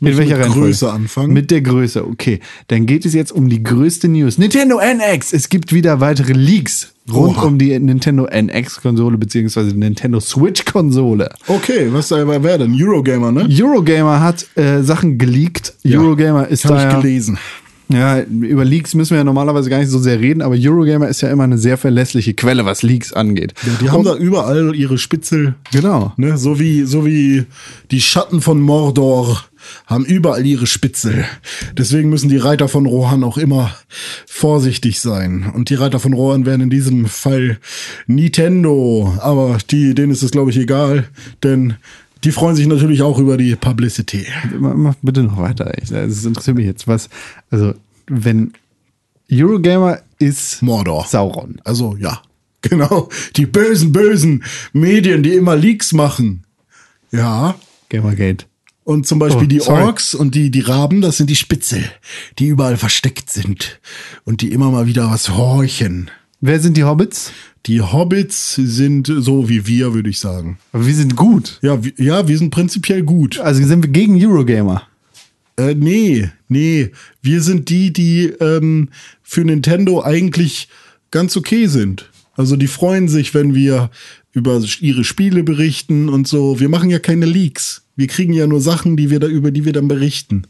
muss 0.00 0.10
In 0.10 0.18
welcher 0.18 0.38
mit? 0.38 0.48
Größe 0.48 0.92
anfangen. 0.92 1.32
Mit 1.32 1.50
der 1.50 1.62
Größe, 1.62 2.06
okay. 2.06 2.40
Dann 2.68 2.86
geht 2.86 3.06
es 3.06 3.14
jetzt 3.14 3.32
um 3.32 3.48
die 3.48 3.62
größte 3.62 4.08
News. 4.08 4.38
Nintendo 4.38 4.78
NX. 4.78 5.32
Es 5.32 5.48
gibt 5.48 5.72
wieder 5.72 6.00
weitere 6.00 6.32
Leaks 6.32 6.92
rund 7.10 7.38
Oha. 7.38 7.46
um 7.46 7.58
die 7.58 7.78
Nintendo 7.78 8.26
NX-Konsole 8.26 9.16
beziehungsweise 9.16 9.72
die 9.72 9.78
Nintendo 9.78 10.20
Switch-Konsole. 10.20 11.30
Okay, 11.46 11.88
was 11.92 12.12
aber 12.12 12.42
wer 12.42 12.58
denn? 12.58 12.74
Eurogamer, 12.78 13.32
ne? 13.32 13.48
Eurogamer 13.50 14.20
hat 14.20 14.46
äh, 14.56 14.82
Sachen 14.82 15.18
geleakt. 15.18 15.74
Eurogamer 15.86 16.48
ist 16.48 16.64
da 16.64 16.76
ich 16.76 16.92
ja, 16.92 17.00
gelesen. 17.00 17.34
ja, 17.36 17.40
über 17.88 18.64
Leaks 18.64 18.94
müssen 18.94 19.10
wir 19.10 19.18
ja 19.18 19.24
normalerweise 19.24 19.70
gar 19.70 19.78
nicht 19.78 19.90
so 19.90 19.98
sehr 19.98 20.20
reden, 20.20 20.42
aber 20.42 20.56
Eurogamer 20.58 21.08
ist 21.08 21.20
ja 21.20 21.30
immer 21.30 21.44
eine 21.44 21.58
sehr 21.58 21.76
verlässliche 21.76 22.34
Quelle, 22.34 22.64
was 22.64 22.82
Leaks 22.82 23.12
angeht. 23.12 23.54
Ja, 23.64 23.72
die 23.80 23.90
haben 23.90 24.04
da 24.04 24.16
überall 24.16 24.74
ihre 24.74 24.98
Spitzel. 24.98 25.54
Genau. 25.72 26.12
Ne, 26.16 26.36
so 26.36 26.58
wie, 26.58 26.82
so 26.82 27.06
wie 27.06 27.44
die 27.90 28.00
Schatten 28.00 28.40
von 28.40 28.60
Mordor 28.60 29.44
haben 29.86 30.04
überall 30.04 30.44
ihre 30.44 30.66
Spitzel. 30.66 31.24
Deswegen 31.76 32.10
müssen 32.10 32.28
die 32.28 32.36
Reiter 32.36 32.68
von 32.68 32.86
Rohan 32.86 33.24
auch 33.24 33.38
immer 33.38 33.72
vorsichtig 34.26 35.00
sein. 35.00 35.50
Und 35.54 35.70
die 35.70 35.74
Reiter 35.74 36.00
von 36.00 36.12
Rohan 36.12 36.46
wären 36.46 36.60
in 36.60 36.70
diesem 36.70 37.06
Fall 37.06 37.58
Nintendo. 38.06 39.14
Aber 39.18 39.58
die, 39.70 39.94
denen 39.94 40.12
ist 40.12 40.22
es, 40.22 40.30
glaube 40.30 40.50
ich, 40.50 40.56
egal. 40.56 41.08
Denn 41.42 41.74
die 42.24 42.32
freuen 42.32 42.56
sich 42.56 42.66
natürlich 42.66 43.02
auch 43.02 43.18
über 43.18 43.36
die 43.36 43.54
Publicity. 43.56 44.26
Mach 44.58 44.94
bitte 45.02 45.22
noch 45.22 45.38
weiter. 45.38 45.66
ey. 45.76 45.82
Das 45.88 46.24
interessiert 46.24 46.56
mich 46.56 46.66
jetzt. 46.66 46.88
Was, 46.88 47.08
also, 47.50 47.74
wenn 48.06 48.52
Eurogamer 49.30 50.00
ist 50.18 50.62
Mordor. 50.62 51.04
Sauron. 51.06 51.60
Also, 51.64 51.96
ja. 51.98 52.22
Genau. 52.62 53.08
Die 53.36 53.46
bösen, 53.46 53.92
bösen 53.92 54.42
Medien, 54.72 55.22
die 55.22 55.34
immer 55.34 55.54
Leaks 55.56 55.92
machen. 55.92 56.44
Ja. 57.12 57.54
Gamergate. 57.90 58.46
Und 58.82 59.06
zum 59.06 59.18
Beispiel 59.18 59.44
Oh, 59.44 59.48
die 59.48 59.60
sorry. 59.60 59.82
Orks 59.82 60.14
und 60.14 60.34
die, 60.34 60.50
die 60.50 60.60
Raben, 60.60 61.00
das 61.00 61.16
sind 61.16 61.28
die 61.28 61.36
Spitzel, 61.36 61.84
die 62.38 62.46
überall 62.46 62.76
versteckt 62.76 63.30
sind 63.30 63.80
und 64.24 64.40
die 64.42 64.52
immer 64.52 64.70
mal 64.70 64.86
wieder 64.86 65.10
was 65.10 65.30
horchen. 65.36 66.10
Wer 66.40 66.60
sind 66.60 66.76
die 66.76 66.84
Hobbits? 66.84 67.32
Die 67.66 67.80
Hobbits 67.80 68.54
sind 68.54 69.12
so 69.18 69.48
wie 69.48 69.66
wir, 69.66 69.94
würde 69.94 70.10
ich 70.10 70.20
sagen. 70.20 70.58
Aber 70.72 70.86
wir 70.86 70.94
sind 70.94 71.16
gut. 71.16 71.58
Ja, 71.62 71.82
wir, 71.82 71.92
ja, 71.96 72.28
wir 72.28 72.38
sind 72.38 72.50
prinzipiell 72.50 73.02
gut. 73.02 73.40
Also 73.40 73.64
sind 73.64 73.82
wir 73.82 73.90
gegen 73.90 74.22
Eurogamer. 74.24 74.82
Äh, 75.56 75.74
nee, 75.74 76.30
nee. 76.48 76.90
Wir 77.22 77.42
sind 77.42 77.70
die, 77.70 77.92
die 77.92 78.26
ähm, 78.40 78.90
für 79.22 79.40
Nintendo 79.40 80.02
eigentlich 80.02 80.68
ganz 81.10 81.36
okay 81.36 81.66
sind. 81.66 82.10
Also 82.36 82.56
die 82.56 82.66
freuen 82.66 83.08
sich, 83.08 83.32
wenn 83.34 83.54
wir 83.54 83.90
über 84.32 84.62
ihre 84.80 85.02
Spiele 85.02 85.42
berichten 85.42 86.10
und 86.10 86.28
so. 86.28 86.60
Wir 86.60 86.68
machen 86.68 86.90
ja 86.90 86.98
keine 86.98 87.24
Leaks. 87.24 87.82
Wir 87.96 88.06
kriegen 88.06 88.34
ja 88.34 88.46
nur 88.46 88.60
Sachen, 88.60 88.98
die 88.98 89.08
wir 89.08 89.18
da, 89.18 89.26
über 89.26 89.50
die 89.50 89.64
wir 89.64 89.72
dann 89.72 89.88
berichten. 89.88 90.42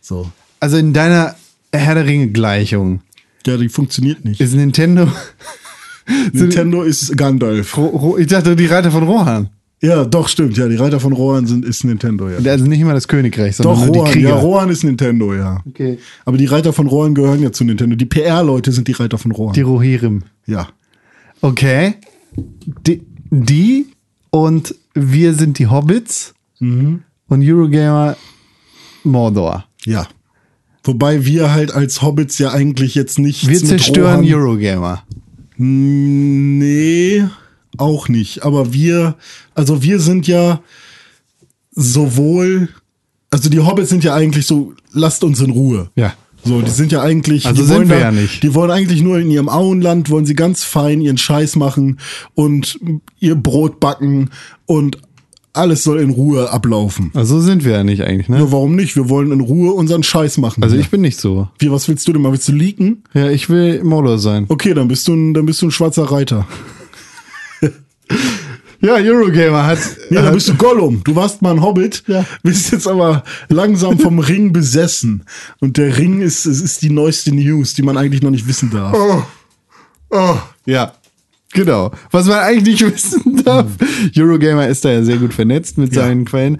So. 0.00 0.30
Also 0.60 0.76
in 0.76 0.92
deiner 0.92 1.34
Herr 1.72 1.96
der 1.96 2.06
Ringe 2.06 2.28
Gleichung 2.28 3.02
Ja, 3.46 3.56
die 3.56 3.68
funktioniert 3.68 4.24
nicht. 4.24 4.40
ist 4.40 4.54
Nintendo. 4.54 5.08
Nintendo 6.32 6.82
ist 6.82 7.16
Gandalf. 7.16 7.76
Ro 7.76 7.86
Ro 7.86 8.18
ich 8.18 8.26
dachte, 8.26 8.56
die 8.56 8.66
Reiter 8.66 8.90
von 8.90 9.02
Rohan. 9.04 9.48
Ja, 9.80 10.04
doch, 10.04 10.28
stimmt. 10.28 10.56
Ja, 10.56 10.68
die 10.68 10.76
Reiter 10.76 11.00
von 11.00 11.12
Rohan 11.12 11.46
sind, 11.46 11.64
ist 11.64 11.84
Nintendo, 11.84 12.28
ja. 12.28 12.38
Also 12.50 12.66
nicht 12.66 12.84
mal 12.84 12.94
das 12.94 13.08
Königreich, 13.08 13.56
sondern 13.56 13.74
Doch, 13.76 13.84
nur 13.86 13.92
die 13.92 13.98
Rohan. 13.98 14.12
Krieger. 14.12 14.28
Ja, 14.28 14.34
Rohan 14.36 14.68
ist 14.70 14.84
Nintendo, 14.84 15.34
ja. 15.34 15.60
Okay. 15.68 15.98
Aber 16.24 16.36
die 16.36 16.46
Reiter 16.46 16.72
von 16.72 16.86
Rohan 16.86 17.14
gehören 17.14 17.42
ja 17.42 17.50
zu 17.50 17.64
Nintendo. 17.64 17.96
Die 17.96 18.06
PR-Leute 18.06 18.70
sind 18.70 18.86
die 18.86 18.92
Reiter 18.92 19.18
von 19.18 19.32
Rohan. 19.32 19.54
Die 19.54 19.62
Rohirrim. 19.62 20.22
ja. 20.46 20.68
Okay. 21.40 21.94
Die, 22.86 23.02
die 23.30 23.86
und 24.30 24.74
wir 24.94 25.34
sind 25.34 25.58
die 25.58 25.66
Hobbits 25.66 26.34
Mhm. 26.60 27.02
und 27.26 27.42
Eurogamer 27.42 28.16
Mordor. 29.02 29.64
Ja. 29.84 30.06
Wobei 30.84 31.24
wir 31.24 31.52
halt 31.52 31.72
als 31.72 32.02
Hobbits 32.02 32.38
ja 32.38 32.50
eigentlich 32.52 32.94
jetzt 32.94 33.18
nicht. 33.18 33.46
Wir 33.46 33.62
zerstören 33.62 34.24
Eurogamer. 34.24 35.04
Nee, 35.56 37.24
auch 37.78 38.08
nicht. 38.08 38.42
Aber 38.42 38.72
wir, 38.72 39.16
also 39.54 39.82
wir 39.82 40.00
sind 40.00 40.26
ja 40.26 40.60
sowohl, 41.70 42.68
also 43.30 43.48
die 43.48 43.60
Hobbits 43.60 43.90
sind 43.90 44.02
ja 44.02 44.14
eigentlich 44.14 44.46
so, 44.46 44.74
lasst 44.92 45.22
uns 45.24 45.40
in 45.40 45.50
Ruhe. 45.50 45.90
Ja. 45.94 46.14
So, 46.44 46.60
die 46.60 46.70
sind 46.70 46.90
ja 46.90 47.02
eigentlich, 47.02 47.46
Also 47.46 47.62
die 47.62 47.68
sind 47.68 47.76
wollen 47.76 47.88
wir 47.88 47.96
da, 47.96 48.02
ja 48.02 48.10
nicht. 48.12 48.42
Die 48.42 48.52
wollen 48.54 48.72
eigentlich 48.72 49.00
nur 49.00 49.18
in 49.18 49.30
ihrem 49.30 49.48
Auenland, 49.48 50.10
wollen 50.10 50.26
sie 50.26 50.34
ganz 50.34 50.64
fein 50.64 51.00
ihren 51.00 51.18
Scheiß 51.18 51.54
machen 51.54 52.00
und 52.34 52.80
ihr 53.20 53.36
Brot 53.36 53.78
backen 53.78 54.30
und 54.66 54.98
alles 55.54 55.84
soll 55.84 56.00
in 56.00 56.10
Ruhe 56.10 56.50
ablaufen. 56.50 57.10
Also 57.14 57.40
sind 57.40 57.64
wir 57.64 57.72
ja 57.72 57.84
nicht 57.84 58.02
eigentlich, 58.02 58.28
ne? 58.28 58.38
Ja, 58.38 58.52
warum 58.52 58.74
nicht? 58.74 58.96
Wir 58.96 59.08
wollen 59.08 59.32
in 59.32 59.40
Ruhe 59.40 59.72
unseren 59.72 60.02
Scheiß 60.02 60.38
machen. 60.38 60.62
Also 60.62 60.76
ich 60.76 60.88
bin 60.90 61.00
nicht 61.02 61.20
so. 61.20 61.48
Wie, 61.58 61.70
was 61.70 61.88
willst 61.88 62.08
du 62.08 62.12
denn 62.12 62.22
mal? 62.22 62.32
Willst 62.32 62.48
du 62.48 62.52
leaken? 62.52 63.04
Ja, 63.12 63.28
ich 63.28 63.50
will 63.50 63.82
Mordor 63.84 64.18
sein. 64.18 64.46
Okay, 64.48 64.72
dann 64.74 64.88
bist 64.88 65.06
du 65.08 65.14
ein, 65.14 65.34
dann 65.34 65.44
bist 65.46 65.60
du 65.62 65.66
ein 65.66 65.70
schwarzer 65.70 66.04
Reiter. 66.10 66.46
Ja, 68.84 68.94
Eurogamer 68.96 69.64
hat. 69.64 69.78
Nee, 70.10 70.16
dann 70.16 70.34
bist 70.34 70.48
du 70.48 70.54
Gollum. 70.56 71.02
Du 71.04 71.14
warst 71.14 71.40
mal 71.40 71.52
ein 71.52 71.62
Hobbit, 71.62 72.02
Ja. 72.08 72.24
bist 72.42 72.72
jetzt 72.72 72.88
aber 72.88 73.22
langsam 73.48 73.96
vom 73.96 74.18
Ring 74.18 74.52
besessen. 74.52 75.22
Und 75.60 75.76
der 75.76 75.96
Ring 75.98 76.20
ist, 76.20 76.46
es 76.46 76.60
ist 76.60 76.82
die 76.82 76.90
neueste 76.90 77.32
News, 77.32 77.74
die 77.74 77.82
man 77.82 77.96
eigentlich 77.96 78.22
noch 78.22 78.32
nicht 78.32 78.48
wissen 78.48 78.70
darf. 78.70 78.92
Oh. 78.98 79.22
Oh. 80.10 80.36
Ja. 80.66 80.94
Genau. 81.52 81.90
Was 82.10 82.26
man 82.26 82.38
eigentlich 82.38 82.80
nicht 82.82 82.94
wissen 82.94 83.42
darf. 83.44 83.66
Eurogamer 84.16 84.68
ist 84.68 84.84
da 84.84 84.90
ja 84.92 85.02
sehr 85.02 85.18
gut 85.18 85.34
vernetzt 85.34 85.78
mit 85.78 85.94
Ja. 85.94 86.02
seinen 86.02 86.24
Quellen. 86.24 86.58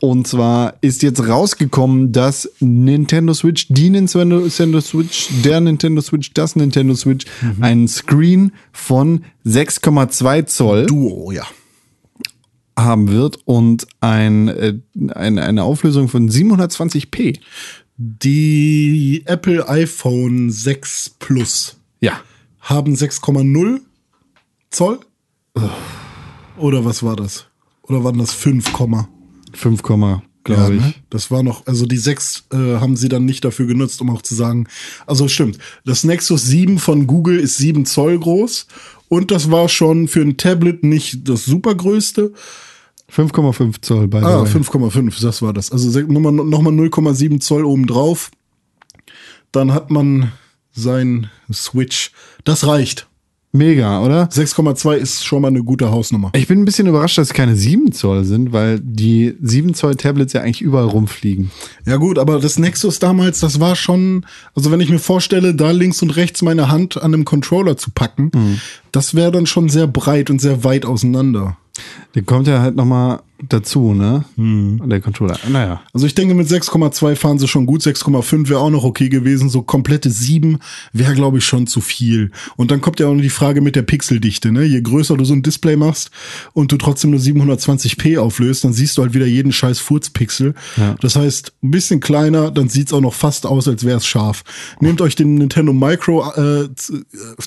Und 0.00 0.28
zwar 0.28 0.74
ist 0.80 1.02
jetzt 1.02 1.26
rausgekommen, 1.26 2.12
dass 2.12 2.48
Nintendo 2.60 3.34
Switch, 3.34 3.66
die 3.68 3.90
Nintendo, 3.90 4.48
Switch, 4.80 5.28
der 5.44 5.60
Nintendo 5.60 6.00
Switch, 6.00 6.32
das 6.34 6.54
Nintendo 6.54 6.94
Switch, 6.94 7.26
einen 7.60 7.88
Screen 7.88 8.52
von 8.72 9.24
6,2 9.44 10.46
Zoll 10.46 10.86
Duo, 10.86 11.32
ja. 11.32 11.44
haben 12.78 13.08
wird 13.08 13.38
und 13.44 13.88
ein, 14.00 14.46
äh, 14.46 14.74
eine, 15.14 15.42
eine 15.42 15.64
Auflösung 15.64 16.06
von 16.06 16.30
720p. 16.30 17.40
Die 17.96 19.22
Apple 19.26 19.68
iPhone 19.68 20.50
6 20.50 21.16
Plus 21.18 21.76
Ja. 22.00 22.20
haben 22.60 22.94
6,0 22.94 23.80
Zoll? 24.70 25.00
Oder 26.56 26.84
was 26.84 27.02
war 27.02 27.16
das? 27.16 27.46
Oder 27.82 28.04
waren 28.04 28.18
das 28.18 28.32
5, 28.32 28.72
5, 29.52 29.82
glaube 30.48 30.62
ja, 30.62 30.68
ich. 30.70 30.80
ne? 30.80 30.94
Das 31.10 31.30
war 31.30 31.42
noch, 31.42 31.66
also 31.66 31.86
die 31.86 31.96
6 31.96 32.44
äh, 32.52 32.56
haben 32.56 32.96
sie 32.96 33.08
dann 33.08 33.24
nicht 33.24 33.44
dafür 33.44 33.66
genutzt, 33.66 34.00
um 34.00 34.10
auch 34.10 34.22
zu 34.22 34.34
sagen, 34.34 34.66
also 35.06 35.28
stimmt, 35.28 35.58
das 35.84 36.04
Nexus 36.04 36.44
7 36.44 36.78
von 36.78 37.06
Google 37.06 37.38
ist 37.38 37.56
7 37.56 37.86
Zoll 37.86 38.18
groß 38.18 38.66
und 39.08 39.30
das 39.30 39.50
war 39.50 39.68
schon 39.68 40.08
für 40.08 40.20
ein 40.20 40.36
Tablet 40.36 40.84
nicht 40.84 41.28
das 41.28 41.44
supergrößte. 41.44 42.32
5,5 43.10 43.80
Zoll 43.80 44.08
bei 44.08 44.22
Ah, 44.22 44.42
5,5, 44.42 45.22
das 45.22 45.40
war 45.40 45.54
das. 45.54 45.72
Also 45.72 45.98
nochmal 46.00 46.32
noch 46.32 46.60
mal 46.60 46.72
0,7 46.72 47.40
Zoll 47.40 47.64
obendrauf. 47.64 48.30
Dann 49.50 49.72
hat 49.72 49.90
man 49.90 50.32
sein 50.72 51.30
Switch. 51.50 52.12
Das 52.44 52.66
reicht. 52.66 53.08
Mega, 53.52 54.02
oder? 54.02 54.24
6,2 54.24 54.94
ist 54.96 55.24
schon 55.24 55.40
mal 55.40 55.48
eine 55.48 55.64
gute 55.64 55.90
Hausnummer. 55.90 56.30
Ich 56.34 56.48
bin 56.48 56.60
ein 56.60 56.64
bisschen 56.66 56.86
überrascht, 56.86 57.16
dass 57.16 57.28
es 57.28 57.34
keine 57.34 57.56
7 57.56 57.92
Zoll 57.92 58.24
sind, 58.24 58.52
weil 58.52 58.78
die 58.78 59.36
7 59.40 59.72
Zoll 59.72 59.96
Tablets 59.96 60.34
ja 60.34 60.42
eigentlich 60.42 60.60
überall 60.60 60.84
rumfliegen. 60.84 61.50
Ja 61.86 61.96
gut, 61.96 62.18
aber 62.18 62.40
das 62.40 62.58
Nexus 62.58 62.98
damals, 62.98 63.40
das 63.40 63.58
war 63.58 63.74
schon, 63.74 64.26
also 64.54 64.70
wenn 64.70 64.80
ich 64.80 64.90
mir 64.90 64.98
vorstelle, 64.98 65.54
da 65.54 65.70
links 65.70 66.02
und 66.02 66.10
rechts 66.16 66.42
meine 66.42 66.70
Hand 66.70 66.98
an 66.98 67.14
einem 67.14 67.24
Controller 67.24 67.78
zu 67.78 67.90
packen, 67.90 68.30
das 68.92 69.14
wäre 69.14 69.32
dann 69.32 69.46
schon 69.46 69.70
sehr 69.70 69.86
breit 69.86 70.28
und 70.28 70.40
sehr 70.40 70.62
weit 70.64 70.84
auseinander. 70.84 71.56
Der 72.14 72.22
kommt 72.22 72.46
ja 72.46 72.60
halt 72.60 72.76
nochmal 72.76 73.20
dazu, 73.40 73.94
ne? 73.94 74.24
Der 74.36 75.00
Controller. 75.00 75.38
Naja. 75.48 75.80
Also 75.92 76.06
ich 76.06 76.14
denke, 76.14 76.34
mit 76.34 76.48
6,2 76.48 77.14
fahren 77.14 77.38
sie 77.38 77.46
schon 77.46 77.66
gut. 77.66 77.82
6,5 77.82 78.48
wäre 78.48 78.58
auch 78.58 78.70
noch 78.70 78.82
okay 78.82 79.08
gewesen. 79.08 79.48
So 79.48 79.62
komplette 79.62 80.10
7 80.10 80.58
wäre, 80.92 81.14
glaube 81.14 81.38
ich, 81.38 81.44
schon 81.44 81.66
zu 81.68 81.80
viel. 81.80 82.32
Und 82.56 82.70
dann 82.70 82.80
kommt 82.80 82.98
ja 82.98 83.06
auch 83.06 83.14
noch 83.14 83.22
die 83.22 83.30
Frage 83.30 83.60
mit 83.60 83.76
der 83.76 83.82
Pixeldichte. 83.82 84.50
Ne? 84.50 84.64
Je 84.64 84.80
größer 84.80 85.16
du 85.16 85.24
so 85.24 85.34
ein 85.34 85.42
Display 85.42 85.76
machst 85.76 86.10
und 86.52 86.72
du 86.72 86.76
trotzdem 86.76 87.10
nur 87.10 87.20
720p 87.20 88.18
auflöst, 88.18 88.64
dann 88.64 88.72
siehst 88.72 88.98
du 88.98 89.02
halt 89.02 89.14
wieder 89.14 89.26
jeden 89.26 89.52
scheiß 89.52 89.78
Furzpixel. 89.78 90.54
Ja. 90.76 90.96
Das 91.00 91.14
heißt, 91.14 91.52
ein 91.62 91.70
bisschen 91.70 92.00
kleiner, 92.00 92.50
dann 92.50 92.68
sieht's 92.68 92.92
auch 92.92 93.00
noch 93.00 93.14
fast 93.14 93.46
aus, 93.46 93.68
als 93.68 93.84
wäre 93.84 93.98
es 93.98 94.06
scharf. 94.06 94.42
Nehmt 94.80 95.00
euch 95.00 95.14
den 95.14 95.36
Nintendo 95.36 95.72
Micro 95.72 96.28
äh, 96.32 96.62
äh, 96.62 96.68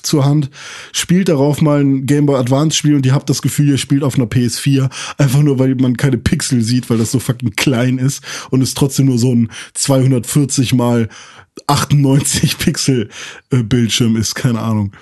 zur 0.02 0.24
Hand, 0.24 0.50
spielt 0.92 1.28
darauf 1.28 1.60
mal 1.60 1.80
ein 1.80 2.06
Game 2.06 2.26
Boy 2.26 2.36
Advance 2.36 2.76
Spiel 2.76 2.94
und 2.94 3.04
ihr 3.04 3.14
habt 3.14 3.28
das 3.28 3.42
Gefühl, 3.42 3.68
ihr 3.68 3.78
spielt 3.78 4.02
auf 4.02 4.14
einer 4.14 4.21
PS4. 4.26 4.90
Einfach 5.18 5.42
nur, 5.42 5.58
weil 5.58 5.74
man 5.76 5.96
keine 5.96 6.18
Pixel 6.18 6.62
sieht, 6.62 6.90
weil 6.90 6.98
das 6.98 7.10
so 7.12 7.18
fucking 7.18 7.52
klein 7.56 7.98
ist 7.98 8.22
und 8.50 8.62
es 8.62 8.74
trotzdem 8.74 9.06
nur 9.06 9.18
so 9.18 9.34
ein 9.34 9.50
240 9.74 10.74
mal 10.74 11.08
98 11.66 12.58
Pixel 12.58 13.08
äh, 13.50 13.62
Bildschirm 13.62 14.16
ist, 14.16 14.34
keine 14.34 14.60
Ahnung. 14.60 14.92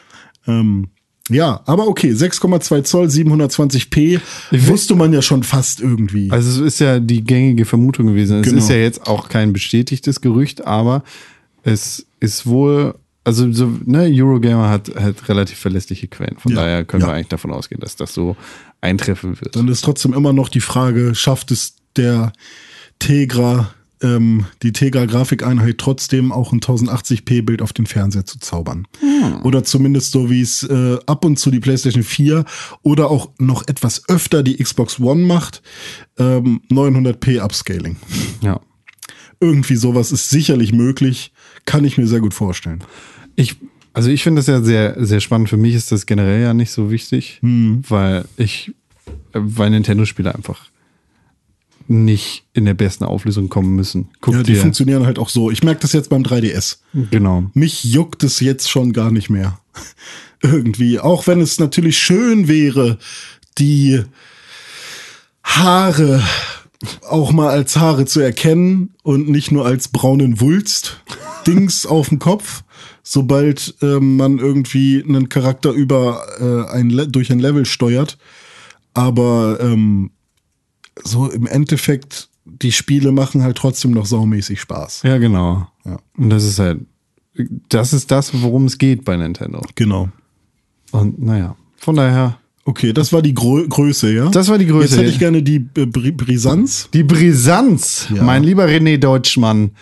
Ähm, 0.46 0.88
ja, 1.28 1.60
aber 1.66 1.86
okay, 1.86 2.10
6,2 2.10 2.82
Zoll, 2.82 3.06
720p, 3.06 3.96
Ich 3.96 4.20
will- 4.50 4.66
wusste 4.68 4.96
man 4.96 5.12
ja 5.12 5.22
schon 5.22 5.44
fast 5.44 5.80
irgendwie. 5.80 6.28
Also 6.30 6.50
es 6.50 6.74
ist 6.74 6.80
ja 6.80 6.98
die 6.98 7.22
gängige 7.22 7.64
Vermutung 7.64 8.06
gewesen. 8.08 8.40
Es 8.40 8.46
Genau. 8.46 8.58
ist 8.58 8.68
ja 8.68 8.76
jetzt 8.76 9.06
auch 9.06 9.28
kein 9.28 9.52
bestätigtes 9.52 10.20
Gerücht, 10.20 10.66
aber 10.66 11.04
es 11.62 12.04
ist 12.18 12.46
wohl, 12.46 12.96
also 13.24 13.50
so, 13.52 13.70
ne, 13.84 14.10
Eurogamer 14.12 14.70
hat, 14.70 14.94
hat 14.94 15.28
relativ 15.28 15.58
verlässliche 15.58 16.08
Quellen. 16.08 16.38
Von 16.38 16.52
Ja, 16.52 16.62
daher 16.62 16.84
können 16.84 17.02
ja. 17.02 17.08
wir 17.08 17.14
eigentlich 17.14 17.28
davon 17.28 17.52
ausgehen, 17.52 17.80
dass 17.80 17.96
das 17.96 18.14
so 18.14 18.36
eintreffen 18.80 19.40
wird. 19.40 19.56
Dann 19.56 19.68
ist 19.68 19.82
trotzdem 19.82 20.14
immer 20.14 20.32
noch 20.32 20.48
die 20.48 20.60
Frage, 20.60 21.14
schafft 21.14 21.50
es 21.50 21.76
der 21.96 22.32
Tegra, 22.98 23.74
ähm, 24.02 24.46
die 24.62 24.72
Tegra-Grafikeinheit 24.72 25.76
trotzdem 25.78 26.32
auch 26.32 26.52
ein 26.52 26.60
1080p-Bild 26.60 27.60
auf 27.60 27.72
den 27.72 27.86
Fernseher 27.86 28.24
zu 28.24 28.38
zaubern? 28.38 28.86
Oder 29.44 29.64
zumindest 29.64 30.12
so, 30.12 30.30
wie 30.30 30.40
es 30.40 30.62
äh, 30.62 30.98
ab 31.06 31.24
und 31.24 31.38
zu 31.38 31.50
die 31.50 31.60
PlayStation 31.60 32.02
4 32.02 32.44
oder 32.82 33.10
auch 33.10 33.30
noch 33.38 33.68
etwas 33.68 34.08
öfter 34.08 34.42
die 34.42 34.56
Xbox 34.56 34.98
One 34.98 35.26
macht, 35.26 35.62
ähm, 36.18 36.62
900p 36.70 37.42
Upscaling. 37.42 37.96
ja. 38.40 38.60
Irgendwie 39.42 39.76
sowas 39.76 40.12
ist 40.12 40.28
sicherlich 40.28 40.72
möglich, 40.72 41.32
kann 41.70 41.84
ich 41.84 41.96
mir 41.98 42.06
sehr 42.08 42.20
gut 42.20 42.34
vorstellen. 42.34 42.82
Ich, 43.36 43.56
also 43.92 44.10
ich 44.10 44.22
finde 44.24 44.40
das 44.40 44.46
ja 44.48 44.60
sehr, 44.60 44.96
sehr 45.04 45.20
spannend. 45.20 45.48
Für 45.48 45.56
mich 45.56 45.74
ist 45.74 45.92
das 45.92 46.04
generell 46.06 46.42
ja 46.42 46.52
nicht 46.52 46.72
so 46.72 46.90
wichtig, 46.90 47.38
Hm. 47.42 47.82
weil 47.88 48.24
ich, 48.36 48.72
weil 49.32 49.70
Nintendo-Spiele 49.70 50.34
einfach 50.34 50.68
nicht 51.86 52.44
in 52.52 52.64
der 52.66 52.74
besten 52.74 53.04
Auflösung 53.04 53.48
kommen 53.48 53.74
müssen. 53.74 54.08
Guck 54.20 54.34
Ja, 54.34 54.42
die 54.42 54.52
dir, 54.54 54.60
funktionieren 54.60 55.06
halt 55.06 55.18
auch 55.18 55.28
so. 55.28 55.50
Ich 55.50 55.62
merke 55.62 55.80
das 55.80 55.92
jetzt 55.92 56.10
beim 56.10 56.22
3DS. 56.22 56.78
genau. 57.10 57.50
mich 57.54 57.84
juckt 57.84 58.22
es 58.24 58.40
jetzt 58.40 58.68
schon 58.70 58.92
gar 58.92 59.10
nicht 59.10 59.30
mehr. 59.30 59.58
Irgendwie. 60.42 60.98
Auch 60.98 61.26
wenn 61.26 61.40
es 61.40 61.58
natürlich 61.58 61.98
schön 61.98 62.48
wäre, 62.48 62.98
die 63.58 64.02
Haare 65.42 66.22
auch 67.08 67.32
mal 67.32 67.50
als 67.50 67.76
Haare 67.76 68.06
zu 68.06 68.20
erkennen 68.20 68.94
und 69.02 69.28
nicht 69.28 69.50
nur 69.50 69.66
als 69.66 69.88
braunen 69.88 70.40
Wulst 70.40 71.02
Dings 71.46 71.86
auf 71.86 72.08
dem 72.08 72.18
Kopf. 72.18 72.64
Sobald 73.02 73.74
ähm, 73.82 74.16
man 74.16 74.38
irgendwie 74.38 75.02
einen 75.06 75.28
Charakter 75.28 75.72
über 75.72 76.26
äh, 76.38 76.72
ein 76.72 76.90
Le 76.90 77.08
durch 77.08 77.32
ein 77.32 77.40
Level 77.40 77.64
steuert. 77.64 78.18
Aber 78.94 79.58
ähm, 79.60 80.10
so 81.02 81.30
im 81.30 81.46
Endeffekt, 81.46 82.28
die 82.44 82.72
Spiele 82.72 83.12
machen 83.12 83.42
halt 83.42 83.56
trotzdem 83.56 83.92
noch 83.92 84.06
saumäßig 84.06 84.60
Spaß. 84.60 85.02
Ja, 85.02 85.18
genau. 85.18 85.68
Ja. 85.84 85.98
Und 86.16 86.30
das 86.30 86.44
ist 86.44 86.58
halt, 86.58 86.80
das 87.68 87.92
ist 87.92 88.10
das, 88.10 88.42
worum 88.42 88.66
es 88.66 88.78
geht 88.78 89.04
bei 89.04 89.16
Nintendo. 89.16 89.62
Genau. 89.74 90.08
Und 90.90 91.20
naja, 91.22 91.56
von 91.76 91.96
daher, 91.96 92.38
Okay, 92.70 92.92
das 92.92 93.12
war 93.12 93.20
die 93.20 93.34
Grö 93.34 93.66
Größe, 93.66 94.12
ja? 94.12 94.28
Das 94.28 94.46
war 94.48 94.56
die 94.56 94.66
Größe, 94.66 94.84
Jetzt 94.90 94.96
hätte 94.98 95.10
ich 95.10 95.18
gerne 95.18 95.42
die 95.42 95.56
äh, 95.76 95.86
Bri 95.86 96.12
Brisanz. 96.12 96.88
die 96.94 97.02
Brisanz, 97.02 98.06
Ja. 98.14 98.22
mein 98.22 98.44
lieber 98.44 98.64
René 98.66 98.96
Deutschmann. 98.96 99.72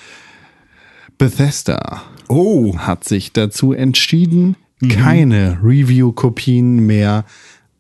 Bethesda 1.19 2.03
Oh. 2.29 2.79
hat 2.79 3.05
sich 3.05 3.33
dazu 3.33 3.73
entschieden, 3.75 4.57
keine 4.89 5.59
Review-Kopien 5.63 6.87
mehr 6.87 7.27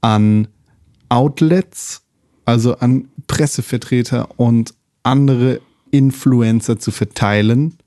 an 0.02 0.48
Outlets, 1.08 2.02
also 2.44 2.76
an 2.76 3.08
Pressevertreter 3.28 4.28
und 4.38 4.74
andere 5.04 5.60
Influencer 5.90 6.78
zu 6.78 6.90
verteilen, 6.90 7.78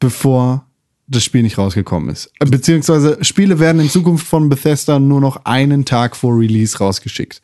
bevor 0.00 0.66
das 1.10 1.24
Spiel 1.24 1.42
nicht 1.42 1.58
rausgekommen 1.58 2.08
ist. 2.08 2.30
Äh, 2.38 2.46
Beziehungsweise 2.46 3.18
Spiele 3.22 3.58
werden 3.58 3.80
in 3.80 3.90
Zukunft 3.90 4.26
von 4.26 4.48
Bethesda 4.48 4.98
nur 4.98 5.20
noch 5.20 5.44
einen 5.44 5.84
Tag 5.84 6.16
vor 6.16 6.38
Release 6.38 6.78
rausgeschickt. 6.78 7.42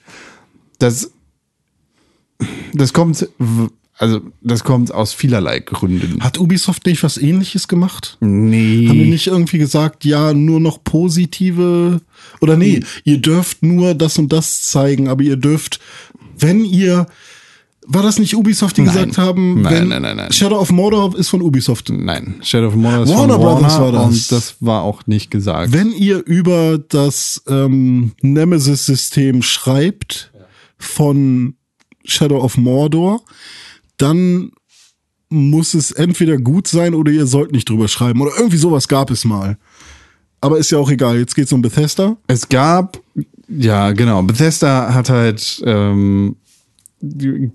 Das, 0.79 1.11
das 2.73 2.93
kommt, 2.93 3.29
also 3.99 4.21
das 4.41 4.62
kommt 4.62 4.93
aus 4.95 5.12
vielerlei 5.12 5.59
Gründen. 5.59 6.23
Hat 6.23 6.39
Ubisoft 6.39 6.87
nicht 6.87 7.03
was 7.03 7.19
ähnliches 7.19 7.67
gemacht? 7.67 8.19
Nee. 8.21 8.87
Haben 8.89 8.99
die 8.99 9.11
nicht 9.11 9.27
irgendwie 9.27 9.59
gesagt, 9.59 10.05
ja, 10.05 10.33
nur 10.33 10.61
noch 10.61 10.85
positive 10.85 12.01
oder 12.41 12.57
nee, 12.57 12.81
ihr 13.05 13.19
dürft 13.19 13.62
nur 13.62 13.95
das 13.95 14.19
und 14.19 14.33
das 14.33 14.62
zeigen, 14.62 15.09
aber 15.09 15.23
ihr 15.23 15.37
dürft, 15.37 15.81
wenn 16.39 16.64
ihr 16.64 17.07
war 17.89 18.03
das 18.03 18.18
nicht 18.18 18.34
Ubisoft, 18.34 18.76
die 18.76 18.82
Nein. 18.82 18.95
gesagt 18.95 19.18
haben, 19.18 19.62
Nein, 19.62 19.89
nein, 19.89 20.03
nein, 20.03 20.16
nein. 20.16 20.32
Shadow 20.32 20.59
of 20.59 20.72
Mordor 20.72 21.16
ist 21.16 21.28
von 21.28 21.41
Ubisoft. 21.41 21.89
Nein, 21.91 22.37
Shadow 22.43 22.68
of 22.68 22.74
Mordor 22.74 23.05
ist 23.05 23.11
Warner 23.11 23.34
von 23.34 23.43
Brothers 23.43 23.78
Warner 23.78 23.99
war 23.99 24.09
das. 24.09 24.14
und 24.14 24.32
das 24.32 24.57
war 24.61 24.82
auch 24.82 25.07
nicht 25.07 25.30
gesagt. 25.30 25.72
Wenn 25.72 25.93
ihr 25.93 26.24
über 26.26 26.78
das 26.78 27.43
ähm, 27.49 28.12
Nemesis-System 28.22 29.43
schreibt 29.43 30.32
von 30.78 31.55
Shadow 32.05 32.39
of 32.43 32.57
Mordor, 32.57 33.22
dann 33.99 34.51
muss 35.28 35.74
es 35.74 35.91
entweder 35.91 36.39
gut 36.39 36.68
sein 36.68 36.95
oder 36.95 37.11
ihr 37.11 37.26
sollt 37.26 37.53
nicht 37.53 37.68
drüber 37.68 37.89
schreiben. 37.89 38.20
Oder 38.20 38.32
irgendwie 38.37 38.59
sowas 38.59 38.89
gab 38.89 39.11
es 39.11 39.24
mal. 39.24 39.59
Aber 40.41 40.59
ist 40.59 40.70
ja 40.70 40.78
auch 40.78 40.91
egal. 40.91 41.18
Jetzt 41.18 41.34
geht's 41.34 41.53
um 41.53 41.62
Bethesda. 41.62 42.16
Es 42.28 42.49
gab, 42.49 43.01
ja, 43.49 43.93
genau. 43.93 44.22
Bethesda 44.22 44.93
hat 44.95 45.09
halt 45.11 45.62
ähm, 45.64 46.37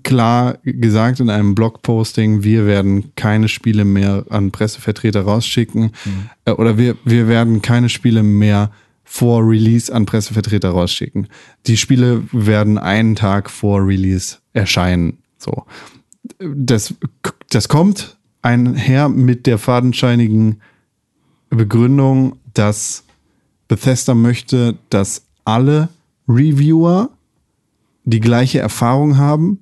klar 0.02 0.58
gesagt 0.62 1.20
in 1.20 1.28
einem 1.28 1.54
Blogposting, 1.54 2.44
wir 2.44 2.66
werden 2.66 3.14
keine 3.16 3.48
Spiele 3.48 3.84
mehr 3.84 4.24
an 4.30 4.52
Pressevertreter 4.52 5.22
rausschicken 5.22 5.92
äh, 6.44 6.52
oder 6.52 6.78
wir, 6.78 6.96
wir 7.04 7.28
werden 7.28 7.60
keine 7.60 7.88
Spiele 7.88 8.22
mehr 8.22 8.70
vor 9.04 9.46
Release 9.46 9.92
an 9.92 10.06
Pressevertreter 10.06 10.70
rausschicken. 10.70 11.28
Die 11.66 11.76
Spiele 11.76 12.22
werden 12.32 12.78
einen 12.78 13.14
Tag 13.14 13.50
vor 13.50 13.86
Release 13.86 14.38
erscheinen. 14.52 15.18
So. 15.38 15.66
Das, 16.38 16.94
das 17.50 17.68
kommt 17.68 18.16
einher 18.42 19.08
mit 19.08 19.46
der 19.46 19.58
fadenscheinigen 19.58 20.62
Begründung, 21.50 22.36
dass 22.54 23.04
Bethesda 23.68 24.14
möchte, 24.14 24.76
dass 24.88 25.26
alle 25.44 25.88
Reviewer 26.28 27.10
die 28.04 28.20
gleiche 28.20 28.58
Erfahrung 28.58 29.16
haben 29.16 29.60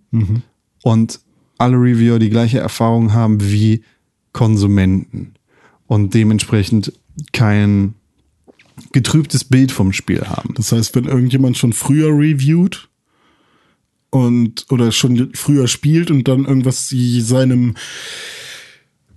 und 0.83 1.21
alle 1.59 1.77
Reviewer 1.77 2.19
die 2.19 2.31
gleiche 2.31 2.59
Erfahrung 2.59 3.13
haben 3.13 3.41
wie 3.41 3.83
Konsumenten 4.33 5.35
und 5.87 6.15
dementsprechend 6.15 6.93
kein 7.33 7.95
getrübtes 8.93 9.45
Bild 9.45 9.73
vom 9.73 9.93
Spiel 9.93 10.23
haben. 10.23 10.55
Das 10.55 10.73
heißt, 10.73 10.95
wenn 10.95 11.05
irgendjemand 11.05 11.59
schon 11.59 11.73
früher 11.73 12.09
reviewt 12.17 12.89
und 14.11 14.67
oder 14.71 14.91
schon 14.93 15.31
früher 15.35 15.69
spielt 15.69 16.11
und 16.11 16.27
dann 16.29 16.45
irgendwas 16.45 16.89
seinem 16.89 17.75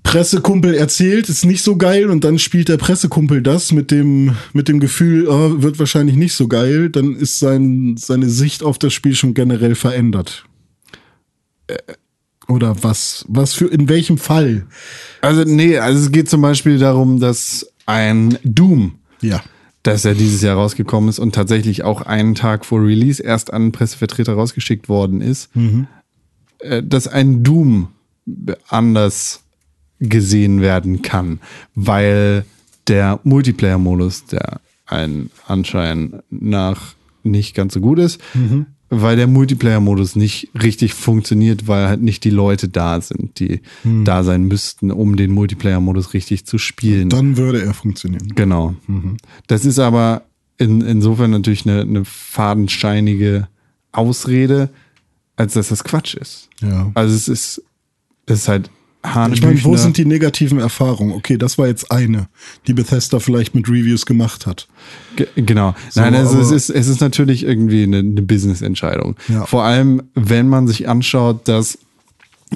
Pressekumpel 0.03 0.73
erzählt, 0.75 1.29
ist 1.29 1.45
nicht 1.45 1.63
so 1.63 1.77
geil 1.77 2.09
und 2.09 2.23
dann 2.23 2.37
spielt 2.37 2.67
der 2.69 2.77
Pressekumpel 2.77 3.41
das 3.41 3.71
mit 3.71 3.89
dem 3.89 4.35
mit 4.53 4.67
dem 4.67 4.79
Gefühl, 4.79 5.27
oh, 5.27 5.61
wird 5.61 5.79
wahrscheinlich 5.79 6.15
nicht 6.15 6.35
so 6.35 6.47
geil, 6.47 6.89
dann 6.89 7.15
ist 7.15 7.39
sein 7.39 7.95
seine 7.97 8.29
Sicht 8.29 8.63
auf 8.63 8.77
das 8.77 8.93
Spiel 8.93 9.15
schon 9.15 9.33
generell 9.33 9.75
verändert. 9.75 10.45
Oder 12.47 12.75
was 12.83 13.25
was 13.29 13.53
für 13.53 13.67
in 13.67 13.87
welchem 13.89 14.17
Fall? 14.17 14.65
Also 15.21 15.43
nee, 15.45 15.77
also 15.77 15.99
es 15.99 16.11
geht 16.11 16.29
zum 16.29 16.41
Beispiel 16.41 16.77
darum, 16.77 17.19
dass 17.19 17.65
ein 17.85 18.37
Doom 18.43 18.95
Ja. 19.21 19.41
dass 19.83 20.03
er 20.05 20.13
dieses 20.13 20.41
Jahr 20.41 20.57
rausgekommen 20.57 21.09
ist 21.09 21.19
und 21.19 21.33
tatsächlich 21.33 21.83
auch 21.83 22.01
einen 22.01 22.35
Tag 22.35 22.65
vor 22.65 22.81
Release 22.81 23.23
erst 23.23 23.53
an 23.53 23.71
Pressevertreter 23.71 24.33
rausgeschickt 24.33 24.89
worden 24.89 25.21
ist, 25.21 25.49
äh, 26.59 26.83
dass 26.83 27.07
ein 27.07 27.43
Doom 27.43 27.87
anders 28.67 29.42
gesehen 30.09 30.61
werden 30.61 31.01
kann, 31.01 31.39
weil 31.75 32.45
der 32.87 33.19
Multiplayer-Modus, 33.23 34.25
der 34.25 34.59
ein 34.85 35.29
anscheinend 35.47 36.23
nach 36.29 36.95
nicht 37.23 37.55
ganz 37.55 37.73
so 37.73 37.79
gut 37.79 37.99
ist, 37.99 38.19
weil 38.89 39.15
der 39.15 39.27
Multiplayer-Modus 39.27 40.15
nicht 40.15 40.49
richtig 40.61 40.93
funktioniert, 40.93 41.67
weil 41.67 41.87
halt 41.87 42.01
nicht 42.01 42.23
die 42.23 42.29
Leute 42.29 42.67
da 42.67 42.99
sind, 43.01 43.39
die 43.39 43.61
da 44.03 44.23
sein 44.23 44.43
müssten, 44.43 44.91
um 44.91 45.15
den 45.15 45.31
Multiplayer-Modus 45.31 46.13
richtig 46.13 46.45
zu 46.45 46.57
spielen. 46.57 47.09
Dann 47.09 47.37
würde 47.37 47.63
er 47.63 47.73
funktionieren. 47.73 48.33
Genau. 48.35 48.75
Das 49.47 49.65
ist 49.65 49.79
aber 49.79 50.23
in, 50.57 50.81
insofern 50.81 51.31
natürlich 51.31 51.65
eine, 51.65 51.81
eine 51.81 52.05
fadenscheinige 52.05 53.47
Ausrede, 53.91 54.69
als 55.35 55.53
dass 55.53 55.69
das 55.69 55.83
Quatsch 55.83 56.15
ist. 56.15 56.49
Ja. 56.61 56.91
Also 56.93 57.15
es 57.15 57.27
ist, 57.27 57.63
es 58.25 58.41
ist 58.41 58.47
halt 58.47 58.69
Ich 59.05 59.13
meine, 59.15 59.33
wo 59.33 59.45
Hanebüchner. 59.45 59.77
sind 59.77 59.97
die 59.97 60.05
negativen 60.05 60.59
Erfahrungen? 60.59 61.11
Okay, 61.11 61.37
das 61.37 61.57
war 61.57 61.67
jetzt 61.67 61.91
eine, 61.91 62.27
die 62.67 62.73
Bethesda 62.73 63.19
vielleicht 63.19 63.53
mit 63.53 63.67
Reviews 63.67 64.05
gemacht 64.05 64.45
hat. 64.45 64.67
Ge- 65.17 65.27
Genau. 65.35 65.75
Nein, 65.95 66.15
also 66.15 66.39
es 66.39 66.51
ist, 66.51 66.69
es 66.69 66.87
ist 66.87 67.01
natürlich 67.01 67.43
irgendwie 67.43 67.83
eine, 67.83 67.97
eine 67.99 68.21
Business-Entscheidung. 68.21 69.15
Ja. 69.27 69.45
Vor 69.45 69.63
allem, 69.63 70.03
wenn 70.15 70.47
man 70.47 70.67
sich 70.67 70.87
anschaut, 70.87 71.47
dass 71.49 71.77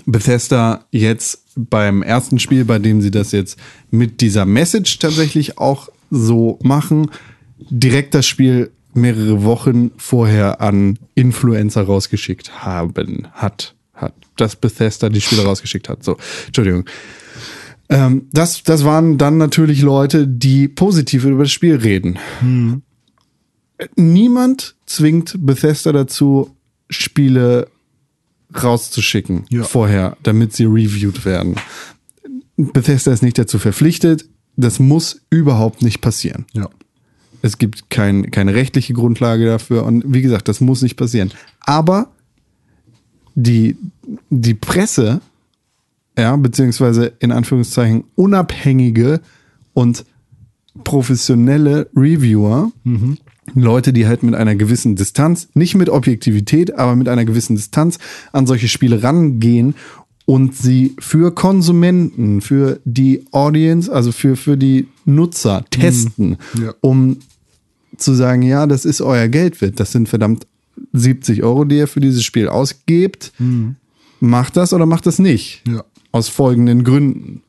Bethesda 0.05 0.85
jetzt 0.91 1.41
beim 1.55 2.01
ersten 2.03 2.39
Spiel, 2.39 2.65
bei 2.65 2.79
dem 2.79 3.01
sie 3.01 3.11
das 3.11 3.31
jetzt 3.31 3.57
mit 3.91 4.21
dieser 4.21 4.45
Message 4.45 4.99
tatsächlich 4.99 5.57
auch 5.57 5.89
so 6.11 6.59
machen, 6.61 7.09
direkt 7.69 8.13
das 8.13 8.25
Spiel 8.25 8.71
mehrere 8.93 9.43
Wochen 9.43 9.91
vorher 9.97 10.61
an 10.61 10.97
Influencer 11.15 11.83
rausgeschickt 11.83 12.63
haben, 12.63 13.27
hat, 13.33 13.75
hat, 13.97 14.13
dass 14.37 14.55
Bethesda 14.55 15.09
die 15.09 15.21
Spiele 15.21 15.43
rausgeschickt 15.43 15.89
hat. 15.89 16.03
So, 16.03 16.17
Entschuldigung. 16.47 16.85
Ähm, 17.89 18.27
das, 18.31 18.63
das 18.63 18.83
waren 18.83 19.17
dann 19.17 19.37
natürlich 19.37 19.81
Leute, 19.81 20.27
die 20.27 20.67
positiv 20.67 21.25
über 21.25 21.43
das 21.43 21.51
Spiel 21.51 21.75
reden. 21.75 22.19
Niemand 23.95 24.75
zwingt 24.85 25.35
Bethesda 25.39 25.91
dazu, 25.91 26.55
Spiele 26.89 27.67
rauszuschicken 28.61 29.45
Ja. 29.49 29.63
vorher, 29.63 30.17
damit 30.23 30.53
sie 30.53 30.65
reviewed 30.65 31.25
werden. 31.25 31.55
Bethesda 32.55 33.11
ist 33.11 33.21
nicht 33.23 33.37
dazu 33.37 33.59
verpflichtet. 33.59 34.27
Das 34.55 34.79
muss 34.79 35.21
überhaupt 35.29 35.83
nicht 35.83 36.01
passieren. 36.01 36.45
Ja. 36.53 36.69
Es 37.43 37.59
gibt 37.59 37.89
kein, 37.91 38.31
keine 38.31 38.55
rechtliche 38.55 38.93
Grundlage 38.93 39.45
dafür 39.45 39.85
und 39.85 40.03
wie 40.07 40.23
gesagt, 40.23 40.47
das 40.47 40.59
muss 40.59 40.81
nicht 40.81 40.95
passieren. 40.95 41.31
Aber 41.59 42.11
die, 43.39 43.77
die 44.31 44.55
Presse, 44.55 45.21
ja, 46.17 46.35
beziehungsweise 46.35 47.13
in 47.19 47.31
Anführungszeichen 47.31 48.03
unabhängige 48.15 49.21
und 49.75 50.03
professionelle 50.83 51.87
Reviewer, 51.95 52.71
Leute, 53.53 53.93
die 53.93 54.07
halt 54.07 54.23
mit 54.23 54.33
einer 54.35 54.55
gewissen 54.55 54.95
Distanz, 54.95 55.49
nicht 55.53 55.75
mit 55.75 55.89
Objektivität, 55.89 56.75
aber 56.75 56.95
mit 56.95 57.07
einer 57.07 57.25
gewissen 57.25 57.55
Distanz 57.55 57.99
an 58.33 58.47
solche 58.47 58.67
Spiele 58.67 59.03
rangehen 59.03 59.75
und 60.25 60.55
sie 60.55 60.95
für 60.99 61.33
Konsumenten, 61.33 62.41
für 62.41 62.79
die 62.85 63.25
Audience, 63.31 63.91
also 63.91 64.11
für, 64.11 64.35
für 64.35 64.57
die 64.57 64.87
Nutzer 65.05 65.63
testen, 65.69 66.37
Ja. 66.61 66.73
um 66.81 67.17
zu 67.97 68.13
sagen, 68.13 68.41
ja, 68.41 68.65
das 68.67 68.85
ist 68.85 69.01
euer 69.01 69.27
Geld 69.27 69.61
wert. 69.61 69.79
Das 69.79 69.91
sind 69.91 70.09
verdammt 70.09 70.45
70 70.93 71.43
Euro, 71.43 71.65
die 71.65 71.77
ihr 71.77 71.87
für 71.87 71.99
dieses 71.99 72.23
Spiel 72.23 72.47
ausgebt. 72.47 73.31
Macht 74.19 74.57
das 74.57 74.73
oder 74.73 74.85
macht 74.85 75.05
das 75.05 75.19
nicht? 75.19 75.63
Ja. 75.67 75.83
Aus 76.11 76.29
folgenden 76.29 76.83
Gründen. 76.83 77.43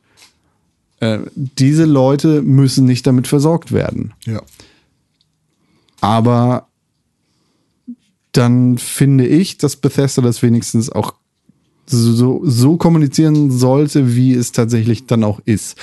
Äh, 1.00 1.20
diese 1.34 1.84
Leute 1.84 2.42
müssen 2.42 2.84
nicht 2.84 3.06
damit 3.06 3.26
versorgt 3.28 3.72
werden. 3.72 4.12
Ja. 4.26 4.42
Aber 6.00 6.66
dann 8.32 8.78
finde 8.78 9.26
ich, 9.26 9.59
dass 9.59 9.76
Bethesda 9.76 10.22
das 10.22 10.42
wenigstens 10.42 10.90
auch 10.90 11.14
so, 11.86 12.42
so 12.44 12.76
kommunizieren 12.76 13.50
sollte, 13.50 14.14
wie 14.14 14.34
es 14.34 14.52
tatsächlich 14.52 15.06
dann 15.06 15.24
auch 15.24 15.40
ist. 15.44 15.76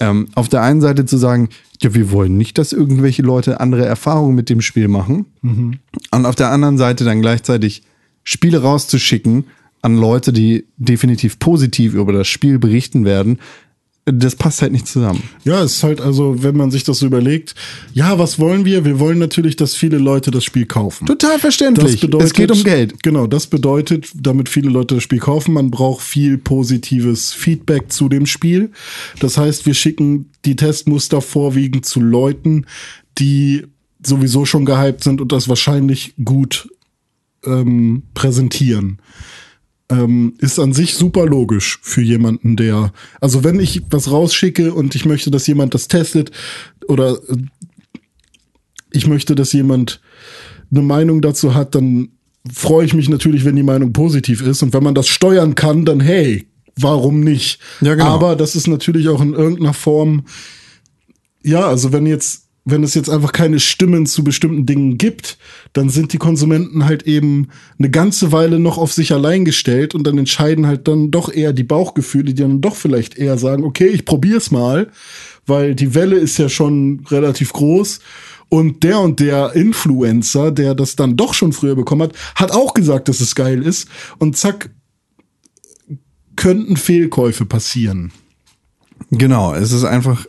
Ähm, 0.00 0.28
auf 0.34 0.48
der 0.48 0.62
einen 0.62 0.80
Seite 0.80 1.04
zu 1.04 1.16
sagen, 1.16 1.48
ja, 1.80 1.94
wir 1.94 2.10
wollen 2.10 2.36
nicht, 2.36 2.58
dass 2.58 2.72
irgendwelche 2.72 3.22
Leute 3.22 3.60
andere 3.60 3.84
Erfahrungen 3.84 4.34
mit 4.34 4.48
dem 4.50 4.60
Spiel 4.60 4.88
machen. 4.88 5.26
Und 6.10 6.26
auf 6.26 6.34
der 6.34 6.50
anderen 6.50 6.78
Seite 6.78 7.04
dann 7.04 7.20
gleichzeitig 7.20 7.82
Spiele 8.22 8.62
rauszuschicken 8.62 9.44
an 9.82 9.96
Leute, 9.96 10.32
die 10.32 10.64
definitiv 10.78 11.38
positiv 11.38 11.94
über 11.94 12.12
das 12.12 12.26
Spiel 12.26 12.58
berichten 12.58 13.04
werden. 13.04 13.38
Das 14.06 14.36
passt 14.36 14.60
halt 14.60 14.72
nicht 14.72 14.86
zusammen. 14.86 15.22
Ja, 15.44 15.62
es 15.62 15.76
ist 15.76 15.82
halt 15.82 16.02
also, 16.02 16.42
wenn 16.42 16.56
man 16.58 16.70
sich 16.70 16.84
das 16.84 16.98
so 16.98 17.06
überlegt, 17.06 17.54
ja, 17.94 18.18
was 18.18 18.38
wollen 18.38 18.66
wir? 18.66 18.84
Wir 18.84 19.00
wollen 19.00 19.18
natürlich, 19.18 19.56
dass 19.56 19.74
viele 19.74 19.96
Leute 19.96 20.30
das 20.30 20.44
Spiel 20.44 20.66
kaufen. 20.66 21.06
Total 21.06 21.38
verständlich. 21.38 22.02
es 22.02 22.32
geht 22.34 22.50
um 22.50 22.62
Geld. 22.64 23.02
Genau, 23.02 23.26
das 23.26 23.46
bedeutet, 23.46 24.10
damit 24.14 24.50
viele 24.50 24.68
Leute 24.68 24.96
das 24.96 25.04
Spiel 25.04 25.20
kaufen, 25.20 25.54
man 25.54 25.70
braucht 25.70 26.02
viel 26.02 26.36
positives 26.36 27.32
Feedback 27.32 27.90
zu 27.90 28.10
dem 28.10 28.26
Spiel. 28.26 28.72
Das 29.20 29.38
heißt, 29.38 29.64
wir 29.64 29.74
schicken 29.74 30.30
die 30.44 30.56
Testmuster 30.56 31.22
vorwiegend 31.22 31.86
zu 31.86 32.00
Leuten, 32.00 32.66
die 33.16 33.64
sowieso 34.04 34.44
schon 34.44 34.66
gehypt 34.66 35.02
sind 35.02 35.22
und 35.22 35.32
das 35.32 35.48
wahrscheinlich 35.48 36.14
gut 36.22 36.68
ähm, 37.46 38.02
präsentieren. 38.12 38.98
Ähm, 39.90 40.34
ist 40.38 40.58
an 40.58 40.72
sich 40.72 40.94
super 40.94 41.26
logisch 41.26 41.78
für 41.82 42.00
jemanden, 42.00 42.56
der, 42.56 42.92
also 43.20 43.44
wenn 43.44 43.60
ich 43.60 43.82
was 43.90 44.10
rausschicke 44.10 44.72
und 44.72 44.94
ich 44.94 45.04
möchte, 45.04 45.30
dass 45.30 45.46
jemand 45.46 45.74
das 45.74 45.88
testet 45.88 46.30
oder 46.88 47.18
äh, 47.28 47.36
ich 48.90 49.06
möchte, 49.06 49.34
dass 49.34 49.52
jemand 49.52 50.00
eine 50.70 50.82
Meinung 50.82 51.20
dazu 51.20 51.54
hat, 51.54 51.74
dann 51.74 52.08
freue 52.52 52.86
ich 52.86 52.94
mich 52.94 53.08
natürlich, 53.08 53.44
wenn 53.44 53.56
die 53.56 53.62
Meinung 53.62 53.92
positiv 53.92 54.42
ist. 54.42 54.62
Und 54.62 54.72
wenn 54.72 54.82
man 54.82 54.94
das 54.94 55.08
steuern 55.08 55.54
kann, 55.54 55.84
dann 55.84 56.00
hey, 56.00 56.46
warum 56.76 57.20
nicht? 57.20 57.58
Ja, 57.80 57.94
genau. 57.94 58.06
Aber 58.06 58.36
das 58.36 58.56
ist 58.56 58.66
natürlich 58.66 59.08
auch 59.08 59.20
in 59.20 59.34
irgendeiner 59.34 59.74
Form, 59.74 60.24
ja, 61.42 61.66
also 61.66 61.92
wenn 61.92 62.06
jetzt, 62.06 62.43
wenn 62.64 62.82
es 62.82 62.94
jetzt 62.94 63.10
einfach 63.10 63.32
keine 63.32 63.60
Stimmen 63.60 64.06
zu 64.06 64.24
bestimmten 64.24 64.64
Dingen 64.64 64.96
gibt, 64.96 65.36
dann 65.74 65.90
sind 65.90 66.12
die 66.14 66.18
Konsumenten 66.18 66.86
halt 66.86 67.02
eben 67.02 67.48
eine 67.78 67.90
ganze 67.90 68.32
Weile 68.32 68.58
noch 68.58 68.78
auf 68.78 68.92
sich 68.92 69.12
allein 69.12 69.44
gestellt 69.44 69.94
und 69.94 70.06
dann 70.06 70.16
entscheiden 70.16 70.66
halt 70.66 70.88
dann 70.88 71.10
doch 71.10 71.30
eher 71.30 71.52
die 71.52 71.62
Bauchgefühle, 71.62 72.32
die 72.32 72.42
dann 72.42 72.62
doch 72.62 72.74
vielleicht 72.74 73.18
eher 73.18 73.36
sagen, 73.36 73.64
okay, 73.64 73.88
ich 73.88 74.06
probier's 74.06 74.50
mal, 74.50 74.90
weil 75.46 75.74
die 75.74 75.94
Welle 75.94 76.16
ist 76.16 76.38
ja 76.38 76.48
schon 76.48 77.04
relativ 77.10 77.52
groß 77.52 78.00
und 78.48 78.82
der 78.82 79.00
und 79.00 79.20
der 79.20 79.54
Influencer, 79.54 80.50
der 80.50 80.74
das 80.74 80.96
dann 80.96 81.16
doch 81.16 81.34
schon 81.34 81.52
früher 81.52 81.74
bekommen 81.74 82.02
hat, 82.02 82.14
hat 82.34 82.52
auch 82.52 82.72
gesagt, 82.72 83.08
dass 83.08 83.20
es 83.20 83.34
geil 83.34 83.62
ist 83.62 83.88
und 84.18 84.38
zack, 84.38 84.70
könnten 86.36 86.76
Fehlkäufe 86.76 87.44
passieren. 87.44 88.12
Genau, 89.10 89.54
es 89.54 89.72
ist 89.72 89.84
einfach, 89.84 90.26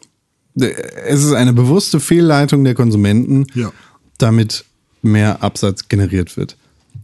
es 0.57 1.23
ist 1.23 1.33
eine 1.33 1.53
bewusste 1.53 1.99
Fehlleitung 1.99 2.63
der 2.63 2.75
Konsumenten, 2.75 3.45
Ja. 3.53 3.71
damit 4.17 4.65
mehr 5.01 5.43
Absatz 5.43 5.87
generiert 5.89 6.37
wird. 6.37 6.57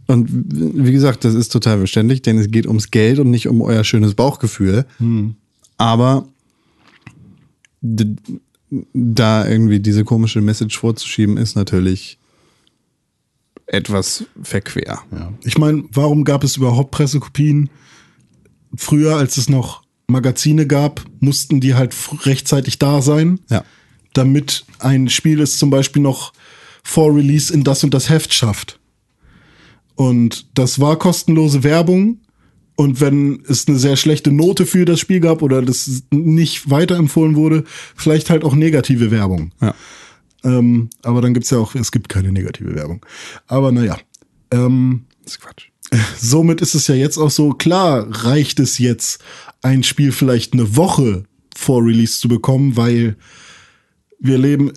Und 0.07 0.29
wie 0.31 0.91
gesagt, 0.91 1.23
das 1.25 1.33
ist 1.35 1.49
total 1.51 1.77
verständlich, 1.79 2.21
denn 2.21 2.37
es 2.37 2.49
geht 2.51 2.65
ums 2.67 2.91
Geld 2.91 3.19
und 3.19 3.29
nicht 3.29 3.47
um 3.47 3.61
euer 3.61 3.83
schönes 3.83 4.13
Bauchgefühl. 4.15 4.85
Aber 5.77 6.27
d- 7.81 8.15
da 8.93 9.47
irgendwie 9.47 9.79
diese 9.79 10.03
komische 10.05 10.41
Message 10.41 10.77
vorzuschieben, 10.79 11.37
ist 11.37 11.55
natürlich 11.55 12.17
etwas 13.67 14.25
verquer. 14.41 14.99
Ja. 15.11 15.33
Ich 15.43 15.57
meine, 15.57 15.83
warum 15.91 16.23
gab 16.23 16.43
es 16.43 16.57
überhaupt 16.57 16.91
Pressekopien? 16.91 17.69
Früher, 18.75 19.17
als 19.17 19.37
es 19.37 19.49
noch 19.49 19.83
Magazine 20.11 20.67
gab, 20.67 21.03
mussten 21.19 21.59
die 21.59 21.73
halt 21.75 21.95
rechtzeitig 22.25 22.77
da 22.79 23.01
sein, 23.01 23.39
Ja. 23.49 23.63
damit 24.13 24.65
ein 24.79 25.09
Spiel 25.09 25.41
es 25.41 25.57
zum 25.57 25.69
Beispiel 25.69 26.01
noch 26.01 26.33
vor 26.83 27.15
Release 27.15 27.53
in 27.53 27.63
das 27.63 27.83
und 27.83 27.93
das 27.93 28.09
Heft 28.09 28.33
schafft. 28.33 28.79
Und 29.95 30.47
das 30.57 30.79
war 30.79 30.97
kostenlose 30.97 31.63
Werbung. 31.63 32.19
Und 32.75 32.99
wenn 33.01 33.43
es 33.47 33.67
eine 33.67 33.77
sehr 33.77 33.95
schlechte 33.95 34.31
Note 34.31 34.65
für 34.65 34.85
das 34.85 34.99
Spiel 34.99 35.19
gab 35.19 35.41
oder 35.43 35.61
das 35.61 36.03
nicht 36.09 36.69
weiterempfohlen 36.69 37.35
wurde, 37.35 37.63
vielleicht 37.95 38.29
halt 38.29 38.43
auch 38.43 38.55
negative 38.55 39.11
Werbung. 39.11 39.51
Ja. 39.61 39.75
Ähm, 40.43 40.89
aber 41.03 41.21
dann 41.21 41.35
gibt's 41.35 41.51
ja 41.51 41.59
auch, 41.59 41.75
es 41.75 41.91
gibt 41.91 42.09
keine 42.09 42.31
negative 42.31 42.73
Werbung. 42.73 43.05
Aber 43.47 43.71
naja. 43.71 43.97
Ähm, 44.49 45.05
Das 45.23 45.33
ist 45.33 45.41
Quatsch. 45.41 45.65
somit 46.17 46.61
ist 46.61 46.73
es 46.73 46.87
ja 46.87 46.95
jetzt 46.95 47.17
auch 47.17 47.29
so, 47.29 47.51
klar 47.51 48.07
reicht 48.09 48.59
es 48.59 48.79
jetzt, 48.79 49.21
ein 49.61 49.83
Spiel 49.83 50.11
vielleicht 50.11 50.53
eine 50.53 50.75
Woche 50.75 51.23
vor 51.55 51.83
Release 51.83 52.19
zu 52.19 52.27
bekommen, 52.27 52.75
weil 52.77 53.15
wir 54.19 54.37
leben 54.37 54.71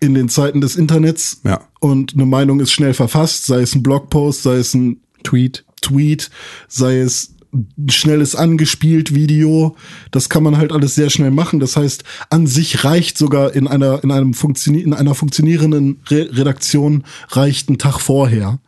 in 0.00 0.14
den 0.14 0.28
Zeiten 0.28 0.60
des 0.60 0.76
Internets 0.76 1.40
Ja. 1.44 1.60
und 1.80 2.14
eine 2.14 2.26
Meinung 2.26 2.60
ist 2.60 2.72
schnell 2.72 2.94
verfasst, 2.94 3.46
sei 3.46 3.60
es 3.62 3.74
ein 3.74 3.82
Blogpost, 3.82 4.42
sei 4.42 4.56
es 4.56 4.74
ein 4.74 5.00
Tweet. 5.24 5.64
Tweet, 5.80 6.30
sei 6.68 6.98
es 6.98 7.34
ein 7.52 7.88
schnelles 7.88 8.34
angespielt 8.36 9.14
Video. 9.14 9.74
Das 10.10 10.28
kann 10.28 10.42
man 10.42 10.56
halt 10.58 10.70
alles 10.70 10.94
sehr 10.94 11.08
schnell 11.10 11.30
machen. 11.30 11.60
Das 11.60 11.76
heißt, 11.76 12.04
an 12.30 12.46
sich 12.46 12.84
reicht 12.84 13.16
sogar 13.16 13.54
in 13.54 13.66
einer, 13.66 14.02
in 14.04 14.10
einem 14.12 14.34
funktioni 14.34 14.80
in 14.80 14.92
einer 14.92 15.14
funktionierenden 15.14 16.00
Re 16.08 16.28
Redaktion 16.32 17.04
reicht 17.30 17.70
ein 17.70 17.78
Tag 17.78 18.00
vorher. 18.00 18.58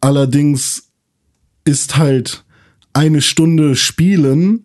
Allerdings 0.00 0.90
ist 1.64 1.96
halt 1.96 2.44
eine 2.94 3.20
Stunde 3.20 3.76
spielen 3.76 4.64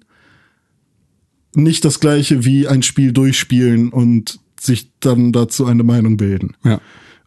nicht 1.56 1.84
das 1.86 2.00
gleiche 2.00 2.46
wie 2.46 2.68
ein 2.68 2.84
Spiel 2.84 3.12
durchspielen 3.12 3.90
und 3.90 4.40
sich 4.60 4.92
dann 5.00 5.32
dazu 5.32 5.66
eine 5.66 5.84
Meinung 5.84 6.18
bilden. 6.18 6.56
Ja. 6.64 6.80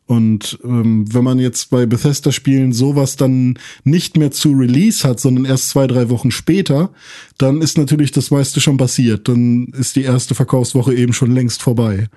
Und 0.07 0.59
ähm, 0.65 1.13
wenn 1.13 1.25
man 1.25 1.39
jetzt 1.39 1.71
bei 1.71 1.87
Bethesda-Spielen 1.87 2.73
sowas 2.73 3.17
dann 3.17 3.59
nicht 3.85 4.17
mehr 4.17 4.31
zu 4.31 4.53
Release 4.53 5.09
hat, 5.09 5.21
sondern 5.21 5.45
erst 5.45 5.71
zwei, 5.71 5.87
drei 5.87 6.11
Wochen 6.11 6.31
später, 6.31 6.93
dann 7.39 7.63
ist 7.63 7.79
natürlich 7.79 8.11
das 8.11 8.31
meiste 8.31 8.61
schon 8.61 8.77
passiert. 8.77 9.29
Dann 9.29 9.69
ist 9.69 9.97
die 9.97 10.03
erste 10.03 10.35
Verkaufswoche 10.35 10.95
eben 10.95 11.13
schon 11.13 11.33
längst 11.33 11.63
vorbei. 11.63 12.09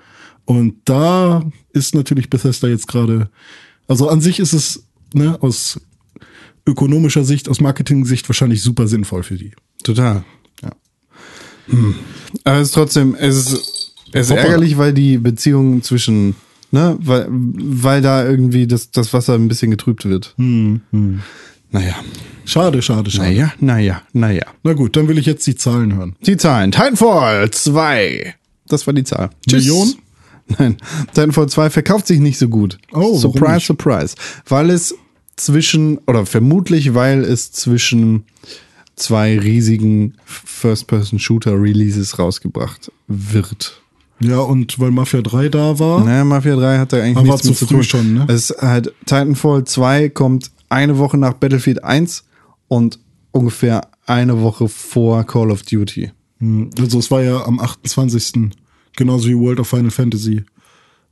Und 0.44 0.74
da 0.84 1.48
ist 1.72 1.94
natürlich 1.94 2.28
Bethesda 2.28 2.68
jetzt 2.68 2.86
gerade, 2.86 3.30
also 3.88 4.08
an 4.08 4.20
sich 4.20 4.40
ist 4.40 4.52
es 4.52 4.86
ne, 5.14 5.40
aus 5.42 5.80
ökonomischer 6.66 7.24
Sicht, 7.24 7.48
aus 7.48 7.60
Marketing-Sicht 7.60 8.28
wahrscheinlich 8.28 8.62
super 8.62 8.88
sinnvoll 8.88 9.22
für 9.22 9.36
die. 9.36 9.52
Total. 9.82 10.24
Ja. 10.62 10.70
Aber 12.44 12.56
es 12.58 12.68
ist 12.68 12.74
trotzdem, 12.74 13.14
es 13.14 13.36
ist, 13.36 13.94
es 14.12 14.30
ist 14.30 14.36
ärgerlich, 14.36 14.78
weil 14.78 14.92
die 14.92 15.18
Beziehung 15.18 15.82
zwischen, 15.82 16.34
ne, 16.70 16.96
weil, 17.00 17.26
weil 17.30 18.02
da 18.02 18.24
irgendwie 18.24 18.66
das, 18.66 18.90
das 18.90 19.12
Wasser 19.12 19.34
ein 19.34 19.48
bisschen 19.48 19.70
getrübt 19.70 20.04
wird. 20.04 20.34
Naja, 20.36 21.94
Schade, 22.46 22.80
schade, 22.80 23.10
schade. 23.10 23.28
naja, 23.28 23.52
naja, 23.58 24.02
naja. 24.12 24.44
Na 24.62 24.72
gut, 24.72 24.96
dann 24.96 25.08
will 25.08 25.18
ich 25.18 25.26
jetzt 25.26 25.46
die 25.48 25.56
Zahlen 25.56 25.94
hören. 25.96 26.14
Die 26.24 26.36
Zahlen. 26.36 26.70
Titanfall 26.70 27.50
2. 27.50 28.34
Das 28.68 28.86
war 28.86 28.94
die 28.94 29.02
Zahl. 29.04 29.30
Million? 29.50 29.94
Nein, 30.58 30.76
Titanfall 31.08 31.48
2 31.48 31.70
verkauft 31.70 32.06
sich 32.06 32.20
nicht 32.20 32.38
so 32.38 32.48
gut. 32.48 32.78
Oh, 32.92 33.18
surprise, 33.18 33.66
surprise. 33.66 34.14
Weil 34.48 34.70
es 34.70 34.94
zwischen, 35.36 35.98
oder 36.06 36.26
vermutlich, 36.26 36.94
weil 36.94 37.22
es 37.24 37.52
zwischen 37.52 38.24
zwei 38.96 39.38
riesigen 39.38 40.14
First-Person-Shooter-Releases 40.24 42.18
rausgebracht 42.18 42.90
wird. 43.06 43.82
Ja, 44.20 44.38
und 44.40 44.78
weil 44.80 44.90
Mafia 44.90 45.20
3 45.20 45.50
da 45.50 45.78
war, 45.78 46.02
Naja, 46.04 46.24
Mafia 46.24 46.56
3 46.56 46.78
hat 46.78 46.92
da 46.92 47.02
eigentlich 47.02 47.24
nichts 47.24 47.42
zu 47.42 47.52
zu 47.52 47.66
tun. 47.66 47.82
schon, 47.84 48.14
ne? 48.14 48.24
Es 48.28 48.50
ist 48.50 48.62
halt, 48.62 48.94
Titanfall 49.04 49.64
2 49.64 50.08
kommt 50.08 50.50
eine 50.70 50.96
Woche 50.96 51.18
nach 51.18 51.34
Battlefield 51.34 51.84
1 51.84 52.24
und 52.68 52.98
ungefähr 53.32 53.88
eine 54.06 54.40
Woche 54.40 54.68
vor 54.68 55.24
Call 55.24 55.50
of 55.50 55.62
Duty. 55.64 56.12
Hm, 56.38 56.70
Also 56.78 56.98
es 56.98 57.10
war 57.10 57.22
ja 57.22 57.44
am 57.44 57.60
28. 57.60 58.52
genauso 58.96 59.28
wie 59.28 59.36
World 59.36 59.60
of 59.60 59.68
Final 59.68 59.90
Fantasy. 59.90 60.44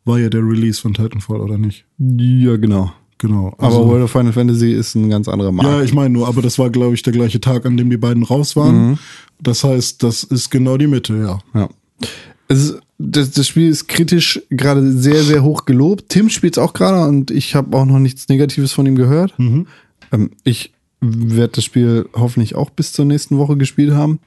War 0.07 0.19
ja 0.19 0.31
der 0.31 0.41
Release 0.41 0.81
von 0.81 0.95
Titanfall, 0.95 1.41
oder 1.41 1.59
nicht? 1.59 1.85
Ja, 1.99 2.57
genau. 2.57 2.93
Genau. 3.19 3.55
Aber 3.59 3.67
Also, 3.67 3.89
World 3.89 4.05
of 4.05 4.11
Final 4.11 4.33
Fantasy 4.33 4.73
ist 4.73 4.95
ein 4.95 5.09
ganz 5.09 5.29
anderer 5.29 5.53
Markt. 5.53 5.71
ja, 5.71 5.83
ich 5.83 5.95
meine 5.95 6.11
nur, 6.11 6.27
aber 6.29 6.43
das 6.43 6.59
war, 6.59 6.71
glaube 6.71 6.95
ich, 6.95 7.03
der 7.03 7.13
gleiche 7.13 7.41
Tag, 7.41 7.65
an 7.67 7.77
dem 7.77 7.91
die 7.91 7.97
beiden 7.97 8.23
raus 8.23 8.57
waren. 8.57 8.91
Mhm. 8.91 8.99
Das 9.41 9.65
heißt, 9.65 10.03
das 10.03 10.25
ist 10.25 10.51
genau 10.51 10.77
die 10.77 10.87
Mitte, 10.87 11.17
ja. 11.17 11.39
Ja. 11.61 11.69
Ist, 12.49 12.79
das, 12.99 13.31
das 13.31 13.47
Spiel 13.49 13.69
ist 13.69 13.89
kritisch 13.89 14.43
gerade 14.51 14.93
sehr, 14.93 15.23
sehr 15.23 15.43
hoch 15.43 15.65
gelobt. 15.65 16.09
Tim 16.09 16.29
spielt 16.29 16.57
es 16.57 16.63
auch 16.63 16.73
gerade 16.73 17.09
und 17.09 17.31
ich 17.31 17.55
habe 17.55 17.77
auch 17.77 17.85
noch 17.85 17.99
nichts 17.99 18.29
Negatives 18.29 18.73
von 18.73 18.87
ihm 18.87 18.95
gehört. 18.97 19.35
Ähm, 19.39 19.67
ich 20.45 20.73
werde 21.01 21.53
das 21.55 21.65
Spiel 21.65 22.09
hoffentlich 22.15 22.55
auch 22.55 22.71
bis 22.71 22.93
zur 22.93 23.05
nächsten 23.05 23.39
Woche 23.39 23.57
gespielt 23.57 23.93
haben. 23.93 24.21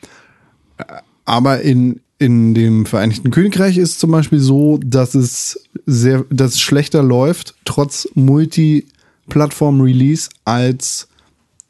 Äh, 0.78 0.84
Aber 1.26 1.62
in, 1.62 2.02
in 2.20 2.54
dem 2.54 2.86
Vereinigten 2.86 3.32
Königreich 3.32 3.78
ist 3.78 3.92
es 3.92 3.98
zum 4.00 4.12
Beispiel 4.12 4.40
so, 4.40 4.80
dass 4.84 5.16
es 5.16 5.62
sehr, 5.86 6.26
dass 6.30 6.56
es 6.56 6.62
schlechter 6.62 7.04
läuft, 7.04 7.56
trotz 7.64 8.08
Multi-Plattform-Release 8.16 10.30
als 10.44 11.08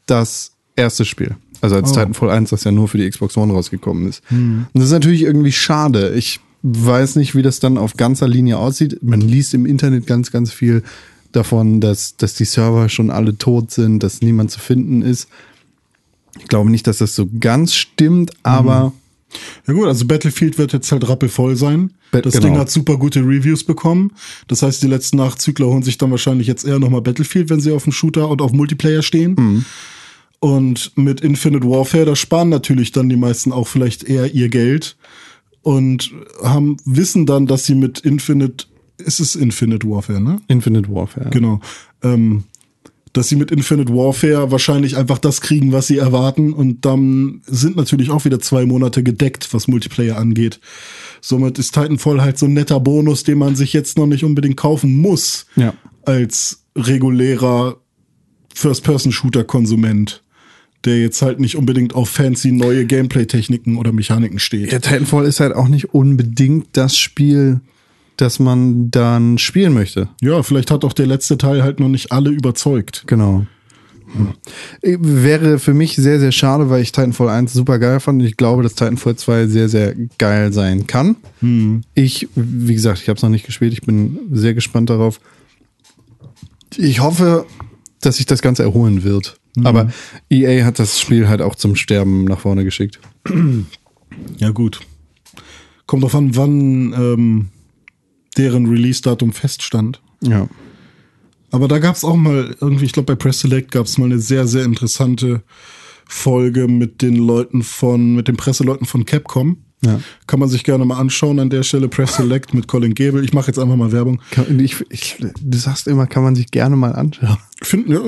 das 0.06 0.52
erste 0.76 1.04
Spiel. 1.04 1.36
Also 1.60 1.76
als 1.76 1.90
Oh. 1.90 1.94
Titanfall 1.94 2.30
1, 2.30 2.50
das 2.50 2.64
ja 2.64 2.72
nur 2.72 2.88
für 2.88 2.98
die 2.98 3.08
Xbox 3.10 3.36
One 3.36 3.52
rausgekommen 3.52 4.08
ist. 4.08 4.22
Und 4.30 4.68
das 4.74 4.84
ist 4.84 4.92
natürlich 4.92 5.22
irgendwie 5.22 5.52
schade. 5.52 6.14
Ich 6.14 6.40
weiß 6.62 7.16
nicht, 7.16 7.34
wie 7.34 7.42
das 7.42 7.60
dann 7.60 7.78
auf 7.78 7.96
ganzer 7.96 8.28
Linie 8.28 8.58
aussieht. 8.58 9.02
Man 9.02 9.20
liest 9.20 9.54
im 9.54 9.66
Internet 9.66 10.06
ganz, 10.06 10.30
ganz 10.30 10.52
viel 10.52 10.82
davon, 11.32 11.80
dass, 11.80 12.16
dass 12.16 12.34
die 12.34 12.44
Server 12.44 12.88
schon 12.88 13.10
alle 13.10 13.36
tot 13.36 13.70
sind, 13.70 14.02
dass 14.02 14.22
niemand 14.22 14.50
zu 14.50 14.60
finden 14.60 15.02
ist. 15.02 15.28
Ich 16.38 16.46
glaube 16.46 16.70
nicht, 16.70 16.86
dass 16.86 16.98
das 16.98 17.14
so 17.14 17.28
ganz 17.40 17.74
stimmt, 17.74 18.32
aber 18.44 18.92
Ja 19.66 19.74
gut, 19.74 19.86
also 19.86 20.06
Battlefield 20.06 20.56
wird 20.58 20.72
jetzt 20.72 20.90
halt 20.90 21.08
rappelvoll 21.08 21.56
sein. 21.56 21.92
Ba- 22.10 22.22
das 22.22 22.34
genau. 22.34 22.46
Ding 22.46 22.58
hat 22.58 22.70
super 22.70 22.96
gute 22.96 23.20
Reviews 23.20 23.64
bekommen. 23.64 24.12
Das 24.46 24.62
heißt, 24.62 24.82
die 24.82 24.86
letzten 24.86 25.18
Nachzügler 25.18 25.66
holen 25.66 25.82
sich 25.82 25.98
dann 25.98 26.10
wahrscheinlich 26.10 26.46
jetzt 26.46 26.64
eher 26.64 26.78
nochmal 26.78 27.02
Battlefield, 27.02 27.50
wenn 27.50 27.60
sie 27.60 27.72
auf 27.72 27.84
dem 27.84 27.92
Shooter 27.92 28.28
und 28.28 28.40
auf 28.40 28.52
Multiplayer 28.52 29.02
stehen. 29.02 29.36
Mhm. 29.38 29.64
Und 30.40 30.92
mit 30.96 31.20
Infinite 31.20 31.68
Warfare, 31.68 32.04
da 32.04 32.16
sparen 32.16 32.48
natürlich 32.48 32.92
dann 32.92 33.08
die 33.08 33.16
meisten 33.16 33.52
auch 33.52 33.66
vielleicht 33.66 34.04
eher 34.04 34.32
ihr 34.34 34.48
Geld 34.48 34.96
und 35.62 36.12
haben 36.42 36.76
wissen 36.84 37.26
dann, 37.26 37.46
dass 37.46 37.66
sie 37.66 37.74
mit 37.74 37.98
Infinite, 37.98 38.66
ist 38.98 39.20
es 39.20 39.34
Infinite 39.34 39.88
Warfare, 39.88 40.20
ne? 40.20 40.40
Infinite 40.46 40.88
Warfare. 40.90 41.30
Genau. 41.30 41.60
Ähm, 42.02 42.44
dass 43.12 43.28
sie 43.28 43.36
mit 43.36 43.50
Infinite 43.50 43.92
Warfare 43.92 44.50
wahrscheinlich 44.50 44.96
einfach 44.96 45.18
das 45.18 45.40
kriegen, 45.40 45.72
was 45.72 45.86
sie 45.86 45.98
erwarten. 45.98 46.52
Und 46.52 46.84
dann 46.84 47.42
sind 47.46 47.76
natürlich 47.76 48.10
auch 48.10 48.24
wieder 48.24 48.40
zwei 48.40 48.66
Monate 48.66 49.02
gedeckt, 49.02 49.48
was 49.52 49.68
Multiplayer 49.68 50.16
angeht. 50.16 50.60
Somit 51.20 51.58
ist 51.58 51.74
Titanfall 51.74 52.20
halt 52.20 52.38
so 52.38 52.46
ein 52.46 52.54
netter 52.54 52.80
Bonus, 52.80 53.24
den 53.24 53.38
man 53.38 53.56
sich 53.56 53.72
jetzt 53.72 53.98
noch 53.98 54.06
nicht 54.06 54.24
unbedingt 54.24 54.56
kaufen 54.56 54.96
muss. 54.96 55.46
Ja. 55.56 55.74
Als 56.04 56.64
regulärer 56.76 57.76
First-Person-Shooter-Konsument, 58.54 60.22
der 60.84 61.00
jetzt 61.00 61.22
halt 61.22 61.40
nicht 61.40 61.56
unbedingt 61.56 61.94
auf 61.94 62.08
fancy 62.08 62.52
neue 62.52 62.86
Gameplay-Techniken 62.86 63.76
oder 63.76 63.92
Mechaniken 63.92 64.38
steht. 64.38 64.72
Ja, 64.72 64.78
Titanfall 64.78 65.26
ist 65.26 65.40
halt 65.40 65.54
auch 65.54 65.68
nicht 65.68 65.94
unbedingt 65.94 66.68
das 66.72 66.96
Spiel, 66.96 67.60
das 68.18 68.38
man 68.38 68.90
dann 68.90 69.38
spielen 69.38 69.72
möchte. 69.72 70.08
Ja, 70.20 70.42
vielleicht 70.42 70.70
hat 70.70 70.84
auch 70.84 70.92
der 70.92 71.06
letzte 71.06 71.38
Teil 71.38 71.62
halt 71.62 71.80
noch 71.80 71.88
nicht 71.88 72.12
alle 72.12 72.30
überzeugt. 72.30 73.04
Genau. 73.06 73.46
Äh, 74.82 74.96
Wäre 75.00 75.58
für 75.58 75.74
mich 75.74 75.96
sehr, 75.96 76.18
sehr 76.18 76.32
schade, 76.32 76.70
weil 76.70 76.82
ich 76.82 76.92
Titanfall 76.92 77.28
1 77.28 77.52
super 77.52 77.78
geil 77.78 78.00
fand 78.00 78.22
ich 78.22 78.36
glaube, 78.36 78.62
dass 78.62 78.74
Titanfall 78.74 79.16
2 79.16 79.46
sehr, 79.46 79.68
sehr 79.68 79.94
geil 80.18 80.52
sein 80.52 80.86
kann. 80.86 81.16
Ich, 81.94 82.28
wie 82.34 82.74
gesagt, 82.74 83.00
ich 83.00 83.08
habe 83.08 83.16
es 83.16 83.22
noch 83.22 83.30
nicht 83.30 83.46
gespielt, 83.46 83.72
ich 83.72 83.82
bin 83.82 84.18
sehr 84.32 84.54
gespannt 84.54 84.90
darauf. 84.90 85.20
Ich 86.76 87.00
hoffe, 87.00 87.46
dass 88.00 88.16
sich 88.16 88.26
das 88.26 88.42
Ganze 88.42 88.62
erholen 88.62 89.04
wird. 89.04 89.38
Aber 89.64 89.90
EA 90.30 90.64
hat 90.64 90.78
das 90.78 91.00
Spiel 91.00 91.28
halt 91.28 91.42
auch 91.42 91.56
zum 91.56 91.74
Sterben 91.74 92.24
nach 92.24 92.38
vorne 92.40 92.64
geschickt. 92.64 93.00
Ja, 94.38 94.50
gut. 94.50 94.80
Kommt 95.86 96.02
drauf 96.02 96.14
an, 96.14 96.36
wann 96.36 96.92
ähm, 96.92 97.48
deren 98.36 98.66
Release-Datum 98.66 99.32
feststand. 99.32 100.00
Ja. 100.20 100.48
Aber 101.50 101.66
da 101.68 101.78
gab 101.78 101.96
es 101.96 102.04
auch 102.04 102.16
mal 102.16 102.54
irgendwie, 102.60 102.84
ich 102.84 102.92
glaube 102.92 103.06
bei 103.06 103.16
Press 103.16 103.40
Select 103.40 103.70
gab 103.70 103.86
es 103.86 103.96
mal 103.98 104.04
eine 104.06 104.18
sehr, 104.18 104.46
sehr 104.46 104.64
interessante 104.64 105.42
Folge 106.06 106.68
mit 106.68 107.02
den 107.02 107.16
Leuten 107.16 107.62
von, 107.62 108.14
mit 108.14 108.28
den 108.28 108.36
Presseleuten 108.36 108.86
von 108.86 109.04
Capcom. 109.04 109.58
Ja. 109.84 110.00
Kann 110.26 110.40
man 110.40 110.48
sich 110.48 110.64
gerne 110.64 110.84
mal 110.84 110.98
anschauen 110.98 111.38
an 111.38 111.50
der 111.50 111.62
Stelle. 111.62 111.88
Press 111.88 112.16
Select 112.16 112.52
mit 112.52 112.66
Colin 112.66 112.94
Gable. 112.94 113.22
Ich 113.24 113.32
mache 113.32 113.46
jetzt 113.46 113.58
einfach 113.58 113.76
mal 113.76 113.92
Werbung. 113.92 114.20
Kann- 114.32 114.58
Ich, 114.58 114.84
ich, 114.90 115.16
du 115.40 115.56
sagst 115.58 115.86
immer, 115.86 116.06
kann 116.06 116.24
man 116.24 116.34
sich 116.34 116.50
gerne 116.50 116.74
mal 116.76 116.92
anschauen. 116.92 117.36
Finden, 117.62 117.92
ja, 117.92 118.00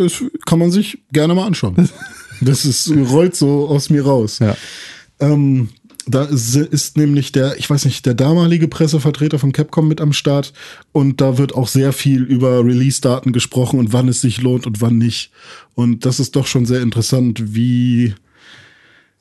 kann 0.46 0.58
man 0.58 0.70
sich 0.72 0.98
gerne 1.12 1.34
mal 1.34 1.46
anschauen. 1.46 1.88
Das 2.42 2.64
ist, 2.64 2.90
rollt 3.10 3.36
so 3.36 3.68
aus 3.68 3.90
mir 3.90 4.02
raus. 4.02 4.38
Ja. 4.38 4.56
Ähm, 5.20 5.68
da 6.06 6.24
ist, 6.24 6.56
ist 6.56 6.96
nämlich 6.96 7.32
der, 7.32 7.58
ich 7.58 7.68
weiß 7.68 7.84
nicht, 7.84 8.06
der 8.06 8.14
damalige 8.14 8.68
Pressevertreter 8.68 9.38
von 9.38 9.52
Capcom 9.52 9.88
mit 9.88 10.00
am 10.00 10.12
Start 10.12 10.52
und 10.92 11.20
da 11.20 11.38
wird 11.38 11.54
auch 11.54 11.68
sehr 11.68 11.92
viel 11.92 12.22
über 12.22 12.64
Release-Daten 12.64 13.32
gesprochen 13.32 13.78
und 13.78 13.92
wann 13.92 14.08
es 14.08 14.20
sich 14.20 14.40
lohnt 14.40 14.66
und 14.66 14.80
wann 14.80 14.98
nicht. 14.98 15.30
Und 15.74 16.06
das 16.06 16.20
ist 16.20 16.36
doch 16.36 16.46
schon 16.46 16.66
sehr 16.66 16.80
interessant, 16.80 17.54
wie, 17.54 18.14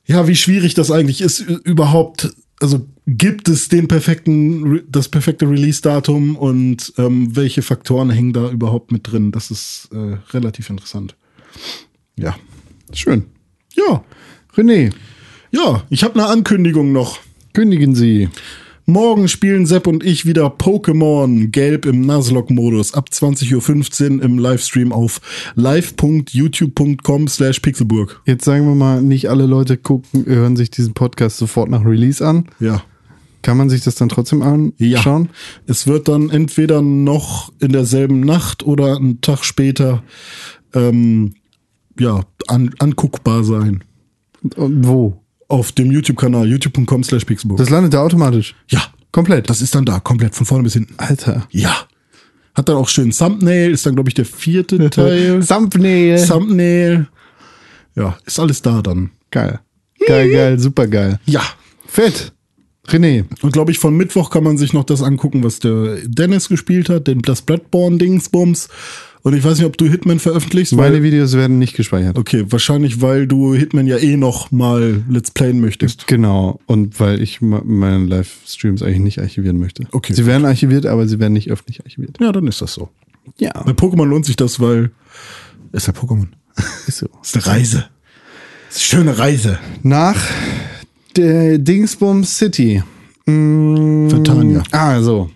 ja, 0.05 0.27
wie 0.27 0.35
schwierig 0.35 0.73
das 0.73 0.91
eigentlich 0.91 1.21
ist, 1.21 1.41
überhaupt, 1.41 2.33
also 2.59 2.87
gibt 3.07 3.49
es 3.49 3.69
den 3.69 3.87
perfekten, 3.87 4.81
das 4.89 5.09
perfekte 5.09 5.49
Release-Datum 5.49 6.35
und 6.35 6.93
ähm, 6.97 7.35
welche 7.35 7.61
Faktoren 7.61 8.09
hängen 8.09 8.33
da 8.33 8.49
überhaupt 8.49 8.91
mit 8.91 9.11
drin? 9.11 9.31
Das 9.31 9.51
ist 9.51 9.89
äh, 9.91 10.17
relativ 10.33 10.69
interessant. 10.69 11.15
Ja. 12.17 12.37
Schön. 12.93 13.25
Ja. 13.75 14.03
René, 14.55 14.91
Ja, 15.51 15.83
ich 15.89 16.03
habe 16.03 16.15
eine 16.15 16.27
Ankündigung 16.27 16.91
noch. 16.91 17.19
kündigen 17.53 17.95
Sie. 17.95 18.29
Morgen 18.85 19.27
spielen 19.27 19.65
Sepp 19.65 19.87
und 19.87 20.03
ich 20.03 20.25
wieder 20.25 20.47
Pokémon 20.47 21.47
Gelb 21.49 21.85
im 21.85 22.01
Nuzlocke-Modus 22.01 22.93
ab 22.93 23.09
20.15 23.11 24.17
Uhr 24.17 24.23
im 24.23 24.39
Livestream 24.39 24.91
auf 24.91 25.21
live.youtube.com 25.55 27.27
slash 27.27 27.59
pixelburg. 27.59 28.21
Jetzt 28.25 28.45
sagen 28.45 28.67
wir 28.67 28.75
mal, 28.75 29.01
nicht 29.01 29.29
alle 29.29 29.45
Leute 29.45 29.77
gucken, 29.77 30.25
hören 30.25 30.55
sich 30.55 30.71
diesen 30.71 30.93
Podcast 30.93 31.37
sofort 31.37 31.69
nach 31.69 31.85
Release 31.85 32.25
an. 32.25 32.47
Ja. 32.59 32.83
Kann 33.41 33.57
man 33.57 33.69
sich 33.69 33.83
das 33.83 33.95
dann 33.95 34.09
trotzdem 34.09 34.41
anschauen? 34.41 35.29
Es 35.65 35.87
wird 35.87 36.07
dann 36.07 36.29
entweder 36.29 36.81
noch 36.81 37.51
in 37.59 37.71
derselben 37.71 38.21
Nacht 38.21 38.63
oder 38.63 38.97
einen 38.97 39.21
Tag 39.21 39.43
später 39.45 40.03
ähm, 40.73 41.33
ja, 41.99 42.21
an, 42.47 42.73
anguckbar 42.79 43.43
sein. 43.43 43.83
Und 44.55 44.87
wo? 44.87 45.21
Auf 45.49 45.71
dem 45.73 45.91
YouTube-Kanal, 45.91 46.47
youtube.com 46.47 47.03
slash 47.03 47.25
pixelburg. 47.25 47.57
Das 47.57 47.69
landet 47.69 47.93
da 47.93 48.01
automatisch. 48.01 48.55
Ja, 48.69 48.81
Komplett. 49.11 49.49
das 49.49 49.61
ist 49.61 49.73
dann 49.75 49.83
da, 49.85 49.99
komplett 49.99 50.35
von 50.35 50.45
vorne 50.45 50.63
bis 50.63 50.73
hinten. 50.73 50.93
Alter. 50.97 51.47
Ja. 51.51 51.75
Hat 52.55 52.69
dann 52.69 52.75
auch 52.77 52.87
schön 52.87 53.11
Thumbnail, 53.11 53.71
ist 53.71 53.85
dann, 53.85 53.95
glaube 53.95 54.09
ich, 54.09 54.13
der 54.13 54.25
vierte 54.25 54.89
Teil. 54.91 55.43
Thumbnail. 55.45 56.25
Thumbnail. 56.27 57.07
Ja, 57.95 58.17
ist 58.25 58.39
alles 58.39 58.61
da 58.61 58.81
dann. 58.81 59.09
geil. 59.31 59.59
Geil, 60.07 60.31
geil, 60.31 60.59
super 60.59 60.87
geil. 60.87 61.19
Ja. 61.25 61.41
Fett. 61.87 62.31
René, 62.87 63.25
Und 63.41 63.51
glaube 63.51 63.71
ich, 63.71 63.77
von 63.79 63.95
Mittwoch 63.95 64.29
kann 64.31 64.43
man 64.43 64.57
sich 64.57 64.73
noch 64.73 64.83
das 64.83 65.03
angucken, 65.03 65.43
was 65.43 65.59
der 65.59 65.97
Dennis 66.05 66.47
gespielt 66.49 66.89
hat, 66.89 67.07
den 67.07 67.21
das 67.21 67.41
Bloodborne-Dingsbums. 67.43 68.69
Und 69.21 69.33
ich 69.33 69.43
weiß 69.43 69.57
nicht, 69.57 69.67
ob 69.67 69.77
du 69.77 69.85
Hitman 69.85 70.19
veröffentlichst. 70.19 70.73
meine 70.73 71.03
Videos 71.03 71.33
werden 71.33 71.59
nicht 71.59 71.75
gespeichert. 71.75 72.17
okay, 72.17 72.45
wahrscheinlich, 72.47 73.01
weil 73.01 73.27
du 73.27 73.53
Hitman 73.53 73.85
ja 73.85 73.97
eh 73.97 74.15
noch 74.15 74.51
mal 74.51 75.03
Let's 75.09 75.31
Playen 75.31 75.59
möchtest. 75.59 76.07
Genau. 76.07 76.59
Und 76.67 76.99
weil 76.99 77.21
ich 77.21 77.41
meine 77.41 78.05
Livestreams 78.05 78.81
eigentlich 78.81 78.99
nicht 78.99 79.19
archivieren 79.19 79.59
möchte. 79.59 79.83
Okay. 79.91 80.13
Sie 80.13 80.25
werden 80.25 80.45
archiviert, 80.45 80.85
aber 80.85 81.07
sie 81.07 81.19
werden 81.19 81.33
nicht 81.33 81.51
öffentlich 81.51 81.81
archiviert. 81.83 82.17
Ja, 82.19 82.31
dann 82.31 82.47
ist 82.47 82.61
das 82.61 82.73
so. 82.73 82.89
Ja. 83.37 83.51
Bei 83.63 83.71
Pokémon 83.71 84.05
lohnt 84.05 84.25
sich 84.25 84.37
das, 84.37 84.59
weil 84.59 84.91
ist 85.71 85.87
ja 85.87 85.93
Pokémon. 85.93 86.27
Ist 86.87 86.97
so. 86.97 87.07
Ist 87.21 87.35
eine 87.35 87.45
Reise. 87.45 87.85
Ist 88.69 88.93
eine 88.93 89.03
schöne 89.03 89.17
Reise. 89.17 89.59
Nach 89.83 90.17
der 91.15 91.57
Dingsbums 91.57 92.37
City. 92.37 92.83
Mm, 93.25 94.09
Vertania. 94.09 94.63
Ah, 94.71 95.01
so. 95.01 95.29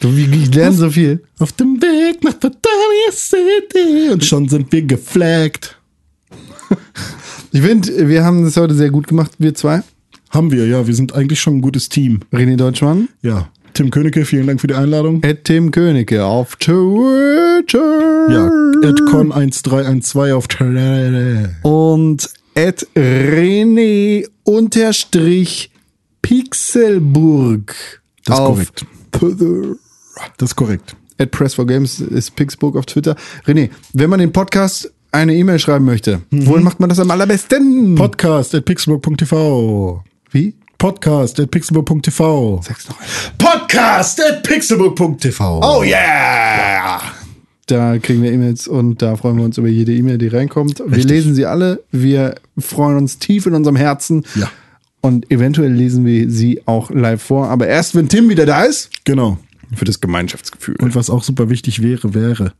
Du, 0.00 0.08
ich 0.12 0.54
lerne 0.54 0.76
so 0.76 0.90
viel. 0.90 1.22
Auf 1.38 1.52
dem 1.52 1.80
Weg 1.80 2.22
nach 2.22 2.34
Vertania 2.38 3.10
City. 3.12 4.10
Und 4.12 4.24
schon 4.24 4.48
sind 4.48 4.70
wir 4.70 4.82
geflaggt. 4.82 5.78
Ich 7.52 7.62
finde, 7.62 8.08
wir 8.08 8.24
haben 8.24 8.44
das 8.44 8.56
heute 8.56 8.74
sehr 8.74 8.90
gut 8.90 9.06
gemacht, 9.06 9.32
wir 9.38 9.54
zwei. 9.54 9.82
Haben 10.30 10.50
wir, 10.52 10.66
ja. 10.66 10.86
Wir 10.86 10.94
sind 10.94 11.14
eigentlich 11.14 11.40
schon 11.40 11.56
ein 11.56 11.60
gutes 11.62 11.88
Team. 11.88 12.20
René 12.32 12.56
Deutschmann, 12.56 13.08
Ja. 13.22 13.48
Tim 13.72 13.90
Königke, 13.90 14.24
vielen 14.24 14.46
Dank 14.46 14.58
für 14.60 14.68
die 14.68 14.74
Einladung. 14.74 15.22
Ed 15.22 15.44
Tim 15.44 15.70
Königke 15.70 16.24
auf 16.24 16.56
Twitter. 16.56 18.26
Ja, 18.30 18.48
Edcon1312 18.88 20.32
auf 20.34 20.48
Twitter. 20.48 21.50
Und 21.62 22.30
Ed 22.54 22.86
René 22.96 24.26
unterstrich 24.44 25.70
Pixelburg. 26.22 27.74
Das 28.24 28.38
auf 28.38 28.54
korrekt. 28.54 28.86
Twitter. 29.12 29.76
Das 30.38 30.50
ist 30.50 30.56
korrekt. 30.56 30.96
At 31.18 31.32
Press4Games 31.34 32.06
ist 32.06 32.36
Pixburg 32.36 32.76
auf 32.76 32.86
Twitter. 32.86 33.16
René, 33.46 33.70
wenn 33.92 34.10
man 34.10 34.18
den 34.20 34.32
Podcast 34.32 34.92
eine 35.12 35.34
E-Mail 35.34 35.58
schreiben 35.58 35.84
möchte, 35.84 36.20
wohin 36.30 36.62
macht 36.62 36.78
man 36.78 36.88
das 36.90 36.98
am 36.98 37.10
allerbesten? 37.10 37.94
Podcast 37.94 38.54
at 38.54 38.64
pixelburg.tv. 38.66 40.04
Wie? 40.30 40.54
Podcast 40.78 41.40
at 41.40 41.50
pixelburg.tv. 41.50 42.60
Sag's 42.62 42.86
noch 42.88 43.00
einmal. 43.00 43.56
Podcast 43.58 44.20
at 44.20 44.42
pixelburg.tv. 44.42 45.60
Oh 45.62 45.82
yeah! 45.82 47.00
Da 47.66 47.98
kriegen 47.98 48.22
wir 48.22 48.30
E-Mails 48.30 48.68
und 48.68 49.00
da 49.02 49.16
freuen 49.16 49.38
wir 49.38 49.44
uns 49.44 49.58
über 49.58 49.68
jede 49.68 49.92
E-Mail, 49.92 50.18
die 50.18 50.28
reinkommt. 50.28 50.78
Wir 50.80 50.98
Richtig. 50.98 51.10
lesen 51.10 51.34
sie 51.34 51.46
alle. 51.46 51.82
Wir 51.90 52.34
freuen 52.58 52.98
uns 52.98 53.18
tief 53.18 53.46
in 53.46 53.54
unserem 53.54 53.76
Herzen. 53.76 54.24
Ja. 54.34 54.50
Und 55.00 55.30
eventuell 55.30 55.72
lesen 55.72 56.04
wir 56.04 56.30
sie 56.30 56.62
auch 56.66 56.90
live 56.90 57.22
vor. 57.22 57.48
Aber 57.48 57.66
erst, 57.66 57.94
wenn 57.94 58.08
Tim 58.08 58.28
wieder 58.28 58.44
da 58.46 58.62
ist. 58.64 58.90
Genau. 59.04 59.38
Für 59.74 59.84
das 59.84 60.00
Gemeinschaftsgefühl. 60.00 60.76
Und 60.80 60.94
was 60.94 61.10
auch 61.10 61.22
super 61.22 61.50
wichtig 61.50 61.82
wäre, 61.82 62.14
wäre 62.14 62.52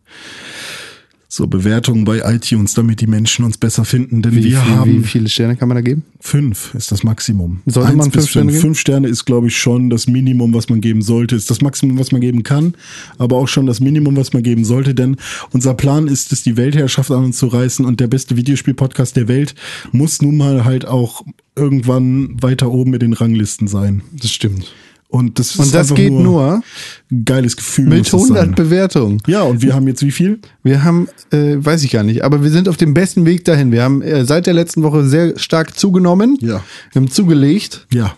so 1.28 1.46
Bewertungen 1.46 2.04
bei 2.04 2.18
iTunes, 2.24 2.74
damit 2.74 3.00
die 3.00 3.06
Menschen 3.06 3.44
uns 3.44 3.58
besser 3.58 3.84
finden. 3.84 4.22
Denn 4.22 4.34
wie, 4.34 4.44
wir 4.44 4.60
viel, 4.60 4.74
haben 4.74 5.02
wie 5.02 5.06
viele 5.06 5.28
Sterne 5.28 5.56
kann 5.56 5.68
man 5.68 5.76
da 5.76 5.82
geben? 5.82 6.02
fünf 6.20 6.74
ist 6.74 6.90
das 6.90 7.04
Maximum. 7.04 7.60
Sollte 7.66 7.90
Eins 7.90 7.98
man 7.98 8.10
bis 8.10 8.22
fünf 8.22 8.30
Sterne 8.30 8.52
geben? 8.52 8.60
Fünf 8.60 8.78
Sterne 8.78 9.08
ist, 9.08 9.24
glaube 9.24 9.48
ich, 9.48 9.56
schon 9.56 9.90
das 9.90 10.06
Minimum, 10.06 10.54
was 10.54 10.68
man 10.68 10.80
geben 10.80 11.02
sollte. 11.02 11.36
Ist 11.36 11.50
das 11.50 11.60
Maximum, 11.60 11.98
was 11.98 12.10
man 12.10 12.20
geben 12.20 12.42
kann, 12.42 12.74
aber 13.18 13.36
auch 13.36 13.48
schon 13.48 13.66
das 13.66 13.80
Minimum, 13.80 14.16
was 14.16 14.32
man 14.32 14.42
geben 14.42 14.64
sollte. 14.64 14.94
Denn 14.94 15.16
unser 15.50 15.74
Plan 15.74 16.08
ist 16.08 16.32
es, 16.32 16.42
die 16.42 16.56
Weltherrschaft 16.56 17.10
an 17.10 17.24
uns 17.24 17.38
zu 17.38 17.46
reißen 17.46 17.84
und 17.84 18.00
der 18.00 18.08
beste 18.08 18.36
Videospiel-Podcast 18.36 19.16
der 19.16 19.28
Welt 19.28 19.54
muss 19.92 20.22
nun 20.22 20.36
mal 20.36 20.64
halt 20.64 20.86
auch 20.86 21.24
irgendwann 21.54 22.40
weiter 22.42 22.70
oben 22.70 22.94
in 22.94 23.00
den 23.00 23.12
Ranglisten 23.12 23.68
sein. 23.68 24.02
Das 24.12 24.30
stimmt. 24.32 24.72
Und 25.08 25.38
das, 25.38 25.50
ist 25.50 25.60
Und 25.60 25.74
das 25.74 25.94
geht 25.94 26.12
nur 26.12 26.62
ein 27.10 27.24
geiles 27.24 27.56
Gefühl. 27.56 27.86
mit 27.86 27.98
muss 27.98 28.10
das 28.10 28.22
100 28.22 28.44
sein. 28.44 28.54
Bewertungen. 28.54 29.22
Ja, 29.26 29.42
und 29.42 29.62
wir 29.62 29.74
haben 29.74 29.86
jetzt 29.86 30.02
wie 30.02 30.10
viel? 30.10 30.40
Wir 30.62 30.82
haben, 30.82 31.08
äh, 31.30 31.56
weiß 31.58 31.84
ich 31.84 31.92
gar 31.92 32.02
nicht, 32.02 32.24
aber 32.24 32.42
wir 32.42 32.50
sind 32.50 32.68
auf 32.68 32.76
dem 32.76 32.92
besten 32.92 33.24
Weg 33.24 33.44
dahin. 33.44 33.70
Wir 33.70 33.82
haben 33.82 34.02
äh, 34.02 34.24
seit 34.24 34.46
der 34.46 34.54
letzten 34.54 34.82
Woche 34.82 35.04
sehr 35.04 35.38
stark 35.38 35.78
zugenommen. 35.78 36.36
Ja. 36.40 36.62
Wir 36.92 37.02
haben 37.02 37.10
zugelegt. 37.10 37.86
Ja. 37.92 38.16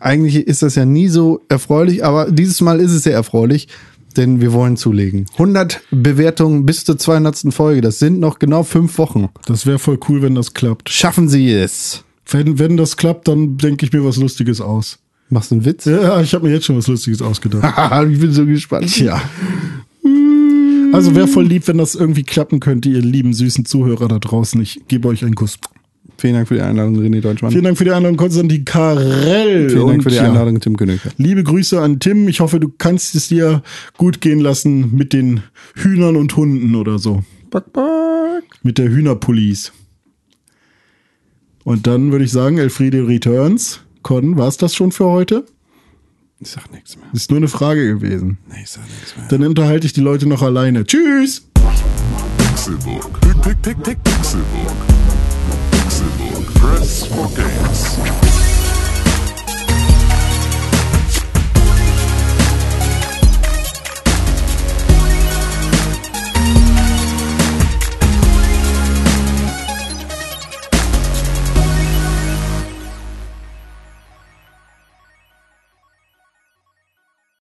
Eigentlich 0.00 0.36
ist 0.46 0.62
das 0.62 0.74
ja 0.74 0.84
nie 0.84 1.08
so 1.08 1.40
erfreulich, 1.48 2.04
aber 2.04 2.30
dieses 2.30 2.60
Mal 2.60 2.80
ist 2.80 2.90
es 2.90 3.04
sehr 3.04 3.14
erfreulich, 3.14 3.68
denn 4.16 4.40
wir 4.40 4.52
wollen 4.52 4.76
zulegen. 4.76 5.26
100 5.34 5.80
Bewertungen 5.90 6.66
bis 6.66 6.84
zur 6.84 6.98
200. 6.98 7.54
Folge. 7.54 7.80
Das 7.80 8.00
sind 8.00 8.20
noch 8.20 8.38
genau 8.38 8.64
fünf 8.64 8.98
Wochen. 8.98 9.28
Das 9.46 9.66
wäre 9.66 9.78
voll 9.78 9.98
cool, 10.08 10.20
wenn 10.20 10.34
das 10.34 10.52
klappt. 10.52 10.90
Schaffen 10.90 11.28
Sie 11.28 11.50
es. 11.50 12.04
Wenn, 12.26 12.58
wenn 12.58 12.76
das 12.76 12.96
klappt, 12.96 13.28
dann 13.28 13.56
denke 13.56 13.86
ich 13.86 13.92
mir 13.92 14.04
was 14.04 14.16
Lustiges 14.16 14.60
aus. 14.60 14.98
Machst 15.30 15.50
du 15.50 15.56
einen 15.56 15.64
Witz? 15.64 15.84
Ja, 15.86 16.20
ich 16.20 16.34
habe 16.34 16.46
mir 16.46 16.54
jetzt 16.54 16.66
schon 16.66 16.76
was 16.76 16.86
Lustiges 16.86 17.22
ausgedacht. 17.22 17.64
ich 18.10 18.20
bin 18.20 18.32
so 18.32 18.46
gespannt. 18.46 18.96
Ja. 18.98 19.22
Also 20.92 21.14
wäre 21.16 21.26
voll 21.26 21.46
lieb, 21.46 21.66
wenn 21.66 21.78
das 21.78 21.94
irgendwie 21.94 22.22
klappen 22.22 22.60
könnte, 22.60 22.88
ihr 22.88 23.00
lieben 23.00 23.34
süßen 23.34 23.64
Zuhörer 23.64 24.06
da 24.06 24.18
draußen. 24.18 24.60
Ich 24.62 24.82
gebe 24.86 25.08
euch 25.08 25.24
einen 25.24 25.34
Kuss. 25.34 25.58
Vielen 26.18 26.34
Dank 26.34 26.48
für 26.48 26.54
die 26.54 26.60
Einladung, 26.60 26.96
René 26.96 27.20
Deutschmann. 27.20 27.50
Vielen 27.50 27.64
Dank 27.64 27.76
für 27.76 27.84
die 27.84 27.90
Einladung, 27.90 28.16
Konstantin 28.16 28.64
Karel. 28.64 29.68
Vielen 29.70 29.88
Dank 29.88 30.02
für 30.04 30.10
die 30.10 30.20
Einladung, 30.20 30.60
Tim 30.60 30.76
König. 30.76 31.00
Liebe 31.18 31.42
Grüße 31.42 31.80
an 31.80 31.98
Tim. 31.98 32.28
Ich 32.28 32.40
hoffe, 32.40 32.60
du 32.60 32.72
kannst 32.78 33.14
es 33.16 33.28
dir 33.28 33.62
gut 33.96 34.20
gehen 34.20 34.38
lassen 34.38 34.94
mit 34.94 35.12
den 35.12 35.42
Hühnern 35.74 36.16
und 36.16 36.36
Hunden 36.36 36.76
oder 36.76 36.98
so. 36.98 37.24
Back, 37.50 37.72
back. 37.72 38.44
Mit 38.62 38.78
der 38.78 38.88
Hühnerpolice. 38.88 39.72
Und 41.64 41.86
dann 41.86 42.12
würde 42.12 42.24
ich 42.24 42.30
sagen, 42.30 42.58
Elfriede 42.58 43.08
Returns. 43.08 43.80
Con, 44.04 44.36
war 44.36 44.46
es 44.48 44.58
das 44.58 44.74
schon 44.74 44.92
für 44.92 45.06
heute? 45.06 45.46
Ich 46.38 46.50
sag 46.50 46.70
nichts 46.70 46.96
mehr. 46.96 47.06
Ist 47.14 47.30
nur 47.30 47.38
eine 47.38 47.48
Frage 47.48 47.86
gewesen. 47.86 48.36
Nee, 48.48 48.60
ich 48.62 48.70
sag 48.70 48.84
nichts 48.84 49.16
mehr. 49.16 49.26
Dann 49.28 49.42
unterhalte 49.44 49.86
ich 49.86 49.94
die 49.94 50.02
Leute 50.02 50.28
noch 50.28 50.42
alleine. 50.42 50.84
Tschüss! 50.84 51.48
Pixelburg. 52.36 53.20
Pixelburg. 53.22 53.96
Pixelburg. 55.70 56.54
Press 56.54 57.06
for 57.06 57.30
games. 57.34 58.23